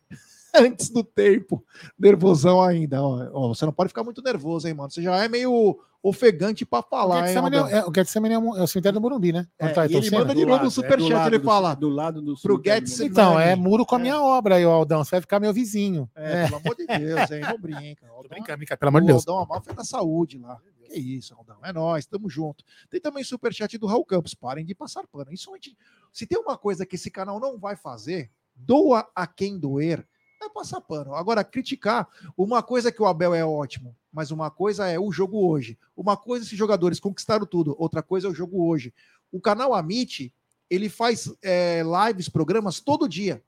antes 0.65 0.89
do 0.89 1.03
tempo. 1.03 1.63
Nervosão 1.97 2.61
ainda. 2.61 3.01
Ó, 3.01 3.29
ó, 3.33 3.47
você 3.49 3.65
não 3.65 3.73
pode 3.73 3.89
ficar 3.89 4.03
muito 4.03 4.21
nervoso, 4.21 4.67
hein, 4.67 4.73
mano? 4.73 4.89
Você 4.91 5.01
já 5.01 5.15
é 5.23 5.27
meio 5.27 5.79
ofegante 6.01 6.65
para 6.65 6.79
O 6.79 6.89
falar, 6.89 7.19
hein, 7.21 7.25
Getsemane 7.27 7.57
Aldão? 7.57 7.77
é, 7.77 7.85
o 7.85 7.93
Getsemane 7.93 8.33
é, 8.33 8.37
é 8.37 8.39
o 8.63 8.67
cemitério 8.67 8.99
do 8.99 9.01
Morumbi, 9.01 9.33
né? 9.33 9.47
É, 9.57 9.69
tá 9.69 9.81
e 9.81 9.95
Ayrton 9.95 9.97
ele 9.97 10.11
manda 10.11 10.35
de 10.35 10.45
novo 10.45 10.63
no 10.63 10.71
superchat, 10.71 11.27
ele 11.27 11.39
fala. 11.39 11.73
Do 11.75 11.89
lado 11.89 12.21
do 12.21 12.35
Pro 12.39 12.57
do. 12.57 13.03
Então, 13.03 13.39
é 13.39 13.55
muro 13.55 13.85
com 13.85 13.95
a 13.95 13.99
minha 13.99 14.21
obra 14.21 14.55
aí, 14.55 14.63
Aldão. 14.63 15.03
Você 15.03 15.11
vai 15.11 15.21
ficar 15.21 15.39
meu 15.39 15.53
vizinho. 15.53 16.09
É, 16.15 16.45
pelo 16.45 16.57
amor 16.57 16.75
de 16.75 16.85
Deus, 16.87 17.31
hein? 17.31 17.41
Não 17.41 17.59
brinca. 17.59 18.07
Tô 18.21 18.27
brincando, 18.29 18.57
brinca, 18.57 18.77
pelo 18.77 18.89
amor 18.89 19.01
de 19.01 19.05
O 19.05 19.07
Deus. 19.07 19.27
Aldão 19.27 19.43
Amalfi 19.43 19.69
é 19.69 19.73
da 19.73 19.83
saúde 19.83 20.37
lá. 20.37 20.57
Que 20.89 20.97
isso, 20.99 21.35
Aldão. 21.37 21.57
É 21.63 21.73
nós, 21.73 22.05
tamo 22.05 22.29
junto. 22.29 22.63
Tem 22.89 23.01
também 23.01 23.23
superchat 23.23 23.77
do 23.77 23.87
Raul 23.87 24.05
Campos. 24.05 24.33
Parem 24.33 24.65
de 24.65 24.73
passar 24.73 25.05
pano. 25.07 25.33
Isso 25.33 25.51
a 25.51 25.55
gente- 25.55 25.77
se 26.13 26.25
tem 26.25 26.39
uma 26.39 26.57
coisa 26.57 26.85
que 26.85 26.95
esse 26.95 27.11
canal 27.11 27.39
não 27.39 27.57
vai 27.59 27.75
fazer, 27.75 28.31
doa 28.55 29.05
a 29.13 29.27
quem 29.27 29.59
doer, 29.59 30.07
é 30.45 30.49
passar 30.49 30.81
pano. 30.81 31.15
Agora, 31.15 31.43
criticar, 31.43 32.07
uma 32.37 32.61
coisa 32.61 32.91
que 32.91 33.01
o 33.01 33.05
Abel 33.05 33.33
é 33.33 33.45
ótimo, 33.45 33.95
mas 34.11 34.31
uma 34.31 34.51
coisa 34.51 34.87
é 34.87 34.99
o 34.99 35.11
jogo 35.11 35.47
hoje. 35.47 35.77
Uma 35.95 36.15
coisa 36.15 36.43
é 36.43 36.47
esses 36.47 36.57
jogadores 36.57 36.99
conquistaram 36.99 37.45
tudo, 37.45 37.75
outra 37.77 38.03
coisa 38.03 38.27
é 38.27 38.29
o 38.29 38.35
jogo 38.35 38.65
hoje. 38.65 38.93
O 39.31 39.41
canal 39.41 39.73
Amit, 39.73 40.33
ele 40.69 40.89
faz 40.89 41.31
é, 41.41 41.81
lives, 41.83 42.29
programas 42.29 42.79
todo 42.79 43.07
dia. 43.07 43.43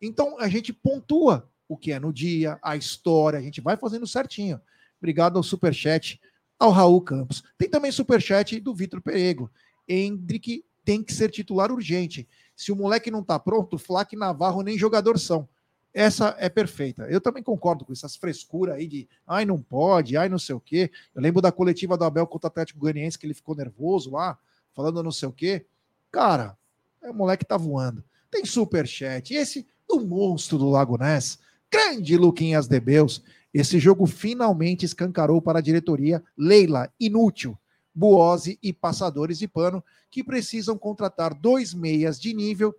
Então 0.00 0.38
a 0.38 0.48
gente 0.48 0.72
pontua 0.72 1.48
o 1.68 1.76
que 1.76 1.92
é 1.92 1.98
no 1.98 2.12
dia, 2.12 2.58
a 2.62 2.76
história, 2.76 3.38
a 3.38 3.42
gente 3.42 3.60
vai 3.60 3.76
fazendo 3.76 4.06
certinho. 4.06 4.60
Obrigado 4.98 5.36
ao 5.36 5.42
Superchat, 5.42 6.20
ao 6.58 6.70
Raul 6.70 7.00
Campos. 7.02 7.44
Tem 7.56 7.68
também 7.68 7.92
Superchat 7.92 8.58
do 8.60 8.74
Vitor 8.74 9.00
Perego. 9.00 9.50
Hendrick 9.86 10.64
tem 10.84 11.02
que 11.02 11.12
ser 11.12 11.30
titular 11.30 11.70
urgente. 11.70 12.26
Se 12.56 12.72
o 12.72 12.76
moleque 12.76 13.10
não 13.10 13.22
tá 13.22 13.38
pronto, 13.38 13.78
Flack 13.78 14.16
Navarro 14.16 14.62
nem 14.62 14.78
jogador 14.78 15.18
são. 15.18 15.48
Essa 15.92 16.36
é 16.38 16.48
perfeita. 16.48 17.04
Eu 17.04 17.20
também 17.20 17.42
concordo 17.42 17.84
com 17.84 17.92
essas 17.92 18.14
frescuras 18.16 18.76
aí 18.76 18.86
de 18.86 19.08
ai, 19.26 19.44
não 19.44 19.60
pode, 19.60 20.16
ai, 20.16 20.28
não 20.28 20.38
sei 20.38 20.54
o 20.54 20.60
quê. 20.60 20.90
Eu 21.14 21.22
lembro 21.22 21.40
da 21.40 21.50
coletiva 21.50 21.96
do 21.96 22.04
Abel 22.04 22.26
contra 22.26 22.46
o 22.46 22.50
Atlético 22.50 22.78
Goianiense 22.78 23.18
que 23.18 23.26
ele 23.26 23.34
ficou 23.34 23.54
nervoso 23.54 24.10
lá, 24.12 24.38
falando 24.74 25.02
não 25.02 25.10
sei 25.10 25.28
o 25.28 25.32
quê. 25.32 25.66
Cara, 26.12 26.56
é, 27.02 27.10
o 27.10 27.14
moleque 27.14 27.44
tá 27.44 27.56
voando. 27.56 28.04
Tem 28.30 28.44
superchat. 28.44 29.34
Esse 29.34 29.66
do 29.88 30.00
monstro 30.00 30.58
do 30.58 30.68
Lago 30.68 30.98
Ness. 30.98 31.38
Grande 31.70 32.16
Luquinhas 32.16 32.68
Debeus. 32.68 33.22
Esse 33.52 33.78
jogo 33.78 34.06
finalmente 34.06 34.84
escancarou 34.84 35.40
para 35.40 35.58
a 35.58 35.62
diretoria 35.62 36.22
Leila, 36.36 36.92
inútil, 37.00 37.58
Buose 37.94 38.58
e 38.62 38.72
passadores 38.72 39.38
de 39.38 39.48
pano 39.48 39.82
que 40.10 40.22
precisam 40.22 40.78
contratar 40.78 41.34
dois 41.34 41.74
meias 41.74 42.20
de 42.20 42.32
nível, 42.32 42.74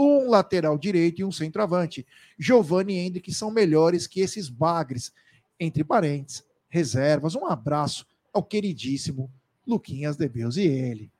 um 0.00 0.30
lateral 0.30 0.78
direito 0.78 1.20
e 1.20 1.24
um 1.24 1.30
centroavante. 1.30 2.06
Giovanni 2.38 2.94
e 2.94 2.98
Hendrick 2.98 3.34
são 3.34 3.50
melhores 3.50 4.06
que 4.06 4.20
esses 4.20 4.48
bagres. 4.48 5.12
Entre 5.58 5.84
parênteses, 5.84 6.42
reservas. 6.70 7.34
Um 7.34 7.46
abraço 7.46 8.06
ao 8.32 8.42
queridíssimo 8.42 9.30
Luquinhas 9.66 10.16
Debeus 10.16 10.56
e 10.56 10.62
ele. 10.62 11.10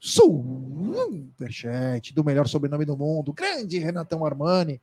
Superchat 0.00 1.44
do 2.14 2.24
melhor 2.24 2.48
sobrenome 2.48 2.86
do 2.86 2.96
mundo, 2.96 3.34
grande 3.34 3.78
Renatão 3.78 4.24
Armani. 4.24 4.80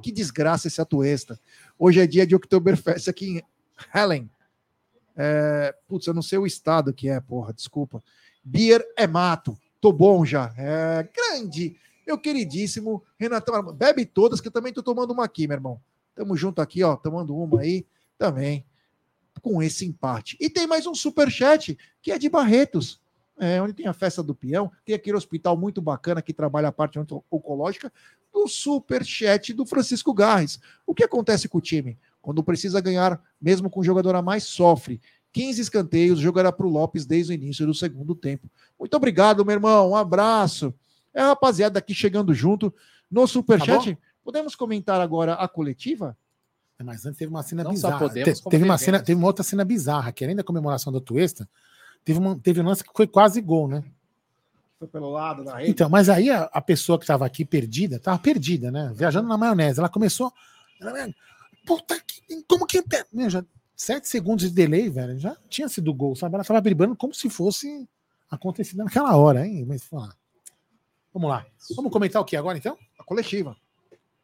Que 0.00 0.12
desgraça 0.12 0.68
esse 0.68 0.80
atuesta. 0.80 1.38
Hoje 1.76 2.00
é 2.00 2.06
dia 2.06 2.24
de 2.26 2.36
Oktoberfest 2.36 3.08
aqui 3.08 3.38
em 3.38 3.42
Helen. 3.92 4.30
É, 5.16 5.74
putz, 5.88 6.06
eu 6.06 6.14
não 6.14 6.22
sei 6.22 6.38
o 6.38 6.46
estado 6.46 6.94
que 6.94 7.08
é, 7.08 7.20
porra, 7.20 7.52
desculpa. 7.52 8.02
Beer 8.44 8.82
é 8.96 9.06
mato. 9.06 9.58
Tô 9.80 9.92
bom 9.92 10.24
já. 10.24 10.54
É 10.56 11.06
grande. 11.14 11.76
Meu 12.06 12.18
queridíssimo 12.18 13.02
Renatão. 13.18 13.72
Bebe 13.72 14.04
todas, 14.04 14.40
que 14.40 14.48
eu 14.48 14.52
também 14.52 14.72
tô 14.72 14.82
tomando 14.82 15.12
uma 15.12 15.24
aqui, 15.24 15.46
meu 15.46 15.56
irmão. 15.56 15.80
Tamo 16.14 16.36
junto 16.36 16.60
aqui, 16.60 16.82
ó, 16.82 16.96
tomando 16.96 17.36
uma 17.36 17.60
aí 17.60 17.86
também. 18.18 18.66
Com 19.40 19.62
esse 19.62 19.86
empate. 19.86 20.36
E 20.40 20.50
tem 20.50 20.66
mais 20.66 20.86
um 20.86 20.94
superchat, 20.94 21.76
que 22.00 22.12
é 22.12 22.18
de 22.18 22.28
Barretos. 22.28 23.00
É, 23.38 23.60
onde 23.60 23.72
tem 23.72 23.86
a 23.86 23.94
festa 23.94 24.22
do 24.22 24.34
peão, 24.34 24.70
tem 24.84 24.94
aquele 24.94 25.16
hospital 25.16 25.56
muito 25.56 25.80
bacana 25.80 26.22
que 26.22 26.34
trabalha 26.34 26.68
a 26.68 26.72
parte 26.72 26.98
oncológica, 27.30 27.90
do 28.32 28.46
superchat 28.46 29.52
do 29.52 29.66
Francisco 29.66 30.12
Garres. 30.12 30.60
O 30.86 30.94
que 30.94 31.02
acontece 31.02 31.48
com 31.48 31.58
o 31.58 31.60
time? 31.60 31.98
Quando 32.20 32.44
precisa 32.44 32.80
ganhar, 32.80 33.20
mesmo 33.40 33.68
com 33.68 33.80
o 33.80 33.84
jogador 33.84 34.14
a 34.14 34.22
mais, 34.22 34.44
sofre. 34.44 35.00
15 35.32 35.60
escanteios, 35.60 36.20
jogará 36.20 36.52
para 36.52 36.66
o 36.66 36.70
Lopes 36.70 37.06
desde 37.06 37.32
o 37.32 37.34
início 37.34 37.66
do 37.66 37.74
segundo 37.74 38.14
tempo. 38.14 38.48
Muito 38.78 38.94
obrigado, 38.96 39.44
meu 39.44 39.54
irmão. 39.54 39.90
Um 39.90 39.96
abraço. 39.96 40.74
É 41.14 41.20
a 41.20 41.26
rapaziada 41.28 41.78
aqui 41.78 41.94
chegando 41.94 42.32
junto 42.34 42.72
no 43.10 43.26
superchat. 43.26 43.94
Tá 43.94 44.00
Podemos 44.24 44.54
comentar 44.54 45.00
agora 45.00 45.34
a 45.34 45.48
coletiva? 45.48 46.16
É, 46.78 46.82
Mas 46.84 47.04
antes 47.04 47.18
teve 47.18 47.30
uma 47.30 47.42
cena 47.42 47.64
Não 47.64 47.70
só 47.76 47.88
bizarra. 47.88 47.98
podemos, 47.98 48.40
Te- 48.40 48.48
teve 48.48 48.64
uma 48.64 48.78
cena, 48.78 49.00
teve 49.00 49.18
uma 49.18 49.26
outra 49.26 49.42
cena 49.42 49.64
bizarra, 49.64 50.12
que 50.12 50.24
além 50.24 50.36
da 50.36 50.44
comemoração 50.44 50.92
do 50.92 51.00
Tuesta, 51.00 51.48
teve, 52.04 52.18
uma, 52.18 52.38
teve 52.38 52.60
um 52.60 52.64
lance 52.64 52.82
que 52.84 52.90
foi 52.94 53.06
quase 53.06 53.40
gol, 53.40 53.68
né? 53.68 53.84
Foi 54.78 54.88
pelo 54.88 55.10
lado 55.10 55.44
da 55.44 55.56
rede. 55.58 55.70
Então, 55.70 55.88
mas 55.88 56.08
aí 56.08 56.30
a, 56.30 56.44
a 56.44 56.60
pessoa 56.60 56.98
que 56.98 57.04
estava 57.04 57.24
aqui 57.26 57.44
perdida, 57.44 57.96
estava 57.96 58.18
perdida, 58.18 58.70
né? 58.70 58.92
Viajando 58.94 59.28
na 59.28 59.36
maionese. 59.36 59.78
Ela 59.78 59.88
começou. 59.88 60.32
Ela, 60.80 61.08
Puta 61.66 62.00
que. 62.00 62.42
Como 62.48 62.66
que. 62.66 62.82
Meu, 63.12 63.30
já, 63.30 63.44
sete 63.76 64.08
segundos 64.08 64.48
de 64.48 64.54
delay, 64.54 64.88
velho. 64.88 65.18
Já 65.18 65.36
tinha 65.48 65.68
sido 65.68 65.92
gol, 65.94 66.16
sabe? 66.16 66.34
Ela 66.34 66.42
estava 66.42 66.60
brigando 66.60 66.96
como 66.96 67.14
se 67.14 67.30
fosse 67.30 67.88
acontecido 68.30 68.78
naquela 68.78 69.16
hora, 69.16 69.46
hein? 69.46 69.64
Mas 69.66 69.88
lá. 69.90 70.12
Vamos 71.12 71.28
lá. 71.28 71.46
Vamos 71.76 71.92
comentar 71.92 72.20
o 72.20 72.24
que 72.24 72.36
agora, 72.36 72.56
então? 72.56 72.76
A 72.98 73.04
coletiva. 73.04 73.56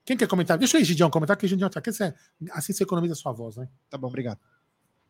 Quem 0.05 0.17
quer 0.17 0.27
comentar? 0.27 0.57
Deixa 0.57 0.79
aí, 0.79 0.85
Gidião, 0.85 1.11
comentar 1.11 1.37
que 1.37 1.45
o 1.45 1.49
Gidião 1.49 1.69
tá 1.69 1.81
aqui. 1.81 1.93
Você, 1.93 2.15
assim 2.53 2.73
você 2.73 2.83
economiza 2.83 3.15
sua 3.15 3.33
voz, 3.33 3.57
né? 3.57 3.69
Tá 3.91 3.99
bom, 3.99 4.09
obrigado. 4.09 4.39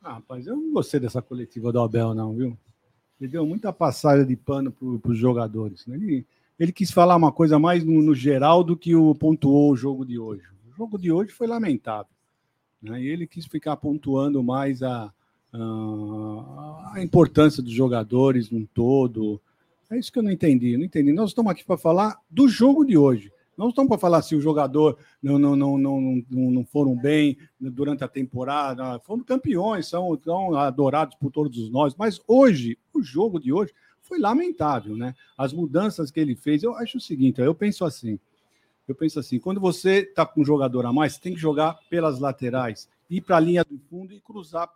Ah, 0.02 0.14
rapaz, 0.14 0.46
eu 0.46 0.56
não 0.56 0.72
gostei 0.72 0.98
dessa 0.98 1.22
coletiva 1.22 1.72
do 1.72 1.80
Abel, 1.80 2.14
não, 2.14 2.34
viu? 2.34 2.58
Ele 3.20 3.30
deu 3.30 3.46
muita 3.46 3.72
passagem 3.72 4.26
de 4.26 4.36
pano 4.36 4.72
para 4.72 5.10
os 5.10 5.18
jogadores. 5.18 5.86
né? 5.86 5.96
Ele, 5.96 6.26
ele 6.58 6.72
quis 6.72 6.90
falar 6.90 7.16
uma 7.16 7.30
coisa 7.32 7.58
mais 7.58 7.84
no, 7.84 8.00
no 8.02 8.14
geral 8.14 8.64
do 8.64 8.76
que 8.76 8.94
o 8.94 9.14
pontuou 9.14 9.72
o 9.72 9.76
jogo 9.76 10.04
de 10.04 10.18
hoje. 10.18 10.42
O 10.68 10.76
jogo 10.76 10.98
de 10.98 11.10
hoje 11.12 11.32
foi 11.32 11.46
lamentável. 11.46 12.10
Né? 12.82 13.02
E 13.02 13.06
ele 13.06 13.26
quis 13.26 13.46
ficar 13.46 13.76
pontuando 13.76 14.42
mais 14.42 14.82
a, 14.82 15.12
a, 15.52 16.92
a 16.94 17.02
importância 17.02 17.62
dos 17.62 17.72
jogadores 17.72 18.50
num 18.50 18.66
todo. 18.66 19.40
É 19.90 19.98
isso 19.98 20.12
que 20.12 20.18
eu 20.18 20.22
não 20.22 20.30
entendi. 20.30 20.76
Não 20.76 20.84
entendi. 20.84 21.12
Nós 21.12 21.30
estamos 21.30 21.50
aqui 21.50 21.64
para 21.64 21.78
falar 21.78 22.18
do 22.30 22.48
jogo 22.48 22.84
de 22.84 22.96
hoje. 22.96 23.32
Não 23.56 23.70
estamos 23.70 23.88
para 23.88 23.98
falar 23.98 24.22
se 24.22 24.36
o 24.36 24.40
jogador 24.40 24.96
não, 25.20 25.38
não, 25.38 25.56
não, 25.56 25.76
não, 25.76 26.24
não, 26.30 26.64
foram 26.64 26.94
bem 26.94 27.36
durante 27.58 28.04
a 28.04 28.08
temporada. 28.08 29.00
Foram 29.00 29.24
campeões, 29.24 29.88
são 29.88 30.16
tão 30.16 30.54
adorados 30.54 31.16
por 31.16 31.32
todos 31.32 31.68
nós. 31.70 31.94
Mas 31.96 32.20
hoje, 32.28 32.78
o 32.94 33.02
jogo 33.02 33.40
de 33.40 33.52
hoje 33.52 33.72
foi 34.00 34.18
lamentável, 34.18 34.96
né? 34.96 35.14
As 35.36 35.52
mudanças 35.52 36.10
que 36.10 36.20
ele 36.20 36.36
fez, 36.36 36.62
eu 36.62 36.74
acho 36.74 36.98
o 36.98 37.00
seguinte, 37.00 37.40
eu 37.40 37.54
penso 37.54 37.84
assim. 37.84 38.20
Eu 38.86 38.94
penso 38.94 39.20
assim, 39.20 39.38
quando 39.38 39.60
você 39.60 39.98
está 39.98 40.24
com 40.24 40.40
um 40.40 40.44
jogador 40.44 40.86
a 40.86 40.92
mais, 40.92 41.18
tem 41.18 41.34
que 41.34 41.40
jogar 41.40 41.78
pelas 41.90 42.18
laterais, 42.18 42.88
ir 43.10 43.20
para 43.20 43.36
a 43.36 43.40
linha 43.40 43.62
do 43.62 43.78
fundo 43.90 44.14
e 44.14 44.20
cruzar 44.20 44.70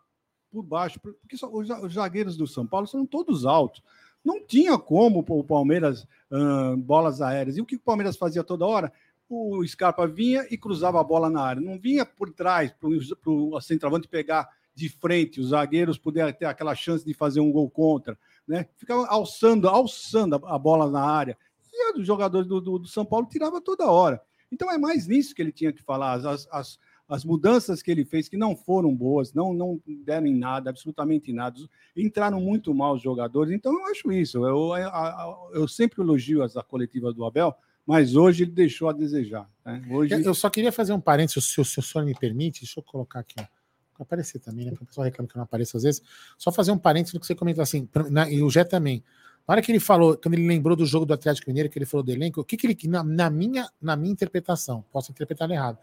por 0.50 0.62
baixo, 0.62 1.00
porque 1.00 1.34
os 1.50 1.94
zagueiros 1.94 2.36
do 2.36 2.46
São 2.46 2.66
Paulo 2.66 2.86
são 2.86 3.06
todos 3.06 3.46
altos. 3.46 3.82
Não 4.24 4.44
tinha 4.44 4.78
como 4.78 5.24
o 5.26 5.44
Palmeiras 5.44 6.06
uh, 6.30 6.76
bolas 6.76 7.20
aéreas. 7.20 7.56
E 7.56 7.60
o 7.60 7.66
que 7.66 7.76
o 7.76 7.80
Palmeiras 7.80 8.16
fazia 8.16 8.44
toda 8.44 8.66
hora? 8.66 8.92
O 9.28 9.66
Scarpa 9.66 10.06
vinha 10.06 10.46
e 10.50 10.58
cruzava 10.58 11.00
a 11.00 11.04
bola 11.04 11.30
na 11.30 11.40
área. 11.40 11.62
Não 11.62 11.78
vinha 11.78 12.04
por 12.04 12.30
trás 12.30 12.72
para 12.72 12.88
o 12.88 13.60
centroavante 13.60 14.06
pegar 14.06 14.48
de 14.74 14.88
frente, 14.88 15.40
os 15.40 15.48
zagueiros 15.48 15.98
puderem 15.98 16.32
ter 16.32 16.46
aquela 16.46 16.74
chance 16.74 17.04
de 17.04 17.12
fazer 17.12 17.40
um 17.40 17.52
gol 17.52 17.70
contra. 17.70 18.18
Né? 18.46 18.66
Ficava 18.76 19.06
alçando, 19.06 19.68
alçando 19.68 20.36
a 20.46 20.58
bola 20.58 20.90
na 20.90 21.02
área. 21.02 21.36
E 21.72 21.98
os 21.98 22.06
jogadores 22.06 22.46
do, 22.46 22.60
do, 22.60 22.78
do 22.78 22.88
São 22.88 23.04
Paulo 23.04 23.26
tirava 23.26 23.60
toda 23.60 23.90
hora. 23.90 24.20
Então 24.50 24.70
é 24.70 24.78
mais 24.78 25.06
nisso 25.06 25.34
que 25.34 25.42
ele 25.42 25.52
tinha 25.52 25.72
que 25.72 25.82
falar. 25.82 26.14
As, 26.14 26.46
as, 26.50 26.78
as 27.12 27.24
mudanças 27.24 27.82
que 27.82 27.90
ele 27.90 28.04
fez, 28.04 28.28
que 28.28 28.36
não 28.36 28.56
foram 28.56 28.94
boas, 28.94 29.32
não, 29.32 29.52
não 29.52 29.80
deram 30.04 30.26
em 30.26 30.34
nada, 30.34 30.70
absolutamente 30.70 31.30
em 31.30 31.34
nada, 31.34 31.60
entraram 31.96 32.40
muito 32.40 32.74
mal 32.74 32.94
os 32.94 33.02
jogadores. 33.02 33.52
Então, 33.52 33.72
eu 33.72 33.86
acho 33.86 34.10
isso. 34.12 34.38
Eu, 34.46 34.76
eu, 34.76 35.50
eu 35.52 35.68
sempre 35.68 36.02
elogio 36.02 36.42
as 36.42 36.54
coletivas 36.68 37.14
do 37.14 37.24
Abel, 37.24 37.54
mas 37.86 38.16
hoje 38.16 38.44
ele 38.44 38.52
deixou 38.52 38.88
a 38.88 38.92
desejar. 38.92 39.48
Né? 39.64 39.82
Hoje... 39.90 40.14
Eu 40.24 40.34
só 40.34 40.48
queria 40.48 40.72
fazer 40.72 40.92
um 40.92 41.00
parênteses, 41.00 41.44
se 41.44 41.60
o, 41.60 41.64
se 41.64 41.78
o 41.78 41.82
senhor 41.82 42.04
me 42.04 42.14
permite, 42.14 42.60
deixa 42.60 42.80
eu 42.80 42.84
colocar 42.84 43.20
aqui. 43.20 43.36
Ó 43.38 43.62
aparecer 44.02 44.38
também, 44.40 44.66
né? 44.66 44.72
O 44.80 44.84
pessoal 44.84 45.04
reclama 45.04 45.28
que 45.28 45.36
não 45.36 45.44
aparece 45.44 45.76
às 45.76 45.82
vezes. 45.82 46.02
Só 46.36 46.52
fazer 46.52 46.72
um 46.72 46.78
parênteses 46.78 47.14
no 47.14 47.20
que 47.20 47.26
você 47.26 47.34
comentou 47.34 47.62
assim, 47.62 47.88
na, 48.10 48.28
e 48.28 48.42
o 48.42 48.50
Jé 48.50 48.64
também. 48.64 49.02
Na 49.46 49.52
hora 49.52 49.62
que 49.62 49.72
ele 49.72 49.80
falou, 49.80 50.16
quando 50.16 50.34
ele 50.34 50.46
lembrou 50.46 50.76
do 50.76 50.86
jogo 50.86 51.04
do 51.04 51.14
Atlético 51.14 51.50
Mineiro, 51.50 51.68
que 51.68 51.78
ele 51.78 51.86
falou 51.86 52.04
do 52.04 52.12
elenco, 52.12 52.40
o 52.40 52.44
que, 52.44 52.56
que 52.56 52.66
ele, 52.66 52.78
na, 52.88 53.02
na, 53.02 53.28
minha, 53.28 53.68
na 53.80 53.96
minha 53.96 54.12
interpretação, 54.12 54.84
posso 54.92 55.10
interpretar 55.10 55.50
errado, 55.50 55.78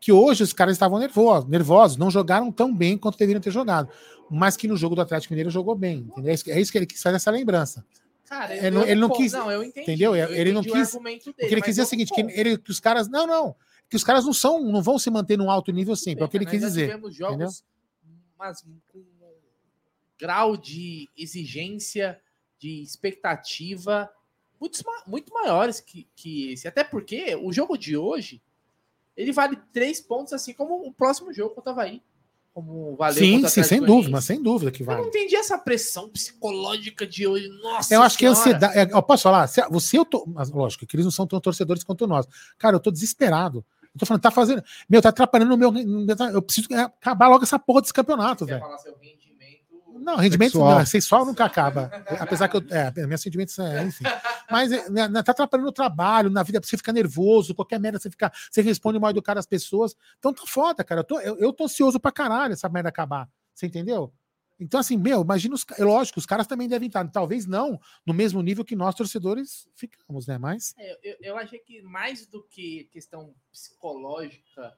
que 0.00 0.12
hoje 0.12 0.42
os 0.42 0.52
caras 0.52 0.74
estavam 0.74 0.98
nervosos, 0.98 1.48
nervosos, 1.48 1.96
não 1.96 2.10
jogaram 2.10 2.52
tão 2.52 2.74
bem 2.74 2.96
quanto 2.96 3.18
deveriam 3.18 3.40
ter 3.40 3.50
jogado, 3.50 3.88
mas 4.30 4.56
que 4.56 4.68
no 4.68 4.76
jogo 4.76 4.94
do 4.94 5.00
Atlético 5.00 5.32
Mineiro 5.32 5.50
jogou 5.50 5.74
bem. 5.74 6.06
Entendeu? 6.10 6.30
É 6.30 6.60
isso 6.60 6.72
que 6.72 6.78
ele 6.78 6.86
quis 6.86 7.02
fazer 7.02 7.16
essa 7.16 7.30
lembrança. 7.30 7.84
Cara, 8.28 8.54
ele, 8.54 8.70
não, 8.70 8.82
ele 8.82 9.00
não 9.00 9.08
quis. 9.08 9.32
Não, 9.32 9.50
eu 9.50 9.62
entendi, 9.62 9.82
entendeu? 9.82 10.14
Eu 10.14 10.28
ele 10.34 10.52
não 10.52 10.62
quis. 10.62 10.94
O, 10.94 11.00
dele, 11.00 11.18
que 11.18 11.44
ele 11.46 11.62
quis 11.62 11.70
dizer 11.70 11.80
é 11.80 11.84
o 11.84 11.88
seguinte: 11.88 12.12
que, 12.12 12.20
ele, 12.20 12.58
que 12.58 12.70
os 12.70 12.78
caras. 12.78 13.08
Não, 13.08 13.26
não. 13.26 13.56
Que 13.88 13.96
os 13.96 14.04
caras 14.04 14.26
não 14.26 14.34
são, 14.34 14.62
não 14.62 14.82
vão 14.82 14.98
se 14.98 15.10
manter 15.10 15.38
num 15.38 15.50
alto 15.50 15.72
nível 15.72 15.96
sempre. 15.96 16.22
É 16.22 16.26
o 16.26 16.28
que 16.28 16.36
ele 16.36 16.44
quis 16.44 16.60
dizer. 16.60 16.88
Tivemos 16.88 17.14
jogos, 17.14 17.34
entendeu? 17.36 17.52
mas 18.38 18.60
com 18.92 18.98
um 18.98 19.04
grau 20.18 20.56
de 20.56 21.08
exigência, 21.16 22.20
de 22.58 22.82
expectativa 22.82 24.10
muito, 24.60 24.78
muito 25.06 25.32
maiores 25.32 25.80
que, 25.80 26.06
que 26.14 26.52
esse. 26.52 26.68
Até 26.68 26.84
porque 26.84 27.34
o 27.36 27.52
jogo 27.52 27.76
de 27.76 27.96
hoje 27.96 28.42
ele 29.18 29.32
vale 29.32 29.58
três 29.72 30.00
pontos, 30.00 30.32
assim 30.32 30.54
como 30.54 30.86
o 30.86 30.92
próximo 30.92 31.32
jogo 31.32 31.52
contra 31.56 31.72
o 31.72 31.74
Havaí. 31.74 32.00
Como 32.54 32.96
valeu 32.96 33.18
sim, 33.18 33.46
sim, 33.48 33.62
sem 33.64 33.80
dúvida, 33.80 34.10
mas 34.12 34.24
sem 34.24 34.40
dúvida 34.40 34.70
que 34.70 34.84
vale. 34.84 35.00
Eu 35.00 35.02
não 35.02 35.08
entendi 35.08 35.34
essa 35.34 35.58
pressão 35.58 36.08
psicológica 36.08 37.04
de 37.04 37.26
hoje. 37.26 37.48
Nossa, 37.60 37.92
eu 37.92 38.00
acho 38.00 38.16
senhora. 38.16 38.18
que 38.18 38.26
a 38.26 38.30
ansiedade. 38.30 38.78
É, 38.78 38.96
eu 38.96 39.02
posso 39.02 39.24
falar? 39.24 39.48
Se, 39.48 39.60
você, 39.68 39.98
eu 39.98 40.04
tô. 40.04 40.24
Mas, 40.26 40.50
lógico, 40.50 40.86
que 40.86 40.96
eles 40.96 41.04
não 41.04 41.10
são 41.10 41.26
tão 41.26 41.40
torcedores 41.40 41.82
quanto 41.82 42.06
nós. 42.06 42.26
Cara, 42.56 42.76
eu 42.76 42.80
tô 42.80 42.92
desesperado. 42.92 43.64
Eu 43.82 43.98
tô 43.98 44.06
falando, 44.06 44.22
tá 44.22 44.30
fazendo. 44.30 44.62
Meu, 44.88 45.02
tá 45.02 45.08
atrapalhando 45.08 45.54
o 45.54 45.58
meu. 45.58 45.72
Eu 46.32 46.42
preciso 46.42 46.68
acabar 46.74 47.28
logo 47.28 47.42
essa 47.42 47.58
porra 47.58 47.80
desse 47.80 47.92
campeonato, 47.92 48.46
velho. 48.46 48.62
Não, 50.00 50.16
rendimento 50.16 50.52
sexual, 50.52 50.78
não, 50.78 50.86
sexual 50.86 51.26
nunca 51.26 51.44
acaba. 51.44 51.90
Apesar 52.18 52.48
que 52.48 52.56
eu. 52.56 52.62
É, 52.70 53.06
meus 53.06 53.20
sentimentos, 53.20 53.58
é, 53.58 53.84
enfim. 53.84 54.04
Mas 54.50 54.72
é, 54.72 54.88
né, 54.88 55.08
né, 55.08 55.22
tá 55.22 55.32
atrapalhando 55.32 55.68
o 55.68 55.72
trabalho, 55.72 56.30
na 56.30 56.42
vida, 56.42 56.60
você 56.62 56.76
fica 56.76 56.92
nervoso, 56.92 57.54
qualquer 57.54 57.78
merda 57.78 57.98
você 57.98 58.10
fica. 58.10 58.32
Você 58.50 58.62
responde 58.62 58.98
mal 58.98 59.10
educado 59.10 59.38
às 59.38 59.46
pessoas. 59.46 59.94
Então 60.18 60.32
tá 60.32 60.42
foda, 60.46 60.82
cara. 60.82 61.00
Eu 61.00 61.04
tô, 61.04 61.20
eu, 61.20 61.36
eu 61.38 61.52
tô 61.52 61.64
ansioso 61.64 62.00
pra 62.00 62.12
caralho 62.12 62.52
essa 62.52 62.68
merda 62.68 62.88
acabar. 62.88 63.28
Você 63.54 63.66
entendeu? 63.66 64.12
Então, 64.60 64.80
assim, 64.80 64.96
meu, 64.96 65.22
imagina 65.22 65.54
os. 65.54 65.64
É 65.78 65.84
lógico, 65.84 66.18
os 66.18 66.26
caras 66.26 66.46
também 66.46 66.68
devem 66.68 66.88
estar, 66.88 67.06
talvez 67.08 67.46
não 67.46 67.80
no 68.04 68.12
mesmo 68.12 68.42
nível 68.42 68.64
que 68.64 68.74
nós, 68.74 68.94
torcedores, 68.94 69.68
ficamos, 69.74 70.26
né? 70.26 70.36
Mas. 70.36 70.74
É, 70.76 70.98
eu, 71.02 71.16
eu 71.20 71.36
achei 71.36 71.60
que 71.60 71.80
mais 71.82 72.26
do 72.26 72.42
que 72.42 72.88
questão 72.90 73.34
psicológica, 73.52 74.76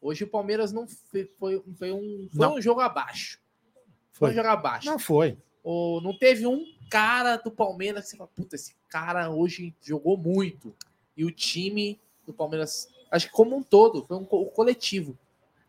hoje 0.00 0.22
o 0.22 0.30
Palmeiras 0.30 0.70
não 0.72 0.86
foi, 0.86 1.24
foi, 1.38 1.62
foi 1.76 1.90
um, 1.90 2.28
foi 2.32 2.46
um 2.46 2.60
jogo 2.60 2.80
abaixo. 2.80 3.40
Foi 4.18 4.34
jogar 4.34 4.56
baixo. 4.56 4.86
Não 4.86 4.98
foi. 4.98 5.36
Ou 5.62 6.00
não 6.00 6.16
teve 6.16 6.46
um 6.46 6.64
cara 6.90 7.36
do 7.36 7.50
Palmeiras 7.50 8.04
que 8.04 8.10
você 8.10 8.16
fala, 8.16 8.30
puta, 8.34 8.56
esse 8.56 8.74
cara 8.88 9.30
hoje 9.30 9.74
jogou 9.82 10.16
muito. 10.16 10.74
E 11.16 11.24
o 11.24 11.30
time 11.30 12.00
do 12.26 12.32
Palmeiras, 12.32 12.88
acho 13.10 13.26
que 13.26 13.32
como 13.32 13.56
um 13.56 13.62
todo, 13.62 14.04
foi 14.04 14.16
um 14.16 14.24
coletivo. 14.24 15.16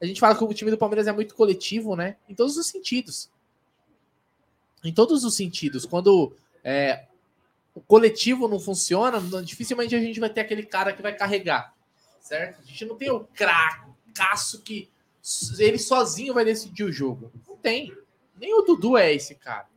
A 0.01 0.05
gente 0.05 0.19
fala 0.19 0.35
que 0.35 0.43
o 0.43 0.53
time 0.53 0.71
do 0.71 0.77
Palmeiras 0.77 1.07
é 1.07 1.11
muito 1.11 1.35
coletivo, 1.35 1.95
né? 1.95 2.15
Em 2.27 2.33
todos 2.33 2.55
os 2.55 2.67
sentidos. 2.67 3.29
Em 4.83 4.93
todos 4.93 5.25
os 5.25 5.35
sentidos. 5.35 5.85
Quando 5.85 6.33
é, 6.63 7.05
o 7.75 7.81
coletivo 7.81 8.47
não 8.47 8.59
funciona, 8.59 9.19
dificilmente 9.41 9.95
a 9.95 9.99
gente 9.99 10.19
vai 10.19 10.29
ter 10.29 10.41
aquele 10.41 10.63
cara 10.63 10.93
que 10.93 11.01
vai 11.01 11.13
carregar. 11.13 11.73
Certo? 12.21 12.61
A 12.61 12.65
gente 12.65 12.85
não 12.85 12.95
tem 12.95 13.09
o 13.09 13.21
cracaço 13.33 14.61
que 14.61 14.89
ele 15.57 15.77
sozinho 15.77 16.33
vai 16.33 16.45
decidir 16.45 16.83
o 16.83 16.91
jogo. 16.91 17.31
Não 17.47 17.57
tem. 17.57 17.93
Nem 18.39 18.53
o 18.53 18.61
Dudu 18.61 18.97
é 18.97 19.13
esse 19.13 19.35
cara. 19.35 19.67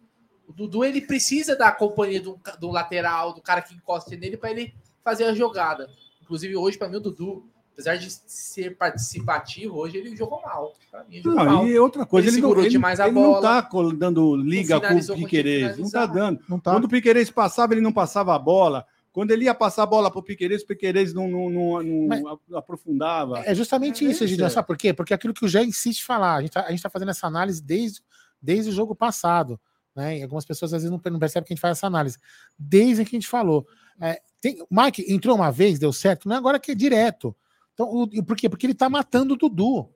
O 0.47 0.53
Dudu 0.53 0.85
ele 0.85 1.01
precisa 1.01 1.57
da 1.57 1.73
companhia 1.73 2.21
do, 2.21 2.39
do 2.61 2.71
lateral, 2.71 3.33
do 3.33 3.41
cara 3.41 3.63
que 3.63 3.75
encosta 3.75 4.15
nele 4.17 4.37
para 4.37 4.51
ele 4.51 4.75
fazer 5.03 5.25
a 5.25 5.35
jogada. 5.35 5.89
Inclusive 6.21 6.57
hoje 6.57 6.79
para 6.79 6.89
mim 6.89 6.97
o 6.97 7.01
Dudu, 7.01 7.45
apesar 7.73 7.97
de 7.97 8.11
ser 8.11 8.77
participativo, 8.77 9.77
hoje 9.77 9.99
ele 9.99 10.17
jogou 10.17 10.41
mal. 10.43 10.75
Mim, 11.09 11.23
jogou 11.23 11.45
não, 11.45 11.45
mal. 11.45 11.67
E 11.67 11.79
outra 11.79 12.05
coisa, 12.05 12.29
ele, 12.29 12.37
ele 12.37 12.43
segurou 12.43 12.63
não, 12.63 12.71
demais 12.71 12.99
ele, 13.01 13.09
a 13.09 13.13
bola. 13.13 13.27
Ele 13.27 13.35
não 13.35 13.41
tá 13.43 13.97
dando 13.97 14.37
liga 14.37 14.81
com 14.81 14.95
o 14.95 15.17
Piquerez, 15.17 15.79
não 15.79 15.91
tá 15.91 16.07
dando. 16.07 16.41
Não 16.49 16.61
tá. 16.61 16.73
Quando 16.73 16.85
o 16.85 16.89
Piquerez 16.89 17.31
passava, 17.31 17.75
ele 17.75 17.81
não 17.81 17.93
passava 17.93 18.35
a 18.35 18.39
bola. 18.39 18.87
Quando 19.13 19.31
ele 19.31 19.45
ia 19.45 19.55
passar 19.55 19.83
a 19.83 19.87
bola 19.87 20.11
para 20.11 20.21
o 20.21 20.23
Piqueires, 20.23 20.63
o 20.63 20.67
Piqueires 20.67 21.13
não, 21.13 21.29
não, 21.29 21.51
não, 21.51 21.83
não 21.83 22.57
aprofundava. 22.57 23.41
É 23.41 23.55
justamente 23.55 24.07
é 24.07 24.11
isso, 24.11 24.27
Gideon. 24.27 24.49
Sabe 24.49 24.67
por 24.67 24.77
quê? 24.79 24.95
Porque 24.95 25.13
aquilo 25.13 25.35
que 25.35 25.45
o 25.45 25.49
Jé 25.49 25.63
insiste 25.63 26.01
em 26.01 26.05
falar, 26.05 26.37
a 26.37 26.41
gente 26.41 26.49
está 26.57 26.89
tá 26.89 26.91
fazendo 26.91 27.11
essa 27.11 27.27
análise 27.27 27.63
desde 27.63 28.01
desde 28.43 28.71
o 28.71 28.73
jogo 28.73 28.95
passado. 28.95 29.61
Né? 29.95 30.19
E 30.19 30.23
algumas 30.23 30.45
pessoas 30.45 30.73
às 30.73 30.83
vezes 30.83 30.91
não, 30.91 31.13
não 31.13 31.19
percebem 31.19 31.47
que 31.47 31.53
a 31.53 31.55
gente 31.55 31.61
faz 31.61 31.79
essa 31.79 31.87
análise. 31.87 32.19
Desde 32.59 33.05
que 33.05 33.15
a 33.15 33.19
gente 33.19 33.29
falou. 33.29 33.67
É, 34.01 34.21
tem, 34.41 34.61
o 34.63 34.67
Mike 34.71 35.05
entrou 35.13 35.37
uma 35.37 35.51
vez, 35.51 35.79
deu 35.79 35.93
certo, 35.93 36.29
não 36.29 36.35
é 36.35 36.39
agora 36.39 36.59
que 36.59 36.73
é 36.73 36.75
direto. 36.75 37.37
Então, 37.75 37.89
o, 37.89 38.25
por 38.25 38.37
quê? 38.37 38.49
Porque 38.49 38.67
ele 38.67 38.75
tá 38.75 38.89
matando 38.89 39.35
o 39.35 39.37
Dudu. 39.37 39.89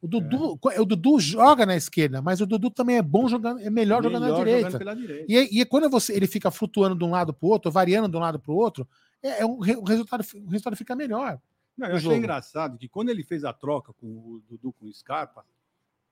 O 0.00 0.08
Dudu, 0.08 0.58
é. 0.72 0.80
o 0.80 0.84
Dudu 0.84 1.20
joga 1.20 1.64
na 1.64 1.76
esquerda, 1.76 2.20
mas 2.20 2.40
o 2.40 2.46
Dudu 2.46 2.70
também 2.70 2.96
é 2.96 3.02
bom 3.02 3.28
jogando, 3.28 3.60
é 3.60 3.70
melhor, 3.70 4.02
melhor 4.02 4.02
jogando 4.02 4.28
na 4.28 4.36
direita. 4.36 4.94
direita. 4.96 5.26
E, 5.28 5.60
e 5.60 5.64
quando 5.64 5.88
você, 5.88 6.12
ele 6.12 6.26
fica 6.26 6.50
flutuando 6.50 6.96
de 6.96 7.04
um 7.04 7.10
lado 7.10 7.32
para 7.32 7.46
o 7.46 7.50
outro, 7.50 7.70
variando 7.70 8.08
de 8.08 8.16
um 8.16 8.20
lado 8.20 8.40
para 8.40 8.50
o 8.50 8.56
outro, 8.56 8.88
é, 9.22 9.42
é 9.42 9.46
um, 9.46 9.58
o, 9.58 9.84
resultado, 9.84 10.24
o 10.44 10.50
resultado 10.50 10.76
fica 10.76 10.96
melhor. 10.96 11.40
Não, 11.78 11.86
eu 11.86 11.94
achei 11.94 12.04
jogo. 12.04 12.16
engraçado 12.16 12.76
que 12.76 12.88
quando 12.88 13.10
ele 13.10 13.22
fez 13.22 13.44
a 13.44 13.52
troca 13.52 13.92
com 13.92 14.06
o 14.06 14.42
Dudu 14.48 14.72
com 14.72 14.86
o 14.86 14.92
Scarpa, 14.92 15.44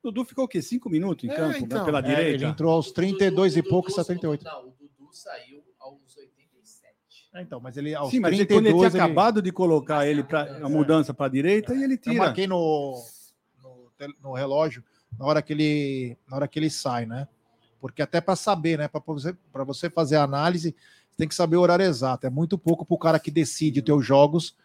Dudu 0.03 0.25
ficou 0.25 0.45
o 0.45 0.49
quê? 0.49 0.63
Cinco 0.63 0.89
minutos 0.89 1.25
em 1.25 1.33
é, 1.33 1.37
campo, 1.37 1.53
né, 1.53 1.59
então, 1.59 1.79
né, 1.79 1.85
pela 1.85 1.99
é, 1.99 2.03
direita? 2.03 2.31
Ele 2.31 2.45
entrou 2.45 2.73
aos 2.73 2.91
32 2.91 3.55
Dudu, 3.55 3.67
e 3.67 3.71
pouco, 3.71 3.91
78. 3.91 4.45
Não, 4.45 4.69
o 4.69 4.71
Dudu 4.71 5.13
saiu 5.13 5.63
aos 5.79 6.17
87. 6.17 7.29
É, 7.35 7.43
então, 7.43 7.61
mas 7.61 7.77
ele 7.77 7.95
aos 7.95 8.11
Sim, 8.11 8.21
mas 8.21 8.35
32, 8.35 8.41
ele, 8.41 8.47
quando 8.49 8.67
ele 8.67 8.91
tinha 8.91 9.03
ele... 9.03 9.13
acabado 9.13 9.43
de 9.43 9.53
colocar 9.53 10.07
ele 10.07 10.25
para 10.25 10.65
a 10.65 10.69
mudança 10.69 11.13
para 11.13 11.27
a 11.27 11.29
direita 11.29 11.75
e 11.75 11.83
ele 11.83 11.99
tira. 11.99 12.15
Eu 12.15 12.19
marquei 12.19 12.47
no, 12.47 13.05
no, 13.63 13.93
no, 14.23 14.33
relógio 14.33 14.83
na 15.19 15.27
hora 15.27 15.43
que 15.43 15.53
ele 15.53 16.17
na 16.27 16.37
hora 16.37 16.49
que 16.49 16.59
ele 16.59 16.71
sai, 16.71 17.05
né? 17.05 17.29
Porque 17.79 18.03
até 18.03 18.21
para 18.21 18.37
saber, 18.37 18.79
né, 18.79 18.89
para 18.89 19.01
você 19.07 19.35
para 19.53 19.65
você 19.65 19.91
fazer 19.91 20.17
a 20.17 20.23
análise, 20.23 20.75
você 21.11 21.17
tem 21.19 21.29
que 21.29 21.35
saber 21.35 21.57
o 21.57 21.61
horário 21.61 21.85
exato. 21.85 22.27
É 22.27 22.31
muito 22.31 22.57
pouco 22.57 22.85
para 22.87 22.95
o 22.95 22.99
cara 22.99 23.19
que 23.19 23.31
decide 23.31 23.83
teus 23.83 24.05
jogos 24.05 24.57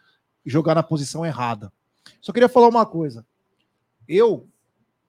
jogar 0.44 0.74
na 0.74 0.82
posição 0.82 1.26
errada. 1.26 1.72
Só 2.20 2.32
queria 2.32 2.48
falar 2.48 2.68
uma 2.68 2.86
coisa. 2.86 3.26
Eu 4.08 4.48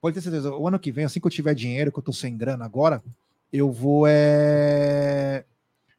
pode 0.07 0.15
ter 0.15 0.21
certeza, 0.21 0.55
o 0.55 0.67
ano 0.67 0.79
que 0.79 0.91
vem, 0.91 1.05
assim 1.05 1.19
que 1.19 1.27
eu 1.27 1.31
tiver 1.31 1.53
dinheiro, 1.53 1.91
que 1.91 1.99
eu 1.99 2.03
tô 2.03 2.13
sem 2.13 2.37
grana 2.37 2.63
agora, 2.63 3.03
eu 3.51 3.71
vou 3.71 4.05
é, 4.07 5.43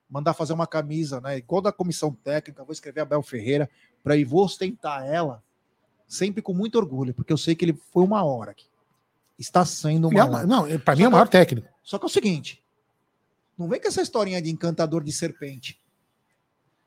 mandar 0.09 0.33
fazer 0.33 0.55
uma 0.55 0.67
camisa, 0.67 1.21
né? 1.21 1.37
Igual 1.37 1.61
da 1.61 1.73
comissão 1.73 2.13
técnica, 2.13 2.65
vou 2.65 2.73
escrever 2.73 3.03
Abel 3.03 3.23
Ferreira, 3.23 3.69
para 4.03 4.17
ir 4.17 4.25
vou 4.25 4.43
ostentar 4.45 5.07
ela, 5.07 5.43
sempre 6.07 6.41
com 6.41 6.55
muito 6.55 6.79
orgulho, 6.79 7.13
porque 7.13 7.33
eu 7.33 7.37
sei 7.37 7.55
que 7.55 7.65
ele 7.67 7.79
foi 7.93 8.03
uma 8.03 8.25
hora 8.25 8.53
aqui. 8.53 8.67
Está 9.39 9.65
sendo 9.65 10.09
uma. 10.09 10.25
hora. 10.25 10.47
não, 10.47 10.67
para 10.81 10.97
mim 10.97 11.03
é 11.03 11.09
o 11.09 11.13
maior 11.13 11.29
técnico. 11.29 11.69
Só 11.83 11.99
que 11.99 12.05
é 12.05 12.09
o 12.09 12.11
seguinte: 12.11 12.63
não 13.57 13.69
vem 13.69 13.81
com 13.81 13.89
essa 13.89 14.03
historinha 14.03 14.41
de 14.41 14.51
encantador 14.51 15.05
de 15.05 15.13
serpente. 15.13 15.79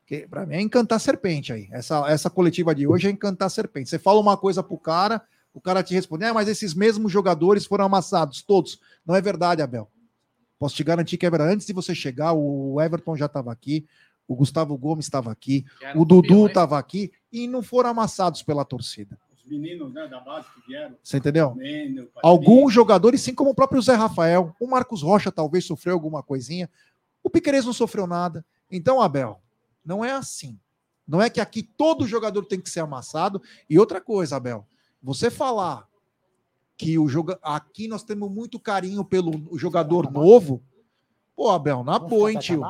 Que 0.06 0.28
para 0.28 0.46
mim 0.46 0.56
é 0.56 0.62
encantar 0.62 1.00
serpente 1.00 1.54
aí. 1.54 1.70
Essa, 1.72 2.10
essa 2.10 2.30
coletiva 2.30 2.76
de 2.76 2.88
hoje 2.88 3.08
é 3.08 3.12
encantar 3.12 3.50
serpente. 3.50 3.90
Você 3.90 4.00
fala 4.00 4.20
uma 4.20 4.36
coisa 4.36 4.62
pro 4.62 4.78
cara, 4.78 5.22
o 5.54 5.62
cara 5.62 5.84
te 5.84 5.94
responde, 5.94 6.26
ah, 6.26 6.34
mas 6.34 6.48
esses 6.48 6.74
mesmos 6.74 7.12
jogadores 7.12 7.66
foram 7.66 7.86
amassados, 7.86 8.42
todos. 8.42 8.80
Não 9.06 9.16
é 9.16 9.22
verdade, 9.22 9.62
Abel. 9.62 9.90
Posso 10.58 10.76
te 10.76 10.84
garantir 10.84 11.18
que 11.18 11.26
é 11.26 11.30
verdade. 11.30 11.54
Antes 11.54 11.68
de 11.68 11.74
você 11.74 11.94
chegar, 11.94 12.34
o 12.34 12.80
Everton 12.80 13.16
já 13.16 13.26
estava 13.26 13.52
aqui, 13.52 13.86
o 14.28 14.36
Gustavo 14.36 14.78
Gomes 14.78 15.06
estava 15.06 15.32
aqui, 15.32 15.66
o 15.96 16.06
Dudu 16.06 16.48
estava 16.48 16.78
aqui, 16.78 17.12
e 17.32 17.48
não 17.48 17.62
foram 17.62 17.90
amassados 17.90 18.44
pela 18.44 18.64
torcida. 18.64 19.18
Os 19.36 19.46
meninos 19.46 19.92
né, 19.94 20.08
da 20.08 20.20
base 20.20 20.48
que 20.54 20.68
vieram. 20.68 20.96
Você 21.04 21.18
entendeu? 21.18 21.58
Alguns 22.24 22.72
jogadores, 22.72 23.22
sim 23.22 23.34
como 23.34 23.50
o 23.50 23.56
próprio 23.56 23.82
Zé 23.82 23.96
Rafael, 23.96 24.56
o 24.60 24.68
Marcos 24.68 25.02
Rocha 25.02 25.32
talvez 25.32 25.66
sofreu 25.66 25.96
alguma 25.96 26.24
coisinha, 26.24 26.70
o 27.24 27.30
Piqueires 27.30 27.66
não 27.66 27.74
sofreu 27.74 28.08
nada. 28.08 28.46
Então, 28.72 29.02
Abel, 29.02 29.42
não 29.84 30.06
é 30.06 30.12
assim. 30.12 30.58
Não 31.08 31.22
é 31.22 31.30
que 31.30 31.42
aqui 31.42 31.62
todo 31.62 32.08
jogador 32.08 32.46
tem 32.46 32.62
que 32.62 32.70
ser 32.70 32.80
amassado. 32.80 33.42
E 33.70 33.78
outra 33.78 34.00
coisa, 34.00 34.38
Abel, 34.38 34.66
você 35.02 35.30
falar 35.30 35.88
que 36.78 36.98
o 36.98 37.08
joga... 37.08 37.40
aqui 37.44 37.88
nós 37.88 38.04
temos 38.04 38.30
muito 38.32 38.60
carinho 38.60 39.04
pelo 39.06 39.58
jogador 39.58 40.12
novo. 40.12 40.62
Pô, 41.36 41.50
Abel, 41.50 41.84
na 41.84 42.00
boa, 42.00 42.32
hein, 42.32 42.40
tio? 42.40 42.62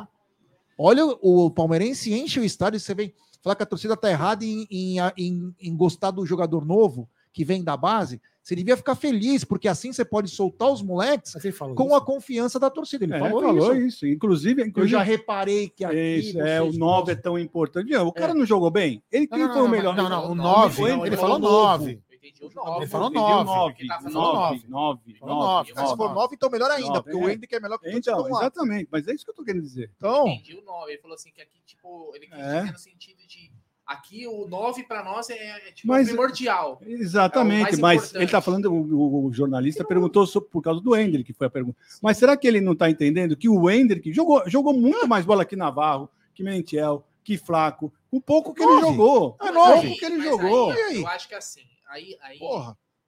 Olha, 0.78 1.06
o 1.06 1.50
palmeirense 1.50 2.14
enche 2.14 2.40
o 2.40 2.44
estádio 2.44 2.78
e 2.78 2.80
você 2.80 2.94
vem 2.94 3.14
falar 3.42 3.56
que 3.56 3.64
a 3.64 3.68
torcida 3.68 3.96
tá 3.96 4.10
errada 4.10 4.44
em, 4.44 4.68
em, 4.70 4.98
em, 5.18 5.56
em 5.60 5.76
gostar 5.76 6.12
do 6.12 6.26
jogador 6.26 6.66
novo 6.66 7.10
que 7.34 7.46
vem 7.46 7.64
da 7.64 7.78
base. 7.78 8.22
Você 8.44 8.56
devia 8.56 8.76
ficar 8.76 8.96
feliz, 8.96 9.44
porque 9.44 9.68
assim 9.68 9.94
você 9.94 10.04
pode 10.04 10.30
soltar 10.30 10.72
os 10.72 10.82
moleques 10.82 11.34
com 11.76 11.86
isso. 11.86 11.96
a 11.96 12.02
confiança 12.02 12.60
da 12.60 12.72
torcida. 12.72 13.06
Ele 13.06 13.14
é, 13.14 13.20
falou, 13.20 13.42
falou 13.42 13.76
isso. 13.76 13.86
isso. 13.86 14.08
Inclusive, 14.08 14.64
inclusive, 14.64 14.96
eu 14.96 15.00
já 15.00 15.04
reparei 15.04 15.70
que 15.70 15.86
aqui 15.86 16.16
isso, 16.16 16.42
é, 16.42 16.60
o 16.60 16.74
9 16.74 17.12
é 17.12 17.16
tão 17.16 17.38
importante. 17.38 17.96
O 17.96 18.12
cara 18.12 18.32
é. 18.32 18.36
não 18.36 18.46
jogou 18.46 18.72
bem? 18.72 19.04
Ele 19.12 19.28
não, 19.30 19.38
quem 19.38 19.48
não, 19.48 19.66
o 19.66 19.70
melhor? 19.70 19.96
Não, 19.96 20.10
não, 20.10 20.32
o 20.32 20.36
9. 20.36 20.84
Ele, 20.84 21.02
ele 21.08 21.18
falou 21.18 21.38
9 21.38 22.02
pediu 22.32 22.52
9. 22.54 22.78
Ele 22.78 22.88
falou 22.88 23.10
9. 23.10 23.76
Ele 23.80 23.88
9. 23.88 24.66
9. 24.68 25.18
9. 25.22 25.74
Se 25.74 25.96
for 25.96 26.14
9, 26.14 26.36
então 26.36 26.50
melhor 26.50 26.72
ainda, 26.72 26.88
nove, 26.88 27.04
porque 27.04 27.18
é. 27.18 27.20
o 27.20 27.30
Hendrick 27.30 27.56
é 27.56 27.60
melhor 27.60 27.78
que 27.78 27.88
o 27.88 27.92
Então, 27.92 28.28
exatamente. 28.28 28.88
Mas 28.92 29.08
é 29.08 29.14
isso 29.14 29.26
que 29.26 29.32
eu 29.32 29.36
tô 29.36 29.44
querendo 29.44 29.64
dizer. 29.64 29.92
Então... 29.98 30.28
Ele 30.28 30.38
pediu 30.38 30.62
9. 30.64 30.92
Ele 30.92 31.02
falou 31.02 31.16
assim 31.16 31.32
que 31.32 31.42
aqui, 31.42 31.60
tipo, 31.66 32.12
ele 32.16 32.28
quis 32.28 32.38
é. 32.38 32.64
no 32.72 32.78
sentido 32.78 33.26
de 33.28 33.52
Aqui 33.92 34.26
o 34.26 34.48
9 34.48 34.84
para 34.84 35.04
nós 35.04 35.30
é, 35.30 35.36
é 35.36 35.72
tipo, 35.74 35.90
mas, 35.90 36.08
primordial. 36.08 36.80
Exatamente, 36.82 37.74
é 37.74 37.78
mas 37.78 38.16
ele 38.16 38.24
está 38.24 38.40
falando, 38.40 38.72
o, 38.72 39.26
o 39.26 39.34
jornalista 39.34 39.84
não... 39.84 39.88
perguntou 39.88 40.26
sobre, 40.26 40.50
por 40.50 40.62
causa 40.62 40.80
do 40.80 40.96
Hendrick, 40.96 41.34
foi 41.34 41.48
a 41.48 41.50
pergunta. 41.50 41.78
Sim. 41.86 42.00
Mas 42.02 42.18
será 42.18 42.38
que 42.38 42.48
ele 42.48 42.62
não 42.62 42.72
está 42.72 42.90
entendendo 42.90 43.36
que 43.36 43.50
o 43.50 43.70
Hendrick 43.70 44.14
jogou, 44.14 44.44
jogou 44.48 44.74
muito 44.74 45.06
mais 45.10 45.26
bola 45.26 45.44
que 45.44 45.58
Navarro, 45.58 46.10
que 46.34 46.42
Mentiel, 46.42 47.06
que 47.22 47.38
Flaco, 47.38 47.92
o 48.10 48.22
pouco 48.22 48.54
que 48.54 48.64
nove. 48.64 48.78
ele 48.78 48.82
jogou. 48.82 49.38
É 49.42 49.52
nove. 49.52 49.88
pouco 49.88 50.00
que 50.00 50.06
ele 50.06 50.18
mas 50.18 50.26
jogou. 50.26 50.72
Aí, 50.72 51.02
eu 51.02 51.08
acho 51.08 51.28
que 51.28 51.34
é 51.34 51.38
assim, 51.38 51.66
aí, 51.92 52.18
aí 52.22 52.40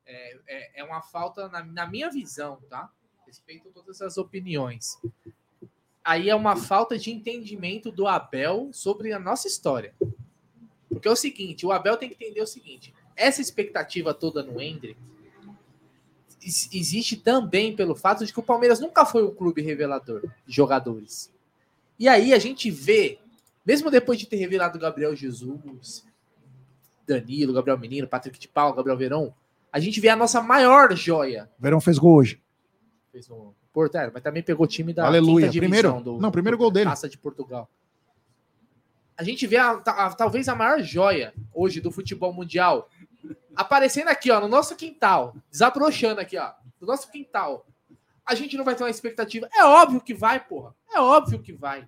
é, 0.05 0.37
é, 0.47 0.81
é 0.81 0.83
uma 0.83 1.01
falta, 1.01 1.47
na, 1.49 1.63
na 1.63 1.87
minha 1.87 2.09
visão, 2.09 2.59
tá? 2.69 2.91
Respeito 3.25 3.69
todas 3.73 4.01
as 4.01 4.17
opiniões. 4.17 4.97
Aí 6.03 6.29
é 6.29 6.35
uma 6.35 6.55
falta 6.55 6.97
de 6.97 7.11
entendimento 7.11 7.91
do 7.91 8.07
Abel 8.07 8.69
sobre 8.73 9.13
a 9.13 9.19
nossa 9.19 9.47
história. 9.47 9.95
Porque 10.89 11.07
é 11.07 11.11
o 11.11 11.15
seguinte, 11.15 11.65
o 11.65 11.71
Abel 11.71 11.97
tem 11.97 12.09
que 12.09 12.15
entender 12.15 12.41
o 12.41 12.47
seguinte, 12.47 12.93
essa 13.15 13.41
expectativa 13.41 14.13
toda 14.13 14.43
no 14.43 14.61
Hendrick 14.61 14.99
ex- 16.41 16.69
existe 16.73 17.15
também 17.15 17.75
pelo 17.75 17.95
fato 17.95 18.25
de 18.25 18.33
que 18.33 18.39
o 18.39 18.43
Palmeiras 18.43 18.79
nunca 18.79 19.05
foi 19.05 19.23
um 19.23 19.33
clube 19.33 19.61
revelador 19.61 20.21
de 20.45 20.53
jogadores. 20.53 21.31
E 21.97 22.07
aí 22.07 22.33
a 22.33 22.39
gente 22.39 22.69
vê, 22.69 23.19
mesmo 23.65 23.89
depois 23.89 24.19
de 24.19 24.27
ter 24.27 24.35
revelado 24.35 24.77
Gabriel 24.77 25.15
Jesus, 25.15 26.05
Danilo, 27.07 27.53
Gabriel 27.53 27.77
Menino, 27.77 28.07
Patrick 28.07 28.37
de 28.39 28.47
Paula, 28.47 28.75
Gabriel 28.75 28.97
Verão, 28.97 29.33
a 29.71 29.79
gente 29.79 29.99
vê 29.99 30.09
a 30.09 30.15
nossa 30.15 30.41
maior 30.41 30.95
joia. 30.95 31.49
O 31.59 31.61
Verão 31.61 31.81
fez 31.81 31.97
gol 31.97 32.15
hoje. 32.15 32.41
Fez 33.11 33.29
um 33.29 33.51
Porto, 33.73 33.95
é, 33.97 34.09
mas 34.13 34.21
também 34.21 34.43
pegou 34.43 34.65
o 34.65 34.67
time 34.67 34.93
da 34.93 35.05
Aleluia. 35.07 35.47
quinta 35.49 35.57
Primeiro- 35.59 35.99
do 35.99 36.19
não, 36.19 36.29
primeiro 36.31 36.55
gol 36.57 36.69
dele. 36.69 36.89
Taça 36.91 37.09
de 37.09 37.17
Portugal. 37.17 37.67
A 39.17 39.23
gente 39.23 39.45
vê 39.47 39.57
a- 39.57 39.71
a- 39.85 40.13
talvez 40.13 40.47
a 40.47 40.55
maior 40.55 40.79
joia 40.81 41.33
hoje 41.53 41.81
do 41.81 41.91
futebol 41.91 42.31
mundial 42.31 42.87
aparecendo 43.55 44.09
aqui, 44.09 44.29
ó, 44.31 44.39
no 44.39 44.47
nosso 44.47 44.75
quintal, 44.75 45.35
desabrochando 45.51 46.21
aqui, 46.21 46.37
ó, 46.37 46.51
no 46.79 46.85
nosso 46.87 47.09
quintal. 47.11 47.65
A 48.25 48.35
gente 48.35 48.55
não 48.57 48.63
vai 48.63 48.75
ter 48.75 48.83
uma 48.83 48.89
expectativa. 48.91 49.49
É 49.53 49.63
óbvio 49.65 50.01
que 50.01 50.13
vai, 50.13 50.39
porra. 50.39 50.73
É 50.91 50.99
óbvio 50.99 51.39
que 51.39 51.51
vai. 51.53 51.87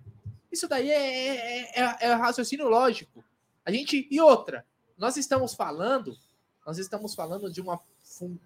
Isso 0.51 0.67
daí 0.67 0.89
é, 0.89 0.97
é, 0.97 1.81
é- 1.81 1.97
é 2.01 2.13
raciocínio 2.13 2.67
lógico. 2.67 3.23
A 3.65 3.71
gente 3.71 4.07
e 4.09 4.19
outra. 4.21 4.65
Nós 4.97 5.17
estamos 5.17 5.53
falando, 5.53 6.17
nós 6.65 6.77
estamos 6.77 7.13
falando 7.13 7.51
de 7.51 7.61
uma 7.61 7.79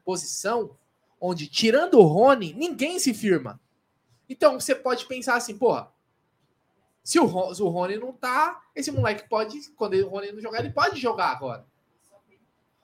posição 0.04 0.76
onde 1.22 1.48
tirando 1.48 1.96
o 2.00 2.04
Rony, 2.04 2.54
ninguém 2.54 2.98
se 3.00 3.14
firma. 3.14 3.60
Então 4.30 4.60
você 4.60 4.74
pode 4.74 5.06
pensar 5.06 5.36
assim, 5.36 5.58
porra, 5.58 5.92
se 7.04 7.20
o, 7.20 7.26
Rony 7.26 7.98
não 7.98 8.14
tá, 8.14 8.62
esse 8.76 8.92
moleque 8.92 9.28
pode, 9.28 9.70
quando 9.72 9.94
o 9.96 10.10
Rony 10.10 10.32
não 10.32 10.42
jogar, 10.42 10.60
ele 10.60 10.72
pode 10.72 11.00
jogar 11.00 11.32
agora. 11.32 11.66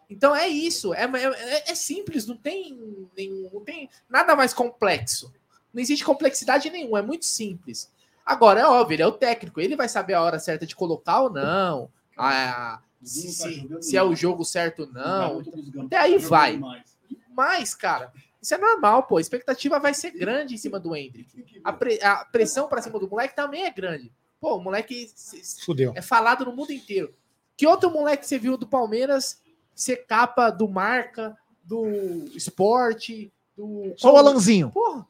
Então 0.10 0.36
é 0.36 0.48
isso, 0.48 0.94
é, 0.94 1.04
é, 1.04 1.72
é 1.72 1.76
simples, 1.76 2.28
não 2.28 2.38
tem, 2.38 3.10
nenhum, 3.16 3.50
não 3.52 3.62
tem 3.62 3.90
nada 4.10 4.36
mais 4.36 4.54
complexo. 4.54 5.34
Não 5.74 5.82
existe 5.82 6.06
complexidade 6.06 6.70
nenhuma, 6.70 7.00
é 7.00 7.02
muito 7.02 7.26
simples. 7.26 7.92
Agora, 8.26 8.62
é 8.62 8.66
óbvio, 8.66 8.96
ele 8.96 9.04
é 9.04 9.08
o 9.08 9.12
técnico, 9.12 9.60
ele 9.60 9.76
vai 9.76 9.90
saber 9.90 10.14
a 10.14 10.22
hora 10.22 10.40
certa 10.40 10.66
de 10.66 10.76
colocar 10.76 11.22
ou 11.22 11.30
não, 11.30 11.90
a- 12.18 12.82
se, 13.06 13.32
se- 13.32 13.68
se 13.82 13.96
é 13.98 14.04
o 14.04 14.16
jogo 14.16 14.44
certo 14.44 14.82
ou 14.84 14.88
não. 14.88 15.42
Até 15.86 15.98
aí 15.98 16.18
vai. 16.18 16.60
Mas, 17.30 17.74
cara, 17.76 18.12
isso 18.42 18.54
é 18.54 18.58
normal, 18.58 19.04
pô. 19.04 19.18
A 19.18 19.22
expectativa 19.22 19.80
vai 19.80 19.94
ser 19.94 20.12
grande 20.12 20.54
em 20.56 20.58
cima 20.58 20.80
do 20.80 20.96
Hendrick. 20.96 21.62
A, 21.64 21.72
pre- 21.74 22.02
a 22.02 22.26
pressão 22.26 22.68
pra 22.68 22.82
cima 22.82 23.00
do 23.00 23.10
moleque 23.10 23.36
também 23.36 23.64
é 23.66 23.72
grande. 23.72 24.12
Pô, 24.40 24.56
o 24.58 24.62
moleque 24.62 25.10
Fudeu. 25.66 25.94
é 25.96 26.02
falado 26.02 26.46
no 26.46 26.56
mundo 26.56 26.72
inteiro. 26.72 27.14
Que 27.58 27.66
outro 27.66 27.90
moleque 27.90 28.26
você 28.28 28.38
viu 28.38 28.58
do 28.58 28.68
Palmeiras 28.68 29.42
ser 29.74 30.06
capa 30.06 30.50
do 30.50 30.68
Marca, 30.68 31.38
do 31.64 31.86
Esporte, 32.36 33.32
do. 33.56 33.94
Só 33.98 34.14
o 34.14 34.18
Alanzinho. 34.18 34.72
Porra. 34.72 35.08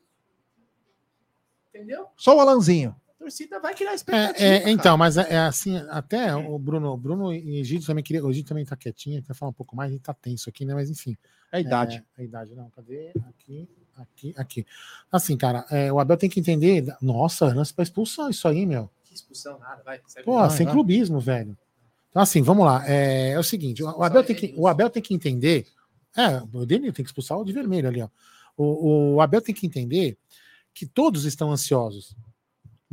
Entendeu? 1.69 2.07
Só 2.15 2.35
o 2.35 2.39
Alanzinho. 2.39 2.95
A 3.15 3.23
torcida 3.23 3.59
vai 3.59 3.73
criar 3.73 3.95
expectativa. 3.95 4.45
É, 4.45 4.63
é, 4.63 4.69
então, 4.69 4.97
mas 4.97 5.17
é, 5.17 5.33
é 5.33 5.37
assim, 5.39 5.77
até 5.89 6.35
o 6.35 6.59
Bruno, 6.59 6.97
Bruno 6.97 7.33
e 7.33 7.59
Egídio 7.59 7.87
também 7.87 8.03
queria. 8.03 8.23
O 8.23 8.29
Egídio 8.29 8.49
também 8.49 8.65
tá 8.65 8.75
quietinho, 8.75 9.23
quer 9.23 9.33
falar 9.33 9.51
um 9.51 9.53
pouco 9.53 9.75
mais, 9.75 9.91
gente 9.91 10.01
tá 10.01 10.13
tenso 10.13 10.49
aqui, 10.49 10.65
né? 10.65 10.73
Mas 10.73 10.89
enfim. 10.89 11.17
É 11.51 11.57
a 11.57 11.59
idade. 11.59 12.03
É, 12.17 12.21
a 12.21 12.25
idade, 12.25 12.53
não. 12.53 12.69
Cadê? 12.69 13.11
Aqui, 13.29 13.69
aqui, 13.95 14.33
aqui. 14.37 14.65
Assim, 15.09 15.37
cara, 15.37 15.65
o 15.93 15.99
Abel 15.99 16.17
tem 16.17 16.29
que 16.29 16.39
entender. 16.39 16.85
Nossa, 17.01 17.45
lance 17.53 17.73
pra 17.73 17.83
expulsão, 17.83 18.29
isso 18.29 18.47
aí, 18.47 18.65
meu. 18.65 18.89
Que 19.05 19.13
expulsão, 19.13 19.57
nada, 19.59 19.81
vai. 19.83 19.99
Pô, 20.25 20.35
o 20.35 20.41
jogo. 20.41 20.49
sem 20.51 20.67
clubismo, 20.67 21.19
velho. 21.19 21.57
Então, 22.09 22.21
assim, 22.21 22.41
vamos 22.41 22.65
lá. 22.65 22.83
É, 22.85 23.31
é 23.31 23.39
o 23.39 23.43
seguinte: 23.43 23.83
o 23.83 24.03
Abel, 24.03 24.23
tem 24.23 24.35
que, 24.35 24.53
o 24.57 24.67
Abel 24.67 24.89
tem 24.89 25.01
que 25.01 25.13
entender. 25.13 25.67
É, 26.15 26.41
o 26.53 26.65
Denil 26.65 26.93
tem 26.93 27.03
que 27.03 27.09
expulsar 27.09 27.37
o 27.37 27.43
de 27.43 27.51
vermelho 27.51 27.87
ali, 27.87 28.01
ó. 28.01 28.09
O, 28.57 29.15
o 29.15 29.21
Abel 29.21 29.41
tem 29.41 29.53
que 29.53 29.65
entender 29.65 30.17
que 30.73 30.85
todos 30.85 31.25
estão 31.25 31.51
ansiosos. 31.51 32.15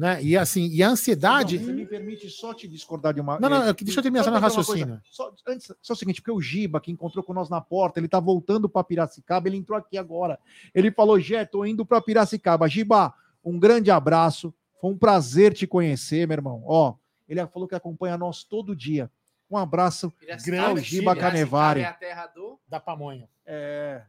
Né? 0.02 0.20
E 0.20 0.36
assim, 0.36 0.66
e 0.66 0.82
a 0.82 0.88
ansiedade. 0.88 1.60
Não, 1.60 1.64
você 1.66 1.72
me 1.72 1.86
permite 1.86 2.28
só 2.28 2.52
te 2.52 2.66
discordar 2.66 3.14
de 3.14 3.20
uma. 3.20 3.38
Não, 3.38 3.48
não, 3.48 3.64
eu- 3.64 3.72
deixa 3.72 4.00
eu 4.00 4.02
terminar 4.02 4.24
só 4.24 4.32
meu 4.32 4.40
raciocínio. 4.40 5.00
Só, 5.08 5.32
antes, 5.46 5.72
só 5.80 5.92
o 5.92 5.96
seguinte, 5.96 6.20
porque 6.20 6.32
o 6.32 6.40
Giba, 6.40 6.80
que 6.80 6.90
encontrou 6.90 7.22
com 7.22 7.32
nós 7.32 7.48
na 7.48 7.60
porta, 7.60 8.00
ele 8.00 8.08
tá 8.08 8.18
voltando 8.18 8.68
para 8.68 8.82
Piracicaba, 8.82 9.46
ele 9.46 9.58
entrou 9.58 9.78
aqui 9.78 9.96
agora. 9.96 10.40
Ele 10.74 10.90
falou: 10.90 11.20
Jé, 11.20 11.44
tô 11.44 11.64
indo 11.64 11.86
para 11.86 12.00
Piracicaba. 12.00 12.68
Giba, 12.68 13.14
um 13.44 13.60
grande 13.60 13.92
abraço. 13.92 14.52
Foi 14.80 14.90
um 14.90 14.98
prazer 14.98 15.54
te 15.54 15.68
conhecer, 15.68 16.26
meu 16.26 16.34
irmão. 16.34 16.64
Ó, 16.66 16.94
ele 17.28 17.46
falou 17.46 17.68
que 17.68 17.76
acompanha 17.76 18.18
nós 18.18 18.42
todo 18.42 18.74
dia. 18.74 19.08
Um 19.48 19.56
abraço 19.56 20.12
grande, 20.44 20.80
Giba 20.82 21.14
Canevari. 21.14 21.82
É 21.82 21.84
a 21.84 21.92
terra 21.92 22.26
do. 22.26 22.58
Da 22.68 22.80
pamonha. 22.80 23.28
É. 23.46 24.02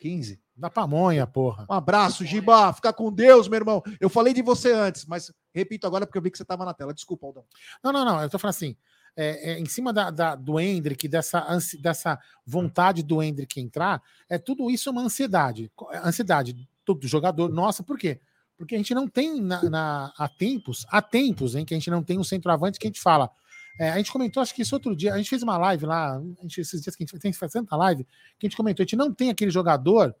15. 0.00 0.40
Da 0.60 0.68
pamonha, 0.70 1.26
porra. 1.26 1.64
Um 1.68 1.72
abraço, 1.74 2.24
Giba. 2.24 2.72
Fica 2.72 2.92
com 2.92 3.10
Deus, 3.10 3.48
meu 3.48 3.56
irmão. 3.58 3.82
Eu 3.98 4.10
falei 4.10 4.34
de 4.34 4.42
você 4.42 4.72
antes, 4.72 5.06
mas 5.06 5.32
repito 5.54 5.86
agora 5.86 6.06
porque 6.06 6.18
eu 6.18 6.22
vi 6.22 6.30
que 6.30 6.36
você 6.36 6.42
estava 6.42 6.64
na 6.64 6.74
tela. 6.74 6.92
Desculpa, 6.92 7.26
Aldão. 7.26 7.44
Não, 7.82 7.92
não, 7.92 8.04
não. 8.04 8.20
Eu 8.22 8.28
tô 8.28 8.38
falando 8.38 8.54
assim. 8.54 8.76
é, 9.16 9.52
é, 9.52 9.58
em 9.58 9.64
cima 9.66 9.92
da, 9.92 10.10
da- 10.10 10.34
do 10.36 10.60
Hendrick, 10.60 11.08
dessa, 11.08 11.44
dessa 11.80 12.18
vontade 12.46 13.02
do 13.02 13.22
Hendrick 13.22 13.58
entrar, 13.60 14.00
é 14.28 14.38
tudo 14.38 14.70
isso 14.70 14.88
é 14.88 14.92
uma 14.92 15.02
ansiedade. 15.02 15.70
É 15.92 15.98
Ansiedade 16.06 16.54
do, 16.86 16.94
do 16.94 17.08
jogador. 17.08 17.48
Nossa, 17.50 17.82
por 17.82 17.98
quê? 17.98 18.20
Porque 18.56 18.74
a 18.74 18.78
gente 18.78 18.94
não 18.94 19.08
tem 19.08 19.40
na, 19.40 19.62
na- 19.70 20.12
há 20.18 20.28
tempos, 20.28 20.84
há 20.90 21.00
tempos 21.00 21.54
em 21.54 21.64
que 21.64 21.72
a 21.74 21.76
gente 21.78 21.90
não 21.90 22.02
tem 22.02 22.18
um 22.18 22.24
centroavante 22.24 22.78
que 22.78 22.86
a 22.86 22.90
gente 22.90 23.00
fala. 23.00 23.30
é, 23.78 23.90
a 23.90 23.96
gente 23.96 24.12
comentou, 24.12 24.42
acho 24.42 24.54
que 24.54 24.60
isso 24.62 24.74
outro 24.76 24.94
dia, 24.94 25.14
a 25.14 25.16
gente 25.16 25.30
fez 25.30 25.42
uma 25.42 25.56
live 25.56 25.86
lá, 25.86 26.16
a 26.16 26.42
gente, 26.42 26.60
esses 26.60 26.82
dias 26.82 26.94
que 26.94 27.02
a 27.02 27.06
gente 27.06 27.18
tem 27.18 27.32
tanta 27.32 27.74
live, 27.76 28.04
que 28.38 28.46
a 28.46 28.48
gente 28.48 28.56
comentou, 28.56 28.82
a 28.82 28.84
gente 28.84 28.96
não 28.96 29.12
tem 29.14 29.30
aquele 29.30 29.50
jogador 29.50 30.14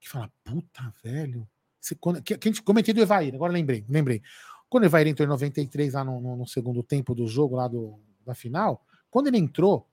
que 0.00 0.08
fala, 0.08 0.30
puta, 0.44 0.92
velho. 1.02 1.48
Quando- 2.00 2.22
que, 2.22 2.36
que 2.36 2.48
a 2.48 2.52
gente 2.52 2.62
comentei 2.62 2.92
do 2.92 3.00
Evair, 3.00 3.34
agora 3.34 3.52
lembrei, 3.52 3.84
lembrei. 3.88 4.22
Quando 4.68 4.84
o 4.84 4.86
Evair 4.86 5.06
entrou 5.06 5.24
em 5.26 5.28
93 5.28 5.94
lá 5.94 6.04
no, 6.04 6.20
no- 6.20 6.36
no 6.36 6.46
segundo 6.46 6.82
tempo 6.82 7.14
do 7.14 7.26
jogo, 7.26 7.56
lá 7.56 7.66
do, 7.68 7.98
da 8.24 8.34
final, 8.34 8.84
quando 9.10 9.28
ele 9.28 9.38
entrou, 9.38 9.88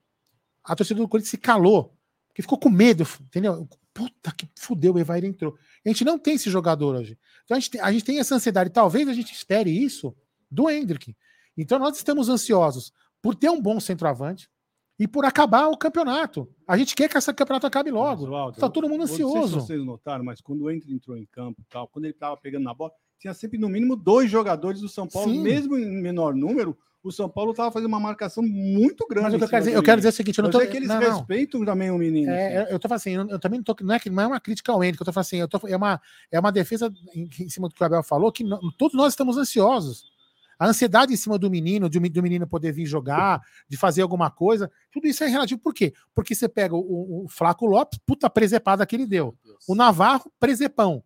a 0.64 0.76
torcida 0.76 1.00
do 1.00 1.08
Corinthians 1.08 1.30
se 1.32 1.38
calou, 1.38 1.96
porque 2.28 2.42
ficou 2.42 2.58
com 2.60 2.70
medo, 2.70 3.08
entendeu? 3.22 3.68
Puta 3.94 4.32
que 4.34 4.50
fudeu, 4.58 4.94
o 4.96 5.00
Evair 5.00 5.24
entrou. 5.24 5.58
A 5.86 5.88
gente 5.90 6.04
não 6.04 6.20
tem 6.20 6.34
esse 6.36 6.50
jogador 6.50 6.96
hoje. 6.96 7.18
Então 7.46 7.56
a 7.56 7.60
gente, 7.60 7.80
a 7.80 7.92
gente 7.94 8.04
tem 8.04 8.20
essa 8.20 8.36
ansiedade. 8.36 8.70
Talvez 8.72 9.08
a 9.08 9.14
gente 9.14 9.32
espere 9.34 9.70
isso 9.72 10.14
do 10.52 10.70
Hendrick. 10.70 11.16
Então 11.56 11.80
nós 11.80 11.96
estamos 11.96 12.28
ansiosos 12.28 12.92
por 13.22 13.36
ter 13.36 13.50
um 13.50 13.62
bom 13.62 13.80
centroavante. 13.80 14.50
E 14.98 15.08
por 15.08 15.26
acabar 15.26 15.68
o 15.68 15.78
campeonato. 15.78 16.48
A 16.68 16.78
gente 16.78 16.96
quer 16.96 17.10
que 17.10 17.18
esse 17.18 17.34
campeonato 17.34 17.68
acabe 17.68 17.92
logo. 17.92 18.50
Está 18.52 18.70
todo 18.70 18.88
mundo 18.88 19.02
não 19.02 19.08
sei 19.08 19.18
se 19.18 19.24
ansioso. 19.24 19.60
vocês 19.62 19.84
notaram, 19.84 20.24
mas 20.24 20.42
quando 20.42 20.64
o 20.64 20.72
Enter 20.72 20.92
entrou 20.92 21.18
em 21.18 21.26
campo 21.26 21.62
tal, 21.70 21.88
quando 21.88 22.06
ele 22.06 22.14
estava 22.14 22.38
pegando 22.38 22.64
na 22.64 22.74
bola, 22.74 22.92
tinha 23.20 23.34
sempre 23.34 23.58
no 23.58 23.68
mínimo 23.70 23.96
dois 23.96 24.30
jogadores 24.30 24.82
do 24.82 24.90
São 24.90 25.08
Paulo, 25.08 25.32
Sim. 25.32 25.42
mesmo 25.42 25.78
em 25.78 26.02
menor 26.02 26.34
número. 26.34 26.78
O 27.04 27.12
São 27.12 27.30
Paulo 27.30 27.52
estava 27.52 27.72
fazendo 27.72 27.88
uma 27.88 28.00
marcação 28.00 28.42
muito 28.42 29.06
grande. 29.08 29.36
Eu 29.36 29.48
quero 29.48 29.64
dizer, 29.64 29.76
eu 29.76 29.84
quero 29.84 29.98
dizer 29.98 30.10
o 30.10 30.12
seguinte, 30.12 30.40
eu 30.40 30.50
não 30.50 30.60
é 30.60 30.66
que 30.66 30.76
eles 30.76 30.90
não, 30.90 31.00
não. 31.00 31.18
respeitam 31.20 31.64
também 31.64 31.92
o 31.92 32.00
menino. 32.00 32.32
É, 32.32 32.64
eu, 32.64 32.66
eu 32.72 32.80
tô 32.80 32.88
falando 32.88 32.98
assim, 33.00 33.12
eu, 33.12 33.28
eu 33.30 33.40
também 33.40 33.60
não 33.60 33.64
tô, 33.64 33.76
não 33.84 33.94
é 33.94 34.00
que 34.00 34.10
não 34.10 34.24
é 34.24 34.28
uma 34.28 34.40
crítica 34.40 34.72
ao 34.72 34.84
Ender, 34.84 34.96
que 34.96 35.04
eu 35.04 35.06
tô 35.06 35.14
falando 35.14 35.26
assim, 35.28 35.38
eu 35.38 35.48
tô, 35.48 35.60
é, 35.68 35.78
uma, 35.78 36.02
é 36.32 36.40
uma 36.40 36.52
defesa 36.52 36.92
em, 37.14 37.30
em 37.42 37.48
cima 37.48 37.70
do 37.70 37.76
que 37.76 37.84
o 37.84 37.86
Abel 37.86 38.02
falou, 38.02 38.32
que 38.32 38.44
não- 38.44 38.60
todos 38.76 38.96
nós 38.96 39.14
estamos 39.14 39.38
ansiosos. 39.38 40.15
A 40.58 40.68
ansiedade 40.68 41.14
em 41.14 41.18
cima 41.18 41.38
do 41.38 41.50
menino, 41.50 41.90
de, 41.90 42.00
do 42.00 42.24
menino 42.24 42.48
poder 42.48 42.72
vir 42.72 42.86
jogar, 42.86 43.42
de 43.68 43.78
fazer 43.78 44.02
alguma 44.02 44.30
coisa, 44.30 44.72
tudo 44.92 45.08
isso 45.08 45.24
é 45.24 45.28
relativo. 45.28 45.60
Por 45.62 45.74
quê? 45.74 45.94
Porque 46.14 46.34
você 46.34 46.48
pega 46.48 46.76
o, 46.76 46.80
o, 46.80 47.26
o 47.26 47.28
Flaco 47.28 47.66
Lopes, 47.66 48.00
puta 48.06 48.30
presepada 48.30 48.86
que 48.86 48.96
ele 48.96 49.06
deu. 49.06 49.36
O 49.68 49.76
Navarro, 49.76 50.32
presepão. 50.40 51.04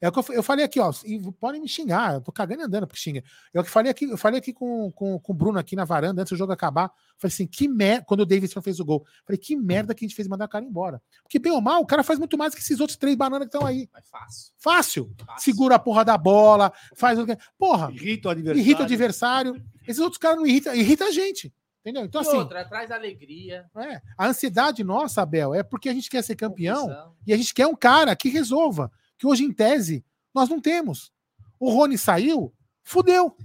É 0.00 0.08
o 0.08 0.12
que 0.12 0.18
eu, 0.18 0.24
eu 0.36 0.42
falei 0.42 0.64
aqui, 0.64 0.78
ó. 0.78 0.92
E 1.04 1.18
podem 1.32 1.60
me 1.60 1.68
xingar, 1.68 2.14
eu 2.14 2.20
tô 2.20 2.30
cagando 2.30 2.62
e 2.62 2.64
andando 2.64 2.86
porque 2.86 3.00
xinga. 3.00 3.22
É 3.52 3.60
o 3.60 3.64
que 3.64 3.70
falei 3.70 3.90
aqui, 3.90 4.04
eu 4.04 4.16
falei 4.16 4.38
aqui 4.38 4.52
com, 4.52 4.92
com, 4.92 5.18
com 5.18 5.32
o 5.32 5.34
Bruno 5.34 5.58
aqui 5.58 5.74
na 5.74 5.84
varanda, 5.84 6.22
antes 6.22 6.30
do 6.30 6.36
jogo 6.36 6.52
acabar. 6.52 6.88
Falei 7.18 7.32
assim, 7.32 7.46
que 7.46 7.66
merda. 7.66 8.04
Quando 8.06 8.20
o 8.20 8.26
Davidson 8.26 8.62
fez 8.62 8.78
o 8.78 8.84
gol. 8.84 9.04
Falei, 9.24 9.38
que 9.38 9.56
merda 9.56 9.94
que 9.94 10.04
a 10.04 10.08
gente 10.08 10.14
fez 10.14 10.28
mandar 10.28 10.44
o 10.44 10.48
cara 10.48 10.64
embora. 10.64 11.02
Porque, 11.22 11.38
bem 11.38 11.50
ou 11.50 11.60
mal, 11.60 11.80
o 11.82 11.86
cara 11.86 12.04
faz 12.04 12.18
muito 12.18 12.38
mais 12.38 12.54
que 12.54 12.60
esses 12.60 12.78
outros 12.78 12.96
três 12.96 13.16
bananas 13.16 13.48
que 13.48 13.56
estão 13.56 13.66
aí. 13.66 13.88
fácil. 14.10 14.52
Fácil. 14.58 15.14
Segura 15.38 15.74
a 15.74 15.78
porra 15.78 16.04
da 16.04 16.16
bola, 16.16 16.72
faz 16.94 17.18
o 17.18 17.26
que. 17.26 17.36
Porra. 17.58 17.90
Irrita 17.92 18.28
o 18.28 18.30
adversário. 18.30 18.60
Irrita 18.60 18.80
o 18.80 18.84
adversário. 18.84 19.62
Esses 19.86 20.00
outros 20.00 20.18
caras 20.18 20.38
não 20.38 20.46
irritam, 20.46 20.74
irrita 20.74 21.06
a 21.06 21.10
gente. 21.10 21.52
Entendeu? 21.80 22.04
Então, 22.04 22.20
E 22.22 22.26
assim. 22.26 22.36
outra, 22.36 22.64
traz 22.64 22.90
alegria. 22.90 23.64
É, 23.76 24.02
a 24.16 24.28
ansiedade 24.28 24.84
nossa, 24.84 25.22
Abel, 25.22 25.54
é 25.54 25.62
porque 25.62 25.88
a 25.88 25.94
gente 25.94 26.10
quer 26.10 26.22
ser 26.22 26.36
campeão 26.36 26.82
Confusão. 26.82 27.14
e 27.26 27.32
a 27.32 27.36
gente 27.36 27.54
quer 27.54 27.66
um 27.66 27.74
cara 27.74 28.14
que 28.14 28.28
resolva. 28.28 28.92
Que 29.18 29.26
hoje, 29.26 29.44
em 29.44 29.52
tese, 29.52 30.04
nós 30.34 30.48
não 30.48 30.60
temos. 30.60 31.12
O 31.58 31.70
Rony 31.70 31.98
saiu, 31.98 32.54
fudeu. 32.84 33.36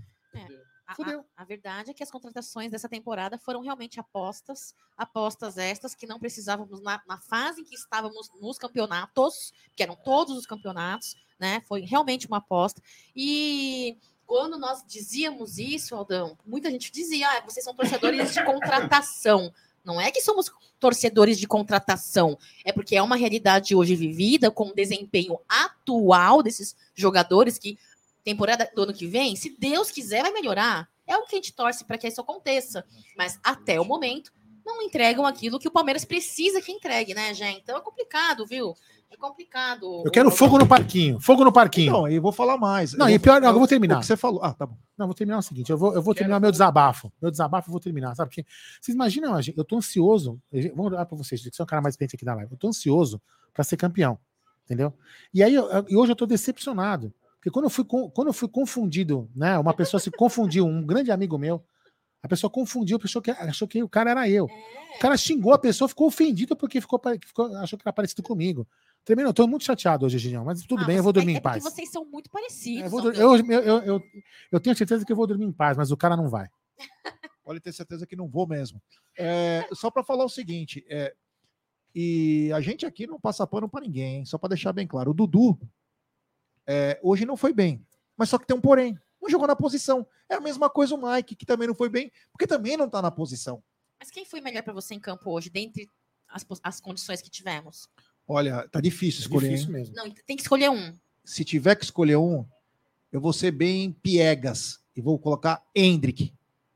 A, 0.85 0.93
a- 1.19 1.25
a 1.37 1.43
verdade 1.45 1.89
é 1.89 1.93
que 1.93 2.03
as 2.03 2.11
contratações 2.11 2.69
dessa 2.69 2.87
temporada 2.87 3.37
foram 3.39 3.61
realmente 3.61 3.99
apostas, 3.99 4.75
apostas 4.95 5.57
estas 5.57 5.95
que 5.95 6.05
não 6.05 6.19
precisávamos 6.19 6.81
na, 6.81 7.01
na 7.07 7.17
fase 7.19 7.61
em 7.61 7.63
que 7.63 7.73
estávamos 7.73 8.29
nos 8.39 8.57
campeonatos, 8.59 9.51
que 9.75 9.81
eram 9.81 9.95
todos 9.95 10.37
os 10.37 10.45
campeonatos, 10.45 11.15
né? 11.39 11.61
Foi 11.61 11.81
realmente 11.81 12.27
uma 12.27 12.37
aposta. 12.37 12.81
E 13.15 13.97
quando 14.27 14.59
nós 14.59 14.83
dizíamos 14.85 15.57
isso, 15.57 15.95
Aldão, 15.95 16.37
muita 16.45 16.69
gente 16.69 16.91
dizia: 16.91 17.27
ah, 17.29 17.41
vocês 17.41 17.63
são 17.63 17.73
torcedores 17.75 18.31
de 18.33 18.43
contratação. 18.45 19.51
Não 19.83 19.99
é 19.99 20.11
que 20.11 20.21
somos 20.21 20.51
torcedores 20.79 21.39
de 21.39 21.47
contratação, 21.47 22.37
é 22.65 22.71
porque 22.71 22.95
é 22.95 23.01
uma 23.01 23.15
realidade 23.15 23.75
hoje 23.75 23.95
vivida 23.95 24.51
com 24.51 24.67
o 24.67 24.75
desempenho 24.75 25.39
atual 25.47 26.43
desses 26.43 26.75
jogadores 26.93 27.57
que 27.57 27.77
temporada 28.23 28.69
do 28.73 28.83
ano 28.83 28.93
que 28.93 29.05
vem, 29.05 29.35
se 29.35 29.55
Deus 29.59 29.91
quiser, 29.91 30.21
vai 30.21 30.31
melhorar. 30.31 30.89
É 31.05 31.17
o 31.17 31.25
que 31.25 31.35
a 31.35 31.37
gente 31.37 31.53
torce 31.53 31.83
para 31.83 31.97
que 31.97 32.07
isso 32.07 32.21
aconteça. 32.21 32.85
Mas 33.17 33.37
até 33.43 33.79
o 33.79 33.85
momento, 33.85 34.31
não 34.65 34.81
entregam 34.81 35.25
aquilo 35.25 35.59
que 35.59 35.67
o 35.67 35.71
Palmeiras 35.71 36.05
precisa 36.05 36.61
que 36.61 36.71
entregue, 36.71 37.13
né, 37.13 37.33
gente? 37.33 37.59
Então 37.59 37.77
é 37.77 37.81
complicado, 37.81 38.45
viu? 38.45 38.75
É 39.13 39.17
complicado. 39.17 40.01
Eu 40.03 40.11
quero 40.11 40.31
fogo 40.31 40.57
no 40.57 40.65
parquinho. 40.67 41.19
Fogo 41.19 41.43
no 41.43 41.51
parquinho. 41.51 41.91
Não, 41.91 42.07
eu 42.07 42.19
vou 42.21 42.31
falar 42.31 42.57
mais. 42.57 42.93
Não, 42.93 43.05
Eu 43.07 43.11
e 43.15 43.17
vou- 43.17 43.23
pior, 43.23 43.39
não, 43.39 43.49
eu 43.49 43.53
eu- 43.53 43.59
vou 43.59 43.67
terminar. 43.67 43.97
o 43.97 43.99
que 43.99 44.05
você 44.07 44.17
falou. 44.17 44.41
Ah, 44.43 44.53
tá 44.53 44.65
bom. 44.65 44.75
Não, 44.97 45.05
vou 45.05 45.13
terminar 45.13 45.37
o 45.37 45.41
seguinte: 45.43 45.69
eu 45.71 45.77
vou, 45.77 45.93
eu 45.93 46.01
vou 46.01 46.15
terminar 46.15 46.39
meu 46.39 46.51
desabafo. 46.51 47.11
Meu 47.21 47.29
desabafo 47.29 47.69
eu 47.69 47.71
vou 47.71 47.79
terminar, 47.79 48.15
sabe? 48.15 48.29
Porque 48.29 48.45
vocês 48.81 48.95
imaginam, 48.95 49.37
eu 49.55 49.63
tô 49.63 49.77
ansioso. 49.77 50.39
eu- 50.51 50.75
Vamos 50.75 50.91
olhar 50.93 51.05
pra 51.05 51.17
vocês, 51.17 51.41
que 51.43 51.55
são 51.55 51.63
o 51.63 51.67
cara 51.67 51.81
mais 51.81 51.93
experiente 51.93 52.15
aqui 52.15 52.25
da 52.25 52.33
live. 52.33 52.51
Eu 52.51 52.57
tô 52.57 52.67
ansioso 52.67 53.21
pra 53.53 53.63
ser 53.63 53.77
campeão, 53.77 54.17
entendeu? 54.65 54.91
E 55.33 55.43
aí, 55.43 55.53
eu- 55.53 55.69
eu- 55.69 55.85
e 55.89 55.95
hoje 55.95 56.11
eu 56.11 56.15
tô 56.15 56.25
decepcionado. 56.25 57.13
Porque 57.35 57.51
quando 57.51 57.65
eu 57.65 57.69
fui, 57.69 57.83
quando 57.85 58.27
eu 58.29 58.33
fui 58.33 58.47
confundido, 58.47 59.29
né? 59.35 59.59
Uma 59.59 59.73
pessoa 59.73 59.99
se 59.99 60.09
confundiu, 60.09 60.65
um 60.65 60.83
grande 60.83 61.11
amigo 61.11 61.37
meu, 61.37 61.61
a 62.23 62.27
pessoa 62.27 62.49
confundiu, 62.49 62.97
achou 63.03 63.21
que, 63.21 63.29
achou 63.31 63.67
que 63.67 63.83
o 63.83 63.89
cara 63.89 64.11
era 64.11 64.29
eu. 64.29 64.45
O 64.45 64.99
cara 64.99 65.17
xingou 65.17 65.53
a 65.53 65.59
pessoa, 65.59 65.89
ficou 65.89 66.07
ofendido 66.07 66.55
porque 66.55 66.79
ficou, 66.79 66.99
ficou- 67.25 67.53
achou 67.57 67.77
que 67.77 67.83
era 67.83 67.91
parecido 67.91 68.23
comigo. 68.23 68.65
Tremendo, 69.03 69.27
eu 69.27 69.33
tô 69.33 69.45
muito 69.45 69.65
chateado 69.65 70.05
hoje, 70.05 70.17
Gigião, 70.17 70.45
mas 70.45 70.61
tudo 70.63 70.83
Ah, 70.83 70.87
bem, 70.87 70.95
eu 70.97 71.03
vou 71.03 71.09
é- 71.09 71.13
dormir 71.13 71.33
é 71.33 71.37
em 71.37 71.41
paz. 71.41 71.61
vocês 71.61 71.89
são 71.91 72.05
muito 72.05 72.29
parecidos. 72.29 72.85
Eu, 72.85 72.89
vou 72.89 73.01
dur- 73.01 73.13
eu, 73.13 73.35
eu, 73.35 73.59
eu, 73.61 73.77
eu, 73.83 74.03
eu 74.53 74.59
tenho 74.61 74.73
certeza 74.75 75.05
que 75.05 75.11
eu 75.11 75.15
vou 75.17 75.27
dormir 75.27 75.45
em 75.45 75.51
paz, 75.51 75.75
mas 75.75 75.91
o 75.91 75.97
cara 75.97 76.15
não 76.15 76.29
vai. 76.29 76.47
Pode 77.43 77.59
ter 77.59 77.73
certeza 77.73 78.07
que 78.07 78.15
não 78.15 78.29
vou 78.29 78.47
mesmo. 78.47 78.81
É, 79.17 79.67
só 79.73 79.91
para 79.91 80.01
falar 80.01 80.23
o 80.23 80.29
seguinte, 80.29 80.85
é, 80.89 81.13
e 81.93 82.49
a 82.53 82.61
gente 82.61 82.85
aqui 82.85 83.05
não 83.05 83.19
passa 83.19 83.45
pano 83.45 83.67
para 83.67 83.81
ninguém, 83.81 84.15
hein? 84.19 84.25
só 84.25 84.37
para 84.37 84.49
deixar 84.49 84.71
bem 84.71 84.87
claro. 84.87 85.11
O 85.11 85.13
Dudu 85.13 85.59
é, 86.65 86.97
hoje 87.03 87.25
não 87.25 87.35
foi 87.35 87.51
bem, 87.53 87.85
mas 88.15 88.29
só 88.29 88.37
que 88.37 88.47
tem 88.47 88.55
um 88.55 88.61
porém. 88.61 88.97
Não 89.23 89.29
jogou 89.29 89.47
na 89.47 89.55
posição. 89.55 90.05
É 90.29 90.35
a 90.35 90.41
mesma 90.41 90.69
coisa 90.69 90.93
o 90.93 91.01
Mike, 91.01 91.35
que 91.35 91.45
também 91.45 91.65
não 91.65 91.73
foi 91.73 91.87
bem, 91.87 92.11
porque 92.31 92.45
também 92.45 92.75
não 92.75 92.89
tá 92.89 93.01
na 93.01 93.09
posição. 93.09 93.63
Mas 93.97 94.11
quem 94.11 94.25
foi 94.25 94.41
melhor 94.41 94.61
para 94.63 94.73
você 94.73 94.93
em 94.93 94.99
campo 94.99 95.31
hoje, 95.31 95.49
dentre 95.49 95.87
as, 96.27 96.45
as 96.61 96.81
condições 96.81 97.21
que 97.21 97.29
tivemos? 97.29 97.87
Olha, 98.27 98.67
tá 98.67 98.81
difícil 98.81 99.21
escolher. 99.21 99.49
Difícil 99.49 99.69
hein? 99.69 99.73
mesmo. 99.73 99.95
Não, 99.95 100.11
tem 100.11 100.35
que 100.35 100.41
escolher 100.41 100.69
um. 100.69 100.93
Se 101.23 101.45
tiver 101.45 101.75
que 101.75 101.85
escolher 101.85 102.17
um, 102.17 102.45
eu 103.13 103.21
vou 103.21 103.31
ser 103.31 103.51
bem 103.51 103.93
piegas 103.93 104.83
e 104.93 105.01
vou 105.01 105.17
colocar 105.17 105.63
Hendrick 105.73 106.33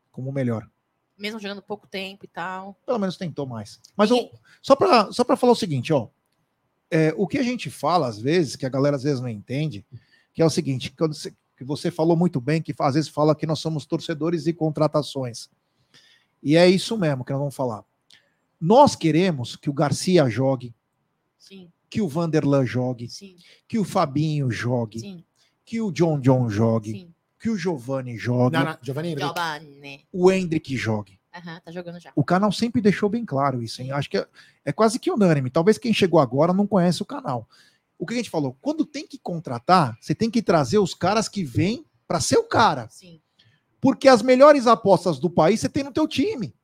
como 0.10 0.30
o 0.30 0.34
melhor. 0.34 0.70
Mesmo 1.18 1.40
jogando 1.40 1.62
pouco 1.62 1.86
tempo 1.86 2.24
e 2.24 2.28
tal. 2.30 2.80
Pelo 2.86 3.00
menos 3.00 3.18
tentou 3.18 3.46
mais. 3.46 3.82
Mas 3.96 4.10
eu, 4.10 4.32
só 4.62 4.76
para 4.76 5.12
só 5.12 5.24
pra 5.26 5.36
falar 5.36 5.52
o 5.52 5.56
seguinte, 5.56 5.92
ó. 5.92 6.08
é, 6.90 7.14
o 7.18 7.28
que 7.28 7.38
a 7.40 7.44
gente 7.44 7.70
fala, 7.70 8.08
às 8.08 8.20
vezes, 8.20 8.56
que 8.56 8.66
a 8.66 8.70
galera 8.70 8.96
às 8.96 9.04
vezes 9.04 9.20
não 9.20 9.28
entende, 9.28 9.86
que 10.34 10.42
é 10.42 10.46
o 10.46 10.50
seguinte, 10.50 10.94
quando 10.98 11.14
você, 11.14 11.34
que 11.58 11.64
você 11.64 11.90
falou 11.90 12.16
muito 12.16 12.40
bem, 12.40 12.62
que 12.62 12.74
às 12.80 12.94
vezes 12.94 13.10
fala 13.10 13.36
que 13.36 13.48
nós 13.48 13.60
somos 13.60 13.86
torcedores 13.86 14.46
e 14.46 14.54
contratações. 14.54 15.50
E 16.42 16.56
é 16.56 16.70
isso 16.70 16.96
mesmo 16.96 17.26
que 17.26 17.32
nós 17.32 17.40
vamos 17.40 17.56
falar. 17.56 17.84
Nós 18.62 18.96
queremos 18.96 19.56
que 19.56 19.70
o 19.70 19.74
Garcia 19.74 20.30
jogue, 20.30 20.74
Sim, 21.38 21.72
que 21.90 22.02
o 22.02 22.08
Vanderlan 22.08 22.66
jogue, 22.66 23.08
sim, 23.08 23.38
que 23.68 23.80
o 23.80 23.84
Fabinho 23.84 24.52
jogue, 24.52 25.00
sim, 25.00 25.24
que 25.66 25.82
o 25.82 25.92
John 25.92 26.20
John 26.20 26.50
jogue, 26.50 26.92
sim. 26.92 27.14
que 27.40 27.50
o 27.50 27.58
Giovanni 27.58 28.18
jogue, 28.18 28.58
Não, 28.58 28.66
não, 28.66 28.78
Giovanni. 28.82 29.16
Giovanni. 29.18 30.06
o 30.12 30.32
Hendrick 30.32 30.76
jogue. 30.78 31.20
Aham, 31.34 31.60
tá 31.64 31.72
jogando 31.72 32.00
já. 32.00 32.12
O 32.16 32.24
canal 32.24 32.52
sempre 32.52 32.82
deixou 32.82 33.10
bem 33.10 33.24
claro 33.24 33.62
isso, 33.62 33.82
hein? 33.82 33.92
Acho 33.92 34.10
que 34.10 34.18
é, 34.18 34.28
é 34.66 34.72
quase 34.72 34.98
que 35.00 35.12
unânime. 35.12 35.50
Talvez 35.50 35.78
quem 35.78 35.94
chegou 35.94 36.20
agora 36.20 36.52
não 36.52 36.66
conhece 36.66 37.02
o 37.02 37.06
canal. 37.06 37.48
O 37.98 38.06
que 38.06 38.14
a 38.14 38.18
gente 38.18 38.30
falou? 38.30 38.58
Quando 38.62 38.86
tem 38.86 39.08
que 39.08 39.18
contratar, 39.18 39.98
você 40.00 40.14
tem 40.14 40.30
que 40.30 40.42
trazer 40.42 40.78
os 40.78 40.94
caras 40.94 41.28
que 41.28 41.44
vêm 41.44 41.86
para 42.08 42.20
ser 42.20 42.38
o 42.38 42.44
cara. 42.44 42.88
Sim. 42.90 43.22
Porque 43.82 44.08
as 44.08 44.22
melhores 44.22 44.68
apostas 44.68 45.20
do 45.20 45.30
país 45.30 45.60
você 45.60 45.70
tem 45.70 45.84
no 45.84 45.92
teu 45.92 46.08
time. 46.08 46.56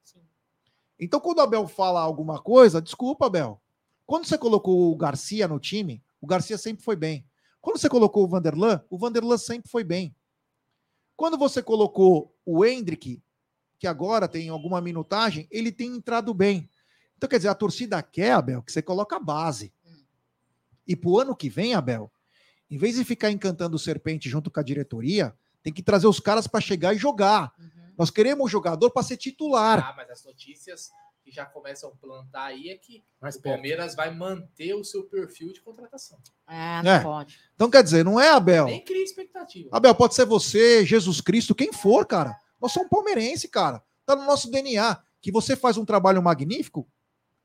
Então, 0.99 1.19
quando 1.19 1.39
o 1.39 1.41
Abel 1.41 1.67
fala 1.67 1.99
alguma 1.99 2.41
coisa, 2.41 2.81
desculpa, 2.81 3.25
Abel. 3.25 3.61
Quando 4.05 4.25
você 4.25 4.37
colocou 4.37 4.91
o 4.91 4.95
Garcia 4.95 5.47
no 5.47 5.59
time, 5.59 6.03
o 6.21 6.27
Garcia 6.27 6.57
sempre 6.57 6.83
foi 6.83 6.95
bem. 6.95 7.25
Quando 7.59 7.77
você 7.77 7.89
colocou 7.89 8.23
o 8.23 8.27
Vanderlan, 8.27 8.83
o 8.89 8.97
Vanderlan 8.97 9.37
sempre 9.37 9.69
foi 9.69 9.83
bem. 9.83 10.15
Quando 11.15 11.37
você 11.37 11.61
colocou 11.61 12.35
o 12.45 12.65
Hendrick, 12.65 13.21
que 13.79 13.87
agora 13.87 14.27
tem 14.27 14.49
alguma 14.49 14.81
minutagem, 14.81 15.47
ele 15.51 15.71
tem 15.71 15.95
entrado 15.95 16.33
bem. 16.33 16.69
Então, 17.17 17.29
quer 17.29 17.37
dizer, 17.37 17.49
a 17.49 17.55
torcida 17.55 18.01
quer, 18.01 18.31
Abel, 18.31 18.61
que 18.61 18.71
você 18.71 18.81
coloca 18.81 19.15
a 19.15 19.19
base. 19.19 19.73
E 20.87 20.95
pro 20.95 21.19
ano 21.19 21.35
que 21.35 21.49
vem, 21.49 21.73
Abel, 21.73 22.11
em 22.69 22.77
vez 22.77 22.95
de 22.95 23.03
ficar 23.05 23.31
encantando 23.31 23.75
o 23.75 23.79
serpente 23.79 24.29
junto 24.29 24.49
com 24.51 24.59
a 24.59 24.63
diretoria, 24.63 25.33
tem 25.61 25.71
que 25.71 25.81
trazer 25.83 26.07
os 26.07 26.19
caras 26.19 26.47
para 26.47 26.59
chegar 26.61 26.93
e 26.93 26.97
jogar. 26.97 27.53
Nós 27.97 28.09
queremos 28.09 28.45
um 28.45 28.49
jogador 28.49 28.89
para 28.91 29.03
ser 29.03 29.17
titular. 29.17 29.79
Ah, 29.79 29.93
mas 29.95 30.09
as 30.09 30.23
notícias 30.25 30.89
que 31.23 31.31
já 31.31 31.45
começam 31.45 31.89
a 31.89 31.95
plantar 31.95 32.45
aí 32.47 32.69
é 32.69 32.75
que 32.75 33.01
Mais 33.21 33.35
o 33.35 33.41
perto. 33.41 33.53
Palmeiras 33.53 33.95
vai 33.95 34.13
manter 34.13 34.73
o 34.73 34.83
seu 34.83 35.03
perfil 35.05 35.53
de 35.53 35.61
contratação. 35.61 36.17
Ah, 36.45 36.81
não 36.83 36.91
É. 36.91 36.99
pode. 37.01 37.39
Então, 37.55 37.69
quer 37.69 37.81
dizer, 37.81 38.03
não 38.03 38.19
é, 38.19 38.29
Abel? 38.29 38.65
Nem 38.65 38.83
cria 38.83 39.03
expectativa. 39.03 39.69
Abel, 39.71 39.95
pode 39.95 40.15
ser 40.15 40.25
você, 40.25 40.85
Jesus 40.85 41.21
Cristo, 41.21 41.55
quem 41.55 41.71
for, 41.71 42.05
cara. 42.05 42.35
Nós 42.59 42.73
somos 42.73 42.89
palmeirense, 42.89 43.47
cara. 43.47 43.81
Tá 44.05 44.15
no 44.17 44.25
nosso 44.25 44.51
DNA. 44.51 45.01
Que 45.21 45.31
você 45.31 45.55
faz 45.55 45.77
um 45.77 45.85
trabalho 45.85 46.21
magnífico, 46.21 46.85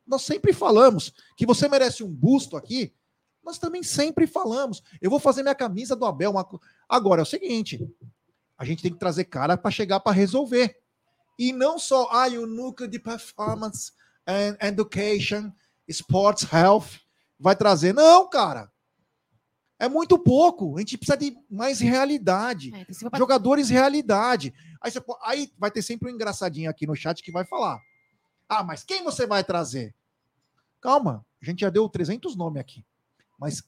nós 0.05 0.23
sempre 0.23 0.53
falamos. 0.53 1.13
Que 1.37 1.47
você 1.47 1.69
merece 1.69 2.03
um 2.03 2.09
busto 2.13 2.57
aqui, 2.57 2.93
nós 3.49 3.59
também 3.59 3.83
sempre 3.83 4.27
falamos. 4.27 4.83
Eu 5.01 5.11
vou 5.11 5.19
fazer 5.19 5.43
minha 5.43 5.55
camisa 5.55 5.97
do 5.97 6.05
Abel. 6.05 6.31
uma 6.31 6.47
Agora, 6.89 7.23
é 7.23 7.25
o 7.25 7.27
seguinte: 7.27 7.81
a 8.57 8.65
gente 8.65 8.83
tem 8.83 8.93
que 8.93 8.99
trazer 8.99 9.25
cara 9.25 9.57
para 9.57 9.71
chegar 9.71 10.01
para 10.01 10.13
resolver. 10.13 10.77
E 11.39 11.53
não 11.53 11.79
só, 11.79 12.09
ah, 12.13 12.29
o 12.29 12.47
núcleo 12.47 12.89
de 12.89 12.99
performance 12.99 13.93
and 14.27 14.57
education, 14.61 15.51
sports 15.87 16.47
health, 16.53 17.01
vai 17.39 17.57
trazer. 17.57 17.95
Não, 17.95 18.29
cara. 18.29 18.71
É 19.79 19.89
muito 19.89 20.19
pouco. 20.19 20.77
A 20.77 20.81
gente 20.81 20.99
precisa 20.99 21.17
de 21.17 21.37
mais 21.49 21.81
realidade. 21.81 22.73
É, 22.75 23.17
Jogadores 23.17 23.71
realidade. 23.71 24.53
Aí, 24.83 24.91
você 24.91 25.03
aí 25.23 25.53
vai 25.57 25.71
ter 25.71 25.83
sempre 25.83 26.11
um 26.11 26.15
engraçadinho 26.15 26.69
aqui 26.69 26.87
no 26.87 26.97
chat 26.97 27.23
que 27.23 27.33
vai 27.33 27.45
falar. 27.45 27.81
Ah, 28.49 28.65
mas 28.65 28.83
quem 28.83 29.05
você 29.05 29.27
vai 29.27 29.45
trazer? 29.45 29.95
Calma, 30.81 31.25
a 31.41 31.45
gente 31.45 31.61
já 31.61 31.71
deu 31.71 31.89
300 31.89 32.37
nomes 32.37 32.61
aqui. 32.61 32.85
Mas 33.39 33.63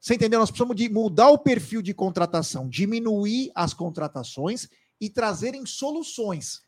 você 0.00 0.14
entendeu? 0.14 0.40
Nós 0.40 0.50
precisamos 0.50 0.74
de 0.74 0.88
mudar 0.88 1.28
o 1.28 1.38
perfil 1.38 1.80
de 1.80 1.94
contratação, 1.94 2.68
diminuir 2.68 3.52
as 3.54 3.72
contratações 3.72 4.68
e 5.00 5.08
trazerem 5.08 5.64
soluções. 5.64 6.62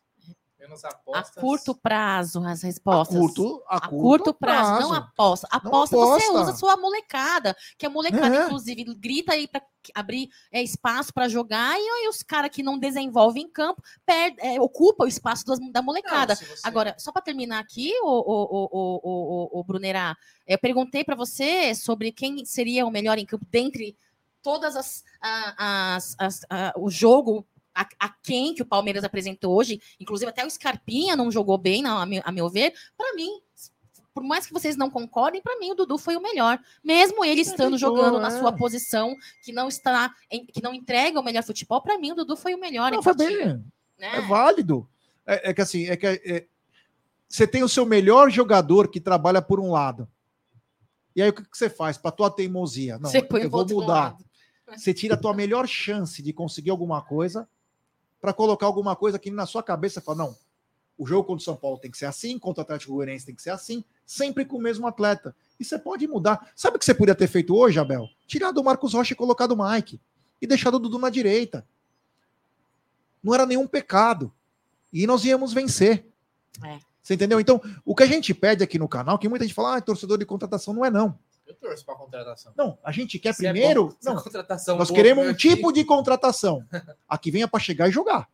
A 1.14 1.22
curto 1.40 1.74
prazo, 1.74 2.42
as 2.44 2.62
respostas. 2.62 3.16
A 3.16 3.18
curto- 3.20 3.62
a 3.68 3.80
curto 3.80 3.96
curto 4.02 4.34
prazo, 4.34 4.70
prazo. 4.72 4.80
não 4.88 4.92
aposta. 4.94 5.48
Não 5.52 5.58
Aposta, 5.58 5.96
você 5.96 6.24
aposta. 6.24 6.40
usa 6.42 6.50
a 6.52 6.56
sua 6.56 6.76
molecada, 6.76 7.56
que 7.78 7.86
a 7.86 7.90
molecada, 7.90 8.34
É. 8.36 8.44
inclusive, 8.46 8.84
grita 8.94 9.32
aí 9.32 9.46
para 9.46 9.62
abrir 9.94 10.30
é, 10.50 10.62
espaço 10.62 11.12
para 11.12 11.28
jogar, 11.28 11.78
e 11.78 11.82
aí 11.88 12.08
os 12.08 12.22
caras 12.22 12.50
que 12.50 12.62
não 12.62 12.78
desenvolvem 12.78 13.44
em 13.44 13.50
campo 13.50 13.82
perde, 14.06 14.36
é, 14.40 14.58
ocupa 14.60 15.04
o 15.04 15.08
espaço 15.08 15.44
das- 15.44 15.58
da 15.70 15.82
molecada. 15.82 16.34
Não, 16.34 16.46
você- 16.48 16.60
Agora, 16.66 16.94
só 16.98 17.12
para 17.12 17.20
terminar 17.22 17.58
aqui, 17.58 17.92
o, 18.02 18.06
o, 18.06 18.42
o, 18.42 18.68
o, 18.72 19.58
o, 19.58 19.60
o 19.60 19.64
Brunerá, 19.64 20.16
eu 20.46 20.58
perguntei 20.58 21.04
para 21.04 21.14
você 21.14 21.74
sobre 21.74 22.10
quem 22.12 22.44
seria 22.46 22.86
o 22.86 22.90
melhor 22.90 23.18
em 23.18 23.26
campo 23.26 23.44
dentre 23.50 23.96
todas 24.42 24.76
as, 24.76 25.04
a- 25.20 25.94
as, 25.96 26.16
as- 26.18 26.46
a- 26.50 26.72
o 26.76 26.90
jogo 26.90 27.46
a, 27.74 27.86
a 27.98 28.08
quem 28.08 28.54
que 28.54 28.62
o 28.62 28.66
Palmeiras 28.66 29.04
apresentou 29.04 29.54
hoje, 29.56 29.80
inclusive 29.98 30.30
até 30.30 30.46
o 30.46 30.50
Scarpinha 30.50 31.16
não 31.16 31.30
jogou 31.30 31.58
bem, 31.58 31.82
não, 31.82 31.98
a, 31.98 32.06
meu, 32.06 32.22
a 32.24 32.30
meu 32.30 32.48
ver. 32.48 32.72
Para 32.96 33.14
mim, 33.14 33.40
por 34.14 34.22
mais 34.22 34.46
que 34.46 34.52
vocês 34.52 34.76
não 34.76 34.88
concordem, 34.88 35.42
para 35.42 35.58
mim 35.58 35.72
o 35.72 35.74
Dudu 35.74 35.98
foi 35.98 36.16
o 36.16 36.22
melhor, 36.22 36.58
mesmo 36.84 37.24
ele 37.24 37.40
estando 37.40 37.76
jogando 37.76 38.20
na 38.20 38.28
é. 38.28 38.38
sua 38.38 38.52
posição 38.52 39.16
que 39.42 39.52
não 39.52 39.66
está, 39.66 40.14
em- 40.30 40.46
que 40.46 40.62
não 40.62 40.72
entrega 40.72 41.18
o 41.18 41.24
melhor 41.24 41.42
futebol. 41.42 41.82
Para 41.82 41.98
mim 41.98 42.12
o 42.12 42.14
Dudu 42.14 42.36
foi 42.36 42.54
o 42.54 42.60
melhor. 42.60 42.92
Não, 42.92 43.02
foi 43.02 43.14
bem. 43.14 43.46
né? 43.98 44.18
É 44.18 44.20
válido. 44.20 44.88
É, 45.26 45.50
é 45.50 45.54
que 45.54 45.60
assim, 45.60 45.86
é 45.86 45.96
que 45.96 46.06
é- 46.06 46.46
você 47.28 47.46
tem 47.46 47.64
o 47.64 47.68
seu 47.68 47.84
melhor 47.84 48.30
jogador 48.30 48.88
que 48.88 49.00
trabalha 49.00 49.42
por 49.42 49.58
um 49.58 49.72
lado. 49.72 50.08
E 51.16 51.22
aí 51.22 51.30
o 51.30 51.32
que, 51.32 51.42
que 51.42 51.58
você 51.58 51.68
faz 51.68 51.98
para 51.98 52.12
tua 52.12 52.30
teimosia? 52.30 52.98
Não, 52.98 53.10
eu 53.12 53.50
vou 53.50 53.66
mudar. 53.66 54.16
Você 54.76 54.94
tira 54.94 55.14
a 55.14 55.18
tua 55.18 55.34
melhor 55.34 55.66
chance 55.66 56.22
de 56.22 56.32
conseguir 56.32 56.70
alguma 56.70 57.02
coisa 57.02 57.48
para 58.24 58.32
colocar 58.32 58.64
alguma 58.64 58.96
coisa 58.96 59.18
que 59.18 59.30
na 59.30 59.44
sua 59.44 59.62
cabeça 59.62 60.00
fala, 60.00 60.24
não, 60.24 60.36
o 60.96 61.06
jogo 61.06 61.24
contra 61.24 61.42
o 61.42 61.44
São 61.44 61.54
Paulo 61.54 61.76
tem 61.76 61.90
que 61.90 61.98
ser 61.98 62.06
assim, 62.06 62.38
contra 62.38 62.62
o 62.62 62.64
Atlético 62.64 62.94
Goianiense 62.94 63.26
tem 63.26 63.34
que 63.34 63.42
ser 63.42 63.50
assim, 63.50 63.84
sempre 64.06 64.46
com 64.46 64.56
o 64.56 64.60
mesmo 64.62 64.86
atleta. 64.86 65.36
E 65.60 65.64
você 65.64 65.78
pode 65.78 66.08
mudar. 66.08 66.50
Sabe 66.56 66.76
o 66.76 66.78
que 66.78 66.86
você 66.86 66.94
poderia 66.94 67.14
ter 67.14 67.26
feito 67.26 67.54
hoje, 67.54 67.78
Abel? 67.78 68.08
Tirado 68.26 68.56
o 68.62 68.64
Marcos 68.64 68.94
Rocha 68.94 69.12
e 69.12 69.16
colocado 69.16 69.52
o 69.52 69.62
Mike. 69.62 70.00
E 70.40 70.46
deixado 70.46 70.76
o 70.76 70.78
Dudu 70.78 70.98
na 70.98 71.10
direita. 71.10 71.66
Não 73.22 73.34
era 73.34 73.44
nenhum 73.44 73.66
pecado. 73.66 74.32
E 74.90 75.06
nós 75.06 75.22
íamos 75.26 75.52
vencer. 75.52 76.06
É. 76.64 76.78
Você 77.02 77.12
entendeu? 77.16 77.38
Então, 77.38 77.60
o 77.84 77.94
que 77.94 78.04
a 78.04 78.06
gente 78.06 78.32
pede 78.32 78.64
aqui 78.64 78.78
no 78.78 78.88
canal, 78.88 79.18
que 79.18 79.28
muita 79.28 79.44
gente 79.44 79.54
fala, 79.54 79.76
ah, 79.76 79.80
torcedor 79.82 80.16
de 80.16 80.24
contratação, 80.24 80.72
não 80.72 80.82
é 80.82 80.90
não. 80.90 81.18
Eu 81.46 81.54
torço 81.54 81.84
pra 81.84 81.94
contratação. 81.94 82.52
Não, 82.56 82.78
a 82.82 82.90
gente 82.90 83.18
quer 83.18 83.34
Se 83.34 83.46
é 83.46 83.52
primeiro. 83.52 83.86
bom, 83.86 83.96
se 84.00 84.08
a 84.08 84.14
não, 84.14 84.22
contratação 84.22 84.78
nós 84.78 84.88
boa 84.88 84.96
queremos 84.96 85.26
um 85.26 85.34
time. 85.34 85.56
tipo 85.56 85.72
de 85.72 85.84
contratação. 85.84 86.64
A 87.08 87.18
que 87.18 87.30
venha 87.30 87.46
para 87.46 87.60
chegar 87.60 87.88
e 87.88 87.92
jogar. 87.92 88.28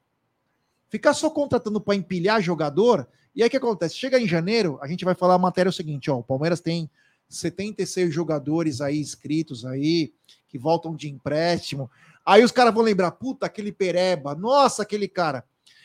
Ficar 0.89 1.15
só 1.15 1.28
contratando 1.31 1.81
para 1.81 1.95
empilhar 1.95 2.41
jogador. 2.41 3.07
E 3.35 3.43
aí 3.43 3.49
o 3.49 3.51
que 3.51 3.57
acontece? 3.57 3.97
Chega 3.97 4.19
em 4.20 4.27
janeiro, 4.27 4.78
a 4.82 4.87
gente 4.87 5.05
vai 5.05 5.15
falar 5.15 5.35
a 5.35 5.39
matéria 5.39 5.69
é 5.69 5.70
o 5.70 5.73
seguinte: 5.73 6.11
ó, 6.11 6.19
o 6.19 6.23
Palmeiras 6.23 6.61
tem 6.61 6.91
76 7.28 8.12
jogadores 8.12 8.81
aí 8.81 8.99
inscritos 9.01 9.65
aí, 9.65 10.12
que 10.49 10.59
voltam 10.59 10.95
de 10.95 11.09
empréstimo. 11.09 11.91
Aí 12.27 12.45
os 12.45 12.53
caras 12.53 12.74
vão 12.74 12.82
lembrar, 12.82 13.11
puta, 13.12 13.47
aquele 13.47 13.73
Pereba, 13.73 14.35
nossa, 14.35 14.82
aquele 14.82 15.09
cara. 15.09 15.45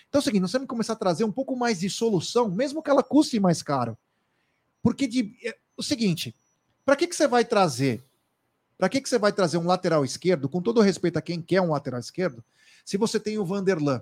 Então 0.09 0.19
é 0.19 0.21
o 0.21 0.23
seguinte, 0.23 0.41
nós 0.41 0.51
temos 0.51 0.65
que 0.65 0.69
começar 0.69 0.93
a 0.93 0.97
trazer 0.97 1.23
um 1.23 1.31
pouco 1.31 1.55
mais 1.55 1.79
de 1.79 1.89
solução, 1.89 2.49
mesmo 2.49 2.81
que 2.81 2.89
ela 2.89 3.03
custe 3.03 3.39
mais 3.39 3.61
caro. 3.61 3.97
Porque 4.81 5.07
de, 5.07 5.35
é, 5.43 5.55
o 5.77 5.83
seguinte, 5.83 6.35
para 6.85 6.95
que, 6.95 7.07
que 7.07 7.15
você 7.15 7.27
vai 7.27 7.43
trazer? 7.43 8.03
Para 8.77 8.87
que, 8.89 9.01
que 9.01 9.09
você 9.09 9.17
vai 9.17 9.31
trazer 9.31 9.57
um 9.57 9.65
lateral 9.65 10.05
esquerdo, 10.05 10.47
com 10.47 10.61
todo 10.61 10.81
respeito 10.81 11.17
a 11.17 11.21
quem 11.21 11.41
quer 11.41 11.61
um 11.61 11.71
lateral 11.71 11.99
esquerdo, 11.99 12.43
se 12.85 12.97
você 12.97 13.19
tem 13.19 13.37
o 13.39 13.45
Vanderlan? 13.45 14.01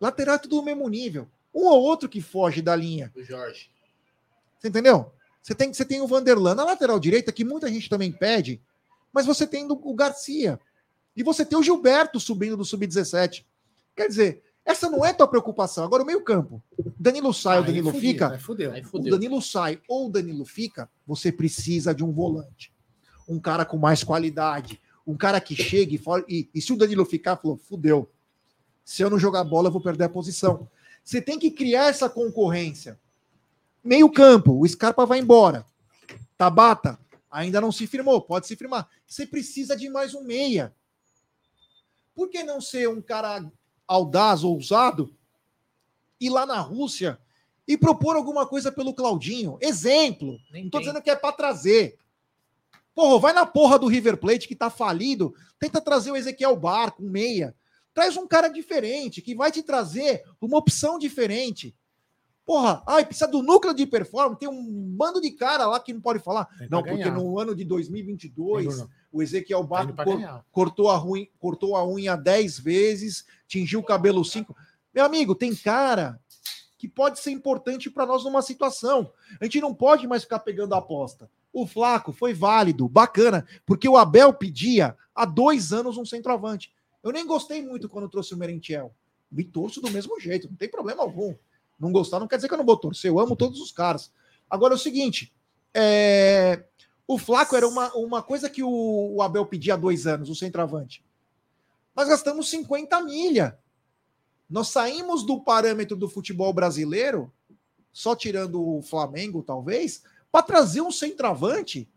Lateral 0.00 0.36
é 0.36 0.38
tudo 0.38 0.56
do 0.56 0.62
mesmo 0.62 0.88
nível. 0.88 1.28
Um 1.54 1.66
ou 1.66 1.82
outro 1.82 2.08
que 2.08 2.20
foge 2.20 2.62
da 2.62 2.74
linha. 2.74 3.12
O 3.14 3.22
Jorge. 3.22 3.70
Você 4.58 4.68
entendeu? 4.68 5.12
Você 5.42 5.54
tem, 5.54 5.72
você 5.72 5.84
tem 5.84 6.00
o 6.00 6.06
Vanderlan 6.06 6.54
na 6.54 6.64
lateral 6.64 6.98
direita, 6.98 7.32
que 7.32 7.44
muita 7.44 7.68
gente 7.68 7.90
também 7.90 8.10
pede, 8.10 8.62
mas 9.12 9.26
você 9.26 9.46
tem 9.46 9.66
o 9.68 9.94
Garcia. 9.94 10.58
E 11.16 11.22
você 11.22 11.44
tem 11.44 11.58
o 11.58 11.62
Gilberto 11.62 12.18
subindo 12.18 12.56
do 12.56 12.64
Sub-17. 12.64 13.44
Quer 13.94 14.08
dizer, 14.08 14.42
essa 14.64 14.88
não 14.88 15.04
é 15.04 15.12
tua 15.12 15.26
preocupação. 15.26 15.84
Agora, 15.84 16.02
o 16.02 16.06
meio-campo. 16.06 16.62
Danilo 16.98 17.34
sai 17.34 17.58
ou 17.58 17.64
Aí 17.64 17.66
Danilo 17.66 17.90
fudeu, 17.92 18.00
fica. 18.10 18.30
aí 18.30 18.38
fudeu. 18.38 18.72
Aí 18.72 18.80
O 18.82 18.84
fudeu. 18.86 19.12
Danilo 19.12 19.42
sai 19.42 19.80
ou 19.88 20.06
o 20.06 20.10
Danilo 20.10 20.44
fica, 20.44 20.88
você 21.06 21.32
precisa 21.32 21.94
de 21.94 22.04
um 22.04 22.12
volante. 22.12 22.72
Um 23.28 23.40
cara 23.40 23.64
com 23.64 23.76
mais 23.76 24.04
qualidade. 24.04 24.80
Um 25.06 25.16
cara 25.16 25.40
que 25.40 25.56
chegue 25.56 25.96
e 25.96 25.98
fala. 25.98 26.24
E, 26.28 26.48
e 26.54 26.60
se 26.60 26.72
o 26.72 26.76
Danilo 26.76 27.04
ficar, 27.04 27.36
falou: 27.36 27.56
fudeu. 27.56 28.10
Se 28.84 29.02
eu 29.02 29.10
não 29.10 29.18
jogar 29.18 29.44
bola, 29.44 29.68
eu 29.68 29.72
vou 29.72 29.80
perder 29.80 30.04
a 30.04 30.08
posição. 30.08 30.68
Você 31.04 31.20
tem 31.20 31.38
que 31.38 31.50
criar 31.50 31.88
essa 31.88 32.08
concorrência. 32.08 32.98
Meio 33.82 34.08
campo, 34.10 34.60
o 34.60 34.68
Scarpa 34.68 35.04
vai 35.04 35.18
embora. 35.18 35.66
Tabata 36.38 36.98
ainda 37.30 37.60
não 37.60 37.72
se 37.72 37.86
firmou, 37.86 38.20
pode 38.20 38.46
se 38.46 38.54
firmar. 38.54 38.88
Você 39.06 39.26
precisa 39.26 39.76
de 39.76 39.88
mais 39.88 40.14
um 40.14 40.22
meia. 40.22 40.72
Por 42.14 42.28
que 42.28 42.44
não 42.44 42.60
ser 42.60 42.88
um 42.88 43.00
cara 43.00 43.50
audaz, 43.92 44.42
ousado, 44.42 45.14
ir 46.18 46.30
lá 46.30 46.46
na 46.46 46.60
Rússia 46.60 47.18
e 47.68 47.76
propor 47.76 48.16
alguma 48.16 48.46
coisa 48.46 48.72
pelo 48.72 48.94
Claudinho? 48.94 49.58
Exemplo. 49.60 50.38
Nem 50.50 50.64
não 50.64 50.70
tô 50.70 50.78
tem. 50.78 50.86
dizendo 50.86 51.02
que 51.02 51.10
é 51.10 51.16
para 51.16 51.32
trazer. 51.32 51.98
Porra, 52.94 53.18
vai 53.18 53.32
na 53.32 53.46
porra 53.46 53.78
do 53.78 53.86
River 53.86 54.16
Plate 54.16 54.48
que 54.48 54.56
tá 54.56 54.70
falido, 54.70 55.34
tenta 55.58 55.80
trazer 55.80 56.10
o 56.10 56.16
Ezequiel 56.16 56.56
Barco, 56.56 57.02
um 57.02 57.10
meia. 57.10 57.54
Traz 57.94 58.16
um 58.16 58.26
cara 58.26 58.48
diferente, 58.48 59.20
que 59.20 59.34
vai 59.34 59.52
te 59.52 59.62
trazer 59.62 60.22
uma 60.40 60.58
opção 60.58 60.98
diferente. 60.98 61.74
Porra, 62.44 62.82
ai, 62.86 63.04
precisa 63.06 63.28
do 63.28 63.40
núcleo 63.42 63.72
de 63.72 63.86
performance, 63.86 64.38
tem 64.40 64.48
um 64.48 64.64
bando 64.96 65.20
de 65.20 65.30
cara 65.30 65.64
lá 65.66 65.78
que 65.78 65.92
não 65.92 66.00
pode 66.00 66.18
falar. 66.18 66.48
Não, 66.68 66.82
porque 66.82 66.96
ganhar. 67.04 67.14
no 67.14 67.38
ano 67.38 67.54
de 67.54 67.64
2022, 67.64 68.66
Tem, 68.66 68.74
Bruno. 68.76 68.90
o 69.12 69.22
Ezequiel 69.22 69.60
Tá 69.60 69.66
Barco 69.66 69.94
cor- 70.04 70.44
cortou 70.50 70.90
a, 70.90 70.96
ruim, 70.96 71.28
cortou 71.38 71.76
a 71.76 71.86
unha 71.88 72.16
10 72.16 72.58
vezes, 72.58 73.24
tingiu 73.46 73.78
o 73.80 73.84
cabelo 73.84 74.24
5. 74.24 74.54
Meu 74.92 75.04
amigo, 75.04 75.34
tem 75.36 75.54
cara 75.54 76.20
que 76.76 76.88
pode 76.88 77.20
ser 77.20 77.30
importante 77.30 77.88
para 77.88 78.04
nós 78.04 78.24
numa 78.24 78.42
situação. 78.42 79.12
A 79.40 79.44
gente 79.44 79.60
não 79.60 79.72
pode 79.72 80.06
mais 80.08 80.24
ficar 80.24 80.40
pegando 80.40 80.74
a 80.74 80.78
aposta. 80.78 81.30
O 81.52 81.64
Flaco 81.64 82.12
foi 82.12 82.34
válido, 82.34 82.88
bacana, 82.88 83.46
porque 83.64 83.88
o 83.88 83.96
Abel 83.96 84.32
pedia 84.34 84.96
há 85.14 85.24
dois 85.24 85.72
anos 85.72 85.96
um 85.96 86.04
centroavante. 86.04 86.74
Eu 87.04 87.12
nem 87.12 87.24
gostei 87.24 87.62
muito 87.64 87.88
quando 87.88 88.08
trouxe 88.08 88.34
o 88.34 88.36
Merentiel. 88.36 88.92
Me 89.30 89.44
torço 89.44 89.80
do 89.80 89.90
mesmo 89.92 90.18
jeito, 90.18 90.48
não 90.48 90.56
tem 90.56 90.68
problema 90.68 91.02
algum. 91.02 91.34
Não 91.82 91.90
gostar 91.90 92.20
não 92.20 92.28
quer 92.28 92.36
dizer 92.36 92.46
que 92.46 92.54
eu 92.54 92.58
não 92.58 92.64
vou 92.64 92.76
torcer, 92.76 93.10
eu 93.10 93.18
amo 93.18 93.34
todos 93.34 93.60
os 93.60 93.72
caras. 93.72 94.12
Agora 94.48 94.74
é 94.74 94.76
o 94.76 94.78
seguinte: 94.78 95.34
é, 95.74 96.64
o 97.08 97.18
Flaco 97.18 97.56
era 97.56 97.66
uma, 97.66 97.92
uma 97.94 98.22
coisa 98.22 98.48
que 98.48 98.62
o, 98.62 99.16
o 99.16 99.20
Abel 99.20 99.44
pedia 99.44 99.74
há 99.74 99.76
dois 99.76 100.06
anos, 100.06 100.30
o 100.30 100.34
centroavante. 100.36 101.04
Nós 101.92 102.06
gastamos 102.06 102.48
50 102.50 103.00
milha. 103.02 103.58
Nós 104.48 104.68
saímos 104.68 105.26
do 105.26 105.40
parâmetro 105.40 105.96
do 105.96 106.08
futebol 106.08 106.52
brasileiro, 106.52 107.32
só 107.92 108.14
tirando 108.14 108.62
o 108.62 108.80
Flamengo, 108.80 109.42
talvez, 109.42 110.04
para 110.30 110.44
trazer 110.44 110.82
um 110.82 110.90
centroavante 110.92 111.90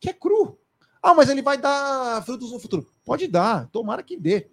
que 0.00 0.08
é 0.08 0.12
cru. 0.14 0.58
Ah, 1.02 1.12
mas 1.12 1.28
ele 1.28 1.42
vai 1.42 1.58
dar 1.58 2.24
frutos 2.24 2.50
no 2.50 2.58
futuro. 2.58 2.90
Pode 3.04 3.28
dar, 3.28 3.68
tomara 3.68 4.02
que 4.02 4.16
dê. 4.16 4.48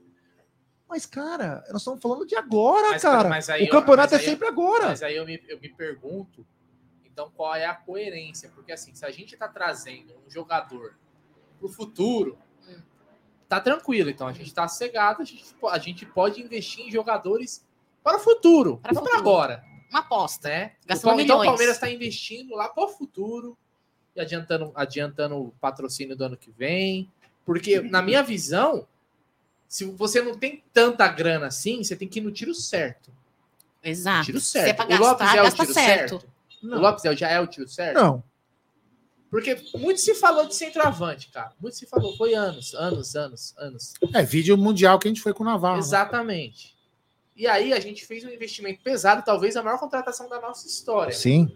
Mas, 0.93 1.07
cara, 1.07 1.63
nós 1.71 1.81
estamos 1.81 1.99
falando 1.99 2.23
de 2.23 2.35
agora, 2.35 2.91
Mas, 2.91 3.01
cara. 3.01 3.27
mas 3.27 3.49
aí 3.49 3.63
o 3.63 3.65
eu- 3.65 3.71
campeonato 3.71 4.13
mas 4.13 4.21
é 4.21 4.25
eu- 4.25 4.29
sempre 4.29 4.47
agora. 4.47 4.89
Mas 4.89 5.01
aí 5.01 5.15
eu 5.15 5.25
me, 5.25 5.41
eu 5.47 5.59
me 5.59 5.69
pergunto, 5.69 6.45
então, 7.03 7.31
qual 7.35 7.55
é 7.55 7.65
a 7.65 7.73
coerência? 7.73 8.51
Porque, 8.53 8.71
assim, 8.71 8.93
se 8.93 9.03
a 9.03 9.09
gente 9.09 9.35
tá 9.35 9.47
trazendo 9.47 10.13
um 10.23 10.29
jogador 10.29 10.93
pro 11.57 11.67
futuro, 11.67 12.37
tá 13.49 13.59
tranquilo. 13.59 14.11
Então, 14.11 14.27
a 14.27 14.33
gente 14.33 14.53
tá 14.53 14.67
cegado, 14.67 15.23
a 15.23 15.25
gente, 15.25 15.43
a 15.67 15.79
gente 15.79 16.05
pode 16.05 16.39
investir 16.43 16.85
em 16.85 16.91
jogadores 16.91 17.65
para 18.03 18.17
o 18.17 18.19
futuro, 18.19 18.77
Para 18.77 18.93
não 18.93 19.01
para 19.01 19.13
futuro. 19.13 19.29
agora. 19.31 19.63
Uma 19.89 20.01
aposta. 20.01 20.47
Né? 20.47 20.73
Gastou 20.85 21.19
então, 21.19 21.39
o. 21.39 21.43
Palmeiras 21.43 21.75
está 21.77 21.89
investindo 21.89 22.53
lá 22.55 22.69
para 22.69 22.83
o 22.83 22.87
futuro 22.89 23.57
e 24.15 24.21
adiantando, 24.21 24.71
adiantando 24.75 25.37
o 25.37 25.51
patrocínio 25.59 26.15
do 26.15 26.23
ano 26.23 26.37
que 26.37 26.51
vem. 26.51 27.11
Porque, 27.43 27.81
na 27.81 27.99
minha 28.03 28.21
visão, 28.21 28.87
se 29.73 29.85
você 29.85 30.21
não 30.21 30.37
tem 30.37 30.63
tanta 30.71 31.07
grana 31.07 31.47
assim, 31.47 31.83
você 31.83 31.95
tem 31.95 32.07
que 32.07 32.19
ir 32.19 32.21
no 32.21 32.31
tiro 32.31 32.53
certo. 32.53 33.11
Exato. 33.83 34.27
Tiro 34.27 34.39
Se 34.39 34.59
é 34.59 34.65
certo. 34.65 34.77
pra 34.77 34.85
o 34.85 34.99
Lopes 34.99 35.25
gastar, 35.27 35.35
é 35.37 35.41
o 35.41 35.51
tiro 35.51 35.73
certo. 35.73 36.19
certo. 36.19 36.33
O 36.61 36.79
Lopes 36.79 37.05
é- 37.05 37.15
já 37.15 37.27
é 37.29 37.39
o 37.39 37.47
tiro 37.47 37.67
certo? 37.67 37.95
Não. 37.95 38.23
Porque 39.31 39.57
muito 39.73 39.99
se 39.99 40.13
falou 40.13 40.45
de 40.45 40.53
centroavante, 40.53 41.29
cara. 41.31 41.53
Muito 41.59 41.75
se 41.75 41.87
falou. 41.87 42.15
Foi 42.17 42.35
anos, 42.35 42.75
anos, 42.75 43.15
anos, 43.15 43.55
anos. 43.57 43.93
É, 44.13 44.21
vídeo 44.21 44.55
mundial 44.55 44.99
que 44.99 45.07
a 45.07 45.09
gente 45.11 45.21
foi 45.21 45.33
com 45.33 45.41
o 45.41 45.45
Navarro. 45.47 45.73
né? 45.77 45.79
Exatamente. 45.79 46.75
E 47.35 47.47
aí 47.47 47.73
a 47.73 47.79
gente 47.79 48.05
fez 48.05 48.23
um 48.23 48.29
investimento 48.29 48.83
pesado, 48.83 49.23
talvez 49.25 49.55
a 49.55 49.63
maior 49.63 49.79
contratação 49.79 50.29
da 50.29 50.39
nossa 50.39 50.67
história. 50.67 51.13
Sim. 51.13 51.49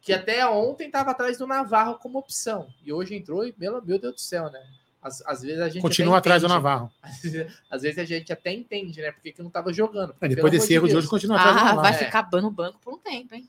Que 0.00 0.12
até 0.12 0.46
ontem 0.46 0.86
estava 0.86 1.10
atrás 1.10 1.36
do 1.36 1.48
Navarro 1.48 1.98
como 1.98 2.16
opção. 2.16 2.68
E 2.84 2.92
hoje 2.92 3.12
entrou 3.16 3.44
e, 3.44 3.52
meu, 3.58 3.82
meu 3.84 3.98
Deus 3.98 4.14
do 4.14 4.20
céu, 4.20 4.48
né? 4.52 4.64
Às, 5.04 5.20
às 5.26 5.42
vezes 5.42 5.60
a 5.60 5.68
gente. 5.68 5.82
Continua 5.82 6.16
atrás 6.18 6.40
do 6.40 6.46
entende. 6.46 6.62
Navarro. 6.62 6.90
Às 7.02 7.20
vezes, 7.20 7.52
às 7.70 7.82
vezes 7.82 7.98
a 7.98 8.04
gente 8.06 8.32
até 8.32 8.50
entende, 8.52 9.02
né? 9.02 9.12
Porque 9.12 9.32
que 9.32 9.40
não 9.42 9.48
estava 9.48 9.70
jogando. 9.70 10.14
É, 10.18 10.28
depois 10.28 10.50
desse 10.50 10.72
erro 10.72 10.88
de 10.88 10.96
hoje, 10.96 11.06
continua 11.06 11.36
atrás 11.36 11.54
do 11.54 11.60
Ah, 11.60 11.64
Navarro. 11.66 11.82
vai 11.82 11.92
É. 11.94 12.04
ficar 12.06 12.22
bando 12.22 12.46
no 12.46 12.50
banco 12.50 12.78
por 12.80 12.94
um 12.94 12.98
tempo, 12.98 13.34
hein? 13.34 13.46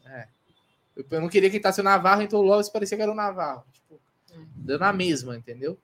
Eu- 0.95 1.05
Eu 1.09 1.21
não 1.21 1.29
queria 1.29 1.49
que 1.49 1.55
entrasse 1.57 1.79
o 1.79 1.83
Navarro, 1.83 2.21
então 2.21 2.39
o 2.39 2.43
Lopes 2.43 2.67
parecia 2.69 2.97
que 2.97 3.01
era 3.03 3.11
o 3.11 3.15
Navarro. 3.15 3.63
Tipo, 3.71 3.99
deu 4.57 4.77
na 4.77 4.91
mesma, 4.91 5.37
entendeu? 5.37 5.79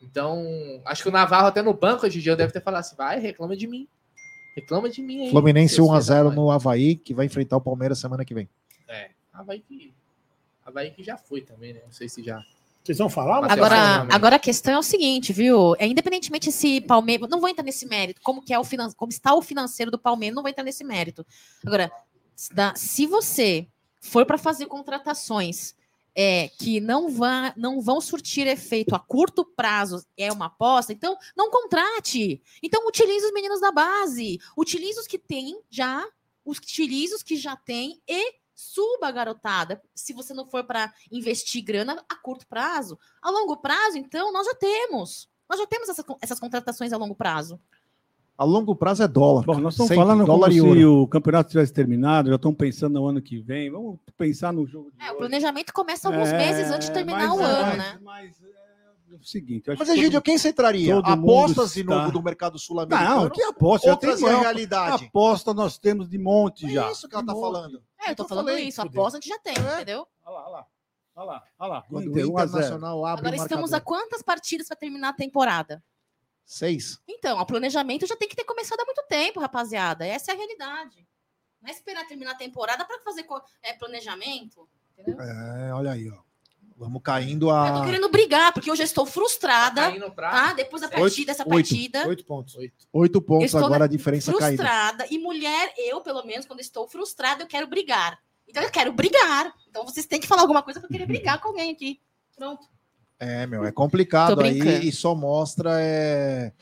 Então, 0.00 0.44
acho 0.84 1.02
que 1.02 1.08
o 1.08 1.12
Navarro 1.12 1.48
até 1.48 1.60
no 1.60 1.74
banco 1.74 2.06
hoje 2.06 2.18
em 2.18 2.22
dia 2.22 2.36
deve 2.36 2.52
ter 2.52 2.60
falado 2.62 2.80
assim: 2.82 2.94
vai, 2.96 3.18
reclama 3.18 3.56
de 3.56 3.66
mim. 3.66 3.88
Reclama 4.54 4.88
de 4.88 5.02
mim 5.02 5.24
aí. 5.24 5.30
Fluminense 5.30 5.74
seus 5.74 5.88
1x0 5.88 6.30
no 6.32 6.50
Havaí, 6.52 6.94
que 6.94 7.12
vai 7.12 7.26
enfrentar 7.26 7.56
o 7.56 7.60
Palmeiras 7.60 7.98
semana 7.98 8.24
que 8.24 8.32
vem. 8.32 8.48
É, 8.88 9.10
Havaí 9.32 9.58
que, 9.60 9.92
Havaí 10.64 10.90
que 10.92 11.02
já 11.02 11.16
foi 11.16 11.40
também, 11.40 11.72
né? 11.74 11.80
Não 11.84 11.92
sei 11.92 12.08
se 12.08 12.22
já. 12.22 12.40
Vocês 12.86 12.98
vão 12.98 13.08
falar? 13.08 13.50
Agora, 13.50 13.76
a 13.76 14.14
agora 14.14 14.36
a 14.36 14.38
questão 14.38 14.74
é 14.74 14.78
o 14.78 14.82
seguinte, 14.82 15.32
viu? 15.32 15.74
É 15.76 15.86
independentemente 15.86 16.52
se 16.52 16.80
Palmeiras, 16.80 17.28
não 17.28 17.40
vou 17.40 17.48
entrar 17.48 17.64
nesse 17.64 17.84
mérito, 17.84 18.20
como 18.22 18.40
que 18.40 18.54
é 18.54 18.58
o 18.58 18.62
finan... 18.62 18.92
como 18.92 19.10
está 19.10 19.34
o 19.34 19.42
financeiro 19.42 19.90
do 19.90 19.98
Palmeiras, 19.98 20.36
não 20.36 20.42
vou 20.42 20.50
entrar 20.50 20.62
nesse 20.62 20.84
mérito. 20.84 21.26
Agora, 21.66 21.90
se 22.76 23.06
você 23.06 23.66
for 24.00 24.24
para 24.24 24.38
fazer 24.38 24.66
contratações 24.66 25.74
é, 26.14 26.48
que 26.60 26.78
não, 26.78 27.10
vá, 27.10 27.52
não 27.56 27.80
vão 27.80 28.00
surtir 28.00 28.46
efeito 28.46 28.94
a 28.94 29.00
curto 29.00 29.44
prazo, 29.44 30.06
é 30.16 30.32
uma 30.32 30.46
aposta, 30.46 30.92
então 30.92 31.16
não 31.36 31.50
contrate. 31.50 32.40
Então 32.62 32.86
utilize 32.86 33.26
os 33.26 33.32
meninos 33.32 33.60
da 33.60 33.72
base, 33.72 34.38
utilize 34.56 35.00
os 35.00 35.08
que 35.08 35.18
tem 35.18 35.60
já, 35.68 36.06
utilize 36.44 37.12
os 37.12 37.22
que 37.24 37.36
já 37.36 37.56
tem 37.56 38.00
e 38.08 38.32
suba 38.56 39.06
a 39.08 39.12
garotada. 39.12 39.80
Se 39.94 40.12
você 40.14 40.32
não 40.34 40.46
for 40.46 40.64
para 40.64 40.92
investir 41.12 41.62
grana 41.62 42.02
a 42.08 42.14
curto 42.16 42.46
prazo, 42.48 42.98
a 43.22 43.30
longo 43.30 43.58
prazo, 43.58 43.98
então 43.98 44.32
nós 44.32 44.46
já 44.46 44.54
temos. 44.54 45.28
Nós 45.48 45.60
já 45.60 45.66
temos 45.66 45.88
essa- 45.88 46.04
essas 46.20 46.40
contratações 46.40 46.92
a 46.92 46.96
longo 46.96 47.14
prazo. 47.14 47.60
A 48.38 48.44
longo 48.44 48.74
prazo 48.76 49.02
é 49.02 49.08
dólar. 49.08 49.44
Bom, 49.44 49.58
nós 49.58 49.74
estamos 49.74 49.94
falando 49.94 50.26
como 50.26 50.38
dólar 50.38 50.50
e 50.50 50.54
se 50.54 50.60
ouro. 50.60 51.02
o 51.02 51.08
campeonato 51.08 51.50
tivesse 51.50 51.72
terminado, 51.72 52.28
já 52.28 52.34
estamos 52.36 52.56
pensando 52.58 52.94
no 53.00 53.06
ano 53.06 53.22
que 53.22 53.38
vem. 53.40 53.70
Vamos 53.70 53.98
pensar 54.16 54.52
no 54.52 54.66
jogo 54.66 54.90
de 54.90 55.02
É, 55.06 55.12
o 55.12 55.16
planejamento 55.16 55.72
começa 55.72 56.08
alguns 56.08 56.28
É, 56.28 56.36
meses 56.36 56.70
antes 56.70 56.88
de 56.88 56.94
terminar 56.94 57.28
mas- 57.28 57.38
o 57.38 57.42
ano, 57.42 57.76
mas- 58.02 58.40
né? 58.40 58.52
o 59.18 59.24
seguinte. 59.24 59.68
eu 59.68 59.72
acho 59.72 59.78
Mas, 59.80 59.88
que 59.88 59.94
todo- 59.94 60.02
Egídio, 60.02 60.20
quem 60.20 60.36
você 60.36 60.52
traria? 60.52 60.94
todo 60.96 61.16
mundo 61.16 61.30
Apostas 61.30 61.72
de 61.72 61.80
está- 61.80 61.94
novo 61.96 62.12
do 62.12 62.22
mercado 62.22 62.58
sul-americano? 62.58 63.22
Não, 63.22 63.30
que 63.30 63.42
aposta? 63.42 63.86
Já 63.86 63.92
Ou 63.94 63.98
tem 63.98 64.10
trazer 64.10 64.24
a 64.24 64.28
maior- 64.28 64.40
realidade? 64.42 65.04
Aposta 65.06 65.54
nós 65.54 65.78
temos 65.78 66.06
de 66.10 66.18
monte 66.18 66.70
já. 66.70 66.88
É 66.88 66.92
isso 66.92 67.08
que 67.08 67.14
ela 67.14 67.24
tá 67.24 67.32
monte. 67.32 67.40
falando. 67.42 67.82
É, 68.06 68.10
eu 68.10 68.16
tô 68.16 68.28
falando 68.28 68.48
falei, 68.48 68.68
isso, 68.68 68.80
aposta 68.80 69.18
a 69.18 69.20
gente 69.20 69.28
já 69.28 69.38
tem, 69.38 69.54
entendeu? 69.54 70.06
Olha 70.24 70.34
lá, 70.34 70.44
olha 70.44 70.50
lá. 70.50 70.66
Olha 71.16 71.26
lá, 71.26 71.44
olha 71.58 71.68
lá. 71.70 71.82
Quando 71.82 72.08
o 72.08 72.10
1 72.10 72.14
a 72.14 72.20
0. 72.20 72.30
Internacional 72.30 73.06
abre 73.06 73.26
Agora 73.26 73.40
o 73.40 73.44
estamos 73.44 73.72
a 73.72 73.80
quantas 73.80 74.22
partidas 74.22 74.68
para 74.68 74.76
terminar 74.76 75.08
a 75.08 75.12
temporada? 75.14 75.82
Seis. 76.44 77.00
Então, 77.08 77.40
o 77.40 77.46
planejamento 77.46 78.06
já 78.06 78.14
tem 78.14 78.28
que 78.28 78.36
ter 78.36 78.44
começado 78.44 78.80
há 78.80 78.84
muito 78.84 79.02
tempo, 79.08 79.40
rapaziada. 79.40 80.06
Essa 80.06 80.30
é 80.30 80.34
a 80.34 80.36
realidade. 80.36 81.08
Não 81.60 81.70
é 81.70 81.72
esperar 81.72 82.06
terminar 82.06 82.32
a 82.32 82.36
temporada 82.36 82.84
para 82.84 83.00
fazer 83.00 83.26
é, 83.62 83.72
planejamento. 83.72 84.68
Entendeu? 84.92 85.20
É, 85.20 85.72
olha 85.72 85.92
aí, 85.92 86.08
ó. 86.10 86.22
Vamos 86.78 87.00
caindo 87.02 87.46
Eu 87.46 87.54
a. 87.54 87.72
tô 87.80 87.84
querendo 87.86 88.08
brigar, 88.10 88.52
porque 88.52 88.70
eu 88.70 88.76
já 88.76 88.84
estou 88.84 89.06
frustrada. 89.06 89.80
Tá 89.82 89.88
caindo 89.90 90.10
pra- 90.12 90.30
Tá? 90.30 90.52
Depois 90.52 90.82
da 90.82 90.88
partida, 90.88 91.32
dessa 91.32 91.44
partida. 91.44 92.06
Oito 92.06 92.24
pontos. 92.24 92.54
Oito 92.92 93.18
Eu 93.18 93.22
pontos 93.22 93.46
estou 93.46 93.64
agora 93.64 93.84
a 93.84 93.88
diferença 93.88 94.30
caída. 94.32 94.62
frustrada. 94.62 95.06
E 95.10 95.18
mulher, 95.18 95.72
eu, 95.78 96.02
pelo 96.02 96.22
menos, 96.24 96.44
quando 96.44 96.60
estou 96.60 96.86
frustrada, 96.86 97.42
eu 97.42 97.46
quero 97.46 97.66
brigar. 97.66 98.18
Então 98.46 98.62
eu 98.62 98.70
quero 98.70 98.92
brigar. 98.92 99.52
Então 99.70 99.84
vocês 99.84 100.04
têm 100.06 100.20
que 100.20 100.26
falar 100.26 100.42
alguma 100.42 100.62
coisa 100.62 100.78
para 100.78 100.86
eu 100.86 100.92
querer 100.92 101.06
brigar 101.06 101.40
com 101.40 101.48
alguém 101.48 101.72
aqui. 101.72 101.98
Pronto. 102.36 102.66
É, 103.18 103.46
meu, 103.46 103.64
é 103.64 103.72
complicado 103.72 104.38
aí 104.42 104.86
e 104.86 104.92
só 104.92 105.14
mostra 105.14 105.80
é, 105.80 106.52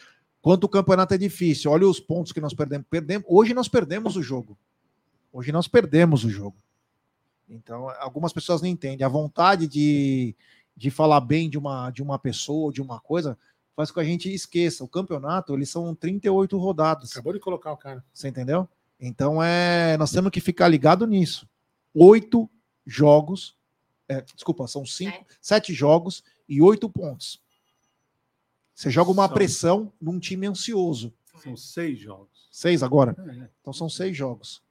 quanto 0.40 0.64
o 0.64 0.68
campeonato 0.68 1.12
é 1.12 1.18
difícil. 1.18 1.72
Olha 1.72 1.88
os 1.88 1.98
pontos 1.98 2.30
que 2.30 2.40
nós 2.40 2.54
perdemos. 2.54 2.86
perdemos. 2.88 3.26
Hoje 3.28 3.52
nós 3.52 3.66
perdemos 3.66 4.14
o 4.16 4.22
jogo. 4.22 4.56
Hoje 5.32 5.50
nós 5.50 5.66
perdemos 5.66 6.24
o 6.24 6.30
jogo. 6.30 6.56
Então, 7.48 7.88
algumas 8.00 8.32
pessoas 8.32 8.62
não 8.62 8.68
entendem. 8.68 9.04
A 9.04 9.08
vontade 9.08 9.66
de, 9.66 10.34
de 10.76 10.90
falar 10.90 11.20
bem 11.20 11.48
de 11.50 11.58
uma, 11.58 11.90
de 11.90 12.02
uma 12.02 12.18
pessoa, 12.18 12.72
de 12.72 12.80
uma 12.80 12.98
coisa, 13.00 13.38
faz 13.76 13.90
com 13.90 13.94
que 13.94 14.06
a 14.06 14.08
gente 14.08 14.32
esqueça. 14.32 14.82
O 14.84 14.88
campeonato, 14.88 15.54
eles 15.54 15.68
são 15.70 15.94
38 15.94 16.56
rodadas. 16.58 17.12
Acabou 17.12 17.32
de 17.32 17.40
colocar 17.40 17.72
o 17.72 17.76
cara. 17.76 18.04
Você 18.12 18.28
entendeu? 18.28 18.68
Então 18.98 19.42
é, 19.42 19.96
nós 19.98 20.10
temos 20.10 20.30
que 20.30 20.40
ficar 20.40 20.68
ligado 20.68 21.06
nisso. 21.06 21.46
Oito 21.92 22.48
jogos, 22.86 23.56
é, 24.08 24.20
desculpa, 24.20 24.66
são 24.66 24.86
cinco, 24.86 25.26
sete 25.40 25.74
jogos 25.74 26.24
e 26.48 26.62
oito 26.62 26.88
pontos. 26.88 27.42
Você 28.74 28.90
joga 28.90 29.10
uma 29.10 29.26
São- 29.26 29.34
pressão 29.34 29.92
num 30.00 30.18
time 30.18 30.46
ansioso. 30.46 31.12
São 31.42 31.56
seis 31.56 31.98
jogos. 31.98 32.48
Seis 32.50 32.82
agora? 32.82 33.14
É. 33.18 33.48
Então 33.60 33.72
são 33.72 33.88
seis 33.88 34.16
jogos. 34.16 34.62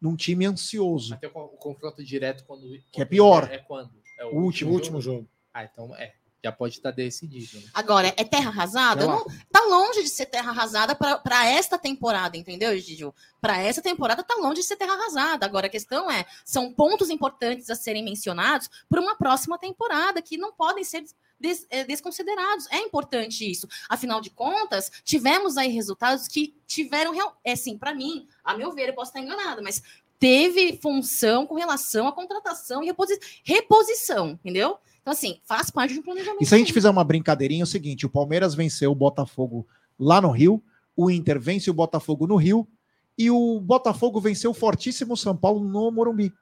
Num 0.00 0.16
time 0.16 0.46
ansioso. 0.46 1.14
Até 1.14 1.26
o, 1.26 1.30
con- 1.30 1.44
o 1.44 1.56
confronto 1.58 2.02
direto 2.04 2.44
quando. 2.46 2.66
Que 2.90 3.02
é 3.02 3.04
pior. 3.04 3.48
É 3.52 3.58
quando? 3.58 3.90
É 4.18 4.24
O 4.24 4.36
último. 4.36 4.72
último 4.72 5.00
jogo. 5.00 5.28
Ah, 5.52 5.64
então 5.64 5.94
é. 5.96 6.14
Já 6.42 6.50
pode 6.50 6.72
estar 6.74 6.90
decidido. 6.90 7.58
Né? 7.60 7.66
Agora, 7.74 8.08
é 8.16 8.24
terra 8.24 8.48
arrasada? 8.48 9.06
Não, 9.06 9.26
tá 9.52 9.60
longe 9.68 10.02
de 10.02 10.08
ser 10.08 10.24
terra 10.24 10.48
arrasada 10.52 10.94
para 10.94 11.46
esta 11.46 11.76
temporada, 11.76 12.34
entendeu, 12.34 12.74
Gigi? 12.78 13.04
Para 13.42 13.58
essa 13.58 13.82
temporada 13.82 14.22
tá 14.24 14.36
longe 14.36 14.62
de 14.62 14.66
ser 14.66 14.76
terra 14.76 14.94
arrasada. 14.94 15.44
Agora, 15.44 15.66
a 15.66 15.70
questão 15.70 16.10
é, 16.10 16.24
são 16.42 16.72
pontos 16.72 17.10
importantes 17.10 17.68
a 17.68 17.74
serem 17.74 18.02
mencionados 18.02 18.70
para 18.88 19.02
uma 19.02 19.16
próxima 19.16 19.58
temporada 19.58 20.22
que 20.22 20.38
não 20.38 20.50
podem 20.50 20.82
ser 20.82 21.04
des- 21.40 21.66
eh, 21.70 21.84
desconsiderados. 21.84 22.66
É 22.70 22.78
importante 22.78 23.50
isso. 23.50 23.66
Afinal 23.88 24.20
de 24.20 24.30
contas, 24.30 24.90
tivemos 25.02 25.56
aí 25.56 25.68
resultados 25.70 26.28
que 26.28 26.54
tiveram, 26.66 27.12
real- 27.12 27.36
é 27.42 27.52
assim, 27.52 27.78
para 27.78 27.94
mim, 27.94 28.28
a 28.44 28.56
meu 28.56 28.70
ver, 28.72 28.88
eu 28.90 28.94
posso 28.94 29.10
estar 29.10 29.20
enganada, 29.20 29.62
mas 29.62 29.82
teve 30.18 30.76
função 30.76 31.46
com 31.46 31.54
relação 31.54 32.06
à 32.06 32.12
contratação 32.12 32.82
e 32.82 32.86
reposi- 32.86 33.18
reposição, 33.42 34.30
entendeu? 34.32 34.76
Então, 35.00 35.12
assim, 35.12 35.40
faz 35.44 35.70
parte 35.70 35.98
um 35.98 36.02
planejamento. 36.02 36.42
E 36.42 36.46
se 36.46 36.54
a 36.54 36.58
gente 36.58 36.74
fizer 36.74 36.90
uma 36.90 37.02
brincadeirinha, 37.02 37.62
é 37.62 37.64
o 37.64 37.66
seguinte: 37.66 38.04
o 38.04 38.10
Palmeiras 38.10 38.54
venceu 38.54 38.92
o 38.92 38.94
Botafogo 38.94 39.66
lá 39.98 40.20
no 40.20 40.30
Rio, 40.30 40.62
o 40.94 41.10
Inter 41.10 41.40
vence 41.40 41.70
o 41.70 41.74
Botafogo 41.74 42.26
no 42.26 42.36
Rio, 42.36 42.68
e 43.16 43.30
o 43.30 43.58
Botafogo 43.60 44.20
venceu 44.20 44.50
o 44.50 44.54
fortíssimo 44.54 45.16
São 45.16 45.34
Paulo 45.34 45.64
no 45.64 45.90
Morumbi. 45.90 46.32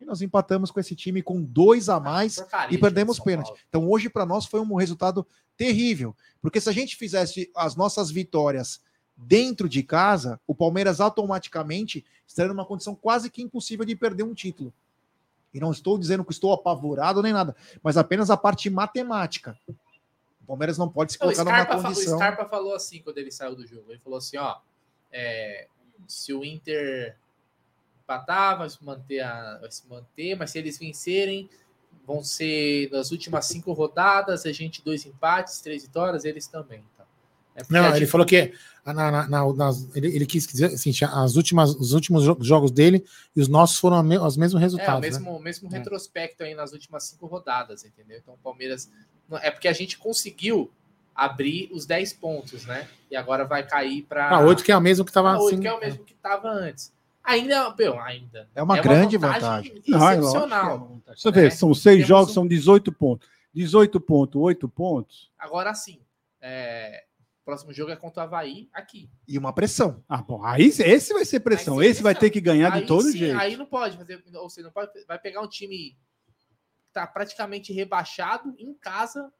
E 0.00 0.04
nós 0.04 0.22
empatamos 0.22 0.70
com 0.70 0.80
esse 0.80 0.94
time 0.96 1.22
com 1.22 1.42
dois 1.42 1.88
a 1.88 2.00
mais 2.00 2.36
porcaria 2.36 2.76
e 2.76 2.80
perdemos 2.80 3.20
pênalti. 3.20 3.52
Então 3.68 3.88
hoje 3.88 4.08
para 4.08 4.24
nós 4.24 4.46
foi 4.46 4.60
um 4.60 4.74
resultado 4.76 5.26
terrível, 5.56 6.16
porque 6.40 6.60
se 6.60 6.68
a 6.70 6.72
gente 6.72 6.96
fizesse 6.96 7.50
as 7.54 7.76
nossas 7.76 8.10
vitórias 8.10 8.80
dentro 9.14 9.68
de 9.68 9.82
casa, 9.82 10.40
o 10.46 10.54
Palmeiras 10.54 11.00
automaticamente 11.00 12.04
estaria 12.26 12.48
numa 12.52 12.64
condição 12.64 12.94
quase 12.94 13.28
que 13.28 13.42
impossível 13.42 13.84
de 13.84 13.94
perder 13.94 14.22
um 14.22 14.32
título. 14.32 14.72
E 15.52 15.60
não 15.60 15.70
estou 15.72 15.98
dizendo 15.98 16.24
que 16.24 16.32
estou 16.32 16.52
apavorado 16.52 17.20
nem 17.22 17.32
nada, 17.32 17.54
mas 17.82 17.96
apenas 17.98 18.30
a 18.30 18.36
parte 18.36 18.70
matemática. 18.70 19.58
O 19.68 20.46
Palmeiras 20.46 20.78
não 20.78 20.88
pode 20.88 21.12
se 21.12 21.18
Não, 21.20 21.26
colocar 21.26 21.44
numa 21.44 21.56
Scarpa, 21.56 21.72
fa- 21.72 21.78
o 21.78 21.82
condição. 21.92 22.16
Scarpa 22.18 22.46
falou 22.46 22.74
assim 22.74 23.02
quando 23.02 23.18
ele 23.18 23.30
saiu 23.30 23.54
do 23.54 23.66
jogo. 23.66 23.90
Ele 23.92 23.98
falou 24.00 24.16
assim: 24.18 24.36
ó, 24.38 24.56
é, 25.12 25.66
se 26.08 26.32
o 26.32 26.44
Inter 26.44 27.16
empatar, 28.14 28.58
vai 28.58 28.68
se 28.68 28.84
manter, 28.84 29.20
a- 29.20 29.58
vai 29.60 29.70
se 29.70 29.88
manter, 29.88 30.36
mas 30.36 30.50
se 30.50 30.58
eles 30.58 30.78
vencerem, 30.78 31.48
vão 32.06 32.24
ser 32.24 32.90
nas 32.90 33.12
últimas 33.12 33.46
cinco 33.46 33.72
rodadas, 33.72 34.44
a 34.44 34.52
gente 34.52 34.82
dois 34.84 35.06
empates, 35.06 35.60
três 35.60 35.82
vitórias, 35.84 36.24
eles 36.24 36.46
também. 36.48 36.82
Tá? 36.96 37.04
É 37.54 37.62
Não, 37.68 37.86
ele 37.90 38.00
gente- 38.00 38.08
falou 38.10 38.26
que 38.26 38.52
na- 38.84 38.92
na- 38.94 39.28
na- 39.28 39.52
nas- 39.52 39.94
ele, 39.94 40.08
ele 40.08 40.26
quis 40.26 40.46
dizer 40.46 40.66
assim, 40.66 40.92
as 41.12 41.36
últimas, 41.36 41.74
os 41.76 41.92
últimos 41.92 42.24
jo- 42.24 42.36
jogos 42.40 42.70
dele 42.70 43.04
e 43.36 43.40
os 43.40 43.48
nossos 43.48 43.78
foram 43.78 44.02
me- 44.02 44.18
os 44.18 44.36
mesmos 44.36 44.60
É, 44.60 44.64
resultados. 44.64 44.98
o 44.98 45.00
mesmo, 45.00 45.32
né? 45.34 45.40
mesmo 45.40 45.68
É. 45.72 45.78
retrospecto 45.78 46.42
aí 46.42 46.54
nas 46.54 46.72
últimas 46.72 47.04
cinco 47.04 47.26
rodadas, 47.26 47.84
entendeu? 47.84 48.18
Então 48.18 48.34
o 48.34 48.38
Palmeiras. 48.38 48.90
É 49.42 49.50
porque 49.52 49.68
a 49.68 49.72
gente 49.72 49.96
conseguiu 49.96 50.72
abrir 51.14 51.70
os 51.72 51.86
10 51.86 52.12
pontos, 52.12 52.64
né? 52.66 52.88
E 53.08 53.14
agora 53.14 53.44
vai 53.44 53.64
cair 53.64 54.02
para. 54.02 54.28
Ah, 54.30 54.40
oito 54.40 54.64
que 54.64 54.72
é 54.72 54.76
o 54.76 54.80
mesmo 54.80 55.04
que 55.04 55.12
tava 55.12 55.30
Ah, 55.30 55.36
assim. 55.36 55.60
que 55.60 55.68
é 55.68 55.72
o 55.72 55.78
mesmo 55.78 56.04
que 56.04 56.14
estava 56.14 56.48
antes. 56.48 56.92
Ainda, 57.22 57.74
meu, 57.76 58.00
ainda. 58.00 58.48
É 58.54 58.62
uma 58.62 58.80
grande 58.80 59.16
vantagem. 59.16 59.82
Não, 59.86 59.98
é 59.98 60.16
lógico 60.16 60.18
que 60.18 60.18
é 60.18 60.18
Excepcional. 60.18 60.76
uma 60.76 60.86
vantagem. 60.86 61.20
Você 61.20 61.30
vê, 61.30 61.42
né? 61.42 61.50
são 61.50 61.74
seis 61.74 61.96
Temos 61.96 62.08
jogos, 62.08 62.30
um- 62.30 62.34
são 62.34 62.46
18 62.46 62.92
pontos. 62.92 63.28
18 63.52 64.00
pontos, 64.00 64.40
8 64.40 64.68
pontos. 64.68 65.30
Agora 65.38 65.74
sim. 65.74 66.00
é, 66.40 67.04
Próximo 67.44 67.72
jogo 67.72 67.90
é 67.90 67.96
contra 67.96 68.22
o 68.22 68.26
Havaí 68.26 68.68
aqui. 68.72 69.10
E 69.26 69.36
uma 69.36 69.52
pressão. 69.52 70.04
Ah, 70.08 70.22
bom, 70.22 70.44
aí 70.44 70.66
esse 70.66 71.12
vai 71.12 71.24
ser 71.24 71.40
pressão. 71.40 71.78
Aí 71.80 71.86
sim, 71.86 71.90
esse 71.90 72.02
vai 72.02 72.14
ter 72.14 72.30
que 72.30 72.40
ganhar 72.40 72.72
Aí 72.72 72.82
de 72.82 72.86
todo 72.86 73.02
sim, 73.10 73.18
jeito. 73.18 73.38
Aí 73.38 73.56
não 73.56 73.66
pode 73.66 73.96
fazer. 73.96 74.22
Ou 74.34 74.48
seja, 74.48 74.66
não 74.66 74.72
pode, 74.72 74.92
vai 75.04 75.18
pegar 75.18 75.40
um 75.40 75.48
time 75.48 75.96
que 76.38 76.46
tá 76.92 77.06
praticamente 77.06 77.72
rebaixado 77.72 78.54
em 78.58 78.72
casa 78.74 79.32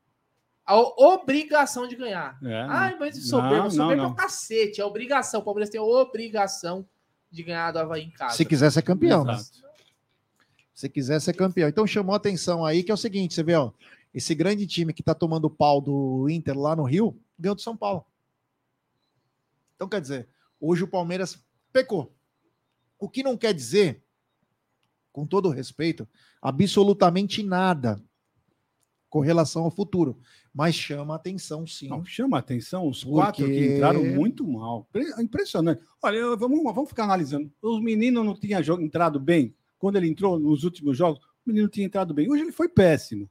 a 0.67 0.77
obrigação 0.77 1.87
de 1.87 1.95
ganhar. 1.95 2.39
É, 2.43 2.63
Ai, 2.69 2.97
mas 2.99 3.17
não, 3.17 3.23
soberbo, 3.23 3.57
não, 3.65 3.71
soberbo 3.71 3.93
é 3.93 3.97
não. 4.07 4.11
o 4.11 4.15
cacete, 4.17 4.81
é 4.81 4.85
obrigação. 4.85 5.41
O 5.41 5.45
Palmeiras 5.45 5.71
tem 5.71 5.81
obrigação 5.81 6.87
de 7.31 7.43
ganhar 7.43 7.73
do 7.73 7.79
Havaí 7.79 8.05
em 8.05 8.11
casa. 8.11 8.37
Se 8.37 8.45
quiser 8.45 8.71
ser 8.71 8.83
campeão, 8.83 9.25
né? 9.25 9.39
Se 10.75 10.89
quiser 10.89 11.21
ser 11.21 11.35
campeão. 11.35 11.69
Então 11.69 11.87
chamou 11.87 12.15
a 12.15 12.17
atenção 12.17 12.65
aí 12.65 12.83
que 12.83 12.91
é 12.91 12.95
o 12.95 12.97
seguinte, 12.97 13.35
você 13.35 13.43
vê, 13.43 13.55
ó, 13.55 13.71
esse 14.13 14.35
grande 14.35 14.67
time 14.67 14.93
que 14.93 15.03
tá 15.03 15.15
tomando 15.15 15.49
pau 15.49 15.81
do 15.81 16.29
Inter 16.29 16.59
lá 16.59 16.75
no 16.75 16.85
Rio, 16.85 17.19
ganhou 17.39 17.55
do 17.55 17.61
São 17.61 17.77
Paulo. 17.77 18.05
Então 19.77 19.89
quer 19.89 20.01
dizer, 20.01 20.29
hoje 20.61 20.83
o 20.85 20.89
Palmeiras 20.89 21.39
pecou. 21.73 22.13
O 22.99 23.09
que 23.09 23.23
não 23.23 23.37
quer 23.37 23.55
dizer, 23.55 24.03
com 25.13 25.27
todo 25.27 25.47
o 25.47 25.53
respeito, 25.53 26.09
absolutamente 26.43 27.43
nada 27.43 28.03
com 29.09 29.21
relação 29.21 29.65
ao 29.65 29.71
futuro, 29.71 30.19
mas 30.53 30.75
chama 30.75 31.15
atenção 31.15 31.67
sim. 31.67 31.89
Não, 31.89 32.05
chama 32.05 32.39
atenção 32.39 32.89
os 32.89 33.05
Porque- 33.05 33.15
quatro 33.17 33.47
que 33.47 33.67
entraram 33.75 34.05
muito 34.05 34.47
mal. 34.47 34.87
Pre- 34.93 35.15
Impressionante. 35.23 35.83
Olha, 36.03 36.37
vamos, 36.37 36.63
vamos 36.75 36.89
ficar 36.89 37.05
analisando. 37.05 37.51
Os 37.63 37.81
meninos 37.83 38.25
não 38.25 38.35
tinham 38.35 38.61
entrado 38.81 39.21
bem. 39.21 39.55
Quando 39.79 39.97
ele 39.97 40.09
entrou 40.09 40.39
nos 40.39 40.65
últimos 40.65 40.97
jogos, 40.97 41.21
o 41.47 41.51
menino 41.51 41.69
tinha 41.69 41.87
entrado 41.87 42.13
bem. 42.13 42.31
Hoje 42.31 42.43
ele 42.43 42.53
foi 42.53 42.69
péssimo. 42.69 43.31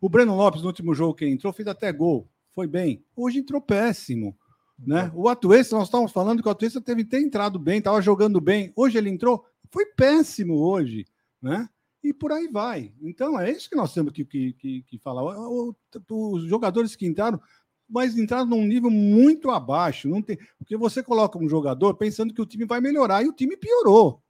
O 0.00 0.08
Breno 0.08 0.36
Lopes, 0.36 0.60
no 0.60 0.66
último 0.68 0.94
jogo 0.94 1.14
que 1.14 1.24
ele 1.24 1.32
entrou, 1.32 1.52
fez 1.52 1.66
até 1.66 1.90
gol. 1.92 2.28
Foi 2.54 2.66
bem. 2.66 3.02
Hoje 3.16 3.38
entrou 3.38 3.60
péssimo. 3.60 4.36
Né? 4.78 5.10
O 5.14 5.28
Atuesta, 5.28 5.76
nós 5.76 5.86
estávamos 5.88 6.12
falando 6.12 6.42
que 6.42 6.48
o 6.48 6.50
Atuesta 6.52 6.80
teve 6.80 7.04
ter 7.04 7.20
entrado 7.20 7.58
bem, 7.58 7.78
estava 7.78 8.02
jogando 8.02 8.40
bem. 8.40 8.72
Hoje 8.76 8.98
ele 8.98 9.08
entrou, 9.08 9.44
foi 9.70 9.86
péssimo 9.86 10.56
hoje. 10.58 11.06
Né? 11.40 11.68
E 12.04 12.12
por 12.12 12.30
aí 12.30 12.46
vai. 12.48 12.92
Então 13.00 13.40
é 13.40 13.50
isso 13.50 13.68
que 13.70 13.74
nós 13.76 13.92
temos 13.94 14.12
que, 14.12 14.24
que, 14.26 14.52
que, 14.52 14.82
que 14.82 14.98
falar. 14.98 15.22
O- 15.24 15.70
o- 16.10 16.32
Os 16.34 16.44
jogadores 16.44 16.94
que 16.94 17.06
entraram, 17.06 17.40
mas 17.88 18.16
entraram 18.18 18.44
num 18.46 18.66
nível 18.66 18.90
muito 18.90 19.50
abaixo. 19.50 20.06
Não 20.06 20.20
tem, 20.20 20.38
porque 20.58 20.76
você 20.76 21.02
coloca 21.02 21.38
um 21.38 21.48
jogador 21.48 21.94
pensando 21.94 22.34
que 22.34 22.42
o 22.42 22.46
time 22.46 22.66
vai 22.66 22.80
melhorar 22.80 23.24
e 23.24 23.28
o 23.28 23.32
time 23.32 23.56
piorou. 23.56 24.22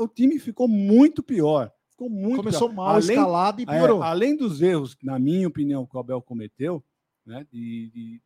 O 0.00 0.08
time- 0.08 0.38
ficou 0.38 0.68
muito 0.68 1.22
pior. 1.24 1.72
Ficou 1.90 2.08
muito 2.08 2.36
Começou 2.36 2.68
pior. 2.68 2.76
mal, 2.76 2.98
escalado 3.00 3.60
e 3.60 3.64
é, 3.64 3.66
piorou. 3.66 4.02
além 4.02 4.36
dos 4.36 4.62
erros, 4.62 4.96
na 5.02 5.18
minha 5.18 5.46
opinião, 5.48 5.84
que 5.86 5.96
o 5.96 6.00
Abel 6.00 6.22
cometeu, 6.22 6.82
né, 7.26 7.44
de, 7.52 7.90
de- 7.90 8.20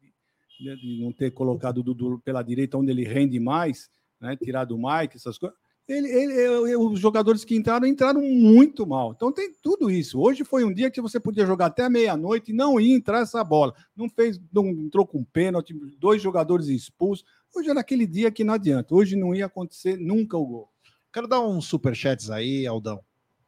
de- 0.59 0.77
de 0.77 1.03
não 1.03 1.13
ter 1.13 1.31
colocado 1.33 1.79
o 1.79 1.83
Dudu 1.83 2.19
pela 2.25 2.43
direita, 2.43 2.79
onde 2.79 2.91
ele 2.91 3.05
rende 3.05 3.39
mais, 3.41 3.91
né, 4.21 4.37
tirado 4.37 4.75
o 4.75 4.79
Mike, 4.79 5.17
essas 5.17 5.37
coisas. 5.39 5.59
Ele, 5.89 6.09
ele- 6.09 6.33
ele- 6.33 6.77
os 6.77 6.99
jogadores 6.99 7.45
que 7.45 7.55
entraram, 7.55 7.87
entraram 7.87 8.21
muito 8.21 8.85
mal. 8.85 9.13
Então 9.13 9.31
tem 9.31 9.53
tudo 9.63 9.89
isso. 9.89 10.21
Hoje 10.21 10.43
foi 10.43 10.65
um 10.65 10.73
dia 10.75 10.91
que 10.91 11.01
você 11.01 11.21
podia 11.21 11.47
jogar 11.47 11.67
até 11.67 11.89
meia-noite 11.89 12.51
e 12.51 12.55
não 12.55 12.81
ia 12.81 12.95
entrar 12.95 13.21
essa 13.21 13.43
bola. 13.45 13.73
Não 13.95 14.09
fez, 14.09 14.41
não 14.53 14.67
entrou 14.69 15.07
com 15.07 15.23
pênalti, 15.23 15.73
dois 15.99 16.21
jogadores 16.21 16.67
expulsos. 16.67 17.25
Hoje 17.55 17.71
era 17.71 17.79
aquele 17.81 18.05
dia 18.07 18.33
que 18.33 18.43
não 18.43 18.55
adianta. 18.55 18.95
Hoje 18.95 19.15
não 19.15 19.33
ia 19.33 19.47
acontecer 19.47 19.97
nunca 19.97 20.37
o 20.37 20.45
gol. 20.45 20.69
Quero 21.13 21.29
dar 21.29 21.41
uns 21.41 21.67
superchats 21.67 22.31
aí, 22.31 22.67
Aldão. 22.67 23.01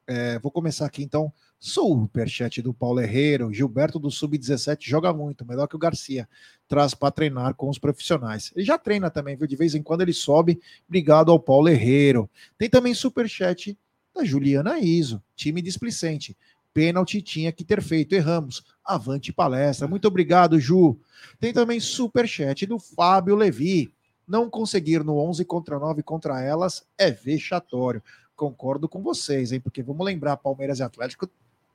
É, 0.07 0.39
vou 0.39 0.51
começar 0.53 0.87
aqui 0.87 1.03
então. 1.03 1.33
Superchat 1.61 2.63
do 2.63 2.73
Paulo 2.73 3.01
Herreiro. 3.01 3.53
Gilberto 3.53 3.99
do 3.99 4.11
Sub-17 4.11 4.79
joga 4.83 5.13
muito, 5.13 5.45
melhor 5.47 5.67
que 5.67 5.77
o 5.77 5.79
Garcia. 5.79 6.29
Traz 6.69 6.95
para 6.95 7.11
treinar 7.11 7.55
com 7.55 7.69
os 7.69 7.79
profissionais. 7.79 8.53
Ele 8.55 8.65
já 8.65 8.79
treina 8.79 9.11
também, 9.11 9.37
viu? 9.37 9.47
De 9.47 9.57
vez 9.57 9.75
em 9.75 9.83
quando 9.83 10.03
ele 10.03 10.13
sobe. 10.13 10.61
Obrigado 10.87 11.33
ao 11.33 11.41
Paulo 11.41 11.69
Herreiro. 11.69 12.31
Tem 12.57 12.71
também 12.71 12.95
superchat 12.95 13.77
da 14.15 14.25
Juliana 14.25 14.79
Iso, 14.79 15.23
time 15.35 15.61
displicente. 15.61 16.37
Pênalti 16.73 17.21
tinha 17.21 17.51
que 17.51 17.65
ter 17.65 17.83
feito, 17.83 18.15
erramos. 18.15 18.63
Avante 18.85 19.33
palestra. 19.33 19.89
Muito 19.89 20.07
obrigado, 20.07 20.61
Ju. 20.61 20.97
Tem 21.41 21.53
também 21.53 21.81
superchat 21.81 22.67
do 22.67 22.79
Fábio 22.79 23.35
Levi. 23.35 23.93
Não 24.27 24.49
conseguir 24.49 25.03
no 25.03 25.19
11 25.19 25.45
contra 25.45 25.79
9 25.79 26.03
contra 26.03 26.41
elas 26.41 26.87
é 26.97 27.11
vexatório. 27.11 28.03
Concordo 28.37 28.89
com 28.89 29.03
vocês, 29.03 29.51
hein? 29.51 29.59
Porque 29.59 29.83
vamos 29.83 30.07
lembrar, 30.07 30.37
Palmeiras 30.37 30.79
e 30.79 30.83
Atlético 30.83 31.29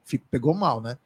fico- 0.04 0.26
pegou 0.30 0.54
mal, 0.54 0.82
né? 0.82 0.98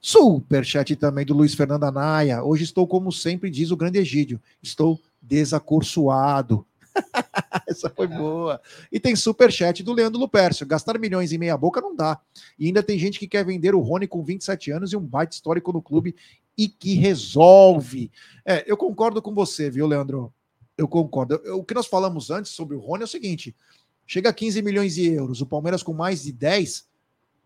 Superchat 0.00 0.94
também 0.96 1.24
do 1.24 1.34
Luiz 1.34 1.54
Fernando 1.54 1.84
Anaia. 1.84 2.42
Hoje 2.42 2.64
estou, 2.64 2.86
como 2.86 3.10
sempre 3.12 3.50
diz 3.50 3.70
o 3.70 3.76
grande 3.76 3.98
Egídio, 3.98 4.40
estou 4.62 5.00
desacursoado. 5.20 6.66
Essa 7.66 7.88
foi 7.88 8.06
boa. 8.06 8.60
E 8.90 9.00
tem 9.00 9.16
superchat 9.16 9.82
do 9.82 9.92
Leandro 9.92 10.20
Lupercio. 10.20 10.66
Gastar 10.66 10.98
milhões 10.98 11.32
em 11.32 11.38
meia 11.38 11.56
boca 11.56 11.80
não 11.80 11.94
dá. 11.94 12.20
E 12.58 12.66
ainda 12.66 12.82
tem 12.82 12.98
gente 12.98 13.18
que 13.18 13.26
quer 13.28 13.44
vender 13.44 13.74
o 13.74 13.80
Rony 13.80 14.06
com 14.06 14.22
27 14.22 14.70
anos 14.70 14.92
e 14.92 14.96
um 14.96 15.00
baita 15.00 15.34
histórico 15.34 15.72
no 15.72 15.80
clube 15.80 16.14
e 16.56 16.68
que 16.68 16.94
resolve. 16.94 18.10
É, 18.44 18.62
eu 18.70 18.76
concordo 18.76 19.22
com 19.22 19.32
você, 19.34 19.70
viu, 19.70 19.86
Leandro? 19.86 20.32
Eu 20.76 20.86
concordo. 20.88 21.40
Eu- 21.44 21.58
O 21.60 21.64
que 21.64 21.74
nós 21.74 21.86
falamos 21.86 22.30
antes 22.30 22.52
sobre 22.52 22.76
o 22.76 22.80
Rony 22.80 23.02
é 23.02 23.04
o 23.04 23.08
seguinte: 23.08 23.54
chega 24.06 24.28
a 24.28 24.32
15 24.32 24.60
milhões 24.60 24.94
de 24.96 25.06
euros, 25.06 25.40
o 25.40 25.46
Palmeiras 25.46 25.82
com 25.82 25.94
mais 25.94 26.24
de 26.24 26.32
10 26.32 26.84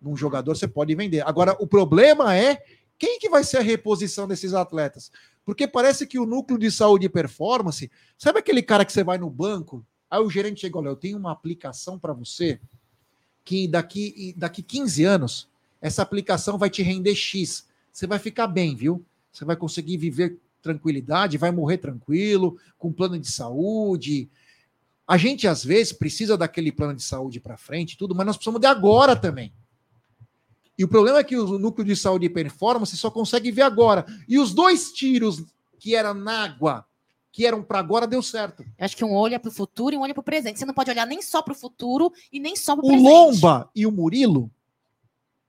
num 0.01 0.17
jogador 0.17 0.57
você 0.57 0.69
pode 0.69 0.95
vender. 0.95 1.27
Agora, 1.27 1.57
o 1.61 1.67
problema 1.67 2.35
é 2.37 2.63
quem 2.99 3.19
que 3.19 3.29
vai 3.29 3.45
ser 3.45 3.59
a 3.59 3.63
reposição 3.63 4.27
desses 4.27 4.55
atletas? 4.55 5.11
Porque 5.45 5.67
parece 5.67 6.07
que 6.07 6.19
o 6.19 6.27
núcleo 6.27 6.59
de 6.59 6.71
saúde 6.71 7.07
e 7.07 7.11
performance, 7.11 7.91
sabe 8.19 8.39
aquele 8.39 8.63
cara 8.63 8.85
que 8.85 8.93
você 8.93 9.05
vai 9.05 9.19
no 9.19 9.31
banco, 9.31 9.85
aí 10.11 10.21
o 10.21 10.31
gerente 10.31 10.61
chega, 10.61 10.79
olha, 10.79 10.89
eu 10.89 10.97
tenho 10.97 11.19
uma 11.19 11.33
aplicação 11.33 11.99
para 11.99 12.13
você 12.13 12.61
que 13.45 13.69
daqui 13.69 14.35
daqui 14.37 14.63
15 14.63 15.05
anos 15.05 15.49
essa 15.81 16.03
aplicação 16.03 16.59
vai 16.59 16.69
te 16.69 16.83
render 16.83 17.15
X. 17.15 17.67
Você 17.93 18.07
vai 18.07 18.19
ficar 18.19 18.49
bem, 18.49 18.75
viu? 18.75 19.05
Você 19.31 19.45
vai 19.45 19.55
conseguir 19.55 19.97
viver 19.99 20.39
tranquilidade, 20.61 21.39
vai 21.39 21.53
morrer 21.53 21.79
tranquilo, 21.79 22.59
com 22.77 22.93
plano 22.93 23.19
de 23.19 23.31
saúde. 23.31 24.29
A 25.07 25.17
gente 25.17 25.47
às 25.47 25.65
vezes 25.65 25.93
precisa 25.93 26.37
daquele 26.37 26.73
plano 26.73 26.95
de 26.95 27.03
saúde 27.03 27.39
para 27.39 27.57
frente, 27.57 27.97
tudo, 27.97 28.15
mas 28.15 28.27
nós 28.27 28.37
precisamos 28.37 28.61
de 28.61 28.67
agora 28.67 29.15
também. 29.15 29.53
E 30.79 30.85
o 30.85 30.89
problema 30.89 31.19
é 31.19 31.25
que 31.25 31.37
o 31.37 31.59
núcleo 31.59 31.87
de 31.87 31.97
saúde 31.97 32.27
e 32.27 32.31
performance 32.31 32.97
só 32.97 33.11
consegue 33.11 33.51
ver 33.51 33.63
agora. 33.63 34.05
E 34.29 34.39
os 34.39 34.53
dois 34.53 34.93
tiros 34.93 35.43
que 35.79 35.95
eram 35.95 36.13
na 36.15 36.45
água, 36.45 36.87
que 37.33 37.47
eram 37.47 37.63
para 37.63 37.79
agora, 37.79 38.07
deu 38.07 38.23
certo. 38.23 38.63
Eu 38.63 38.85
acho 38.85 38.97
que 38.97 39.05
um 39.05 39.15
olho 39.15 39.35
é 39.35 39.39
para 39.39 39.49
o 39.49 39.53
futuro 39.53 39.95
e 39.95 39.99
um 39.99 40.03
olho 40.03 40.11
é 40.11 40.15
para 40.15 40.21
o 40.21 40.25
presente. 40.25 40.59
Você 40.59 40.67
não 40.67 40.75
pode 40.75 40.91
olhar 40.91 41.07
nem 41.07 41.23
só 41.23 41.41
para 41.41 41.53
o 41.53 41.57
futuro 41.57 42.13
e 42.31 42.39
nem 42.39 42.55
só 42.57 42.77
para 42.77 42.85
o 42.85 42.89
O 42.89 42.91
presente. 42.91 43.09
Lomba 43.09 43.71
e 43.75 43.87
o 43.87 43.93
Murilo, 43.93 44.51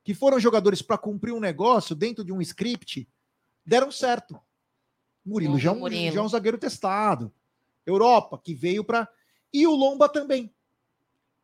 que 0.03 0.13
foram 0.13 0.39
jogadores 0.39 0.81
para 0.81 0.97
cumprir 0.97 1.33
um 1.33 1.39
negócio 1.39 1.93
dentro 1.95 2.23
de 2.23 2.31
um 2.31 2.41
script, 2.41 3.07
deram 3.65 3.91
certo. 3.91 4.39
Murilo 5.25 5.51
Lomba 5.53 5.63
já 5.63 5.69
é, 5.71 5.73
um, 5.73 5.79
Murilo. 5.79 6.15
já 6.15 6.21
é 6.21 6.23
um 6.23 6.29
zagueiro 6.29 6.57
testado. 6.57 7.33
Europa, 7.85 8.39
que 8.41 8.53
veio 8.53 8.83
para. 8.83 9.09
E 9.51 9.67
o 9.67 9.75
Lomba 9.75 10.07
também. 10.07 10.53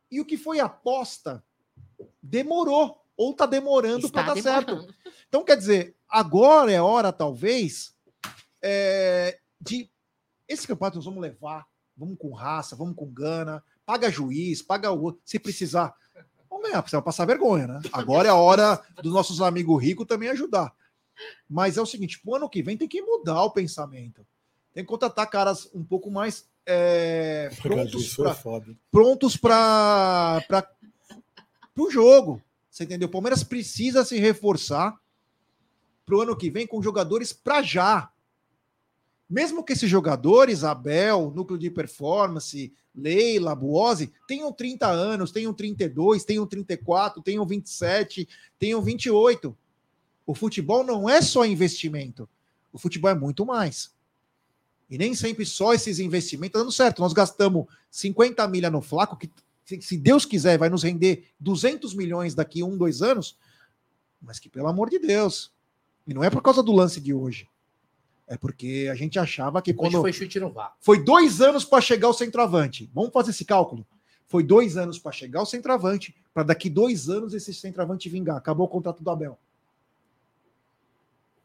E 0.09 0.21
o 0.21 0.25
que 0.25 0.37
foi 0.37 0.59
aposta 0.59 1.43
demorou, 2.21 3.02
ou 3.15 3.31
está 3.31 3.45
demorando 3.45 4.09
para 4.09 4.33
dar 4.33 4.41
certo. 4.41 4.67
demorando. 4.67 4.95
Então, 5.27 5.43
quer 5.43 5.57
dizer, 5.57 5.95
agora 6.09 6.71
é 6.71 6.81
hora, 6.81 7.11
talvez, 7.11 7.95
é, 8.61 9.39
de. 9.59 9.89
Esse 10.47 10.67
campeonato 10.67 10.97
nós 10.97 11.05
vamos 11.05 11.21
levar, 11.21 11.65
vamos 11.95 12.17
com 12.17 12.33
raça, 12.33 12.75
vamos 12.75 12.95
com 12.95 13.09
gana, 13.09 13.63
paga 13.85 14.11
juiz, 14.11 14.61
paga 14.61 14.91
o 14.91 15.01
outro, 15.01 15.21
se 15.25 15.39
precisar. 15.39 15.95
Vamos 16.49 16.67
ganhar, 16.67 16.81
precisa 16.81 17.01
passar 17.01 17.25
vergonha, 17.25 17.65
né? 17.65 17.81
Agora 17.91 18.27
é 18.27 18.31
a 18.31 18.35
hora 18.35 18.81
dos 19.01 19.13
nossos 19.13 19.41
amigos 19.41 19.81
ricos 19.81 20.05
também 20.05 20.29
ajudar. 20.29 20.73
Mas 21.49 21.77
é 21.77 21.81
o 21.81 21.85
seguinte: 21.85 22.19
pro 22.19 22.35
ano 22.35 22.49
que 22.49 22.61
vem 22.61 22.77
tem 22.77 22.87
que 22.87 23.01
mudar 23.01 23.43
o 23.43 23.51
pensamento. 23.51 24.25
Tem 24.73 24.83
que 24.83 24.89
contratar 24.89 25.29
caras 25.29 25.69
um 25.73 25.83
pouco 25.83 26.09
mais 26.09 26.47
é, 26.65 27.49
prontos 27.61 28.17
é 28.17 28.23
para 28.23 28.35
prontos 28.91 29.37
para 29.37 30.67
o 31.77 31.91
jogo. 31.91 32.41
Você 32.73 32.85
entendeu? 32.85 33.07
O 33.07 33.11
Palmeiras 33.11 33.43
precisa 33.43 34.03
se 34.03 34.17
reforçar 34.17 34.99
para 36.03 36.15
o 36.15 36.21
ano 36.21 36.35
que 36.35 36.49
vem 36.49 36.65
com 36.65 36.81
jogadores 36.81 37.31
para 37.31 37.61
já. 37.61 38.11
Mesmo 39.29 39.63
que 39.63 39.73
esses 39.73 39.87
jogadores, 39.87 40.63
Abel, 40.63 41.31
núcleo 41.35 41.59
de 41.59 41.69
performance, 41.69 42.73
Leila, 42.95 43.53
Buozzi, 43.53 44.11
tenham 44.27 44.51
30 44.51 44.87
anos, 44.87 45.31
tenham 45.31 45.53
32, 45.53 46.25
tenham 46.25 46.47
34, 46.47 47.21
tenham 47.21 47.45
27, 47.45 48.27
tenham 48.57 48.81
28. 48.81 49.55
O 50.25 50.33
futebol 50.33 50.83
não 50.83 51.07
é 51.07 51.21
só 51.21 51.45
investimento. 51.45 52.27
O 52.71 52.79
futebol 52.79 53.11
é 53.11 53.15
muito 53.15 53.45
mais. 53.45 53.93
E 54.89 54.97
nem 54.97 55.13
sempre 55.13 55.45
só 55.45 55.75
esses 55.75 55.99
investimentos 55.99 56.49
estão 56.49 56.61
dando 56.61 56.71
certo. 56.71 57.03
Nós 57.03 57.13
gastamos 57.13 57.67
50 57.91 58.47
milha 58.47 58.71
no 58.71 58.81
Flaco, 58.81 59.15
que 59.15 59.29
se- 59.65 59.81
se 59.81 59.97
Deus 59.97 60.25
quiser 60.25 60.57
vai 60.57 60.69
nos 60.69 60.83
render 60.83 61.27
200 61.39 61.93
milhões 61.93 62.33
daqui 62.35 62.61
a 62.61 62.65
um, 62.65 62.77
dois 62.77 63.01
anos, 63.01 63.37
mas 64.21 64.39
que 64.39 64.49
pelo 64.49 64.67
amor 64.67 64.89
de 64.89 64.99
Deus. 64.99 65.51
E 66.07 66.13
não 66.13 66.23
é 66.23 66.29
por 66.29 66.41
causa 66.41 66.61
do 66.61 66.71
lance 66.71 66.99
de 66.99 67.13
hoje. 67.13 67.47
É 68.27 68.37
porque 68.37 68.87
a 68.91 68.95
gente 68.95 69.19
achava 69.19 69.61
que 69.61 69.71
Hoje 69.71 69.77
quando. 69.77 70.01
foi 70.01 70.13
chute 70.13 70.39
no 70.39 70.51
vácuo. 70.51 70.77
Foi 70.79 71.03
dois 71.03 71.41
anos 71.41 71.65
para 71.65 71.81
chegar 71.81 72.09
o 72.09 72.13
centroavante. 72.13 72.89
Vamos 72.93 73.11
fazer 73.11 73.31
esse 73.31 73.45
cálculo. 73.45 73.85
Foi 74.25 74.43
dois 74.43 74.77
anos 74.77 74.97
para 74.97 75.11
chegar 75.11 75.41
o 75.41 75.45
centroavante, 75.45 76.15
para 76.33 76.43
daqui 76.43 76.69
dois 76.69 77.09
anos 77.09 77.33
esse 77.33 77.53
centroavante 77.53 78.09
vingar. 78.09 78.37
Acabou 78.37 78.65
o 78.65 78.69
contrato 78.69 79.03
do 79.03 79.09
Abel. 79.09 79.37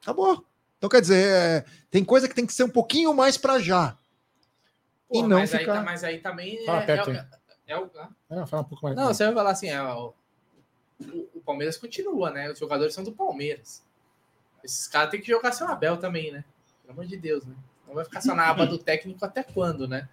Acabou. 0.00 0.44
Então, 0.78 0.88
quer 0.88 1.00
dizer, 1.00 1.16
é, 1.26 1.64
tem 1.90 2.04
coisa 2.04 2.28
que 2.28 2.34
tem 2.34 2.46
que 2.46 2.52
ser 2.52 2.62
um 2.64 2.68
pouquinho 2.70 3.12
mais 3.12 3.36
para 3.36 3.58
já. 3.58 3.96
Pô, 5.08 5.18
e 5.18 5.22
não 5.22 5.38
mas, 5.40 5.50
ficar. 5.50 5.60
aí, 5.60 5.66
tá- 5.78 5.82
mas 5.82 6.04
aí 6.04 6.18
também 6.20 6.68
é, 6.68 6.80
perto 6.82 7.10
é. 7.10 7.28
É 7.68 7.78
o. 7.78 7.88
É, 8.30 8.46
fala 8.46 8.62
um 8.62 8.64
pouco 8.64 8.84
mais. 8.84 8.96
Não, 8.96 9.06
você 9.14 9.24
vai 9.26 9.34
falar 9.34 9.50
assim, 9.50 9.68
é, 9.68 9.80
o, 9.82 10.12
o- 11.00 11.28
o 11.34 11.40
Palmeiras 11.40 11.76
continua, 11.76 12.30
né? 12.30 12.50
Os 12.50 12.58
jogadores 12.58 12.92
são 12.94 13.04
do 13.04 13.12
Palmeiras. 13.12 13.84
Esses 14.64 14.88
caras 14.88 15.10
têm 15.10 15.20
que 15.20 15.28
jogar 15.28 15.52
seu 15.52 15.68
Abel 15.68 15.96
também, 15.98 16.32
né? 16.32 16.44
Pelo 16.82 16.94
amor 16.94 17.06
de 17.06 17.16
Deus, 17.16 17.44
né? 17.46 17.54
Não 17.86 17.94
vai 17.94 18.04
ficar 18.04 18.20
só 18.20 18.34
na 18.34 18.46
aba 18.48 18.66
do 18.66 18.76
técnico 18.82 19.24
até 19.24 19.42
quando, 19.42 19.86
né? 19.86 20.08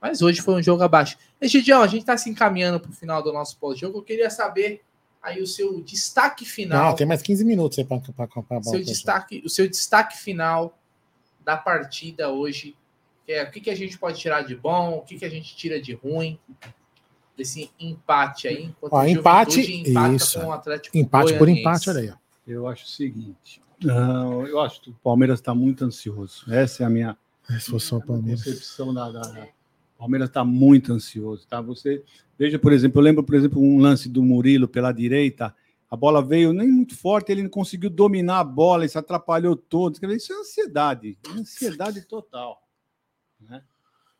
Mas 0.00 0.22
hoje 0.22 0.40
foi 0.40 0.54
um 0.54 0.62
jogo 0.62 0.82
abaixo. 0.82 1.16
Egidião, 1.40 1.82
a 1.82 1.86
gente 1.86 2.04
tá 2.04 2.16
se 2.16 2.28
encaminhando 2.28 2.80
pro 2.80 2.90
final 2.92 3.22
do 3.22 3.32
nosso 3.32 3.56
pós-jogo. 3.58 3.98
Eu 3.98 4.02
queria 4.02 4.28
saber 4.30 4.82
aí 5.22 5.40
o 5.40 5.46
seu 5.46 5.80
destaque 5.82 6.44
final. 6.44 6.86
Não, 6.90 6.94
tem 6.96 7.06
mais 7.06 7.22
15 7.22 7.44
minutos 7.44 7.78
aí 7.78 7.84
para 7.84 8.26
comprar 8.26 8.56
a 8.56 8.60
bola. 8.60 8.76
seu 8.76 8.82
destaque, 8.84 9.42
o 9.44 9.48
seu 9.48 9.68
destaque 9.68 10.16
final 10.16 10.76
da 11.44 11.56
partida 11.56 12.30
hoje. 12.30 12.76
Que 13.24 13.32
é, 13.34 13.44
o 13.44 13.50
que, 13.52 13.60
que 13.60 13.70
a 13.70 13.76
gente 13.76 13.96
pode 13.96 14.18
tirar 14.18 14.42
de 14.42 14.56
bom, 14.56 14.96
o 14.98 15.02
que, 15.02 15.16
que 15.16 15.24
a 15.24 15.30
gente 15.30 15.54
tira 15.54 15.80
de 15.80 15.92
ruim 15.94 16.40
desse 17.36 17.70
empate 17.80 18.48
aí. 18.48 18.74
Ó, 18.82 19.04
empate, 19.04 19.60
isso. 20.14 20.40
com 20.40 20.46
o 20.46 20.52
Atlético 20.52 20.96
Empate 20.96 21.38
por 21.38 21.48
empate, 21.48 21.90
olha 21.90 22.00
aí. 22.00 22.10
ó. 22.10 22.14
Eu 22.46 22.66
acho 22.66 22.84
o 22.84 22.88
seguinte. 22.88 23.62
não, 23.82 24.46
eu 24.46 24.60
acho 24.60 24.80
que 24.82 24.90
o 24.90 24.94
Palmeiras 24.94 25.38
está 25.40 25.54
muito 25.54 25.84
ansioso. 25.84 26.44
Essa 26.52 26.82
é 26.82 26.86
a 26.86 26.90
minha 26.90 27.16
Se 27.58 27.70
fosse 27.70 27.86
só 27.86 27.96
o 27.96 28.04
Palmeiras. 28.04 28.44
concepção 28.44 28.92
da, 28.94 29.10
da- 29.10 29.20
da- 29.20 29.44
O 29.96 29.98
Palmeiras 29.98 30.28
está 30.28 30.44
muito 30.44 30.92
ansioso, 30.92 31.46
tá? 31.48 31.60
Você 31.60 32.02
veja, 32.38 32.58
por 32.58 32.72
exemplo, 32.72 33.00
eu 33.00 33.04
lembro, 33.04 33.22
por 33.22 33.34
exemplo, 33.36 33.60
um 33.62 33.78
lance 33.78 34.08
do 34.08 34.22
Murilo 34.22 34.66
pela 34.68 34.90
direita. 34.92 35.54
A 35.88 35.96
bola 35.96 36.24
veio 36.24 36.52
nem 36.52 36.68
muito 36.68 36.96
forte, 36.96 37.30
ele 37.30 37.42
não 37.42 37.50
conseguiu 37.50 37.88
dominar 37.90 38.40
a 38.40 38.44
bola, 38.44 38.84
isso 38.84 38.98
atrapalhou 38.98 39.54
dizer, 40.08 40.16
Isso 40.16 40.32
é 40.32 40.36
ansiedade, 40.36 41.18
ansiedade 41.36 42.00
total. 42.08 42.62
né? 43.40 43.62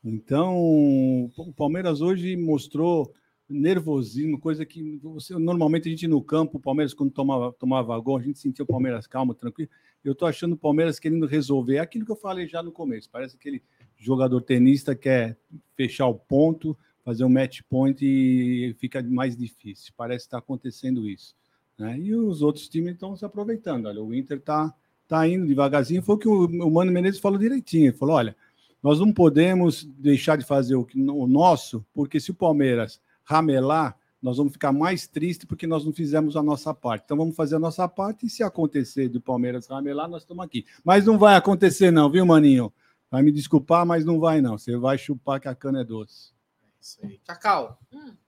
Então, 0.05 1.31
o 1.37 1.53
Palmeiras 1.57 2.01
hoje 2.01 2.37
mostrou 2.37 3.13
nervosismo, 3.49 4.39
coisa 4.39 4.65
que 4.65 4.99
você, 5.03 5.35
normalmente 5.35 5.89
a 5.89 5.91
gente 5.91 6.09
no 6.09 6.23
campo, 6.23 6.57
o 6.57 6.61
Palmeiras, 6.61 6.95
quando 6.95 7.11
tomava, 7.11 7.53
tomava 7.53 7.99
gol, 8.01 8.17
a 8.17 8.23
gente 8.23 8.39
sentia 8.39 8.65
o 8.65 8.67
Palmeiras 8.67 9.07
calmo, 9.07 9.35
tranquilo. 9.35 9.71
Eu 10.05 10.15
tô 10.15 10.27
achando 10.27 10.55
o 10.55 10.59
Palmeiras 10.59 10.99
querendo 10.99 11.27
resolver 11.27 11.79
aquilo 11.79 12.05
que 12.05 12.11
eu 12.11 12.17
falei 12.17 12.49
já 12.49 12.63
no 12.63 12.73
começo. 12.73 13.09
Parece 13.11 13.37
aquele 13.37 13.63
jogador 13.97 14.41
tenista 14.41 14.95
que 14.95 15.03
quer 15.03 15.39
fechar 15.77 16.07
o 16.07 16.15
ponto, 16.15 16.77
fazer 17.05 17.25
um 17.25 17.29
match 17.29 17.61
point 17.69 18.05
e 18.05 18.75
fica 18.79 19.03
mais 19.03 19.37
difícil. 19.37 19.93
Parece 19.97 20.25
que 20.25 20.29
está 20.29 20.39
acontecendo 20.39 21.09
isso. 21.09 21.37
Né? 21.79 21.99
E 21.99 22.15
os 22.15 22.43
outros 22.43 22.69
times 22.69 22.95
estão 22.95 23.17
se 23.17 23.25
aproveitando. 23.25 23.87
Olha, 23.87 24.03
o 24.03 24.13
Inter 24.13 24.39
está 24.39 24.75
tá 25.07 25.27
indo 25.29 25.47
devagarzinho. 25.47 26.03
Foi 26.03 26.17
o 26.17 26.19
que 26.19 26.29
o, 26.29 26.47
o 26.47 26.71
Mano 26.71 26.91
Menezes 26.91 27.21
falou 27.21 27.39
direitinho. 27.39 27.87
Ele 27.87 27.97
falou: 27.97 28.17
olha, 28.17 28.37
nós 28.83 28.99
não 28.99 29.13
podemos 29.13 29.85
deixar 29.85 30.37
de 30.37 30.45
fazer 30.45 30.75
o, 30.75 30.85
que, 30.85 30.99
o 31.01 31.27
nosso, 31.27 31.85
porque 31.95 32.19
se 32.19 32.31
o 32.31 32.35
Palmeiras 32.35 33.01
ramelar, 33.23 33.97
nós 34.21 34.37
vamos 34.37 34.53
ficar 34.53 34.73
mais 34.73 35.07
tristes 35.07 35.45
porque 35.45 35.67
nós 35.67 35.85
não 35.85 35.93
fizemos 35.93 36.37
a 36.37 36.43
nossa 36.43 36.73
parte. 36.73 37.05
Então 37.05 37.17
vamos 37.17 37.37
fazer 37.37 37.57
a 37.57 37.59
nossa 37.59 37.89
parte 37.89 38.27
e 38.27 38.31
se 38.31 38.43
acontecer 38.43 39.09
do 39.09 39.21
Palmeiras 39.21 39.67
ramelar, 39.67 40.09
nós 40.09 40.23
estamos 40.23 40.45
aqui. 40.45 40.65
Mas 40.85 41.05
não 41.05 41.19
vai 41.19 41.37
acontecer 41.37 41.91
não, 41.91 42.11
viu, 42.11 42.25
Maninho? 42.25 42.73
Vai 43.11 43.23
me 43.23 43.33
desculpar, 43.33 43.85
mas 43.85 44.05
não 44.05 44.19
vai 44.19 44.41
não. 44.41 44.57
Você 44.57 44.77
vai 44.77 44.97
chupar 44.97 45.41
que 45.41 45.49
a 45.49 45.55
cana 45.55 45.83
é 45.83 45.85
doce. 45.85 46.33
Isso 46.81 46.99
aí. 47.05 47.21
Cacau, 47.25 47.79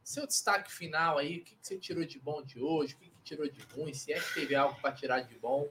seu 0.03 0.27
destaque 0.27 0.71
final 0.71 1.19
aí, 1.19 1.39
o 1.39 1.45
que, 1.45 1.57
que 1.57 1.67
você 1.67 1.77
tirou 1.77 2.05
de 2.05 2.21
bom 2.21 2.43
de 2.43 2.61
hoje, 2.61 2.95
o 2.95 2.99
que, 2.99 3.11
que 3.11 3.23
tirou 3.25 3.49
de 3.49 3.61
ruim, 3.75 3.93
se 3.93 4.13
é 4.13 4.21
que 4.21 4.35
teve 4.35 4.55
algo 4.55 4.81
para 4.81 4.93
tirar 4.93 5.21
de 5.23 5.37
bom. 5.39 5.69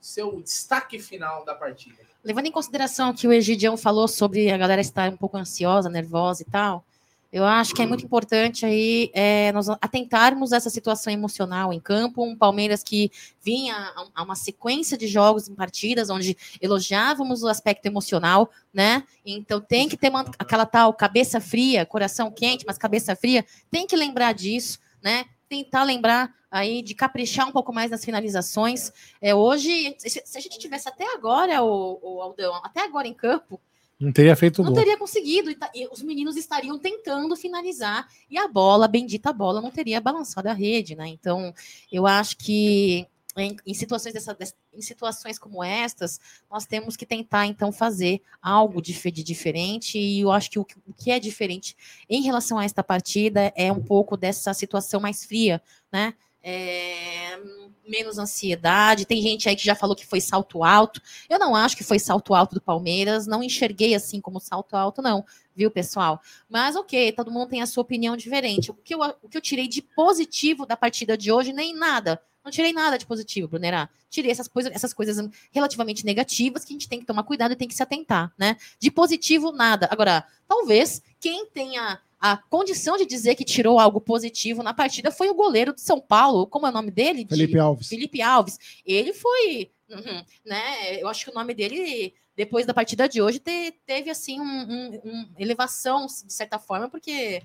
Seu 0.00 0.40
destaque 0.40 0.98
final 0.98 1.44
da 1.44 1.54
partida. 1.54 1.96
Levando 2.24 2.46
em 2.46 2.52
consideração 2.52 3.12
que 3.14 3.26
o 3.26 3.32
Egidião 3.32 3.76
falou 3.76 4.08
sobre 4.08 4.50
a 4.50 4.56
galera 4.58 4.80
estar 4.80 5.10
um 5.12 5.16
pouco 5.16 5.36
ansiosa, 5.36 5.88
nervosa 5.88 6.42
e 6.42 6.44
tal, 6.44 6.84
eu 7.32 7.44
acho 7.44 7.74
que 7.74 7.82
é 7.82 7.86
muito 7.86 8.04
importante 8.04 8.64
aí 8.64 9.10
é, 9.12 9.52
nós 9.52 9.68
atentarmos 9.68 10.52
essa 10.52 10.70
situação 10.70 11.12
emocional 11.12 11.72
em 11.72 11.78
campo. 11.80 12.24
Um 12.24 12.36
Palmeiras 12.36 12.82
que 12.82 13.10
vinha 13.42 13.74
a- 13.76 14.06
a 14.14 14.22
uma 14.22 14.34
sequência 14.36 14.96
de 14.96 15.06
jogos 15.06 15.48
em 15.48 15.54
partidas 15.54 16.08
onde 16.08 16.36
elogiávamos 16.60 17.42
o 17.42 17.48
aspecto 17.48 17.84
emocional, 17.86 18.48
né? 18.72 19.02
Então 19.24 19.60
tem 19.60 19.88
que 19.88 19.96
ter 19.96 20.08
uma- 20.08 20.24
aquela 20.38 20.64
tal 20.64 20.94
cabeça 20.94 21.40
fria, 21.40 21.84
coração 21.84 22.30
quente, 22.30 22.64
mas 22.66 22.78
cabeça 22.78 23.14
fria. 23.16 23.44
Tem 23.70 23.86
que 23.86 23.96
lembrar 23.96 24.32
disso, 24.32 24.78
né? 25.02 25.26
Tentar 25.48 25.84
lembrar 25.84 26.34
aí 26.50 26.82
de 26.82 26.94
caprichar 26.94 27.48
um 27.48 27.52
pouco 27.52 27.72
mais 27.72 27.90
nas 27.90 28.04
finalizações. 28.04 28.92
É, 29.20 29.34
hoje, 29.34 29.94
se, 29.98 30.22
se 30.24 30.38
a 30.38 30.40
gente 30.40 30.58
tivesse 30.58 30.88
até 30.88 31.04
agora, 31.14 31.62
o, 31.62 31.98
o 32.02 32.20
Aldão, 32.22 32.54
até 32.64 32.82
agora 32.84 33.06
em 33.06 33.14
campo, 33.14 33.60
Não 34.00 34.12
teria 34.12 34.34
feito 34.36 34.62
não 34.62 34.70
gol. 34.72 34.78
teria 34.78 34.96
conseguido. 34.98 35.50
E, 35.50 35.54
ta- 35.54 35.70
e 35.74 35.86
os 35.88 36.02
meninos 36.02 36.36
estariam 36.36 36.78
tentando 36.78 37.36
finalizar 37.36 38.08
e 38.30 38.38
a 38.38 38.48
bola, 38.48 38.84
a 38.86 38.88
bendita 38.88 39.32
bola, 39.32 39.60
não 39.60 39.70
teria 39.70 40.00
balançado 40.00 40.48
a 40.48 40.52
rede, 40.52 40.94
né? 40.96 41.06
Então, 41.08 41.52
eu 41.90 42.06
acho 42.06 42.36
que 42.38 43.06
em, 43.36 43.56
em 43.66 43.74
situações 43.74 44.12
dessa, 44.14 44.34
des- 44.34 44.54
em 44.72 44.80
situações 44.80 45.38
como 45.38 45.62
estas, 45.62 46.18
nós 46.50 46.64
temos 46.66 46.96
que 46.96 47.04
tentar 47.06 47.46
então 47.46 47.70
fazer 47.72 48.20
algo 48.40 48.80
dif- 48.80 49.10
de 49.10 49.22
diferente. 49.22 49.98
E 49.98 50.20
eu 50.20 50.30
acho 50.30 50.50
que 50.50 50.58
o, 50.58 50.64
que- 50.64 50.76
o 50.86 50.92
que 50.94 51.10
é 51.10 51.18
diferente 51.20 51.76
em 52.08 52.22
relação 52.22 52.58
a 52.58 52.64
esta 52.64 52.82
partida 52.82 53.52
é 53.56 53.70
um 53.72 53.82
pouco 53.82 54.16
dessa 54.16 54.52
situação 54.54 55.00
mais 55.00 55.24
fria, 55.24 55.62
né? 55.92 56.14
É, 56.48 57.40
menos 57.88 58.18
ansiedade. 58.18 59.04
Tem 59.04 59.20
gente 59.20 59.48
aí 59.48 59.56
que 59.56 59.64
já 59.64 59.74
falou 59.74 59.96
que 59.96 60.06
foi 60.06 60.20
salto 60.20 60.62
alto. 60.62 61.00
Eu 61.28 61.38
não 61.40 61.56
acho 61.56 61.76
que 61.76 61.82
foi 61.84 61.98
salto 61.98 62.34
alto 62.34 62.54
do 62.54 62.60
Palmeiras, 62.60 63.26
não 63.26 63.42
enxerguei 63.42 63.94
assim 63.94 64.20
como 64.20 64.38
salto 64.40 64.76
alto, 64.76 65.02
não, 65.02 65.24
viu, 65.56 65.70
pessoal? 65.72 66.20
Mas 66.48 66.76
ok, 66.76 67.10
todo 67.12 67.30
mundo 67.32 67.48
tem 67.48 67.62
a 67.62 67.66
sua 67.66 67.82
opinião 67.82 68.16
diferente. 68.16 68.70
O 68.70 68.74
que 68.74 68.94
eu, 68.94 69.00
o 69.22 69.28
que 69.28 69.36
eu 69.36 69.40
tirei 69.42 69.66
de 69.68 69.82
positivo 69.82 70.64
da 70.64 70.76
partida 70.76 71.16
de 71.16 71.32
hoje, 71.32 71.52
nem 71.52 71.74
nada. 71.74 72.20
Não 72.46 72.52
tirei 72.52 72.72
nada 72.72 72.96
de 72.96 73.04
positivo, 73.04 73.48
Brunerá. 73.48 73.88
Tirei 74.08 74.30
essas 74.30 74.46
coisas, 74.46 74.72
essas 74.72 74.94
coisas 74.94 75.18
relativamente 75.50 76.06
negativas 76.06 76.64
que 76.64 76.72
a 76.72 76.74
gente 76.74 76.88
tem 76.88 77.00
que 77.00 77.04
tomar 77.04 77.24
cuidado 77.24 77.50
e 77.52 77.56
tem 77.56 77.66
que 77.66 77.74
se 77.74 77.82
atentar, 77.82 78.32
né? 78.38 78.56
De 78.78 78.88
positivo, 78.88 79.50
nada. 79.50 79.88
Agora, 79.90 80.24
talvez 80.46 81.02
quem 81.18 81.44
tenha 81.46 82.00
a 82.20 82.36
condição 82.36 82.96
de 82.96 83.04
dizer 83.04 83.34
que 83.34 83.44
tirou 83.44 83.80
algo 83.80 84.00
positivo 84.00 84.62
na 84.62 84.72
partida 84.72 85.10
foi 85.10 85.28
o 85.28 85.34
goleiro 85.34 85.74
de 85.74 85.80
São 85.80 86.00
Paulo. 86.00 86.46
Como 86.46 86.64
é 86.68 86.70
o 86.70 86.72
nome 86.72 86.92
dele? 86.92 87.24
De- 87.24 87.30
Felipe 87.30 87.58
Alves. 87.58 87.88
Felipe 87.88 88.22
Alves. 88.22 88.58
Ele 88.86 89.12
foi, 89.12 89.72
uhum, 89.90 90.24
né? 90.44 91.02
Eu 91.02 91.08
acho 91.08 91.24
que 91.24 91.30
o 91.32 91.34
nome 91.34 91.52
dele 91.52 92.14
depois 92.36 92.64
da 92.64 92.72
partida 92.72 93.08
de 93.08 93.20
hoje 93.20 93.40
te- 93.40 93.74
teve 93.84 94.08
assim 94.08 94.40
um, 94.40 94.44
um- 94.44 95.00
um 95.04 95.28
elevação 95.36 96.06
de 96.06 96.32
certa 96.32 96.60
forma, 96.60 96.88
porque, 96.88 97.42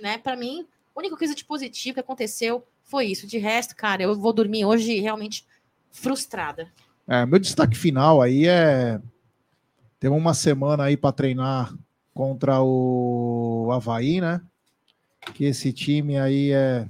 né? 0.00 0.18
Para 0.18 0.34
mim, 0.34 0.66
a 0.92 0.98
única 0.98 1.16
coisa 1.16 1.36
de 1.36 1.44
positivo 1.44 1.94
que 1.94 2.00
aconteceu 2.00 2.66
foi 2.90 3.06
isso. 3.06 3.26
De 3.26 3.38
resto, 3.38 3.74
cara, 3.76 4.02
eu 4.02 4.14
vou 4.18 4.32
dormir 4.32 4.64
hoje 4.64 4.98
realmente 5.00 5.44
frustrada. 5.90 6.68
É, 7.06 7.24
meu 7.24 7.38
destaque 7.38 7.76
final 7.76 8.20
aí 8.20 8.46
é. 8.46 9.00
Temos 9.98 10.18
uma 10.18 10.32
semana 10.34 10.84
aí 10.84 10.96
para 10.96 11.12
treinar 11.12 11.74
contra 12.14 12.60
o 12.62 13.68
Havaí, 13.72 14.20
né? 14.20 14.40
Que 15.34 15.44
esse 15.44 15.72
time 15.72 16.18
aí 16.18 16.52
é. 16.52 16.88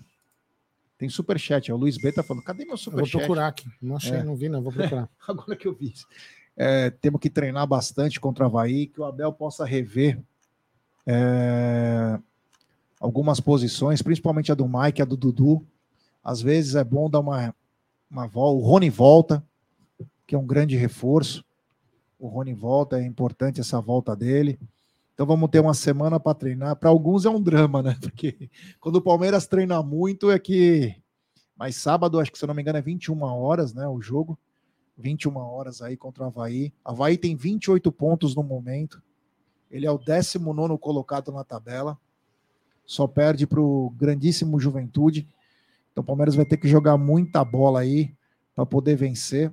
Tem 0.97 1.09
superchat. 1.09 1.73
ó. 1.73 1.75
O 1.75 1.79
Luiz 1.79 1.97
B 1.97 2.13
tá 2.13 2.23
falando: 2.23 2.45
cadê 2.45 2.65
meu 2.65 2.75
Eu 2.75 2.77
vou 2.77 2.79
superchat? 2.79 3.19
procurar 3.19 3.49
aqui. 3.49 3.69
Não 3.81 3.97
achei, 3.97 4.17
É. 4.19 4.23
não 4.23 4.37
vi, 4.37 4.49
não. 4.49 4.63
Vou 4.63 4.73
procurar. 4.73 5.09
Agora 5.27 5.57
que 5.57 5.67
eu 5.67 5.75
vi. 5.75 5.93
É, 6.57 6.91
temos 6.91 7.21
que 7.21 7.31
treinar 7.31 7.67
bastante 7.67 8.21
contra 8.21 8.45
o 8.45 8.47
Havaí, 8.47 8.87
que 8.87 9.01
o 9.01 9.05
Abel 9.05 9.33
possa 9.33 9.65
rever 9.65 10.21
é, 11.07 12.19
algumas 13.01 13.41
posições, 13.41 14.03
principalmente 14.03 14.53
a 14.53 14.55
do 14.55 14.69
Mike, 14.69 15.01
a 15.03 15.05
do 15.07 15.17
Dudu. 15.17 15.67
Às 16.23 16.41
vezes 16.41 16.75
é 16.75 16.85
bom 16.85 17.09
dar 17.09 17.21
uma, 17.21 17.55
uma 18.11 18.27
volta. 18.27 18.63
O 18.63 18.67
Rony 18.67 18.91
volta, 18.91 19.45
que 20.27 20.35
é 20.35 20.39
um 20.39 20.47
grande 20.47 20.77
reforço. 20.77 21.45
O 22.19 22.29
Rony 22.29 22.53
volta, 22.53 23.01
é 23.01 23.05
importante 23.05 23.61
essa 23.61 23.81
volta 23.81 24.15
dele. 24.15 24.59
Então 25.15 25.27
vamos 25.27 25.51
ter 25.51 25.61
uma 25.61 25.75
semana 25.75 26.19
para 26.19 26.35
treinar. 26.35 26.77
Para 26.77 26.89
alguns 26.89 27.25
é 27.25 27.31
um 27.31 27.43
drama, 27.43 27.83
né? 27.83 27.97
Porque 28.01 28.51
quando 28.81 28.97
o 28.97 29.03
Palmeiras 29.03 29.47
treina 29.47 29.83
muito 29.83 30.31
é 30.31 30.39
que. 30.39 30.95
Mas 31.57 31.77
sábado, 31.77 32.19
acho 32.19 32.33
que 32.33 32.39
se 32.39 32.45
eu 32.45 32.49
não 32.49 32.55
me 32.55 32.63
engano, 32.63 32.79
é 32.79 32.83
21 32.83 33.23
horas, 33.23 33.75
né? 33.75 33.87
O 33.87 34.01
jogo. 34.01 34.39
21 34.97 35.37
horas 35.37 35.83
aí 35.83 35.97
contra 35.97 36.25
o 36.25 36.27
Havaí. 36.27 36.73
Havaí 36.85 37.17
tem 37.17 37.35
28 37.35 37.91
pontos 37.93 38.35
no 38.35 38.43
momento. 38.43 39.03
Ele 39.71 39.87
é 39.87 39.91
o 39.91 39.99
19 39.99 40.79
colocado 40.79 41.31
na 41.33 41.45
tabela. 41.45 41.99
Só 42.85 43.07
perde 43.07 43.47
para 43.47 43.61
o 43.61 43.91
grandíssimo 43.91 44.59
Juventude. 44.59 45.29
Então 45.93 46.03
o 46.03 46.07
Palmeiras 46.07 46.35
vai 46.35 46.45
ter 46.45 46.57
que 46.57 46.69
jogar 46.69 46.97
muita 46.97 47.45
bola 47.45 47.81
aí 47.81 48.15
para 48.55 48.67
poder 48.67 48.97
vencer. 48.97 49.53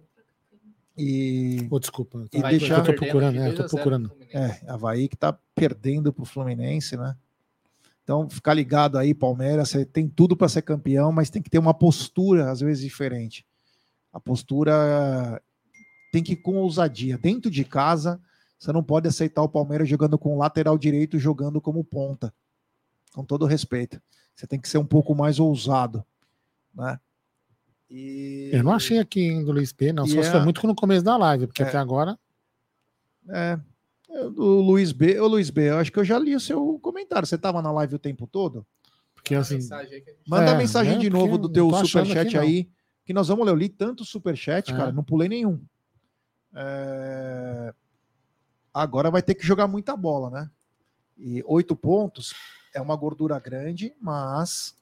E. 0.97 1.65
Pô, 1.69 1.79
desculpa. 1.79 2.25
E 2.33 2.41
Tá, 2.41 2.49
deixar. 2.49 2.79
eu 2.79 2.83
tô 2.85 2.93
procurando, 2.93 3.39
é, 3.39 3.49
eu 3.49 3.55
tô 3.55 3.65
procurando. 3.65 4.11
É, 4.33 4.59
Havaí 4.67 5.07
que 5.07 5.15
tá 5.15 5.37
perdendo 5.53 6.11
pro 6.11 6.25
Fluminense, 6.25 6.97
né? 6.97 7.15
Então, 8.03 8.29
ficar 8.29 8.53
ligado 8.53 8.97
aí, 8.97 9.13
Palmeiras, 9.13 9.69
você 9.69 9.85
tem 9.85 10.07
tudo 10.07 10.35
para 10.35 10.47
ser 10.47 10.61
campeão, 10.61 11.11
mas 11.11 11.29
tem 11.29 11.41
que 11.41 11.49
ter 11.49 11.59
uma 11.59 11.73
postura, 11.73 12.49
às 12.49 12.61
vezes, 12.61 12.81
diferente. 12.81 13.45
A 14.13 14.19
postura 14.19 15.41
tem 16.11 16.23
que 16.23 16.31
ir 16.33 16.37
com 16.37 16.55
ousadia. 16.55 17.17
Dentro 17.17 17.51
de 17.51 17.65
casa, 17.65 18.19
você 18.57 18.71
não 18.71 18.81
pode 18.81 19.07
aceitar 19.09 19.41
o 19.41 19.49
Palmeiras 19.49 19.89
jogando 19.89 20.17
com 20.17 20.35
o 20.35 20.37
lateral 20.37 20.77
direito, 20.77 21.19
jogando 21.19 21.59
como 21.59 21.83
ponta. 21.83 22.33
Com 23.13 23.25
todo 23.25 23.45
respeito. 23.45 24.01
Você 24.33 24.47
tem 24.47 24.59
que 24.59 24.69
ser 24.69 24.77
um 24.77 24.85
pouco 24.85 25.13
mais 25.13 25.37
ousado. 25.37 26.03
Né? 26.77 26.99
E... 27.89 28.49
Eu 28.53 28.63
não 28.63 28.71
achei 28.73 28.99
aqui 28.99 29.21
hein, 29.21 29.43
do 29.43 29.51
Luiz 29.51 29.71
B, 29.71 29.91
não. 29.91 30.05
E 30.05 30.09
Só 30.09 30.21
se 30.21 30.27
é- 30.27 30.31
foi 30.31 30.41
muito 30.41 30.65
no 30.67 30.75
começo 30.75 31.03
da 31.03 31.17
live, 31.17 31.47
porque 31.47 31.63
É. 31.63 31.67
até 31.67 31.77
agora. 31.77 32.17
É. 33.29 33.59
O 34.09 34.61
Luiz 34.61 34.91
B. 34.91 35.19
Ô, 35.19 35.27
Luiz 35.27 35.49
B, 35.49 35.69
eu 35.69 35.77
acho 35.77 35.91
que 35.91 35.99
eu 35.99 36.05
já 36.05 36.17
li 36.17 36.35
o 36.35 36.39
seu 36.39 36.79
comentário. 36.79 37.27
Você 37.27 37.35
estava 37.35 37.61
na 37.61 37.71
live 37.71 37.95
o 37.95 37.99
tempo 37.99 38.25
todo? 38.27 38.65
Porque 39.13 39.35
assim. 39.35 39.59
Manda 40.27 40.51
É, 40.51 40.53
a 40.53 40.57
mensagem 40.57 40.93
né, 40.93 40.99
de 40.99 41.09
porque 41.09 41.23
novo 41.23 41.37
do 41.37 41.49
teu 41.49 41.69
superchat 41.85 42.37
aí. 42.37 42.69
Que 43.05 43.13
nós 43.13 43.27
vamos 43.27 43.45
ler. 43.45 43.51
Eu 43.51 43.55
li 43.55 43.69
tanto 43.69 44.03
superchat, 44.05 44.71
É. 44.71 44.75
cara, 44.77 44.91
não 44.91 45.03
pulei 45.03 45.27
nenhum. 45.29 45.61
É, 46.55 47.73
Agora 48.73 49.09
vai 49.09 49.21
ter 49.23 49.33
que 49.35 49.45
jogar 49.45 49.67
muita 49.67 49.95
bola, 49.97 50.29
né? 50.29 50.51
E 51.17 51.43
oito 51.47 51.75
pontos 51.75 52.33
é 52.73 52.79
uma 52.81 52.95
gordura 52.95 53.39
grande, 53.39 53.93
mas 53.99 54.75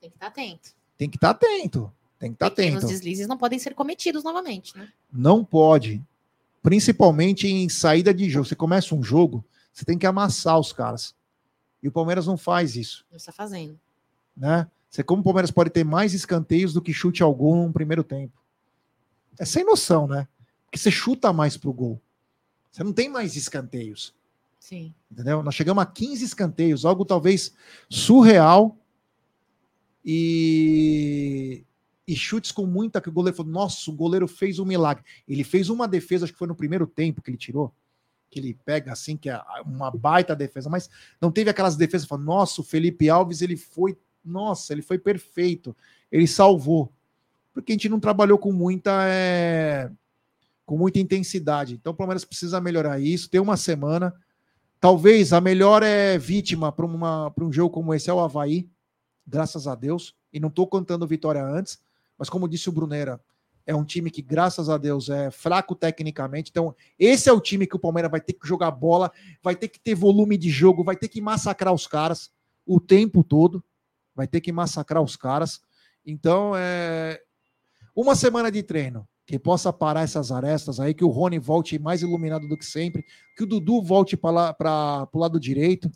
Tem 0.00 0.08
que 0.08 0.16
estar 0.16 0.28
atento. 0.28 0.70
Tem 0.98 1.08
que 1.08 1.16
estar 1.16 1.30
atento. 1.30 1.90
Tem 2.18 2.30
que 2.30 2.34
estar 2.36 2.50
Pequenos 2.50 2.78
atento. 2.84 2.92
deslizes 2.92 3.26
não 3.28 3.38
podem 3.38 3.58
ser 3.58 3.74
cometidos 3.74 4.24
novamente, 4.24 4.76
né? 4.76 4.88
Não 5.12 5.44
pode. 5.44 6.04
Principalmente 6.62 7.46
em 7.46 7.68
saída 7.68 8.12
de 8.12 8.28
jogo. 8.28 8.46
Você 8.46 8.56
começa 8.56 8.94
um 8.94 9.02
jogo, 9.02 9.44
você 9.72 9.84
tem 9.84 9.96
que 9.96 10.06
amassar 10.06 10.58
os 10.58 10.72
caras. 10.72 11.14
E 11.82 11.86
o 11.88 11.92
Palmeiras 11.92 12.26
não 12.26 12.36
faz 12.36 12.74
isso, 12.74 13.06
Não 13.10 13.16
está 13.16 13.30
fazendo. 13.30 13.78
né? 14.36 14.66
Você, 14.90 15.02
como 15.04 15.20
o 15.20 15.24
Palmeiras 15.24 15.50
pode 15.50 15.70
ter 15.70 15.84
mais 15.84 16.12
escanteios 16.12 16.72
do 16.72 16.82
que 16.82 16.92
chute 16.92 17.22
ao 17.22 17.32
gol 17.32 17.54
no 17.66 17.72
primeiro 17.72 18.02
tempo? 18.02 18.32
É 19.38 19.44
sem 19.44 19.64
noção, 19.64 20.08
né? 20.08 20.26
Porque 20.64 20.78
você 20.78 20.90
chuta 20.90 21.32
mais 21.32 21.56
pro 21.56 21.72
gol. 21.72 22.00
Você 22.72 22.82
não 22.82 22.92
tem 22.92 23.08
mais 23.08 23.36
escanteios. 23.36 24.12
Sim. 24.58 24.92
Entendeu? 25.10 25.42
Nós 25.42 25.54
chegamos 25.54 25.80
a 25.82 25.86
15 25.86 26.24
escanteios, 26.24 26.84
algo 26.84 27.04
talvez 27.04 27.52
surreal. 27.88 28.76
E, 30.10 31.66
e 32.06 32.16
chutes 32.16 32.50
com 32.50 32.64
muita 32.64 32.98
que 32.98 33.10
o 33.10 33.12
goleiro 33.12 33.36
falou: 33.36 33.52
nossa, 33.52 33.90
o 33.90 33.94
goleiro 33.94 34.26
fez 34.26 34.58
um 34.58 34.64
milagre. 34.64 35.04
Ele 35.28 35.44
fez 35.44 35.68
uma 35.68 35.86
defesa, 35.86 36.24
acho 36.24 36.32
que 36.32 36.38
foi 36.38 36.48
no 36.48 36.54
primeiro 36.54 36.86
tempo 36.86 37.20
que 37.20 37.28
ele 37.28 37.36
tirou, 37.36 37.74
que 38.30 38.40
ele 38.40 38.58
pega 38.64 38.90
assim, 38.90 39.18
que 39.18 39.28
é 39.28 39.38
uma 39.66 39.90
baita 39.90 40.34
defesa, 40.34 40.70
mas 40.70 40.88
não 41.20 41.30
teve 41.30 41.50
aquelas 41.50 41.76
defesas, 41.76 42.08
falou, 42.08 42.24
nossa, 42.24 42.62
o 42.62 42.64
Felipe 42.64 43.10
Alves, 43.10 43.42
ele 43.42 43.54
foi, 43.54 43.98
nossa, 44.24 44.72
ele 44.72 44.80
foi 44.80 44.98
perfeito, 44.98 45.76
ele 46.10 46.26
salvou. 46.26 46.90
Porque 47.52 47.72
a 47.72 47.74
gente 47.74 47.90
não 47.90 48.00
trabalhou 48.00 48.38
com 48.38 48.50
muita. 48.50 49.04
é, 49.06 49.90
com 50.64 50.78
muita 50.78 50.98
intensidade. 50.98 51.74
Então 51.74 51.92
o 51.92 51.96
Palmeiras 51.96 52.24
precisa 52.24 52.60
melhorar 52.62 52.98
isso. 52.98 53.28
Tem 53.28 53.40
uma 53.40 53.58
semana. 53.58 54.14
Talvez 54.80 55.34
a 55.34 55.40
melhor 55.40 55.82
é 55.82 56.16
vítima 56.16 56.72
para 56.72 56.86
um 56.86 57.52
jogo 57.52 57.74
como 57.74 57.92
esse 57.92 58.08
é 58.08 58.12
o 58.12 58.20
Havaí, 58.20 58.68
graças 59.28 59.66
a 59.66 59.74
Deus. 59.74 60.14
E 60.32 60.40
não 60.40 60.48
estou 60.48 60.66
contando 60.66 61.06
vitória 61.06 61.44
antes, 61.44 61.78
mas 62.18 62.30
como 62.30 62.48
disse 62.48 62.68
o 62.68 62.72
Brunera, 62.72 63.20
é 63.66 63.74
um 63.74 63.84
time 63.84 64.10
que, 64.10 64.22
graças 64.22 64.70
a 64.70 64.78
Deus, 64.78 65.10
é 65.10 65.30
fraco 65.30 65.74
tecnicamente. 65.74 66.50
Então, 66.50 66.74
esse 66.98 67.28
é 67.28 67.32
o 67.32 67.40
time 67.40 67.66
que 67.66 67.76
o 67.76 67.78
Palmeiras 67.78 68.10
vai 68.10 68.20
ter 68.20 68.32
que 68.32 68.48
jogar 68.48 68.70
bola, 68.70 69.12
vai 69.42 69.54
ter 69.54 69.68
que 69.68 69.78
ter 69.78 69.94
volume 69.94 70.38
de 70.38 70.48
jogo, 70.48 70.82
vai 70.82 70.96
ter 70.96 71.08
que 71.08 71.20
massacrar 71.20 71.74
os 71.74 71.86
caras 71.86 72.30
o 72.66 72.80
tempo 72.80 73.22
todo. 73.22 73.62
Vai 74.14 74.26
ter 74.26 74.40
que 74.40 74.50
massacrar 74.50 75.02
os 75.02 75.16
caras. 75.16 75.60
Então, 76.04 76.52
é 76.56 77.20
uma 77.94 78.16
semana 78.16 78.50
de 78.50 78.62
treino 78.62 79.06
que 79.26 79.38
possa 79.38 79.70
parar 79.70 80.00
essas 80.00 80.32
arestas 80.32 80.80
aí, 80.80 80.94
que 80.94 81.04
o 81.04 81.10
Rony 81.10 81.38
volte 81.38 81.78
mais 81.78 82.00
iluminado 82.00 82.48
do 82.48 82.56
que 82.56 82.64
sempre, 82.64 83.04
que 83.36 83.44
o 83.44 83.46
Dudu 83.46 83.82
volte 83.82 84.16
para 84.16 85.06
o 85.12 85.18
lado 85.18 85.38
direito 85.38 85.90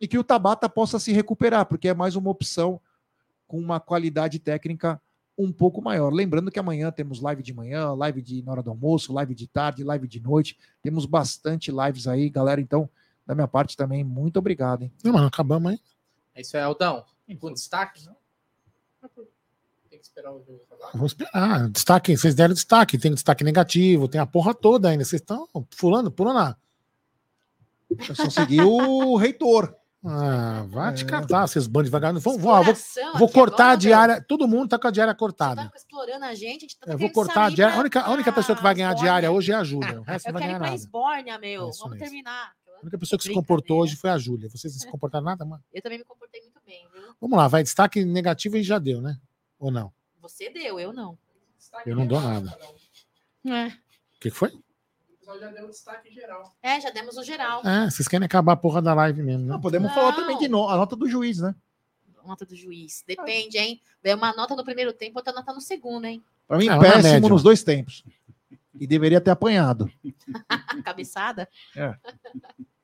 e 0.00 0.08
que 0.08 0.18
o 0.18 0.24
Tabata 0.24 0.68
possa 0.68 0.98
se 0.98 1.12
recuperar, 1.12 1.66
porque 1.66 1.88
é 1.88 1.94
mais 1.94 2.16
uma 2.16 2.30
opção 2.30 2.80
com 3.46 3.58
uma 3.58 3.78
qualidade 3.78 4.38
técnica 4.38 5.00
um 5.36 5.52
pouco 5.52 5.82
maior. 5.82 6.12
Lembrando 6.12 6.50
que 6.50 6.58
amanhã 6.58 6.90
temos 6.90 7.20
live 7.20 7.42
de 7.42 7.52
manhã, 7.52 7.92
live 7.92 8.22
de 8.22 8.42
na 8.42 8.52
hora 8.52 8.62
do 8.62 8.70
almoço, 8.70 9.12
live 9.12 9.34
de 9.34 9.46
tarde, 9.46 9.84
live 9.84 10.06
de 10.06 10.20
noite. 10.20 10.58
Temos 10.82 11.06
bastante 11.06 11.70
lives 11.70 12.06
aí, 12.06 12.28
galera. 12.28 12.60
Então, 12.60 12.88
da 13.26 13.34
minha 13.34 13.48
parte 13.48 13.76
também, 13.76 14.04
muito 14.04 14.38
obrigado. 14.38 14.82
Hein? 14.82 14.92
Não, 15.02 15.12
mano, 15.12 15.26
acabamos 15.26 15.72
aí. 15.72 15.80
É 16.34 16.40
isso 16.40 16.56
aí, 16.56 16.62
Aldão. 16.62 17.04
Com 17.38 17.52
destaque? 17.52 18.02
Tem 19.88 19.98
que 19.98 20.04
esperar 20.04 20.32
o 20.32 20.38
jogo 20.38 20.60
acabar. 20.66 20.92
Vamos 20.92 21.12
esperar. 21.12 21.68
Destaque, 21.70 22.16
vocês 22.16 22.34
deram 22.34 22.54
destaque. 22.54 22.98
Tem 22.98 23.12
destaque 23.12 23.44
negativo, 23.44 24.08
tem 24.08 24.20
a 24.20 24.26
porra 24.26 24.54
toda 24.54 24.88
ainda. 24.88 25.04
Vocês 25.04 25.20
estão 25.20 25.48
fulano, 25.70 26.10
pulando. 26.10 26.56
Eu 27.90 28.14
só 28.14 28.30
segui 28.30 28.60
o 28.60 29.16
reitor. 29.16 29.74
Ah, 30.02 30.64
vai 30.68 30.92
É. 30.92 30.94
te 30.94 31.04
catar, 31.04 31.46
vocês 31.46 31.66
bandos 31.66 31.90
vagabundos. 31.90 32.22
Vou, 32.24 32.38
vou, 32.38 32.64
vou, 32.64 32.72
Exploração 32.72 33.18
vou 33.18 33.28
cortar 33.28 33.64
agora, 33.64 33.72
a 33.72 33.76
diária. 33.76 34.24
Todo 34.26 34.48
mundo 34.48 34.68
tá 34.70 34.78
com 34.78 34.88
a 34.88 34.90
diária 34.90 35.14
cortada. 35.14 35.68
Tá 35.68 35.72
explorando 35.76 36.24
a 36.24 36.34
gente, 36.34 36.56
a 36.56 36.60
gente 36.60 36.78
tá 36.78 36.92
Eu 36.92 36.98
vou 36.98 37.10
cortar 37.10 37.44
a 37.44 37.50
diária. 37.50 37.76
A 37.76 37.80
única, 37.80 38.00
a 38.00 38.10
única 38.10 38.32
pessoa 38.32 38.56
que 38.56 38.62
vai 38.62 38.74
ganhar 38.74 38.90
a 38.90 38.94
diária 38.94 39.30
hoje 39.30 39.52
é 39.52 39.54
a 39.56 39.62
Júlia. 39.62 40.00
O 40.00 40.02
resto 40.02 40.28
Eu 40.28 40.32
não 40.32 40.40
vai 40.40 40.42
quero 40.42 40.42
ir 40.42 40.46
ganhar 40.46 40.58
pra 40.58 40.66
nada. 40.68 40.74
Esbórnia, 40.76 41.38
meu. 41.38 41.66
É 41.66 41.70
isso 41.70 41.78
Vamos 41.80 41.98
mesmo. 41.98 42.04
terminar. 42.06 42.52
A 42.78 42.82
única 42.82 42.98
pessoa 42.98 43.18
que 43.18 43.24
se 43.24 43.34
comportou 43.34 43.80
hoje 43.82 43.94
foi 43.94 44.08
a 44.08 44.16
Júlia. 44.16 44.48
Vocês 44.48 44.72
não 44.72 44.80
se 44.80 44.88
comportaram 44.90 45.26
nada, 45.26 45.44
mano. 45.44 45.62
Eu 45.70 45.82
também 45.82 45.98
me 45.98 46.04
comportei 46.04 46.40
muito 46.40 46.60
bem, 46.64 46.88
viu? 46.94 47.14
Vamos 47.20 47.36
lá, 47.36 47.46
vai. 47.46 47.62
Destaque 47.62 48.02
negativo 48.02 48.56
e 48.56 48.62
já 48.62 48.78
deu, 48.78 49.02
né? 49.02 49.18
Ou 49.58 49.70
não? 49.70 49.92
Você 50.22 50.48
deu, 50.48 50.80
eu 50.80 50.94
não. 50.94 51.18
Eu 51.84 51.94
não 51.94 52.06
dou 52.06 52.22
nada. 52.22 52.56
É. 53.46 53.66
O 53.66 53.70
que 54.20 54.30
que 54.30 54.36
foi? 54.36 54.50
O 55.30 55.32
pessoal 55.32 55.38
já 55.38 55.48
deu 55.50 55.68
destaque 55.68 56.12
geral. 56.12 56.56
É, 56.60 56.80
já 56.80 56.90
demos 56.90 57.16
o 57.16 57.22
geral. 57.22 57.62
É, 57.64 57.88
vocês 57.88 58.08
querem 58.08 58.26
acabar 58.26 58.52
a 58.54 58.56
porra 58.56 58.82
da 58.82 58.92
live 58.94 59.22
mesmo, 59.22 59.46
né? 59.46 59.52
Não, 59.52 59.60
podemos 59.60 59.92
falar 59.92 60.12
também 60.14 60.36
de 60.38 60.48
no, 60.48 60.68
a 60.68 60.76
nota 60.76 60.96
do 60.96 61.08
juiz, 61.08 61.38
né? 61.38 61.54
Nota 62.24 62.44
do 62.44 62.56
juiz. 62.56 63.04
Depende, 63.06 63.56
hein? 63.56 63.80
Vem 64.02 64.14
uma 64.14 64.34
nota 64.34 64.56
no 64.56 64.64
primeiro 64.64 64.92
tempo, 64.92 65.18
outra 65.18 65.32
nota 65.32 65.52
no 65.52 65.60
segundo, 65.60 66.04
hein? 66.04 66.22
Para 66.48 66.58
mim, 66.58 66.68
Ah, 66.68 66.76
na 66.76 66.82
péssimo 66.82 67.28
nos 67.28 67.42
dois 67.42 67.62
tempos. 67.62 68.04
E 68.74 68.86
deveria 68.86 69.20
ter 69.20 69.30
apanhado. 69.30 69.90
Cabeçada. 70.84 71.48
É. 71.76 71.94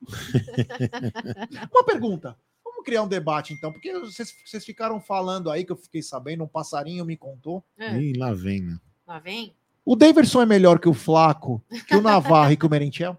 Uma 1.72 1.84
pergunta. 1.84 2.38
Vamos 2.64 2.84
criar 2.84 3.02
um 3.02 3.08
debate, 3.08 3.52
então, 3.54 3.72
porque 3.72 3.92
vocês, 3.98 4.32
vocês 4.44 4.64
ficaram 4.64 5.00
falando 5.00 5.50
aí 5.50 5.64
que 5.64 5.72
eu 5.72 5.76
fiquei 5.76 6.02
sabendo, 6.02 6.44
um 6.44 6.48
passarinho 6.48 7.04
me 7.04 7.16
contou. 7.16 7.64
É. 7.76 7.98
Ih, 7.98 8.12
lá 8.16 8.32
vem, 8.32 8.62
né? 8.62 8.78
Lá 9.06 9.18
vem. 9.18 9.54
O 9.88 9.94
Daverson 9.94 10.42
é 10.42 10.46
melhor 10.46 10.80
que 10.80 10.88
o 10.88 10.92
Flaco, 10.92 11.64
que 11.86 11.94
o 11.94 12.02
Navarro 12.02 12.50
e 12.52 12.56
que 12.56 12.66
o 12.66 12.68
Merentiel? 12.68 13.16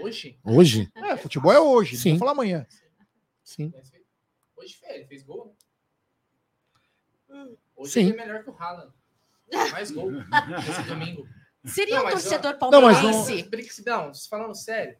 Hoje? 0.00 0.38
Hoje? 0.42 0.90
É, 0.94 1.16
futebol 1.18 1.52
é 1.52 1.60
hoje, 1.60 1.94
não 1.96 2.00
Sim. 2.02 2.10
vou 2.12 2.18
falar 2.20 2.30
amanhã. 2.32 2.66
Sim. 3.44 3.72
Hoje 4.56 4.74
fez, 4.76 4.94
ele 4.94 5.04
fez 5.06 5.22
gol, 5.22 5.54
né? 7.28 7.46
Hoje 7.76 7.92
Sim. 7.92 8.00
ele 8.08 8.12
é 8.12 8.26
melhor 8.26 8.42
que 8.42 8.50
o 8.50 8.56
Haaland. 8.58 8.90
Mais 9.72 9.90
gol 9.90 10.10
nesse 10.66 10.82
domingo. 10.88 11.28
Seria 11.66 12.00
um 12.00 12.04
mas, 12.04 12.14
torcedor 12.22 12.56
Não, 12.70 12.80
mas 12.82 13.00
palmeirense? 13.00 13.42
Brinks- 13.48 13.82
Não, 13.84 14.12
falando 14.30 14.54
sério. 14.54 14.96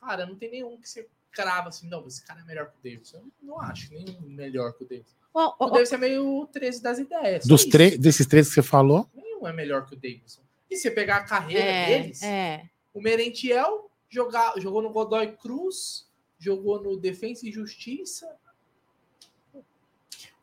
Cara, 0.00 0.24
não 0.26 0.34
tem 0.36 0.50
nenhum 0.50 0.80
que 0.80 0.88
você 0.88 1.08
crava 1.30 1.68
assim, 1.68 1.88
não, 1.88 2.06
esse 2.06 2.24
cara 2.24 2.40
é 2.40 2.44
melhor 2.44 2.70
que 2.70 2.78
o 2.78 2.82
Davidson. 2.82 3.18
Eu 3.18 3.32
não 3.42 3.60
acho 3.60 3.92
nenhum 3.92 4.20
melhor 4.22 4.72
que 4.72 4.84
o 4.84 4.88
Davidson. 4.88 5.14
Ó, 5.34 5.54
ó, 5.58 5.66
O 5.66 5.70
Davidson 5.70 5.94
é 5.94 5.98
meio 5.98 6.46
13 6.52 6.82
das 6.82 6.98
ideias. 6.98 7.44
Dos 7.46 7.64
três, 7.64 7.98
desses 7.98 8.26
três 8.26 8.48
que 8.48 8.54
você 8.54 8.62
falou, 8.62 9.08
É 9.46 9.52
melhor 9.52 9.86
que 9.86 9.94
o 9.94 9.96
Davidson. 9.96 10.42
E 10.70 10.76
você 10.76 10.90
pegar 10.90 11.16
a 11.16 11.24
carreira 11.24 11.64
É, 11.64 11.86
deles, 11.86 12.22
é. 12.22 12.64
o 12.94 13.00
Merentiel 13.00 13.90
jogar, 14.08 14.54
jogou 14.58 14.82
no 14.82 14.90
Godoy 14.90 15.32
Cruz, 15.36 16.08
jogou 16.38 16.82
no 16.82 16.96
Defensa 16.96 17.46
e 17.46 17.52
Justiça. 17.52 18.26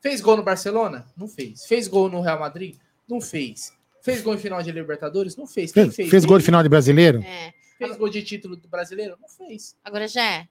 Fez 0.02 0.22
gol 0.22 0.38
no 0.38 0.44
Barcelona? 0.44 1.06
Não 1.18 1.28
fez. 1.28 1.66
Fez 1.66 1.88
gol 1.88 2.10
no 2.10 2.22
Real 2.22 2.40
Madrid? 2.40 2.78
Não 3.08 3.20
fez. 3.20 3.74
Fez 4.02 4.22
gol 4.22 4.34
em 4.34 4.38
final 4.38 4.62
de 4.64 4.72
Libertadores? 4.72 5.36
Não 5.36 5.46
fez. 5.46 5.72
Quem 5.72 5.86
fez, 5.86 5.96
fez? 5.96 6.10
fez 6.10 6.26
gol 6.26 6.38
de 6.40 6.46
final 6.46 6.64
de 6.64 6.70
brasileiro? 6.70 7.22
é. 7.22 7.54
Fez 7.78 7.96
gol 7.96 8.10
de 8.10 8.22
título 8.22 8.58
do 8.58 8.68
brasileiro? 8.68 9.18
Não 9.22 9.30
fez. 9.30 9.74
Agora, 9.86 10.06
já 10.06 10.46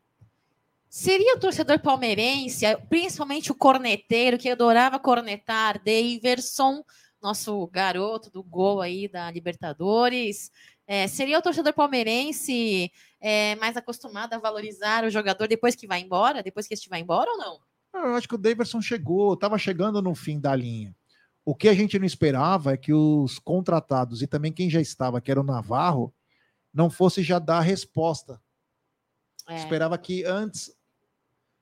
Seria 0.88 1.36
o 1.36 1.38
torcedor 1.38 1.78
palmeirense, 1.80 2.64
principalmente 2.88 3.52
o 3.52 3.54
corneteiro, 3.54 4.38
que 4.38 4.48
adorava 4.48 4.98
cornetar, 4.98 5.78
Daverson, 5.84 6.82
nosso 7.22 7.66
garoto 7.68 8.30
do 8.30 8.42
gol 8.42 8.80
aí 8.80 9.08
da 9.08 9.30
Libertadores. 9.30 10.50
é, 10.86 11.06
seria 11.06 11.38
o 11.38 11.42
torcedor 11.42 11.72
palmeirense 11.72 12.90
é, 13.20 13.54
mais 13.56 13.76
acostumado 13.76 14.32
a 14.34 14.38
valorizar 14.38 15.04
o 15.04 15.10
jogador 15.10 15.46
depois 15.46 15.74
que 15.74 15.86
vai 15.86 16.00
embora? 16.00 16.42
Depois 16.42 16.66
que 16.66 16.74
este 16.74 16.88
vai 16.88 17.00
embora 17.00 17.30
ou 17.30 17.38
não? 17.38 17.60
Eu 17.94 18.14
acho 18.14 18.28
que 18.28 18.34
o 18.34 18.38
Daverson 18.38 18.80
chegou, 18.80 19.34
estava 19.34 19.58
chegando 19.58 20.00
no 20.00 20.14
fim 20.14 20.38
da 20.40 20.54
linha. 20.54 20.94
O 21.44 21.54
que 21.54 21.68
a 21.68 21.74
gente 21.74 21.98
não 21.98 22.06
esperava 22.06 22.72
é 22.72 22.76
que 22.76 22.92
os 22.92 23.38
contratados 23.38 24.22
e 24.22 24.26
também 24.26 24.52
quem 24.52 24.68
já 24.68 24.80
estava, 24.80 25.20
que 25.20 25.30
era 25.30 25.40
o 25.40 25.44
Navarro, 25.44 26.14
não 26.72 26.90
fosse 26.90 27.22
já 27.22 27.38
dar 27.38 27.58
a 27.58 27.62
resposta. 27.62 28.40
É. 29.48 29.56
Esperava 29.56 29.96
que 29.96 30.24
antes 30.24 30.70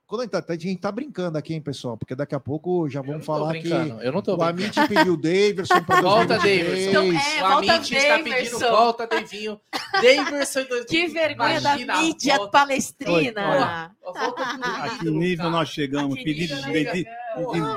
Quando 0.07 0.21
a 0.21 0.25
gente, 0.25 0.31
tá, 0.31 0.45
a 0.53 0.57
gente 0.57 0.81
tá 0.81 0.93
brincando 0.93 1.37
aqui, 1.37 1.53
hein, 1.53 1.61
pessoal? 1.61 1.97
Porque 1.97 2.15
daqui 2.15 2.33
a 2.33 2.39
pouco 2.39 2.89
já 2.89 3.03
vamos 3.03 3.27
falar 3.27 3.55
que 3.55 3.69
eu 3.69 4.13
não 4.13 4.23
tô 4.23 4.35
o 4.35 4.37
brincando. 4.37 4.79
Amit 4.79 4.89
pediu 4.89 5.15
o 5.15 5.17
Daverson 5.17 5.83
para 5.83 6.01
Volta, 6.03 6.39
2023. 6.39 6.93
Daverson. 6.93 7.19
é, 7.19 7.45
o 7.45 7.49
volta, 7.49 7.73
Amit 7.73 7.95
está 7.97 8.17
pedindo 8.19 8.31
Daverson. 8.31 8.71
volta, 8.71 9.07
Davinho. 9.09 9.61
Daverson 9.95 10.61
em 10.61 10.69
2020. 10.69 10.87
Que 10.89 11.07
vergonha 11.09 11.61
da 11.61 11.71
Imagina 11.71 11.95
a 11.95 12.03
mídia 12.03 12.37
volta. 12.37 12.51
palestrina. 12.53 13.97
Volta 14.01 14.45
do 14.45 14.65
A 14.65 14.99
que 15.01 15.11
nível 15.11 15.51
nós 15.51 15.69
chegamos? 15.71 16.23
Pedido 16.23 16.55
de, 16.55 17.05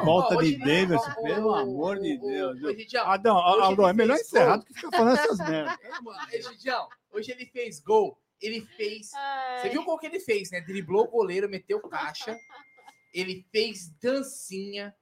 volta 0.06 0.38
de 0.38 0.60
ó, 0.96 1.22
pelo 1.24 1.56
amor 1.56 2.00
de 2.00 2.16
Deus. 2.20 2.60
Adão, 3.06 3.88
é 3.88 3.94
melhor 3.94 4.18
encerrar 4.18 4.58
do 4.58 4.66
que 4.66 4.74
ficar 4.76 4.96
falando 4.96 5.18
essas 5.18 5.40
merdas. 5.50 5.76
Egidião, 6.32 6.88
hoje 7.12 7.32
ele 7.32 7.48
fez 7.48 7.80
gol. 7.80 8.20
Ele 8.42 8.66
fez. 8.78 9.12
Você 9.62 9.70
viu 9.70 9.84
qual 9.84 9.98
que 9.98 10.06
ele 10.06 10.20
fez, 10.20 10.52
né? 10.52 10.62
Driblou 10.62 11.06
o 11.06 11.12
goleiro, 11.12 11.50
meteu 11.50 11.80
caixa. 11.82 12.38
Ele 13.14 13.46
fez 13.52 13.90
dancinha. 14.02 14.96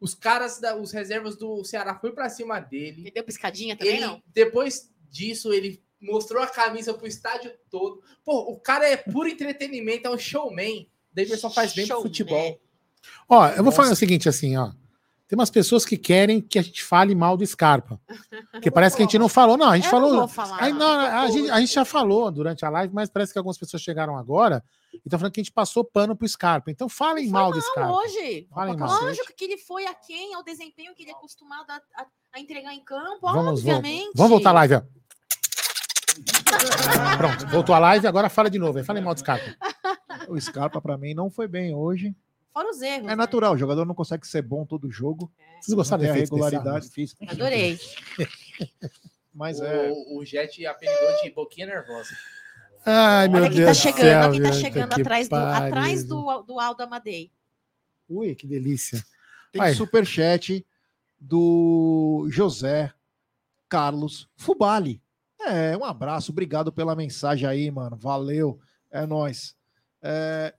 Os 0.00 0.14
caras, 0.14 0.58
da, 0.58 0.76
os 0.76 0.92
reservas 0.92 1.36
do 1.36 1.64
Ceará 1.64 1.98
foi 1.98 2.12
pra 2.12 2.28
cima 2.28 2.60
dele. 2.60 3.02
Ele 3.02 3.10
deu 3.10 3.24
piscadinha 3.24 3.76
também, 3.76 3.96
Ele, 3.96 4.06
não? 4.06 4.22
depois 4.26 4.92
disso, 5.08 5.52
ele 5.52 5.82
mostrou 6.00 6.42
a 6.42 6.46
camisa 6.46 6.92
pro 6.92 7.06
estádio 7.06 7.52
todo. 7.70 8.02
Pô, 8.24 8.52
o 8.52 8.58
cara 8.58 8.86
é 8.86 8.96
puro 8.96 9.28
entretenimento, 9.28 10.08
é 10.08 10.10
um 10.10 10.18
showman. 10.18 10.90
Davidson 11.12 11.50
faz 11.50 11.72
bem 11.72 11.86
pro 11.86 12.02
futebol. 12.02 12.60
Ó, 13.28 13.48
eu 13.48 13.62
vou 13.62 13.72
falar 13.72 13.92
o 13.92 13.96
seguinte, 13.96 14.28
assim, 14.28 14.56
ó. 14.56 14.72
Tem 15.28 15.36
umas 15.36 15.50
pessoas 15.50 15.84
que 15.84 15.96
querem 15.96 16.40
que 16.40 16.56
a 16.58 16.62
gente 16.62 16.84
fale 16.84 17.12
mal 17.14 17.36
do 17.36 17.44
Scarpa. 17.44 18.00
Porque 18.52 18.70
parece 18.70 18.94
que 18.96 19.02
a 19.02 19.04
gente 19.04 19.18
não 19.18 19.28
falou. 19.28 19.56
Não, 19.56 19.68
a 19.70 19.74
gente 19.76 19.86
Eu 19.86 19.90
falou. 19.90 20.10
não 20.12 20.18
vou 20.20 20.28
falar. 20.28 20.62
Aí, 20.62 20.72
não, 20.72 20.86
a, 21.00 21.26
gente, 21.28 21.50
a 21.50 21.58
gente 21.60 21.72
já 21.74 21.84
falou 21.84 22.30
durante 22.30 22.64
a 22.64 22.68
live, 22.68 22.94
mas 22.94 23.10
parece 23.10 23.32
que 23.32 23.38
algumas 23.38 23.58
pessoas 23.58 23.82
chegaram 23.82 24.16
agora 24.16 24.62
e 24.94 24.98
estão 24.98 25.18
falando 25.18 25.32
que 25.32 25.40
a 25.40 25.42
gente 25.42 25.52
passou 25.52 25.82
pano 25.84 26.14
pro 26.14 26.28
Scarpa. 26.28 26.70
Então 26.70 26.88
falem 26.88 27.28
mal 27.28 27.50
do 27.50 27.60
Scarpa. 27.60 27.92
hoje. 27.92 28.46
Falem 28.54 28.76
mal. 28.76 29.02
Lógico 29.02 29.32
que 29.36 29.44
ele 29.44 29.58
foi 29.58 29.84
a 29.86 29.94
quem, 29.94 30.32
ao 30.34 30.44
desempenho 30.44 30.94
que 30.94 31.02
ele 31.02 31.10
é 31.10 31.14
acostumado 31.14 31.70
a, 31.70 31.76
a- 32.02 32.06
a 32.34 32.40
entregar 32.40 32.72
em 32.72 32.84
campo, 32.84 33.18
Vamos, 33.22 33.34
vamos, 33.44 33.60
obviamente. 33.66 34.12
vamos 34.14 34.30
voltar 34.30 34.50
à 34.50 34.52
live, 34.52 34.74
ó. 34.76 34.82
Pronto, 37.18 37.46
voltou 37.48 37.74
a 37.74 37.78
live, 37.78 38.06
agora 38.06 38.28
fala 38.28 38.48
de 38.48 38.58
novo. 38.58 38.82
Falem 38.84 39.02
mal 39.02 39.12
do 39.14 39.20
Scarpa. 39.20 39.44
O 40.28 40.40
Scarpa, 40.40 40.80
para 40.80 40.96
mim, 40.96 41.14
não 41.14 41.30
foi 41.30 41.46
bem 41.48 41.74
hoje. 41.74 42.14
Fora 42.56 42.70
os 42.70 42.80
erros. 42.80 43.04
É 43.04 43.08
né? 43.08 43.14
natural, 43.14 43.52
o 43.52 43.58
jogador 43.58 43.84
não 43.84 43.94
consegue 43.94 44.26
ser 44.26 44.40
bom 44.40 44.64
todo 44.64 44.90
jogo. 44.90 45.30
Vocês 45.60 45.74
gostaram 45.74 46.02
Não 46.02 46.08
do 46.08 46.14
tem 46.14 46.22
a 46.22 46.24
efeito 46.24 46.34
regularidade 46.34 46.88
física. 46.88 47.30
Adorei. 47.30 47.78
Mas 49.34 49.60
o, 49.60 49.64
é. 49.66 49.92
o 49.92 50.24
Jet 50.24 50.64
apelidou 50.64 51.22
de 51.22 51.30
boquinha 51.32 51.66
nervosa. 51.66 52.16
Ai, 52.86 53.28
meu 53.28 53.42
Olha 53.42 53.50
quem 53.50 53.58
Deus 53.58 53.66
tá 53.66 53.90
do 53.90 53.94
chegando, 53.94 54.34
céu, 54.36 54.42
tá 54.42 54.52
chegando 54.52 54.94
que 54.94 55.00
atrás, 55.02 55.28
do, 55.28 55.34
atrás 55.34 56.04
do, 56.04 56.42
do 56.44 56.58
Aldo 56.58 56.82
Amadei. 56.82 57.30
Ui, 58.08 58.34
que 58.34 58.46
delícia. 58.46 59.04
Tem 59.52 59.60
Vai. 59.60 59.74
superchat 59.74 60.66
do 61.20 62.26
José 62.30 62.90
Carlos 63.68 64.30
Fubali. 64.34 65.02
É, 65.42 65.76
um 65.76 65.84
abraço, 65.84 66.32
obrigado 66.32 66.72
pela 66.72 66.96
mensagem 66.96 67.46
aí, 67.46 67.70
mano. 67.70 67.98
Valeu, 67.98 68.58
é 68.90 69.04
nóis. 69.04 69.54
É, 70.00 70.54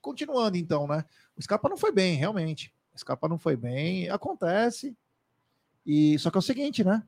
continuando 0.00 0.56
então, 0.56 0.86
né? 0.86 1.04
O 1.36 1.42
Scarpa 1.42 1.68
não 1.68 1.76
foi 1.76 1.92
bem, 1.92 2.16
realmente. 2.16 2.72
O 2.94 2.98
Scarpa 2.98 3.28
não 3.28 3.38
foi 3.38 3.56
bem, 3.56 4.08
acontece. 4.08 4.96
E 5.86 6.18
só 6.18 6.30
que 6.30 6.38
é 6.38 6.40
o 6.40 6.42
seguinte, 6.42 6.84
né? 6.84 7.02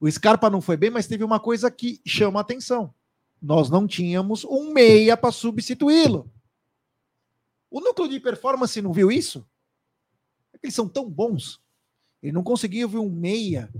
O 0.00 0.10
Scarpa 0.10 0.50
não 0.50 0.60
foi 0.60 0.76
bem, 0.76 0.90
mas 0.90 1.06
teve 1.06 1.22
uma 1.22 1.38
coisa 1.38 1.70
que 1.70 2.00
chama 2.04 2.40
a 2.40 2.42
atenção. 2.42 2.92
Nós 3.40 3.70
não 3.70 3.86
tínhamos 3.86 4.44
um 4.44 4.72
meia 4.72 5.16
para 5.16 5.30
substituí-lo. 5.30 6.30
O 7.70 7.80
núcleo 7.80 8.08
de 8.08 8.20
performance 8.20 8.82
não 8.82 8.92
viu 8.92 9.10
isso? 9.10 9.46
É 10.52 10.58
que 10.58 10.66
eles 10.66 10.74
são 10.74 10.88
tão 10.88 11.08
bons. 11.08 11.60
Ele 12.22 12.32
não 12.32 12.42
conseguiu 12.42 12.88
ver 12.88 12.98
um 12.98 13.10
meia. 13.10 13.72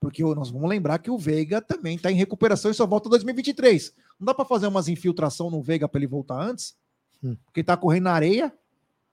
Porque 0.00 0.22
nós 0.22 0.50
vamos 0.50 0.68
lembrar 0.68 0.98
que 0.98 1.10
o 1.10 1.18
Veiga 1.18 1.60
também 1.60 1.96
está 1.96 2.10
em 2.10 2.16
recuperação 2.16 2.70
e 2.70 2.74
só 2.74 2.86
volta 2.86 3.08
em 3.08 3.10
2023. 3.10 3.94
Não 4.18 4.26
dá 4.26 4.34
para 4.34 4.44
fazer 4.44 4.66
umas 4.66 4.88
infiltração 4.88 5.50
no 5.50 5.62
Veiga 5.62 5.88
para 5.88 5.98
ele 5.98 6.06
voltar 6.06 6.40
antes? 6.40 6.76
Hum. 7.22 7.36
Porque 7.44 7.60
ele 7.60 7.66
tá 7.66 7.76
correndo 7.76 8.04
na 8.04 8.12
areia. 8.12 8.52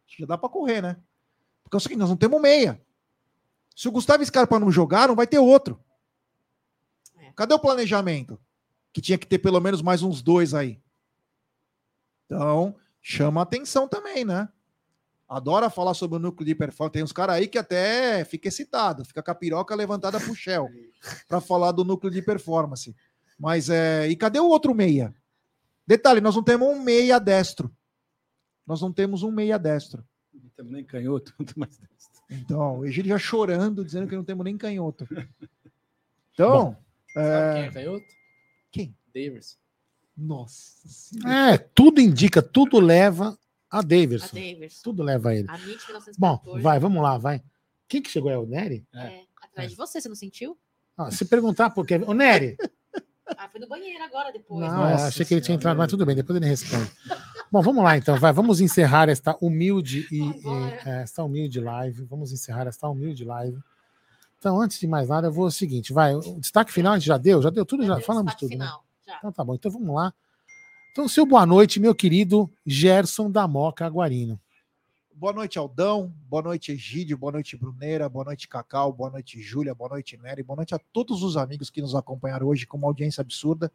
Já 0.08 0.26
dá 0.26 0.38
para 0.38 0.50
correr, 0.50 0.82
né? 0.82 0.98
Porque 1.64 1.76
é 1.76 1.78
o 1.78 1.80
seguinte, 1.80 2.00
nós 2.00 2.10
não 2.10 2.18
temos 2.18 2.42
meia. 2.42 2.82
Se 3.76 3.88
o 3.88 3.92
Gustavo 3.92 4.26
Scarpa 4.26 4.60
não 4.60 4.72
jogar, 4.72 5.08
não 5.08 5.16
vai 5.16 5.28
ter 5.28 5.40
outro. 5.40 5.80
Cadê 7.36 7.54
o 7.54 7.60
planejamento? 7.60 8.40
Que 8.94 9.02
tinha 9.02 9.18
que 9.18 9.28
ter 9.28 9.40
pelo 9.40 9.60
menos 9.60 9.82
mais 9.82 10.02
uns 10.02 10.22
dois 10.22 10.54
aí. 10.54 10.80
Então, 12.26 12.76
chama 13.02 13.42
atenção 13.42 13.88
também, 13.88 14.24
né? 14.24 14.48
Adora 15.28 15.70
falar 15.70 15.94
sobre 15.94 16.18
o 16.18 16.20
núcleo 16.20 16.46
de 16.46 16.56
performance. 16.56 16.94
Tem 16.94 17.04
uns 17.04 17.12
caras 17.12 17.36
aí 17.36 17.48
que 17.48 17.58
até 17.58 18.24
fica 18.24 18.48
excitado, 18.48 19.04
fica 19.04 19.22
com 19.22 19.32
a 19.32 19.36
piroca 19.36 19.76
levantada 19.76 20.20
pro 20.20 20.36
Shell 20.36 20.70
para 21.28 21.42
falar 21.42 21.72
do 21.72 21.84
núcleo 21.84 22.12
de 22.12 22.22
performance. 22.22 22.96
Mas 23.38 23.70
é. 23.70 24.08
E 24.08 24.16
cadê 24.16 24.40
o 24.40 24.48
outro 24.48 24.74
meia? 24.74 25.14
Detalhe, 25.86 26.22
nós 26.22 26.36
não 26.36 26.44
temos 26.44 26.68
um 26.68 26.82
meia 26.82 27.20
destro. 27.20 27.72
Nós 28.66 28.82
não 28.82 28.92
temos 28.92 29.24
um 29.24 29.32
meia 29.32 29.58
destro. 29.58 30.04
Não 30.34 30.50
temos 30.50 30.72
nem 30.72 30.84
canhoto, 30.84 31.34
quanto 31.38 31.58
mais 31.60 31.78
destro. 31.78 32.24
Então, 32.30 32.80
o 32.80 32.86
Egílio 32.86 33.10
já 33.10 33.18
chorando, 33.18 33.86
dizendo 33.86 34.08
que 34.08 34.16
não 34.16 34.24
temos 34.24 34.44
nem 34.44 34.58
canhoto. 34.58 35.08
Então. 36.38 36.76
Sabe 37.14 37.28
é, 37.28 37.54
quem 37.54 37.64
é 37.64 37.72
canhoto? 37.72 38.06
Quem? 38.70 38.98
Davis. 39.14 39.58
Nossa 40.18 40.86
senhora. 40.86 41.54
É, 41.54 41.58
tudo 41.58 42.02
indica, 42.02 42.42
tudo 42.42 42.78
leva 42.78 43.40
a. 43.72 43.82
Davis. 43.82 44.32
Tudo 44.84 45.02
leva 45.02 45.30
a 45.30 45.36
ele. 45.36 45.50
A 45.50 45.56
MIT 45.56 45.86
1914. 45.88 46.20
Bom, 46.20 46.62
vai, 46.62 46.78
vamos 46.78 47.02
lá, 47.02 47.18
vai. 47.18 47.42
Quem 47.88 48.02
que 48.02 48.10
chegou? 48.10 48.30
É 48.30 48.38
o 48.38 48.46
Nery? 48.46 48.86
É, 48.94 49.24
atrás 49.42 49.72
de 49.72 49.78
você, 49.78 50.02
você 50.02 50.10
não 50.10 50.16
sentiu? 50.16 50.58
Ah, 50.98 51.10
se 51.10 51.24
perguntar 51.24 51.70
por 51.70 51.86
quê. 51.86 52.02
Ô, 52.06 52.14
Nery! 52.14 52.58
Ah, 53.38 53.50
foi 53.50 53.60
no 53.60 53.68
banheiro 53.68 54.04
agora, 54.04 54.32
depois. 54.32 54.62
Não, 54.62 54.90
Nossa 54.90 55.08
achei 55.08 55.26
que 55.26 55.34
ele 55.34 55.42
tinha 55.42 55.56
entrado, 55.56 55.78
mas 55.78 55.90
tudo 55.90 56.06
bem, 56.06 56.16
depois 56.16 56.38
ele 56.38 56.46
responde. 56.46 56.92
Bom, 57.52 57.62
vamos 57.62 57.84
lá 57.84 57.98
então, 57.98 58.18
vai. 58.20 58.32
Vamos 58.32 58.62
encerrar 58.62 59.10
esta 59.10 59.36
humilde 59.42 60.08
e, 60.12 60.22
e, 60.22 60.44
é, 60.86 61.02
esta 61.02 61.24
humilde 61.24 61.60
live. 61.60 62.04
Vamos 62.04 62.32
encerrar 62.32 62.68
esta 62.68 62.88
humilde 62.88 63.24
live. 63.26 63.58
Então, 64.38 64.62
antes 64.62 64.80
de 64.80 64.88
mais 64.88 65.10
nada, 65.10 65.28
eu 65.28 65.32
vou 65.32 65.46
o 65.46 65.52
seguinte, 65.52 65.92
vai. 65.92 66.14
O 66.14 66.40
destaque 66.40 66.72
final 66.72 66.94
a 66.94 67.00
gente 67.00 67.08
já 67.08 67.18
deu? 67.18 67.42
Já 67.42 67.50
deu 67.50 67.66
tudo? 67.66 67.86
Já 67.86 68.00
falamos 68.00 68.36
tudo, 68.36 68.56
né? 68.58 68.72
Então 69.18 69.32
tá 69.32 69.44
bom, 69.44 69.56
então 69.56 69.72
vamos 69.72 69.96
lá. 69.96 70.14
Então, 70.92 71.08
seu 71.08 71.26
boa 71.26 71.46
noite, 71.46 71.80
meu 71.80 71.94
querido 71.94 72.50
Gerson 72.66 73.30
da 73.30 73.48
Moca 73.48 73.86
Aguarino. 73.86 74.40
Boa 75.18 75.32
noite, 75.32 75.58
Aldão. 75.58 76.14
Boa 76.30 76.44
noite, 76.44 76.74
Egídio. 76.74 77.18
Boa 77.18 77.32
noite, 77.32 77.56
Bruneira. 77.56 78.10
Boa 78.10 78.26
noite, 78.26 78.50
Cacau. 78.50 78.92
Boa 78.92 79.10
noite, 79.10 79.42
Júlia. 79.42 79.74
Boa 79.74 79.92
noite, 79.92 80.18
Nery. 80.18 80.44
Boa 80.44 80.58
noite 80.58 80.76
a 80.76 80.80
todos 80.92 81.24
os 81.24 81.38
amigos 81.38 81.70
que 81.70 81.82
nos 81.82 81.96
acompanharam 81.96 82.48
hoje 82.48 82.68
com 82.68 82.76
uma 82.76 82.88
audiência 82.88 83.22
absurda. 83.22 83.72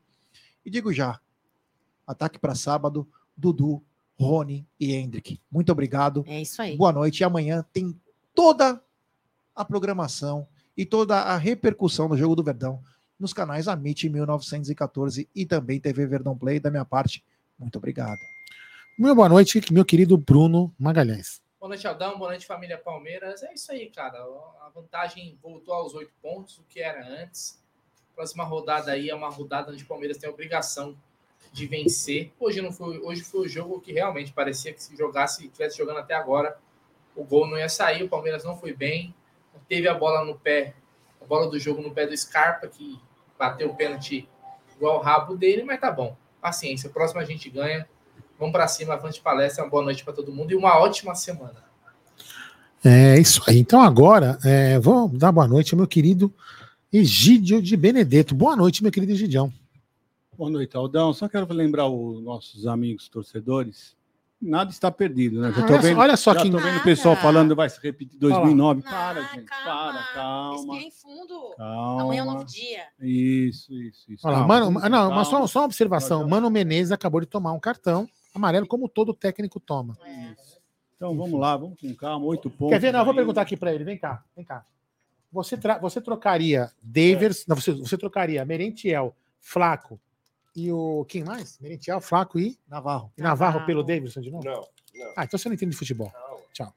E 0.62 0.70
digo 0.70 0.92
já: 0.92 1.18
ataque 2.06 2.38
para 2.38 2.54
sábado, 2.54 3.08
Dudu, 3.34 3.82
Rony 4.18 4.66
e 4.78 4.92
Hendrick. 4.92 5.40
Muito 5.50 5.72
obrigado. 5.72 6.22
É 6.28 6.42
isso 6.42 6.60
aí. 6.60 6.76
Boa 6.76 6.92
noite. 6.92 7.20
E 7.20 7.24
amanhã 7.24 7.64
tem 7.72 7.98
toda 8.34 8.78
a 9.56 9.64
programação 9.64 10.46
e 10.76 10.84
toda 10.84 11.20
a 11.20 11.38
repercussão 11.38 12.06
do 12.06 12.18
Jogo 12.18 12.36
do 12.36 12.44
Verdão 12.44 12.82
nos 13.18 13.32
canais 13.32 13.66
Amit 13.66 14.06
1914 14.10 15.26
e 15.34 15.46
também 15.46 15.80
TV 15.80 16.06
Verdão 16.06 16.36
Play. 16.36 16.60
Da 16.60 16.70
minha 16.70 16.84
parte, 16.84 17.24
muito 17.58 17.78
obrigado. 17.78 18.18
Meu 19.00 19.14
boa 19.14 19.30
noite, 19.30 19.62
meu 19.72 19.82
querido 19.82 20.18
Bruno 20.18 20.74
Magalhães. 20.78 21.40
Boa 21.58 21.70
noite, 21.70 21.86
Aldão. 21.86 22.18
Boa 22.18 22.32
noite, 22.32 22.46
família 22.46 22.76
Palmeiras. 22.76 23.42
É 23.42 23.54
isso 23.54 23.72
aí, 23.72 23.88
cara. 23.88 24.18
A 24.18 24.70
vantagem 24.74 25.38
voltou 25.42 25.72
aos 25.72 25.94
oito 25.94 26.12
pontos, 26.20 26.58
o 26.58 26.64
que 26.64 26.80
era 26.80 27.02
antes. 27.02 27.58
Próxima 28.14 28.44
rodada 28.44 28.92
aí 28.92 29.08
é 29.08 29.14
uma 29.14 29.30
rodada 29.30 29.72
onde 29.72 29.84
o 29.84 29.86
Palmeiras 29.86 30.18
tem 30.18 30.28
a 30.28 30.32
obrigação 30.34 30.94
de 31.50 31.66
vencer. 31.66 32.30
Hoje 32.38 32.60
não 32.60 32.72
foi, 32.72 32.98
hoje 32.98 33.22
foi 33.22 33.46
o 33.46 33.48
jogo 33.48 33.80
que 33.80 33.90
realmente 33.90 34.34
parecia 34.34 34.70
que 34.70 34.82
se 34.82 34.94
jogasse, 34.94 35.46
estivesse 35.46 35.78
jogando 35.78 36.00
até 36.00 36.12
agora, 36.12 36.58
o 37.16 37.24
gol 37.24 37.46
não 37.46 37.56
ia 37.56 37.70
sair. 37.70 38.02
O 38.02 38.08
Palmeiras 38.08 38.44
não 38.44 38.54
foi 38.54 38.74
bem. 38.74 39.14
Teve 39.66 39.88
a 39.88 39.94
bola 39.94 40.26
no 40.26 40.38
pé, 40.38 40.74
a 41.22 41.24
bola 41.24 41.48
do 41.48 41.58
jogo 41.58 41.80
no 41.80 41.90
pé 41.90 42.06
do 42.06 42.14
Scarpa, 42.14 42.68
que 42.68 43.00
bateu 43.38 43.70
o 43.70 43.74
pênalti 43.74 44.28
igual 44.76 44.98
o 44.98 45.02
rabo 45.02 45.38
dele, 45.38 45.64
mas 45.64 45.80
tá 45.80 45.90
bom. 45.90 46.14
Paciência. 46.38 46.90
Próximo 46.90 47.18
a 47.18 47.24
gente 47.24 47.48
ganha. 47.48 47.88
Vamos 48.40 48.52
para 48.52 48.66
cima, 48.66 48.94
avante 48.94 49.20
palestra. 49.20 49.62
Uma 49.62 49.70
boa 49.70 49.84
noite 49.84 50.02
para 50.02 50.14
todo 50.14 50.32
mundo 50.32 50.50
e 50.50 50.56
uma 50.56 50.78
ótima 50.80 51.14
semana. 51.14 51.62
É 52.82 53.18
isso 53.20 53.42
aí. 53.46 53.58
Então 53.58 53.80
agora, 53.82 54.38
é, 54.42 54.78
vou 54.78 55.08
dar 55.08 55.30
boa 55.30 55.46
noite 55.46 55.74
ao 55.74 55.78
meu 55.78 55.86
querido 55.86 56.32
Egídio 56.90 57.60
de 57.60 57.76
Benedetto. 57.76 58.34
Boa 58.34 58.56
noite, 58.56 58.82
meu 58.82 58.90
querido 58.90 59.12
Egidião. 59.12 59.52
Boa 60.36 60.50
noite, 60.50 60.74
Aldão. 60.74 61.12
Só 61.12 61.28
quero 61.28 61.46
lembrar 61.52 61.86
os 61.86 62.22
nossos 62.22 62.66
amigos 62.66 63.06
torcedores. 63.10 63.94
Nada 64.42 64.70
está 64.70 64.90
perdido, 64.90 65.38
né? 65.42 65.52
Já 65.52 65.66
tô 65.66 65.72
Olha 65.74 65.76
só- 65.76 65.82
vendo, 65.82 65.98
olha 66.00 66.16
só 66.16 66.32
já 66.32 66.40
que- 66.42 66.50
tô 66.50 66.56
vendo 66.56 66.78
o 66.78 66.82
pessoal 66.82 67.14
Nada. 67.14 67.26
falando 67.26 67.54
vai 67.54 67.68
se 67.68 67.78
repetir 67.82 68.18
Olha 68.22 68.30
lá. 68.32 68.40
2009. 68.40 68.82
Para, 68.82 69.22
gente. 69.24 69.44
Para, 69.44 70.02
calma. 70.14 70.52
Respira 70.56 70.82
em 70.82 70.90
fundo. 70.90 71.54
Calma. 71.58 72.02
Amanhã 72.04 72.20
é 72.20 72.22
um 72.22 72.32
novo 72.32 72.44
dia. 72.46 72.84
Isso, 73.02 73.74
isso, 73.74 74.10
isso. 74.10 74.26
Olha 74.26 74.38
lá, 74.38 74.48
Calma, 74.48 74.70
mano, 74.70 74.88
não, 74.88 75.10
mas 75.10 75.26
só, 75.28 75.32
calma. 75.32 75.46
só 75.46 75.58
uma 75.58 75.64
observação. 75.66 76.26
Mano 76.26 76.48
Menezes 76.48 76.90
acabou 76.90 77.20
de 77.20 77.26
tomar 77.26 77.52
um 77.52 77.60
cartão. 77.60 78.08
Amarelo, 78.34 78.66
como 78.66 78.88
todo 78.88 79.12
técnico 79.14 79.58
toma. 79.60 79.96
Então 80.96 81.16
vamos 81.16 81.40
lá, 81.40 81.56
vamos 81.56 81.80
com 81.80 81.94
calma, 81.94 82.26
oito 82.26 82.50
pontos. 82.50 82.74
Quer 82.74 82.80
ver? 82.80 82.92
Não, 82.92 83.00
eu 83.00 83.04
vou 83.04 83.14
perguntar 83.14 83.42
aqui 83.42 83.56
para 83.56 83.74
ele. 83.74 83.84
Vem 83.84 83.96
cá, 83.98 84.22
vem 84.36 84.44
cá. 84.44 84.64
Você, 85.32 85.56
tra- 85.56 85.78
você 85.78 86.00
trocaria 86.00 86.70
Davers, 86.82 87.46
não, 87.46 87.56
você, 87.56 87.72
você 87.72 87.96
trocaria 87.96 88.44
Merentiel, 88.44 89.14
Flaco 89.40 89.98
e 90.54 90.70
o. 90.72 91.04
Quem 91.08 91.24
mais? 91.24 91.58
Merentiel, 91.60 92.00
Flaco 92.00 92.38
e. 92.38 92.58
Navarro. 92.68 93.12
E 93.16 93.22
Navarro 93.22 93.64
pelo 93.64 93.82
Davidson 93.82 94.20
de 94.20 94.30
novo? 94.30 94.44
Não, 94.44 94.54
não. 94.94 95.12
Ah, 95.16 95.24
então 95.24 95.38
você 95.38 95.48
não 95.48 95.54
entende 95.54 95.70
de 95.72 95.76
futebol. 95.78 96.12
Tchau. 96.52 96.74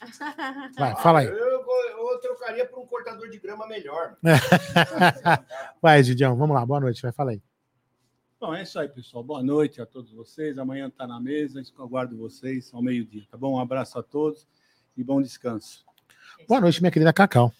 Vai, 0.76 0.94
fala 0.96 1.20
aí. 1.20 1.26
Eu, 1.26 1.34
eu, 1.36 1.64
eu 2.10 2.20
trocaria 2.20 2.66
por 2.66 2.80
um 2.80 2.86
cortador 2.86 3.30
de 3.30 3.38
grama 3.38 3.66
melhor. 3.66 4.16
Vai, 5.80 6.02
Gidião, 6.02 6.36
vamos 6.36 6.54
lá, 6.54 6.66
boa 6.66 6.80
noite, 6.80 7.00
vai, 7.00 7.12
fala 7.12 7.30
aí. 7.30 7.42
Bom, 8.46 8.54
é 8.54 8.62
isso 8.62 8.78
aí, 8.78 8.86
pessoal. 8.90 9.24
Boa 9.24 9.42
noite 9.42 9.80
a 9.80 9.86
todos 9.86 10.12
vocês. 10.12 10.58
Amanhã 10.58 10.88
está 10.88 11.06
na 11.06 11.18
mesa, 11.18 11.62
eu 11.78 11.82
aguardo 11.82 12.14
vocês 12.14 12.70
ao 12.74 12.82
meio-dia, 12.82 13.24
tá 13.30 13.38
bom? 13.38 13.54
Um 13.54 13.58
abraço 13.58 13.98
a 13.98 14.02
todos 14.02 14.46
e 14.94 15.02
bom 15.02 15.22
descanso. 15.22 15.82
Boa 16.46 16.60
noite, 16.60 16.78
minha 16.82 16.90
querida 16.90 17.10
Cacau. 17.10 17.50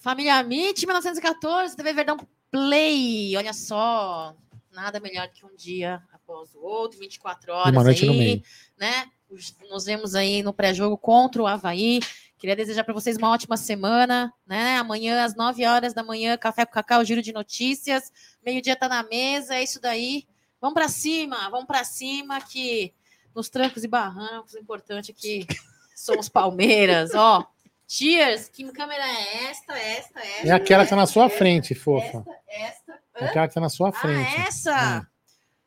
Família 0.00 0.34
Amit, 0.34 0.84
1914, 0.84 1.76
TV 1.76 1.92
Verdão 1.92 2.16
Play. 2.50 3.36
Olha 3.36 3.52
só, 3.52 4.34
nada 4.72 4.98
melhor 4.98 5.28
que 5.28 5.46
um 5.46 5.54
dia 5.54 6.02
após 6.12 6.52
o 6.56 6.62
outro, 6.64 6.98
24 6.98 7.52
horas 7.52 7.72
Uma 7.72 7.84
noite 7.84 8.02
aí, 8.02 8.08
no 8.10 8.14
meio. 8.14 8.42
né? 8.76 9.06
Os- 9.30 9.54
Nos 9.70 9.84
vemos 9.84 10.16
aí 10.16 10.42
no 10.42 10.52
pré-jogo 10.52 10.98
contra 10.98 11.40
o 11.40 11.46
Havaí. 11.46 12.00
Queria 12.38 12.54
desejar 12.54 12.84
para 12.84 12.94
vocês 12.94 13.16
uma 13.16 13.30
ótima 13.30 13.56
semana, 13.56 14.32
né? 14.46 14.76
Amanhã, 14.76 15.24
às 15.24 15.34
9 15.34 15.66
horas 15.66 15.92
da 15.92 16.04
manhã, 16.04 16.36
Café 16.38 16.64
com 16.64 16.72
Cacau, 16.72 17.04
giro 17.04 17.20
de 17.20 17.32
notícias. 17.32 18.12
Meio-dia 18.44 18.76
tá 18.76 18.88
na 18.88 19.02
mesa, 19.02 19.56
é 19.56 19.62
isso 19.62 19.80
daí. 19.80 20.26
Vamos 20.60 20.74
para 20.74 20.88
cima, 20.88 21.48
vamos 21.50 21.66
para 21.66 21.82
cima, 21.84 22.40
que 22.40 22.94
nos 23.34 23.48
trancos 23.48 23.82
e 23.84 23.88
barrancos, 23.88 24.54
o 24.54 24.58
importante 24.58 25.10
é 25.10 25.14
que 25.14 25.46
somos 25.94 26.28
Palmeiras, 26.28 27.14
ó. 27.14 27.44
Cheers! 27.86 28.48
Que 28.48 28.70
câmera 28.70 29.02
é 29.02 29.44
esta, 29.50 29.76
esta, 29.78 30.20
esta? 30.20 30.46
É 30.46 30.50
aquela 30.52 30.84
que 30.84 30.90
tá 30.90 30.96
na 30.96 31.06
sua 31.06 31.28
frente, 31.30 31.74
fofa. 31.74 32.24
Esta, 32.46 32.98
É 33.14 33.24
aquela 33.24 33.48
que 33.48 33.54
tá 33.54 33.60
na 33.60 33.68
sua 33.68 33.88
Ah, 33.88 33.92
frente. 33.92 34.40
essa! 34.46 35.06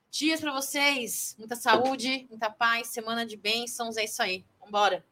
Dias 0.09 0.39
para 0.41 0.51
vocês, 0.51 1.35
muita 1.39 1.55
saúde, 1.55 2.27
muita 2.29 2.49
paz, 2.49 2.87
semana 2.89 3.25
de 3.25 3.35
bênçãos, 3.37 3.97
é 3.97 4.03
isso 4.03 4.21
aí. 4.21 4.45
Vambora. 4.59 5.03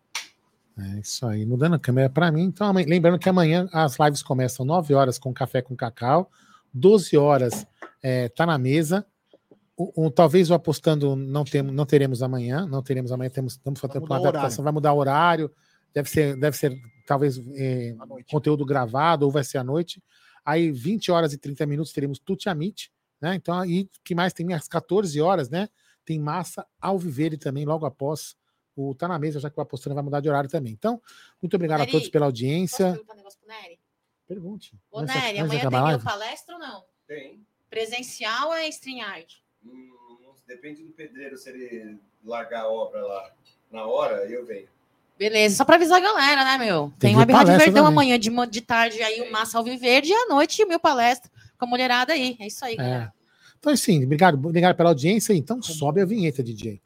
É 0.81 0.99
isso 0.99 1.25
aí. 1.25 1.45
Mudando 1.45 1.75
a 1.75 1.79
câmera 1.79 2.09
para 2.09 2.31
mim. 2.31 2.43
Então, 2.43 2.71
lembrando 2.71 3.19
que 3.19 3.27
amanhã 3.29 3.67
as 3.73 3.97
lives 3.99 4.21
começam 4.23 4.65
9 4.65 4.93
horas 4.93 5.17
com 5.19 5.33
café 5.33 5.61
com 5.61 5.75
cacau, 5.75 6.29
12 6.73 7.17
horas 7.17 7.65
é, 8.01 8.29
tá 8.29 8.45
na 8.45 8.57
mesa. 8.57 9.05
O, 9.75 10.05
o- 10.05 10.11
talvez 10.11 10.49
o 10.49 10.53
apostando 10.53 11.15
não, 11.15 11.43
temos, 11.43 11.73
não 11.73 11.85
teremos 11.85 12.21
amanhã, 12.21 12.65
não 12.67 12.81
teremos 12.83 13.11
amanhã, 13.11 13.29
temos, 13.29 13.53
estamos 13.53 13.79
fazendo 13.79 14.03
uma 14.05 14.17
adaptação, 14.29 14.63
vai 14.63 14.73
mudar 14.73 14.93
o 14.93 14.97
horário, 14.97 15.51
deve 15.93 16.09
ser, 16.09 16.35
deve 16.37 16.55
ser 16.57 16.77
talvez 17.07 17.39
é, 17.55 17.95
conteúdo 18.29 18.65
gravado 18.65 19.25
ou 19.25 19.31
vai 19.31 19.43
ser 19.43 19.57
à 19.57 19.63
noite. 19.63 20.01
Aí, 20.45 20.71
20 20.71 21.11
horas 21.11 21.33
e 21.33 21.37
30 21.37 21.65
minutos, 21.65 21.91
teremos 21.93 22.19
Tuti 22.19 22.49
Amit, 22.49 22.91
né? 23.21 23.35
Então, 23.35 23.57
aí, 23.57 23.89
que 24.03 24.13
mais 24.15 24.33
tem 24.33 24.53
às 24.53 24.67
14 24.67 25.19
horas, 25.21 25.49
né? 25.49 25.67
Tem 26.05 26.19
massa 26.19 26.65
ao 26.79 26.97
viver 26.97 27.33
e 27.33 27.37
também 27.37 27.65
logo 27.65 27.85
após 27.85 28.35
o 28.75 28.95
Tá 28.95 29.07
na 29.07 29.19
Mesa, 29.19 29.39
já 29.39 29.49
que 29.49 29.59
o 29.59 29.61
apostando 29.61 29.93
vai 29.95 30.03
mudar 30.03 30.19
de 30.19 30.29
horário 30.29 30.49
também. 30.49 30.73
Então, 30.73 31.01
muito 31.41 31.53
obrigado 31.55 31.81
a 31.81 31.85
Nery, 31.85 31.91
todos 31.91 32.09
pela 32.09 32.25
audiência. 32.25 32.91
Perguntar 32.93 33.13
um 33.13 33.17
negócio 33.17 33.39
pro 33.39 33.47
Nery? 33.49 33.79
Pergunte. 34.27 34.73
Ô, 34.91 35.01
Nery, 35.01 35.33
de 35.33 35.39
amanhã 35.39 35.69
tem 35.69 35.79
a 35.79 35.81
live? 35.83 36.03
palestra 36.03 36.55
ou 36.55 36.59
não? 36.61 36.83
Tem. 37.07 37.39
Presencial 37.69 38.49
ou 38.49 38.53
é 38.53 38.67
StreamYard? 38.69 39.43
Hum, 39.65 39.89
Depende 40.47 40.83
do 40.83 40.91
pedreiro, 40.91 41.37
se 41.37 41.47
ele 41.49 41.99
largar 42.25 42.61
a 42.61 42.69
obra 42.69 43.05
lá 43.05 43.31
na 43.71 43.85
hora, 43.85 44.25
eu 44.25 44.43
venho. 44.47 44.67
Beleza, 45.15 45.57
só 45.57 45.63
pra 45.65 45.75
avisar 45.75 45.97
a 45.97 46.01
galera, 46.01 46.43
né, 46.43 46.57
meu? 46.57 46.91
Tem 46.97 47.11
Tem, 47.11 47.15
Web 47.17 47.31
Rádio 47.31 47.47
palestra 47.47 47.65
Verdão 47.71 47.83
também. 47.83 47.93
amanhã 47.93 48.19
de, 48.19 48.31
de 48.49 48.61
tarde 48.61 48.99
aí, 49.03 49.21
o 49.21 49.31
Massa 49.31 49.59
Alviverde, 49.59 50.09
e 50.09 50.13
à 50.13 50.25
noite, 50.27 50.65
meu 50.65 50.79
palestra 50.79 51.29
com 51.55 51.65
a 51.65 51.67
mulherada 51.67 52.13
aí. 52.13 52.35
É 52.39 52.47
isso 52.47 52.65
aí, 52.65 52.75
galera. 52.75 53.13
É. 53.15 53.19
Então, 53.59 53.71
assim, 53.71 54.03
obrigado, 54.03 54.35
obrigado 54.43 54.75
pela 54.75 54.89
audiência. 54.89 55.33
Então, 55.33 55.61
sobe 55.61 56.01
a 56.01 56.05
vinheta, 56.05 56.41
DJ. 56.41 56.81